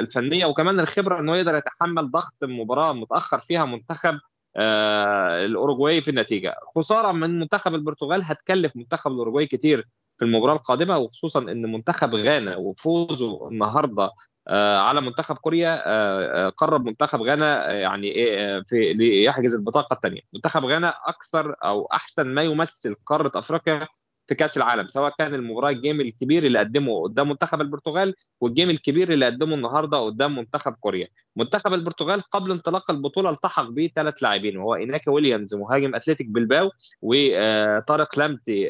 الفنية 0.00 0.46
وكمان 0.46 0.80
الخبرة 0.80 1.20
انه 1.20 1.36
يقدر 1.36 1.56
يتحمل 1.56 2.10
ضغط 2.10 2.36
مباراة 2.42 2.92
متأخر 2.92 3.38
فيها 3.38 3.64
منتخب 3.64 4.18
آه، 4.56 5.44
الاوروجواي 5.46 6.00
في 6.00 6.10
النتيجة. 6.10 6.54
خسارة 6.76 7.12
من 7.12 7.38
منتخب 7.38 7.74
البرتغال 7.74 8.22
هتكلف 8.24 8.76
منتخب 8.76 9.10
الاوروجواي 9.12 9.46
كتير. 9.46 9.84
في 10.18 10.24
المباراة 10.24 10.54
القادمة 10.54 10.98
وخصوصا 10.98 11.40
إن 11.40 11.72
منتخب 11.72 12.14
غانا 12.14 12.56
وفوزه 12.56 13.48
النهارده 13.48 14.10
آه، 14.48 14.78
على 14.78 15.00
منتخب 15.00 15.38
كوريا 15.38 15.82
آه، 15.86 16.46
آه، 16.46 16.48
قرب 16.48 16.86
منتخب 16.86 17.22
غانا 17.22 17.72
يعني 17.72 18.06
إيه 18.06 18.62
في 18.62 18.92
ليحجز 18.92 19.54
البطاقة 19.54 19.94
الثانية 19.94 20.20
منتخب 20.34 20.64
غانا 20.64 20.94
أكثر 21.06 21.54
أو 21.64 21.86
أحسن 21.86 22.34
ما 22.34 22.42
يمثل 22.42 22.94
قارة 23.06 23.32
أفريقيا 23.34 23.86
في 24.28 24.34
كأس 24.34 24.56
العالم 24.56 24.88
سواء 24.88 25.14
كان 25.18 25.34
المباراة 25.34 25.70
ال 25.70 25.76
game 25.76 26.00
الكبير 26.00 26.44
اللي 26.44 26.58
قدمه 26.58 27.02
قدام 27.02 27.28
منتخب 27.28 27.60
البرتغال 27.60 28.14
وال 28.40 28.50
game 28.50 28.70
الكبير 28.70 29.12
اللي 29.12 29.26
قدمه 29.26 29.54
النهارده 29.54 29.98
قدام 29.98 30.36
منتخب 30.36 30.72
كوريا. 30.72 31.08
منتخب 31.36 31.74
البرتغال 31.74 32.20
قبل 32.20 32.50
انطلاق 32.50 32.90
البطولة 32.90 33.30
التحق 33.30 33.68
به 33.68 33.90
ثلاث 33.94 34.22
لاعبين 34.22 34.56
وهو 34.56 34.74
إيناكي 34.74 35.10
ويليامز 35.10 35.54
مهاجم 35.54 35.94
أتلتيك 35.94 36.26
بلباو 36.26 36.70
وطارق 37.02 38.18
لامتي 38.18 38.68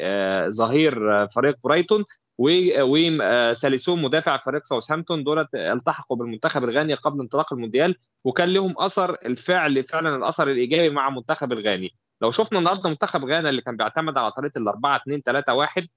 ظهير 0.49 1.27
فريق 1.27 1.55
برايتون 1.63 2.03
وساليسون 2.37 4.01
مدافع 4.01 4.37
فريق 4.37 4.65
ساوثهامبتون. 4.65 5.23
دولت 5.23 5.55
التحقوا 5.55 6.17
بالمنتخب 6.17 6.63
الغاني 6.63 6.93
قبل 6.93 7.21
انطلاق 7.21 7.53
المونديال 7.53 7.95
وكان 8.23 8.49
لهم 8.53 8.73
أثر 8.77 9.17
الفعل 9.25 9.83
فعلا 9.83 10.15
الأثر 10.15 10.51
الإيجابي 10.51 10.89
مع 10.89 11.09
منتخب 11.09 11.51
الغاني. 11.51 11.95
لو 12.21 12.31
شفنا 12.31 12.59
النهارده 12.59 12.89
منتخب 12.89 13.25
غانا 13.25 13.49
اللي 13.49 13.61
كان 13.61 13.77
بيعتمد 13.77 14.17
على 14.17 14.31
طريقة 14.31 14.57
ال 14.57 14.67
4 14.67 14.97
2 14.97 15.21
3 15.21 15.53
1 15.53 15.87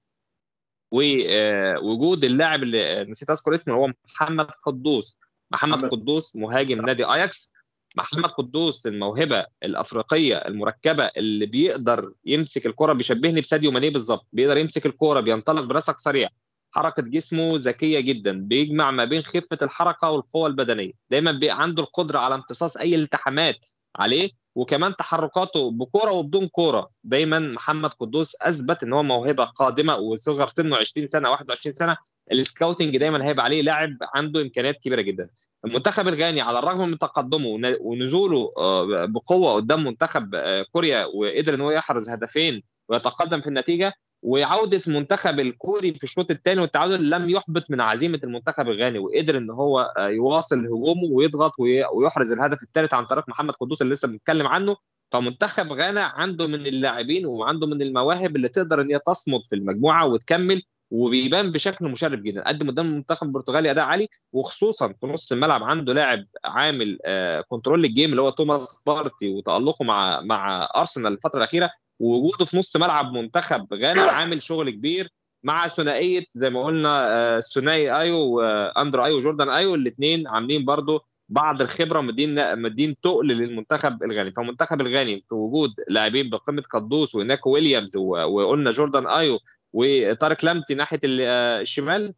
ووجود 0.91 2.23
اللاعب 2.23 2.63
اللي 2.63 3.05
نسيت 3.09 3.29
أذكر 3.29 3.55
اسمه 3.55 3.73
هو 3.73 3.91
محمد 4.05 4.51
قدوس. 4.63 5.19
محمد 5.51 5.85
قدوس 5.85 6.35
مهاجم 6.35 6.85
نادي 6.85 7.05
أياكس. 7.05 7.53
محمد 7.97 8.29
قدوس 8.29 8.87
الموهبة 8.87 9.45
الأفريقية 9.63 10.35
المركبة 10.37 11.05
اللي 11.05 11.45
بيقدر 11.45 12.13
يمسك 12.25 12.65
الكرة 12.65 12.93
بيشبهني 12.93 13.41
بساديو 13.41 13.71
ماني 13.71 13.89
بالظبط. 13.89 14.27
بيقدر 14.33 14.57
يمسك 14.57 14.85
الكرة 14.85 15.19
بينطلق 15.19 15.65
براسك 15.65 15.99
سريع. 15.99 16.29
حركة 16.71 17.03
جسمه 17.03 17.53
ذكية 17.57 17.99
جدا 17.99 18.31
بيجمع 18.39 18.91
ما 18.91 19.05
بين 19.05 19.21
خفة 19.23 19.57
الحركة 19.61 20.09
والقوة 20.09 20.47
البدنية. 20.47 20.91
دايما 21.09 21.31
بيبقى 21.31 21.61
عنده 21.61 21.83
القدرة 21.83 22.19
على 22.19 22.35
امتصاص 22.35 22.77
أي 22.77 22.95
التحامات. 22.95 23.65
عليه 23.95 24.29
وكمان 24.55 24.95
تحركاته 24.95 25.71
بكورة 25.71 26.11
وبدون 26.11 26.47
كورة. 26.47 26.89
دايما 27.03 27.39
محمد 27.39 27.93
قدوس 27.93 28.35
أثبت 28.41 28.83
إن 28.83 28.93
هو 28.93 29.03
موهبة 29.03 29.43
قادمة 29.43 29.95
وصغر 29.95 30.47
سنه 30.47 30.77
20 30.77 31.07
سنة 31.07 31.29
21 31.29 31.73
سنة. 31.73 31.97
السكاوتنج 32.31 32.97
دايما 32.97 33.25
هيبقى 33.25 33.45
عليه 33.45 33.61
لاعب 33.61 33.97
عنده 34.15 34.41
إمكانيات 34.41 34.77
كبيرة 34.77 35.01
جدا. 35.01 35.29
المنتخب 35.65 36.07
الغاني 36.07 36.41
على 36.41 36.59
الرغم 36.59 36.89
من 36.89 36.97
تقدمه 36.97 37.75
ونزوله 37.81 38.53
آه، 38.57 39.05
بقوة 39.05 39.53
قدام 39.53 39.83
منتخب 39.83 40.35
آه، 40.35 40.65
كوريا 40.71 41.05
وقدر 41.05 41.53
إن 41.53 41.61
هو 41.61 41.71
يحرز 41.71 42.09
هدفين 42.09 42.63
ويتقدم 42.89 43.41
في 43.41 43.47
النتيجة 43.47 43.93
وعوده 44.23 44.81
المنتخب 44.87 45.39
الكوري 45.39 45.93
في 45.93 46.03
الشوط 46.03 46.31
الثاني 46.31 46.61
والتعادل 46.61 47.09
لم 47.09 47.29
يحبط 47.29 47.63
من 47.69 47.81
عزيمة 47.81 48.19
المنتخب 48.23 48.67
الغاني 48.69 48.99
وقدر 48.99 49.37
إن 49.37 49.49
هو 49.49 49.93
آه، 49.97 50.07
يواصل 50.07 50.59
هجومه 50.59 51.03
ويضغط 51.11 51.51
ويحرز 51.93 52.31
الهدف 52.31 52.63
الثالث 52.63 52.93
عن 52.93 53.05
طريق 53.05 53.29
محمد 53.29 53.53
قدوس 53.53 53.81
اللي 53.81 53.93
لسه 53.93 54.07
بنتكلم 54.07 54.47
عنه. 54.47 54.75
فمنتخب 55.11 55.71
غانا 55.73 56.01
عنده 56.01 56.47
من 56.47 56.67
اللاعبين 56.67 57.25
وعنده 57.25 57.67
من 57.67 57.81
المواهب 57.81 58.35
اللي 58.35 58.49
تقدر 58.49 58.81
إن 58.81 58.91
هي 58.91 58.99
تصمد 58.99 59.41
في 59.49 59.55
المجموعة 59.55 60.05
وتكمل 60.07 60.61
وبيبان 60.93 61.51
بشكل 61.51 61.85
مشرف 61.87 62.19
جدا 62.19 62.43
قدم 62.47 62.67
قدام 62.67 62.85
المنتخب 62.85 63.27
البرتغالي 63.27 63.71
أداء 63.71 63.85
عالي 63.85 64.07
وخصوصا 64.33 64.93
في 64.93 65.07
نص 65.07 65.31
الملعب 65.31 65.63
عنده 65.63 65.93
لاعب 65.93 66.25
عامل 66.45 66.97
آه 67.05 67.41
control 67.41 67.81
لل 67.81 67.91
game 67.91 68.11
اللي 68.11 68.21
هو 68.21 68.29
توماس 68.29 68.83
بارتي 68.87 69.29
وتألقه 69.29 69.85
مع 69.85 70.21
مع 70.21 70.69
أرسنال 70.75 71.13
الفترة 71.13 71.37
الأخيرة 71.37 71.69
ووجوده 71.99 72.45
في 72.45 72.57
نص 72.57 72.77
ملعب 72.77 73.13
منتخب 73.13 73.73
غانا 73.73 74.01
عامل 74.01 74.41
شغل 74.41 74.69
كبير 74.69 75.09
مع 75.43 75.67
ثنائية 75.67 76.25
زي 76.29 76.49
ما 76.49 76.63
قلنا 76.63 77.05
آه 77.07 77.39
ثنائي 77.39 77.97
أيو 77.99 78.17
وأندريه 78.17 79.05
أيو 79.05 79.17
وجوردان 79.17 79.49
أيو 79.49 79.75
الاثنين 79.75 80.27
عاملين 80.27 80.65
برضو 80.65 81.01
بعض 81.29 81.61
الخبرة 81.61 82.01
مدين 82.01 82.61
مدين 82.61 82.95
ثقل 83.01 83.27
للمنتخب 83.27 84.03
الغاني. 84.03 84.31
فالمنتخب 84.31 84.81
الغاني 84.81 85.25
في 85.29 85.35
وجود 85.35 85.73
لاعبين 85.87 86.29
بقيمة 86.29 86.61
قدوس 86.61 87.15
وإيناكي 87.15 87.53
ويليامز 87.53 87.97
وقلنا 87.97 88.71
جوردان 88.71 89.07
أيو 89.07 89.39
وطارق 89.73 90.45
لامبتي 90.45 90.75
ناحية 90.75 90.99
آه، 91.05 91.61
الشمال 91.61 92.13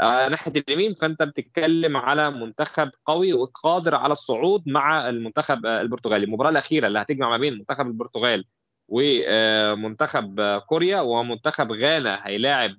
آه، 0.00 0.28
ناحية 0.28 0.52
اليمين. 0.68 0.94
فأنت 0.94 1.22
بتتكلم 1.22 1.96
على 1.96 2.30
منتخب 2.30 2.90
قوي 3.06 3.32
وقادر 3.32 3.94
على 3.94 4.12
الصعود 4.12 4.62
مع 4.66 5.08
المنتخب 5.08 5.66
آه، 5.66 5.80
البرتغالي. 5.80 6.24
المباراة 6.24 6.50
الأخيرة 6.50 6.86
اللي 6.86 6.98
هتجمع 6.98 7.28
ما 7.30 7.38
بين 7.38 7.54
منتخب 7.58 7.86
البرتغال 7.86 8.44
ومنتخب 8.88 10.40
كوريا 10.68 11.00
ومنتخب 11.00 11.72
غانا. 11.72 12.26
هيلاعب 12.26 12.74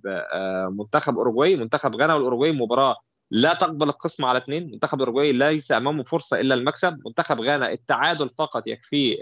منتخب 0.71 1.17
اوروجواي 1.17 1.55
منتخب 1.55 1.95
غانا 1.95 2.13
والاوروجواي 2.13 2.51
مباراة 2.51 2.95
لا 3.31 3.53
تقبل 3.53 3.89
القسم 3.89 4.25
على 4.25 4.37
اثنين 4.37 4.71
منتخب 4.71 4.97
الاوروجواي 4.97 5.31
ليس 5.31 5.71
أمامه 5.71 6.03
فرصة 6.03 6.39
إلا 6.39 6.55
المكسب. 6.55 6.99
منتخب 7.05 7.41
غانا 7.41 7.71
التعادل 7.71 8.29
فقط 8.29 8.67
يكفيه 8.67 9.17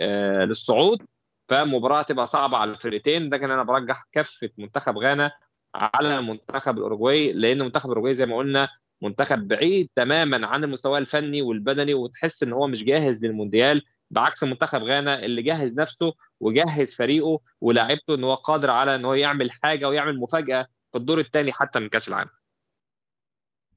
للصعود. 0.46 1.02
فمباراة 1.50 2.02
تبقى 2.02 2.26
صعبة 2.26 2.58
على 2.58 2.72
الفرقتين 2.72 3.34
لكن 3.34 3.52
أنا 3.52 3.64
برجح 3.64 4.04
كفة 4.12 4.50
منتخب 4.58 4.98
غانا 4.98 5.32
على 5.76 6.22
منتخب 6.22 6.78
الاوروجواي 6.78 7.34
لأن 7.34 7.60
منتخب 7.60 7.86
الاوروجواي 7.86 8.14
زي 8.14 8.26
ما 8.26 8.38
قلنا 8.38 8.70
منتخب 9.02 9.48
بعيد 9.48 9.90
تماما 9.96 10.48
عن 10.48 10.64
المستوى 10.64 10.98
الفني 10.98 11.42
والبدني 11.42 11.94
وتحس 11.94 12.44
إن 12.44 12.54
هو 12.54 12.68
مش 12.68 12.84
جاهز 12.84 13.26
للمونديال 13.26 13.82
بعكس 14.12 14.44
منتخب 14.44 14.84
غانا 14.84 15.26
اللي 15.26 15.42
جهز 15.42 15.80
نفسه 15.80 16.14
وجهز 16.40 16.94
فريقه 16.96 17.40
ولاعيبته 17.62 18.16
إن 18.16 18.24
هو 18.24 18.36
قادر 18.36 18.70
على 18.70 18.96
إن 18.96 19.06
هو 19.06 19.14
يعمل 19.14 19.52
حاجة 19.52 19.90
ويعمل 19.90 20.20
مفاجأة 20.20 20.68
في 20.92 20.98
الدور 20.98 21.20
الثاني 21.20 21.52
حتى 21.52 21.80
من 21.80 21.90
كأس 21.90 22.08
العالم. 22.08 22.30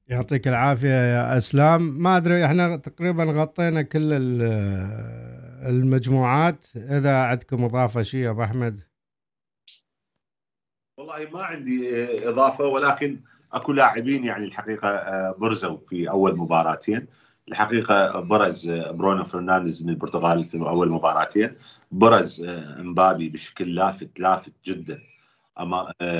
يعطيك 0.07 0.47
العافية 0.47 0.87
يا 0.87 1.37
أسلام. 1.37 1.81
ما 1.81 2.17
أدري 2.17 2.45
إحنا 2.45 2.77
تقريبا 2.77 3.23
غطينا 3.23 3.81
كل 3.81 4.13
المجموعات 5.69 6.65
إذا 6.75 7.23
عندكم 7.23 7.63
إضافة 7.63 8.01
شيء 8.01 8.29
أبو 8.29 8.43
أحمد؟ 8.43 8.81
والله 10.97 11.29
ما 11.33 11.43
عندي 11.43 12.29
إضافة 12.29 12.65
ولكن 12.65 13.19
أكو 13.53 13.73
لاعبين 13.73 14.23
يعني 14.23 14.45
الحقيقة 14.45 14.87
آه، 14.87 15.35
برزوا 15.37 15.77
في 15.77 16.09
أول 16.09 16.37
مباراتين. 16.37 17.07
الحقيقة 17.47 18.19
برز 18.19 18.69
آه، 18.69 18.91
برونو 18.91 19.23
فرنانديز 19.23 19.83
من 19.83 19.89
البرتغال 19.89 20.45
في 20.45 20.57
أول 20.57 20.89
مباراتين. 20.89 21.55
برز 21.91 22.41
آه، 22.41 22.79
امبابي 22.79 23.29
بشكل 23.29 23.75
لافت 23.75 24.19
لافت 24.19 24.53
جدا 24.65 25.01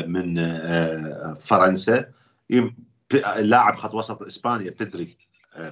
من 0.07 0.36
فرنسا. 1.36 2.06
لاعب 3.38 3.76
خط 3.76 3.94
وسط 3.94 4.22
إسبانيا 4.22 4.72
بيدري 4.80 5.18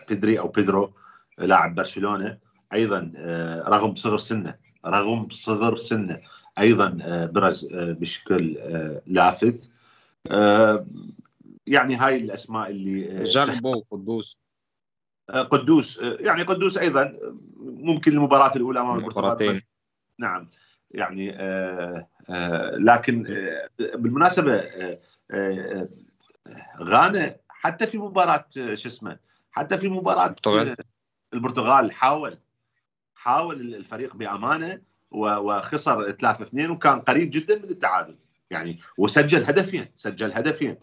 بيدري 0.10 0.40
أو 0.40 0.48
بيدرو 0.48 0.94
لاعب 1.38 1.76
برشلونة. 1.76 2.38
أيضا 2.74 3.14
آه، 3.16 3.70
رغم 3.70 3.96
صغر 3.96 4.18
سنه 4.18 4.56
رغم 4.86 5.30
صغر 5.30 5.78
سنه 5.78 6.20
أيضا 6.60 6.98
آه، 7.02 7.26
برز 7.26 7.66
آه، 7.66 7.92
بشكل 7.92 8.58
لافت. 9.08 9.70
يعني 11.68 11.96
هاي 11.96 12.18
الأسماء 12.18 12.70
اللي 12.70 13.24
جربوا 13.24 13.82
قدوس. 13.92 14.40
قدوس 15.30 16.00
يعني 16.02 16.44
قدوس 16.44 16.78
أيضا 16.78 17.18
ممكن 17.60 18.12
المباراة 18.12 18.56
الأولى 18.56 18.80
امام 18.80 19.00
البرتغال 19.00 19.62
نعم 20.18 20.50
يعني 20.92 21.32
لكن 22.78 23.38
بالمناسبة 23.80 24.64
غانا 26.82 27.36
حتى 27.50 27.88
في 27.88 27.98
مباراة 27.98 28.46
شو 28.56 28.72
اسمه 28.74 29.18
حتى 29.52 29.78
في 29.78 29.90
مباراة 29.90 30.36
البرتغال 31.34 31.92
حاول 31.92 32.38
حاول 33.22 33.62
الفريق 33.76 34.16
بأمانة 34.16 34.82
وخسر 35.12 36.12
3 36.12 36.44
2 36.44 36.70
وكان 36.70 37.00
قريب 37.00 37.30
جدا 37.32 37.56
من 37.56 37.70
التعادل. 37.70 38.16
يعني 38.52 38.80
وسجل 38.98 39.44
هدفين 39.44 39.88
سجل 39.96 40.32
هدفين. 40.34 40.76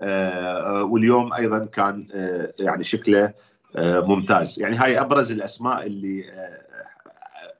آه، 0.00 0.82
واليوم 0.82 1.32
أيضا 1.32 1.64
كان 1.64 2.08
آه، 2.14 2.54
يعني 2.58 2.84
شكله 2.84 3.34
آه، 3.76 4.00
ممتاز. 4.00 4.60
يعني 4.60 4.76
هاي 4.76 5.00
أبرز 5.00 5.30
الأسماء 5.32 5.86
اللي 5.86 6.24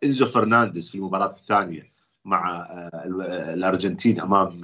إنزو 0.04 0.26
فرنانديز 0.26 0.88
في 0.88 0.94
المباراة 0.94 1.30
الثانية 1.30 1.92
مع 2.24 2.68
الأرجنتين 3.54 4.20
أمام 4.20 4.60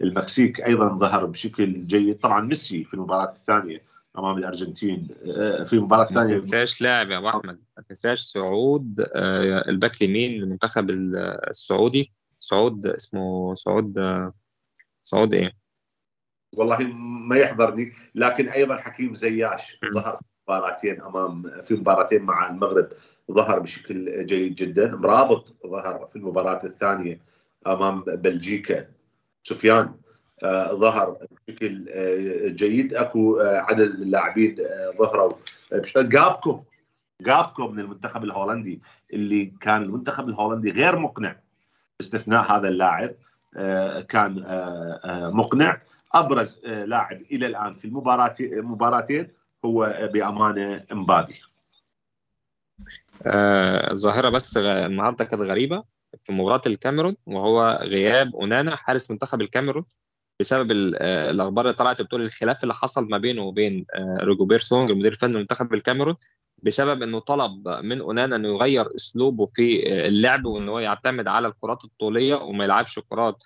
المكسيك 0.00 0.60
أيضا 0.60 0.88
ظهر 0.98 1.24
بشكل 1.26 1.86
جيد. 1.86 2.18
طبعا 2.18 2.40
ميسي 2.40 2.84
في 2.84 2.94
المباراة 2.94 3.30
الثانية 3.30 3.91
أمام 4.18 4.38
الأرجنتين. 4.38 5.08
آه، 5.26 5.62
في 5.62 5.72
المباراه 5.72 6.02
الثانية 6.02 6.34
ما 6.34 6.40
تنساش 6.40 6.82
لاعب 6.82 7.10
يا 7.10 7.18
أبو 7.18 7.28
أحمد. 7.28 7.60
ما 7.76 7.82
تنساش 7.88 8.20
سعود 8.20 9.00
آه، 9.14 9.68
الباك 9.68 10.02
اليمين 10.02 10.40
للمنتخب 10.40 10.90
السعودي. 10.90 12.12
سعود 12.38 12.86
اسمه 12.86 13.54
سعود 13.54 13.94
سعود 15.04 15.34
إيه؟ 15.34 15.52
والله 16.56 16.78
ما 17.28 17.36
يحضرني 17.36 17.92
لكن 18.14 18.48
أيضا 18.48 18.76
حكيم 18.76 19.14
زياش 19.14 19.78
ظهر 19.94 20.16
في 20.16 20.24
مباراتين 20.48 21.02
أمام 21.02 21.62
في 21.62 21.74
مباراتين 21.74 22.22
مع 22.22 22.50
المغرب 22.50 22.88
ظهر 23.32 23.58
بشكل 23.58 24.26
جيد 24.26 24.54
جدا. 24.54 24.96
مرابط 24.96 25.56
ظهر 25.66 26.06
في 26.06 26.16
المباراة 26.16 26.64
الثانية 26.64 27.20
أمام 27.66 28.00
بلجيكا. 28.00 28.86
سفيان. 29.42 29.78
آه، 29.86 29.94
ظهر 30.72 31.16
بشكل 31.48 31.88
آه، 31.88 32.48
جيد. 32.48 32.94
أكو 32.94 33.40
آه، 33.40 33.58
عدد 33.58 33.90
اللاعبين 33.90 34.56
ظهروا 34.98 35.32
جابكو 35.96 36.62
جابكو 37.20 37.68
من 37.68 37.80
المنتخب 37.80 38.24
الهولندي 38.24 38.82
اللي 39.12 39.52
كان 39.60 39.82
المنتخب 39.82 40.28
الهولندي 40.28 40.70
غير 40.70 40.98
مقنع 40.98 41.36
باستثناء 41.98 42.52
هذا 42.52 42.68
اللاعب 42.68 43.14
كان 44.08 44.44
مقنع. 45.34 45.80
أبرز 46.14 46.58
لاعب 46.64 47.22
إلى 47.32 47.46
الآن 47.46 47.74
في 47.74 47.84
المباراه 47.84 48.34
مباراتين 48.40 49.28
هو 49.64 50.08
بامانه 50.12 50.84
امبابي 50.92 51.40
ظاهرة 53.92 54.28
بس 54.28 54.56
النهارده 54.56 55.24
كانت 55.24 55.42
غريبة 55.42 55.84
في 56.24 56.32
مباراة 56.32 56.62
الكاميرون 56.66 57.16
وهو 57.26 57.78
غياب 57.82 58.36
أونانا 58.36 58.76
حارس 58.76 59.10
منتخب 59.10 59.40
الكاميرون. 59.40 59.84
بسبب 60.42 60.70
آه، 60.96 61.30
الأخبار 61.30 61.64
اللي 61.64 61.76
طلعت 61.76 62.02
بتقول 62.02 62.22
الخلاف 62.22 62.62
اللي 62.62 62.74
حصل 62.74 63.08
ما 63.08 63.18
بينه 63.18 63.42
وبين 63.42 63.86
آه، 63.94 64.16
روجوبير 64.20 64.58
سونج 64.60 64.90
المدير 64.90 65.12
الفني 65.12 65.32
لمنتخب 65.32 65.74
الكاميرون 65.74 66.16
بسبب 66.62 67.02
إنه 67.02 67.18
طلب 67.18 67.68
من 67.68 68.00
أونانا 68.00 68.36
إنه 68.36 68.48
يغير 68.48 68.96
أسلوبه 68.96 69.46
في 69.46 69.92
آه، 69.92 70.08
اللعب 70.08 70.44
وإن 70.44 70.68
هو 70.68 70.78
يعتمد 70.78 71.28
على 71.28 71.48
الكرات 71.48 71.84
الطولية 71.84 72.34
وما 72.34 72.64
يلعبش 72.64 72.98
كرات 72.98 73.36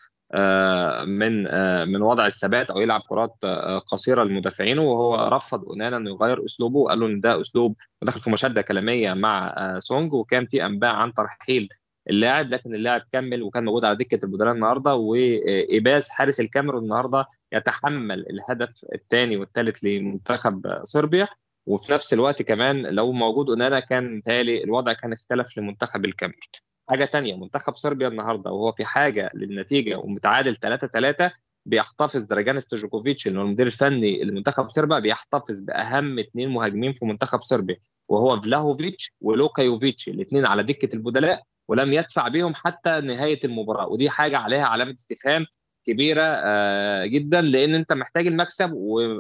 من 1.07 1.43
من 1.89 2.03
وضع 2.03 2.27
الثبات 2.27 2.71
أو 2.71 2.81
يلعب 2.81 3.01
كرات 3.09 3.45
قصيرة 3.87 4.25
لمدافعينه 4.25 4.83
وهو 4.83 5.29
رفض 5.29 5.65
أونانا 5.65 5.97
إنه 5.97 6.11
يغير 6.11 6.45
أسلوبه 6.45 6.79
وقال 6.79 7.01
له 7.01 7.07
إن 7.07 7.21
ده 7.21 7.41
أسلوب 7.41 7.77
ودخل 8.03 8.21
في 8.21 8.31
مشاده 8.31 8.63
كلامية 8.63 9.15
مع 9.15 9.55
سونج 9.79 10.13
وكان 10.13 10.47
في 10.47 10.67
أنباء 10.67 10.91
عن 10.91 11.15
ترحيل 11.15 11.69
اللاعب 12.11 12.51
لكن 12.51 12.75
اللاعب 12.75 13.03
كمل 13.13 13.43
وكان 13.43 13.65
موجود 13.65 13.85
على 13.85 13.97
دكة 13.97 14.25
البدلاء 14.25 14.55
النهارده 14.55 14.95
وإيباس 14.95 16.11
حارس 16.11 16.41
الكاميرون 16.41 16.83
النهارده 16.83 17.27
يتحمل 17.53 18.27
الهدف 18.31 18.85
الثاني 18.95 19.37
والثالث 19.37 19.85
لمنتخب 19.85 20.81
صربيا. 20.83 21.29
وفي 21.67 21.93
نفس 21.93 22.13
الوقت 22.13 22.43
كمان 22.43 22.87
لو 22.87 23.13
موجود 23.13 23.51
أونانا 23.51 23.81
كان 23.81 24.23
تالي 24.23 24.65
الوضع 24.65 24.93
كان 24.93 25.13
اختلف 25.13 25.59
لمنتخب 25.59 26.05
الكاميرون. 26.05 26.41
حاجة 26.89 27.05
تانية 27.05 27.37
منتخب 27.37 27.77
صربيا 27.77 28.09
النهارده 28.09 28.51
وهو 28.51 28.73
في 28.73 28.85
حاجة 28.85 29.31
للنتيجة 29.35 29.99
ومتعادل 29.99 30.57
3 30.57 30.87
3 30.87 31.33
بيحتفظ 31.67 32.23
دراجان 32.23 32.61
ستويكوفيتش 32.61 33.27
اللي 33.27 33.39
هو 33.39 33.43
المدير 33.45 33.67
الفني 33.67 34.25
لمنتخب 34.25 34.69
صربيا 34.69 34.99
بيحتفظ 34.99 35.61
بأهم 35.61 36.19
اثنين 36.19 36.51
مهاجمين 36.51 36.93
في 36.93 37.05
منتخب 37.05 37.41
صربيا 37.41 37.77
وهو 38.09 38.41
فلاهوفيتش 38.41 39.17
ولوكا 39.21 39.63
يوفيتش 39.63 40.09
الاثنين 40.09 40.47
على 40.47 40.63
دكة 40.63 40.95
البدلاء. 40.95 41.43
ولم 41.69 41.93
يدفع 41.93 42.29
بهم 42.29 42.55
حتى 42.55 43.01
نهاية 43.01 43.41
المباراة. 43.45 43.89
ودي 43.89 44.11
حاجة 44.11 44.39
عليها 44.39 44.67
علامة 44.67 44.93
استفهام 44.93 45.47
كبيرة 45.87 46.23
آه، 46.27 47.07
جدا 47.07 47.41
لأن 47.41 47.75
أنت 47.75 47.93
محتاج 47.93 48.27
المكسب 48.27 48.71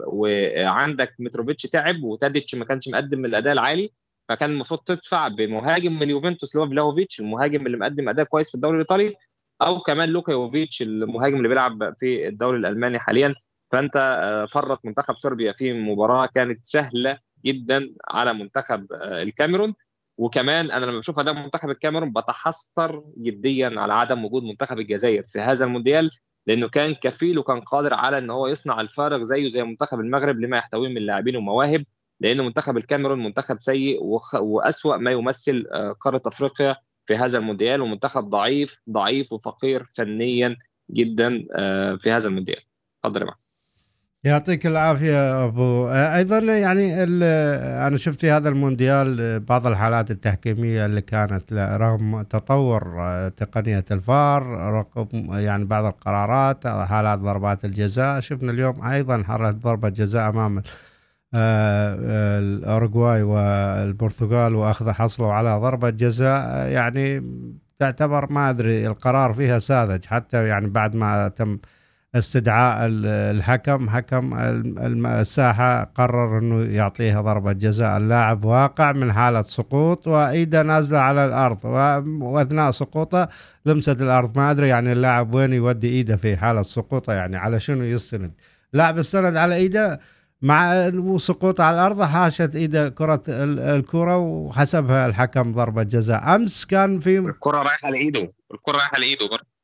وعندك 0.06 1.14
ميتروفيتش 1.18 1.62
تعب 1.62 2.02
وتاديتش 2.02 2.55
ما 2.55 2.64
كانش 2.64 2.89
مقدم 2.89 3.24
الأداء 3.24 3.52
العالي 3.52 3.90
فكان 4.28 4.51
المفروض 4.51 4.81
تدفع 4.81 5.28
بمهاجم 5.28 5.93
من 5.93 6.02
اليوفنتوس 6.02 6.56
اللي 6.56 6.66
هو 6.66 6.70
فلاهوفيتش 6.70 7.20
المهاجم 7.20 7.66
اللي 7.66 7.77
مقدم 7.77 8.09
أداء 8.09 8.24
كويس 8.27 8.48
في 8.48 8.55
الدوري 8.55 8.74
الإيطالي 8.74 9.14
أو 9.62 9.81
كمان 9.81 10.09
لوكا 10.09 10.32
يوفيتش 10.32 10.82
المهاجم 10.82 11.36
اللي 11.36 11.48
بيلعب 11.48 11.94
في 11.98 12.28
الدوري 12.28 12.59
الألماني 12.59 12.98
حاليا. 12.98 13.35
فأنت 13.73 13.97
آه، 13.97 14.47
فرط 14.47 14.85
منتخب 14.85 15.16
صربيا 15.16 15.52
في 15.52 15.73
مباراة 15.73 16.27
كانت 16.27 16.66
سهلة 16.66 17.18
جدا 17.44 17.94
على 18.09 18.32
منتخب 18.35 18.93
آه، 18.93 19.23
الكاميرون. 19.23 19.74
وكمان 20.18 20.70
أنا 20.70 20.86
لما 20.86 20.98
بشوف 20.98 21.18
أداء 21.18 21.34
منتخب 21.34 21.70
الكاميرون 21.70 22.12
بتحسر 22.12 23.05
جديا 23.18 23.80
على 23.80 23.94
عدم 23.94 24.24
وجود 24.24 24.43
منتخب 24.43 24.78
الجزائر 24.78 25.22
في 25.22 25.40
هذا 25.40 25.64
المونديال 25.64 26.10
لأنه 26.47 26.68
كان 26.68 26.94
كفيل 26.94 27.38
وكان 27.38 27.60
قادر 27.60 27.94
على 27.94 28.18
إن 28.18 28.30
هو 28.30 28.47
يصنع 28.47 28.80
الفارق 28.80 29.22
زيه 29.22 29.48
زي 29.48 29.62
منتخب 29.62 30.01
المغرب 30.01 30.40
لما 30.40 30.56
يحتويه 30.59 30.88
من 30.88 31.02
لاعبين 31.02 31.36
ومواهب 31.36 31.84
لأن 32.20 32.40
منتخب 32.40 32.76
الكاميرون 32.76 33.24
منتخب 33.24 33.60
سيء 33.60 33.98
وأسوأ 34.34 34.97
ما 34.97 35.10
يمثل 35.10 35.66
آه، 35.72 35.93
قارة 35.93 36.22
أفريقيا 36.26 36.76
في 37.06 37.16
هذا 37.16 37.38
المونديال 37.38 37.80
ومنتخب 37.80 38.30
ضعيف 38.30 38.80
ضعيف 38.90 39.32
وفقير 39.32 39.84
فنيا 39.94 40.56
جدا 40.90 41.47
آه، 41.55 41.97
في 41.97 42.10
هذا 42.10 42.28
المونديال. 42.28 42.60
اتفضل 43.05 43.20
يا 43.22 43.45
يعطيك 44.27 44.66
العافية 44.66 45.44
أبو. 45.44 45.89
أيضا 45.89 46.39
يعني 46.39 47.03
أنا 47.86 47.97
شفت 47.97 48.20
في 48.20 48.31
هذا 48.31 48.48
المونديال 48.48 49.40
بعض 49.40 49.66
الحالات 49.66 50.11
التحكيمية 50.11 50.86
اللي 50.86 51.01
كانت 51.01 51.53
رغم 51.53 52.23
تطور 52.23 52.82
تقنية 53.36 53.85
الفار 53.90 54.43
رغم 54.47 55.09
يعني 55.32 55.65
بعض 55.65 55.85
القرارات 55.85 56.66
حالات 56.66 57.19
ضربات 57.19 57.65
الجزاء. 57.65 58.20
شفنا 58.20 58.53
اليوم 58.53 58.82
أيضا 58.82 59.23
حرة 59.23 59.51
ضربة 59.51 59.89
جزاء 59.89 60.28
أمام 60.28 60.62
آه، 61.35 61.97
الأوروغواي 62.39 63.23
والبرتغال 63.23 64.55
وأخذ 64.55 64.90
حصلوا 64.90 65.32
على 65.32 65.59
ضربة 65.61 65.90
جزاء. 65.90 66.69
يعني 66.69 67.23
تعتبر 67.78 68.32
ما 68.32 68.51
أدري 68.51 68.86
القرار 68.86 69.32
فيها 69.32 69.59
ساذج. 69.59 70.05
حتى 70.07 70.47
يعني 70.48 70.69
بعد 70.69 70.94
ما 70.94 71.28
تم 71.28 71.59
استدعاء 72.18 72.88
الحكم 73.10 73.88
حكم 73.90 74.34
الساحة 75.06 75.84
قرر 75.84 76.38
أنه 76.38 76.64
يعطيها 76.64 77.20
ضربة 77.20 77.52
جزاء. 77.52 77.97
اللاعب 77.97 78.44
واقع 78.44 78.93
من 78.93 79.12
حالة 79.12 79.43
سقوط 79.43 80.06
وإيده 80.06 80.62
نازلة 80.62 80.98
على 80.98 81.24
الأرض 81.24 81.64
وأثناء 82.22 82.70
سقوطه 82.70 83.28
لمست 83.66 84.01
الأرض. 84.01 84.38
ما 84.38 84.51
أدري 84.51 84.68
يعني 84.68 84.93
اللاعب 84.93 85.34
وين 85.34 85.52
يودي 85.52 85.88
إيده 85.88 86.16
في 86.16 86.36
حالة 86.36 86.62
سقوطه 86.62 87.12
يعني 87.12 87.36
على 87.36 87.60
شنو 87.60 87.84
يستند. 87.84 88.32
لاعب 88.72 88.98
استند 88.98 89.36
على 89.36 89.55
إيده 89.55 90.01
مع 90.43 90.90
سقوط 91.16 91.60
على 91.60 91.74
الأرض 91.74 92.02
حاشت 92.02 92.56
إيده 92.56 92.88
كرة 92.88 93.22
الكره 93.28 94.18
وحسبها 94.18 95.06
الحكم 95.06 95.52
ضربة 95.52 95.82
جزاء. 95.82 96.34
أمس 96.34 96.64
كان 96.64 97.01
في 97.01 97.18
الكرة 97.18 97.59
رايحة 97.59 97.90
لإيده 97.90 98.32
الكرة 98.55 98.72
رايحة 98.72 98.98
لإيده 98.98 99.28
برضه. 99.28 99.56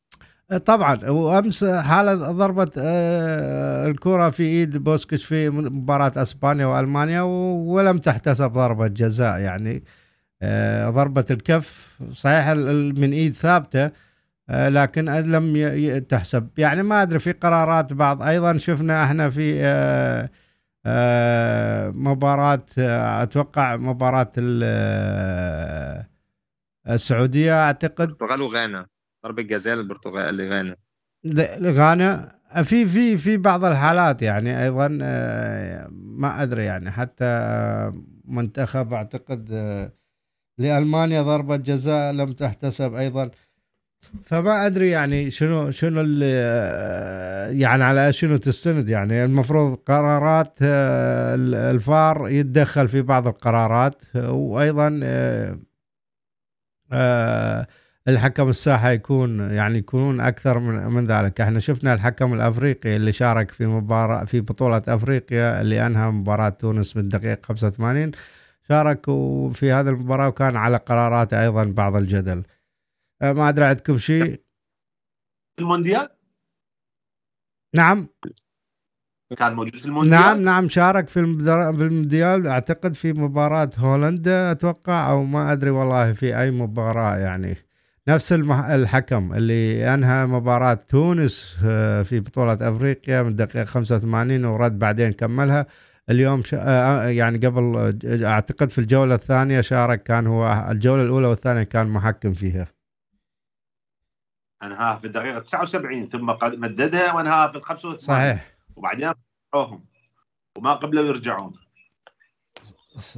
طبعا 0.58 1.10
وأمس 1.10 1.64
حاله 1.64 2.14
ضربه 2.14 2.70
آه، 2.78 3.88
الكرة 3.90 4.30
في 4.30 4.42
إيد 4.42 4.76
بوسكش 4.76 5.24
في 5.24 5.50
مباراة 5.50 6.12
أسبانيا 6.16 6.66
وألمانيا 6.66 7.20
ولم 7.22 7.98
تحتسب 7.98 8.52
ضربة 8.52 8.86
جزاء 8.86 9.38
يعني. 9.38 9.84
آه، 10.42 10.90
ضربة 10.90 11.24
الكف 11.30 11.98
صحيح 12.12 12.48
من 12.98 13.12
إيد 13.12 13.32
ثابتة 13.32 13.90
آه، 14.50 14.68
لكن 14.68 15.04
لم 15.04 15.98
تحسب. 16.08 16.48
يعني 16.58 16.82
ما 16.82 17.02
أدري 17.02 17.18
في 17.18 17.32
قرارات 17.32 17.92
بعض. 17.92 18.22
أيضا 18.22 18.58
شفنا 18.58 19.04
إحنا 19.04 19.30
في 19.30 19.62
مباراة 21.94 22.64
أتوقع 23.22 23.76
مباراة 23.76 24.30
السعودية 26.88 27.64
أعتقد. 27.64 28.08
البرتغال 28.08 28.42
وغانا. 28.42 28.91
ضربة 29.24 29.42
جزاء 29.42 29.76
للبرتغال 29.76 30.36
لغانا. 30.36 30.76
غانا 31.62 32.42
في 32.62 32.86
في 32.86 33.16
في 33.16 33.36
بعض 33.36 33.64
الحالات 33.64 34.22
يعني 34.22 34.64
أيضا 34.64 34.98
آه، 35.02 35.88
ما 35.92 36.42
أدري 36.42 36.64
يعني. 36.64 36.90
حتى 36.90 37.26
منتخب 38.24 38.92
أعتقد 38.92 39.48
آه، 39.52 39.92
لألمانيا 40.58 41.22
ضربة 41.22 41.56
جزاء 41.56 42.12
لم 42.12 42.32
تحتسب 42.32 42.94
أيضا. 42.94 43.30
فما 44.24 44.66
أدري 44.66 44.90
يعني 44.90 45.30
شنو 45.30 45.70
شنو 45.70 46.00
اللي 46.00 46.32
آه، 46.34 47.48
يعني 47.50 47.84
على 47.84 48.12
شنو 48.12 48.36
تستند 48.36 48.88
يعني. 48.88 49.24
المفروض 49.24 49.76
قرارات 49.76 50.56
الفار 50.62 52.28
يتدخل 52.28 52.88
في 52.88 53.02
بعض 53.02 53.26
القرارات 53.28 54.02
وأيضا 54.16 55.00
الحكم 58.08 58.48
الساحة 58.48 58.90
يكون 58.90 59.40
يعني 59.50 59.78
يكونون 59.78 60.20
أكثر 60.20 60.58
من 60.58 60.74
من 60.84 61.06
ذلك. 61.06 61.40
إحنا 61.40 61.58
شفنا 61.58 61.94
الحكم 61.94 62.34
الأفريقي 62.34 62.96
اللي 62.96 63.12
شارك 63.12 63.50
في 63.50 63.66
مباراة 63.66 64.24
في 64.24 64.40
بطولة 64.40 64.82
أفريقيا 64.88 65.60
اللي 65.60 65.86
أنهى 65.86 66.10
مباراة 66.10 66.48
تونس 66.48 66.96
من 66.96 67.02
الدقيقه 67.02 67.42
85 67.42 68.12
شارك 68.68 69.04
في 69.52 69.72
هذه 69.72 69.88
المباراة 69.88 70.28
وكان 70.28 70.56
على 70.56 70.76
قراراته 70.76 71.42
أيضا 71.42 71.64
بعض 71.64 71.96
الجدل. 71.96 72.42
أه، 73.22 73.32
ما 73.32 73.48
أدري 73.48 73.64
عندكم 73.64 73.98
شيء؟ 73.98 74.40
المونديال؟ 75.58 76.08
نعم. 77.76 78.08
كان 79.38 79.54
موجود 79.54 79.76
في 79.76 79.86
المونديال؟ 79.86 80.20
نعم 80.20 80.42
نعم 80.42 80.68
شارك 80.68 81.08
في 81.08 81.20
المونديال. 81.20 82.46
أعتقد 82.46 82.94
في 82.94 83.12
مباراة 83.12 83.70
هولندا 83.78 84.52
أتوقع 84.52 85.10
أو 85.10 85.24
ما 85.24 85.52
أدري 85.52 85.70
والله 85.70 86.12
في 86.12 86.38
أي 86.40 86.50
مباراة 86.50 87.16
يعني. 87.16 87.56
نفس 88.08 88.32
الحكم 88.32 89.32
اللي 89.34 89.94
أنهى 89.94 90.26
مباراة 90.26 90.74
تونس 90.74 91.56
آه، 91.64 92.02
في 92.02 92.20
بطولة 92.20 92.52
أفريقيا 92.52 93.22
من 93.22 93.28
الدقيقة 93.28 93.64
85 93.64 94.44
ورد 94.44 94.78
بعدين 94.78 95.12
كملها. 95.12 95.66
اليوم 96.10 96.42
آه، 96.54 96.56
آه، 96.56 97.06
يعني 97.08 97.46
قبل 97.46 97.98
أعتقد 98.24 98.70
في 98.70 98.78
الجولة 98.78 99.14
الثانية 99.14 99.60
شارك 99.60 100.02
كان 100.02 100.26
هو 100.26 100.66
الجولة 100.70 101.02
الأولى 101.02 101.26
والثانية 101.26 101.62
كان 101.62 101.88
محكم 101.88 102.32
فيها. 102.32 102.68
أنهاها 104.62 104.98
في 104.98 105.06
الدقيقة 105.06 105.38
79 105.38 106.06
ثم 106.06 106.26
مددها 106.42 107.12
وأنهاها 107.12 107.48
في 107.48 107.56
ال 107.58 107.64
85 107.64 107.98
صحيح. 107.98 108.54
وبعدين 108.76 109.12
رجعوهم 109.54 109.84
وما 110.58 110.72
قبلوا 110.72 111.04
يرجعون. 111.04 111.52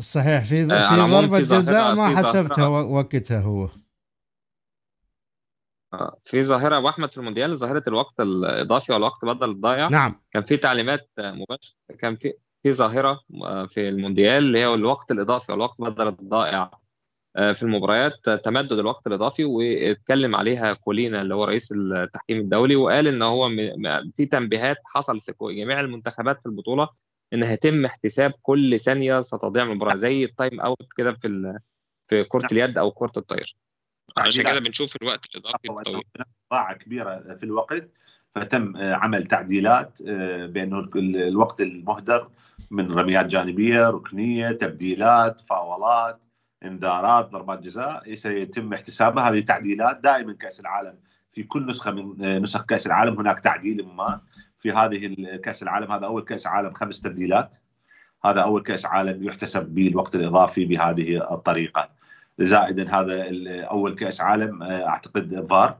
صحيح. 0.01 0.44
في 0.44 0.66
في 0.66 0.97
ضربة 0.97 1.40
جزاء 1.40 1.94
ما 1.94 2.16
حسبتها 2.16 2.66
وقتها 2.66 3.40
هو. 3.40 3.70
في 6.25 6.45
ظاهرة 6.45 6.79
أبو 6.79 6.89
أحمد 6.89 7.11
في 7.12 7.19
المونديال 7.19 7.57
ظاهرة 7.57 7.83
الوقت 7.89 8.21
الإضافي 8.21 8.93
والوقت 8.93 9.25
بدل 9.25 9.51
الضايع. 9.51 9.89
نعم. 9.89 10.21
كان 10.31 10.43
في 10.43 10.57
تعليمات 10.57 11.11
مباشرة 11.19 11.77
كان 11.99 12.16
في 12.16 12.35
في 12.65 12.73
ظاهرة 12.73 13.21
آه، 13.45 13.66
في 13.66 13.89
المونديال 13.89 14.45
اللي 14.45 14.59
هي 14.59 14.75
الوقت 14.75 15.11
الإضافي 15.11 15.53
والوقت 15.53 15.81
بدل 15.81 16.09
الضائع 16.09 16.71
آه، 17.37 17.53
في 17.53 17.62
المباريات 17.62 18.31
تمدد 18.31 18.73
الوقت 18.73 19.07
الإضافي 19.07 19.45
واتكلم 19.45 20.37
عليها 20.37 20.73
كولينا 20.73 21.23
اللي 21.23 21.35
هو 21.35 21.45
رئيس 21.45 21.73
التحكيم 21.73 22.39
الدولي 22.39 22.77
وقال 22.77 23.07
إن 23.07 23.23
هو 23.23 23.49
في 24.15 24.27
تنبيهات 24.27 24.77
حصلت 24.87 25.31
في 25.31 25.35
جميع 25.41 25.81
المنتخبات 25.81 26.41
في 26.41 26.47
البطولة 26.47 26.89
إن 27.33 27.43
هيتم 27.43 27.85
احتساب 27.85 28.33
كل 28.43 28.81
ثانية 28.81 29.21
ستضيع 29.21 29.62
المباراه 29.62 29.97
زي 29.97 30.25
ال 30.24 30.32
time 30.32 30.61
out 30.61 30.93
كده 30.97 31.12
في 31.12 31.59
في 32.09 32.25
كرة 32.25 32.41
نعم. 32.41 32.49
اليد 32.53 32.79
أو 32.79 32.91
كرة 32.91 33.12
الطاير. 33.16 33.57
عشان 34.18 34.43
كده 34.43 34.59
بنشوف 34.59 34.97
الوقت 34.97 35.26
الإضافي 35.26 35.70
الطويل. 35.70 36.02
إضاعة 36.53 36.74
كبيرة 36.74 37.35
في 37.36 37.44
الوقت 37.44 37.90
فتم 38.35 38.76
عمل 38.76 39.26
تعديلات 39.26 39.98
آه، 40.09 40.47
بانه 40.47 40.90
الوقت 40.97 41.60
المهدر 41.60 42.31
من 42.70 42.93
رميات 42.93 43.26
جانبية 43.26 43.90
ركنية 43.90 44.51
تبديلات 44.51 45.40
فاولات 45.40 46.20
إنذارات 46.62 47.31
ضربات 47.31 47.60
جزاء 47.60 48.14
سيتم 48.14 48.72
احتسابها. 48.74 49.31
هذه 49.31 49.40
تعديلات 49.40 50.01
دائما 50.01 50.32
كأس 50.32 50.60
العالم 50.60 50.98
في 51.31 51.43
كل 51.43 51.66
نسخة 51.66 51.90
من 51.90 52.24
آه، 52.24 52.39
نسخ 52.39 52.64
كأس 52.64 52.86
العالم 52.86 53.18
هناك 53.18 53.40
تعديل 53.40 53.86
ما 53.86 54.20
في 54.59 54.72
هذه 54.72 55.14
كأس 55.36 55.62
العالم. 55.62 55.93
هذا 55.93 56.06
أول 56.06 56.22
كأس 56.22 56.47
عالم 56.47 56.72
خمس 56.72 57.01
تبديلات. 57.01 57.55
هذا 58.24 58.40
أول 58.40 58.62
كأس 58.62 58.86
عالم 58.86 59.24
يحتسب 59.24 59.62
به 59.62 59.89
الوقت 59.89 60.14
الإضافي 60.14 60.64
بهذه 60.64 61.32
الطريقة. 61.35 62.03
زائدا 62.39 63.01
هذا 63.01 63.24
أول 63.65 63.94
كأس 63.94 64.20
عالم 64.20 64.62
أعتقد 64.62 65.47
فار. 65.47 65.78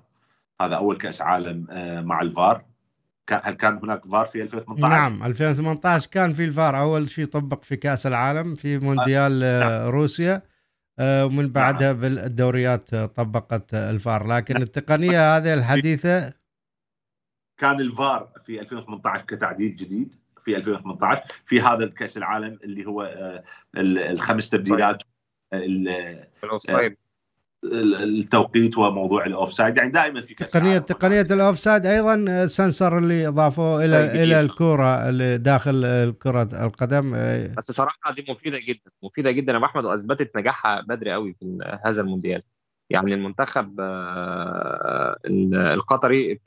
هذا 0.60 0.76
أول 0.76 0.97
كأس 0.97 1.22
عالم 1.22 1.66
مع 2.06 2.20
الفار. 2.20 2.64
هل 3.31 3.55
كان 3.55 3.78
هناك 3.82 4.06
فار 4.06 4.26
في 4.26 4.43
2018 4.43 4.89
نعم 4.89 5.22
2018 5.22 6.10
كان 6.10 6.35
في 6.35 6.44
الفار. 6.44 6.78
أول 6.78 7.10
شيء 7.10 7.24
طبق 7.24 7.62
في 7.62 7.76
كأس 7.76 8.06
العالم 8.06 8.55
في 8.55 8.78
مونديال 8.78 9.40
نعم. 9.40 9.89
روسيا. 9.89 10.43
آه، 10.98 11.26
ومن 11.26 11.48
بعدها 11.48 11.93
نعم. 11.93 12.01
بالدوريات 12.01 12.94
طبقت 12.94 13.74
الفار. 13.74 14.26
لكن 14.26 14.56
التقنية 14.56 15.36
هذه 15.36 15.55
الحديثة 15.55 16.32
كان 17.56 17.81
الفار 17.81 18.28
في 18.40 18.60
2018 18.60 19.24
كتعديل 19.24 19.76
جديد 19.76 20.14
في 20.43 20.56
2018 20.56 21.22
في 21.44 21.60
هذا 21.60 21.85
الكأس 21.85 22.16
العالم 22.16 22.59
اللي 22.64 22.86
هو 22.86 23.02
آه، 23.02 23.44
الخمس 23.76 24.48
تبديلات. 24.48 25.02
التوقيت 27.72 28.78
وموضوع 28.78 29.26
ال 29.27 29.52
offside 29.52 29.77
يعني 29.76 29.90
دائما 29.90 30.20
في 30.20 30.35
تقنيه 30.35 30.78
تقنية 30.78 31.26
ال 31.31 31.59
offside 31.59 31.86
أيضا 31.86 32.14
ال 32.15 32.27
sensor 32.27 32.98
اللي 32.98 33.28
اضافوه 33.28 33.85
إلى 33.85 34.09
طيب 34.09 34.22
إلى 34.22 34.40
الكرة 34.40 35.09
اللي 35.09 35.39
داخل 35.39 36.14
كره 36.22 36.66
القدم. 36.66 37.12
بس 37.56 37.72
صراحة 37.72 38.12
دي 38.12 38.24
مفيدة 38.28 38.59
جدا 38.59 38.90
مفيدة 39.02 39.31
جدا 39.31 39.52
يا 39.52 39.64
أحمد 39.64 39.85
وأثبتت 39.85 40.36
نجاحها 40.36 40.81
بدري 40.81 41.12
قوي 41.12 41.35
في 41.35 41.59
هذا 41.85 42.02
المونديال. 42.02 42.43
يعني 42.90 43.14
المنتخب 43.14 43.76
آه، 43.81 45.18
القطري 45.74 46.40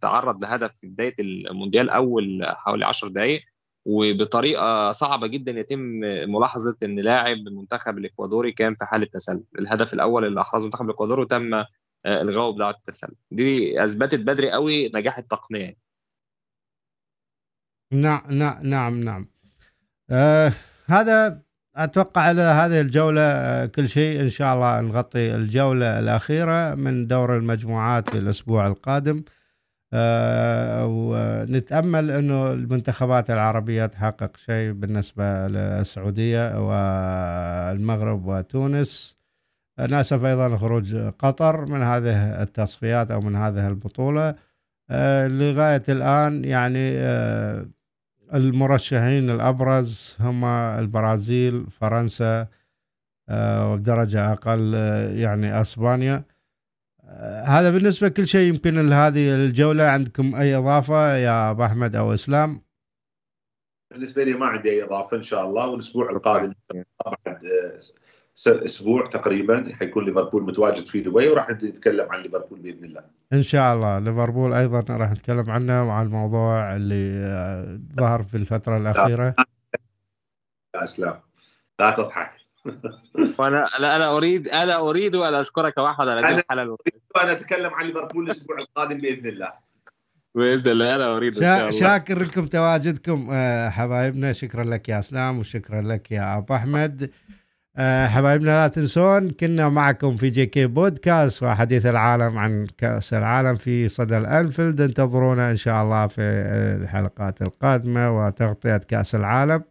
تعرض 0.00 0.42
لهدف 0.42 0.70
في 0.74 0.86
بداية 0.86 1.14
المونديال 1.20 1.90
أول 1.90 2.40
حوالي 2.44 2.84
10 2.84 3.08
دقائق 3.08 3.42
وبطريقة 3.84 4.92
صعبة 4.92 5.26
جدا 5.26 5.52
يتم 5.52 5.78
ملاحظة 6.28 6.76
إن 6.82 6.98
لاعب 7.00 7.36
المنتخب 7.36 7.98
الإكوادوري 7.98 8.52
كان 8.52 8.74
في 8.74 8.84
حالة 8.84 9.06
تسلل. 9.06 9.44
الهدف 9.58 9.94
الأول 9.94 10.24
اللي 10.24 10.40
أحرزه 10.40 10.62
المنتخب 10.62 10.84
الإكوادوري 10.86 11.22
وتم 11.22 11.54
آه، 11.54 11.66
الغائه 12.06 12.52
بدعوه 12.52 12.70
التسلل. 12.70 13.14
دي 13.30 13.84
أثبتت 13.84 14.20
بدري 14.20 14.50
قوي 14.50 14.88
نجاح 14.94 15.18
التقنية. 15.18 15.76
نعم 17.92 18.22
نعم 18.30 18.62
نعم 18.62 19.00
نعم. 19.00 19.28
آه 20.10 20.52
هذا 20.86 21.42
أتوقع 21.76 22.20
على 22.20 22.42
هذه 22.42 22.80
الجولة 22.80 23.20
آه، 23.22 23.66
كل 23.66 23.88
شيء. 23.88 24.20
إن 24.20 24.30
شاء 24.30 24.54
الله 24.54 24.80
نغطي 24.80 25.34
الجولة 25.34 25.98
الأخيرة 25.98 26.74
من 26.74 27.06
دور 27.06 27.36
المجموعات 27.36 28.10
في 28.10 28.18
الأسبوع 28.18 28.66
القادم. 28.66 29.24
ونتأمل 30.84 32.10
إنه 32.10 32.52
المنتخبات 32.52 33.30
العربية 33.30 33.86
تحقق 33.86 34.36
شيء 34.36 34.72
بالنسبة 34.72 35.48
للسعودية 35.48 36.68
والمغرب 36.68 38.26
وتونس. 38.26 39.16
نأسف 39.90 40.24
أيضا 40.24 40.56
خروج 40.56 40.96
قطر 40.96 41.66
من 41.66 41.82
هذه 41.82 42.42
التصفيات 42.42 43.10
أو 43.10 43.20
من 43.20 43.36
هذه 43.36 43.68
البطولة. 43.68 44.34
آه، 44.90 45.28
لغاية 45.28 45.82
الآن 45.88 46.44
يعني 46.44 46.98
آه، 46.98 47.66
المرشحين 48.34 49.30
الأبرز 49.30 50.16
هم 50.20 50.44
البرازيل 50.44 51.66
فرنسا 51.70 52.46
وبدرجة 53.30 54.32
أقل 54.32 54.74
يعني 55.16 55.60
أسبانيا. 55.60 56.24
هذا 57.44 57.70
بالنسبة 57.70 58.08
كل 58.08 58.26
شيء 58.26 58.48
يمكن 58.48 58.88
لهذه 58.88 59.34
الجولة 59.34 59.84
عندكم 59.84 60.34
أي 60.34 60.56
إضافة 60.56 61.16
يا 61.16 61.50
أبو 61.50 61.64
أحمد 61.64 61.96
أو 61.96 62.14
إسلام؟ 62.14 62.62
بالنسبة 63.90 64.24
لي 64.24 64.34
ما 64.34 64.46
عندي 64.46 64.70
أي 64.70 64.82
إضافة 64.82 65.16
إن 65.16 65.22
شاء 65.22 65.46
الله 65.46 65.66
والأسبوع 65.66 66.10
القادم 66.10 66.54
بعد 67.26 67.44
آه، 67.46 67.78
أسبوع 68.46 69.04
تقريبا 69.06 69.72
حيكون 69.80 70.04
ليفربول 70.04 70.42
متواجد 70.42 70.86
في 70.86 71.00
دبي 71.00 71.28
وراح 71.28 71.50
نتكلم 71.50 72.12
عن 72.12 72.22
ليفربول 72.22 72.58
بإذن 72.58 72.84
الله. 72.84 73.04
إن 73.32 73.42
شاء 73.42 73.74
الله 73.74 73.98
ليفربول 73.98 74.52
أيضا 74.52 74.96
راح 74.96 75.10
نتكلم 75.10 75.50
عنه 75.50 75.88
وعن 75.88 76.06
الموضوع 76.06 76.76
اللي 76.76 77.24
آه، 77.26 77.80
ظهر 77.96 78.22
في 78.22 78.36
الفترة 78.36 78.76
الأخيرة. 78.76 79.34
يا 80.74 80.84
إسلام 80.84 81.20
لا 81.80 81.90
تضحك. 81.90 82.42
وأنا 83.38 83.68
لا 83.78 83.96
أنا 83.96 84.16
أريد 84.16 84.48
أنا 84.48 84.76
أريد 84.76 85.14
أن 85.14 85.34
أشكرك 85.34 85.78
واحد 85.78 86.08
على 86.08 86.20
هذه 86.20 86.38
الحلقة 86.38 86.76
اريد 87.16 87.30
ان 87.30 87.36
أتكلم 87.36 87.74
عن 87.74 87.86
ليفربول 87.86 88.24
الأسبوع 88.24 88.58
القادم 88.58 88.98
بإذن 88.98 89.26
الله. 89.26 89.52
بإذن 90.34 90.70
الله 90.70 90.96
أنا 90.96 91.16
أريد 91.16 91.38
شا... 91.38 91.70
شاكر 91.70 92.22
لكم 92.22 92.46
تواجدكم 92.46 93.28
آه، 93.32 93.68
حبايبنا. 93.68 94.32
شكرا 94.32 94.64
لك 94.64 94.88
يا 94.88 94.98
إسلام 94.98 95.38
وشكرا 95.38 95.82
لك 95.82 96.12
يا 96.12 96.38
أبو 96.38 96.54
أحمد. 96.54 97.10
آه، 97.76 98.06
حبايبنا 98.06 98.50
لا 98.50 98.68
تنسون 98.68 99.30
كنا 99.30 99.68
معكم 99.68 100.16
في 100.16 100.30
JK 100.30 100.66
podcast 100.66 101.42
وحديث 101.42 101.86
العالم 101.86 102.38
عن 102.38 102.66
كأس 102.78 103.14
العالم 103.14 103.56
في 103.56 103.88
صدى 103.88 104.18
الأنفيلد. 104.18 104.80
انتظرونا 104.80 105.50
إن 105.50 105.56
شاء 105.56 105.82
الله 105.82 106.06
في 106.06 106.20
الحلقات 106.82 107.42
القادمة 107.42 108.26
وتغطية 108.26 108.76
كأس 108.76 109.14
العالم. 109.14 109.62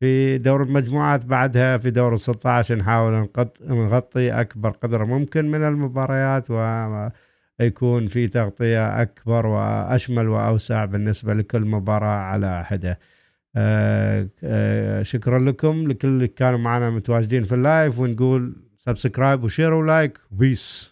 في 0.00 0.38
دور 0.38 0.62
المجموعات 0.62 1.24
بعدها 1.26 1.76
في 1.76 1.90
دور 1.90 2.12
ال 2.12 2.20
16 2.20 2.76
نحاول 2.76 3.28
نغطي 3.62 4.30
أكبر 4.40 4.70
قدر 4.70 5.04
ممكن 5.04 5.50
من 5.50 5.62
المباريات 5.64 6.50
ويكون 6.50 8.06
في 8.06 8.28
تغطية 8.28 9.02
أكبر 9.02 9.46
وأشمل 9.46 10.28
وأوسع 10.28 10.84
بالنسبة 10.84 11.34
لكل 11.34 11.60
مباراة 11.60 12.20
على 12.20 12.64
حدة. 12.64 12.98
آه، 13.56 14.28
آه، 14.44 15.02
شكرا 15.02 15.38
لكم. 15.38 15.88
لكل 15.88 16.08
اللي 16.08 16.28
كانوا 16.28 16.58
معنا 16.58 16.90
متواجدين 16.90 17.44
في 17.44 17.54
ال 17.54 17.63
live 17.63 17.98
ونقول 17.98 18.56
subscribe 18.78 19.44
و 19.44 19.49
share 19.49 19.72
و 19.74 19.83
like 19.83 20.18
peace 20.30 20.89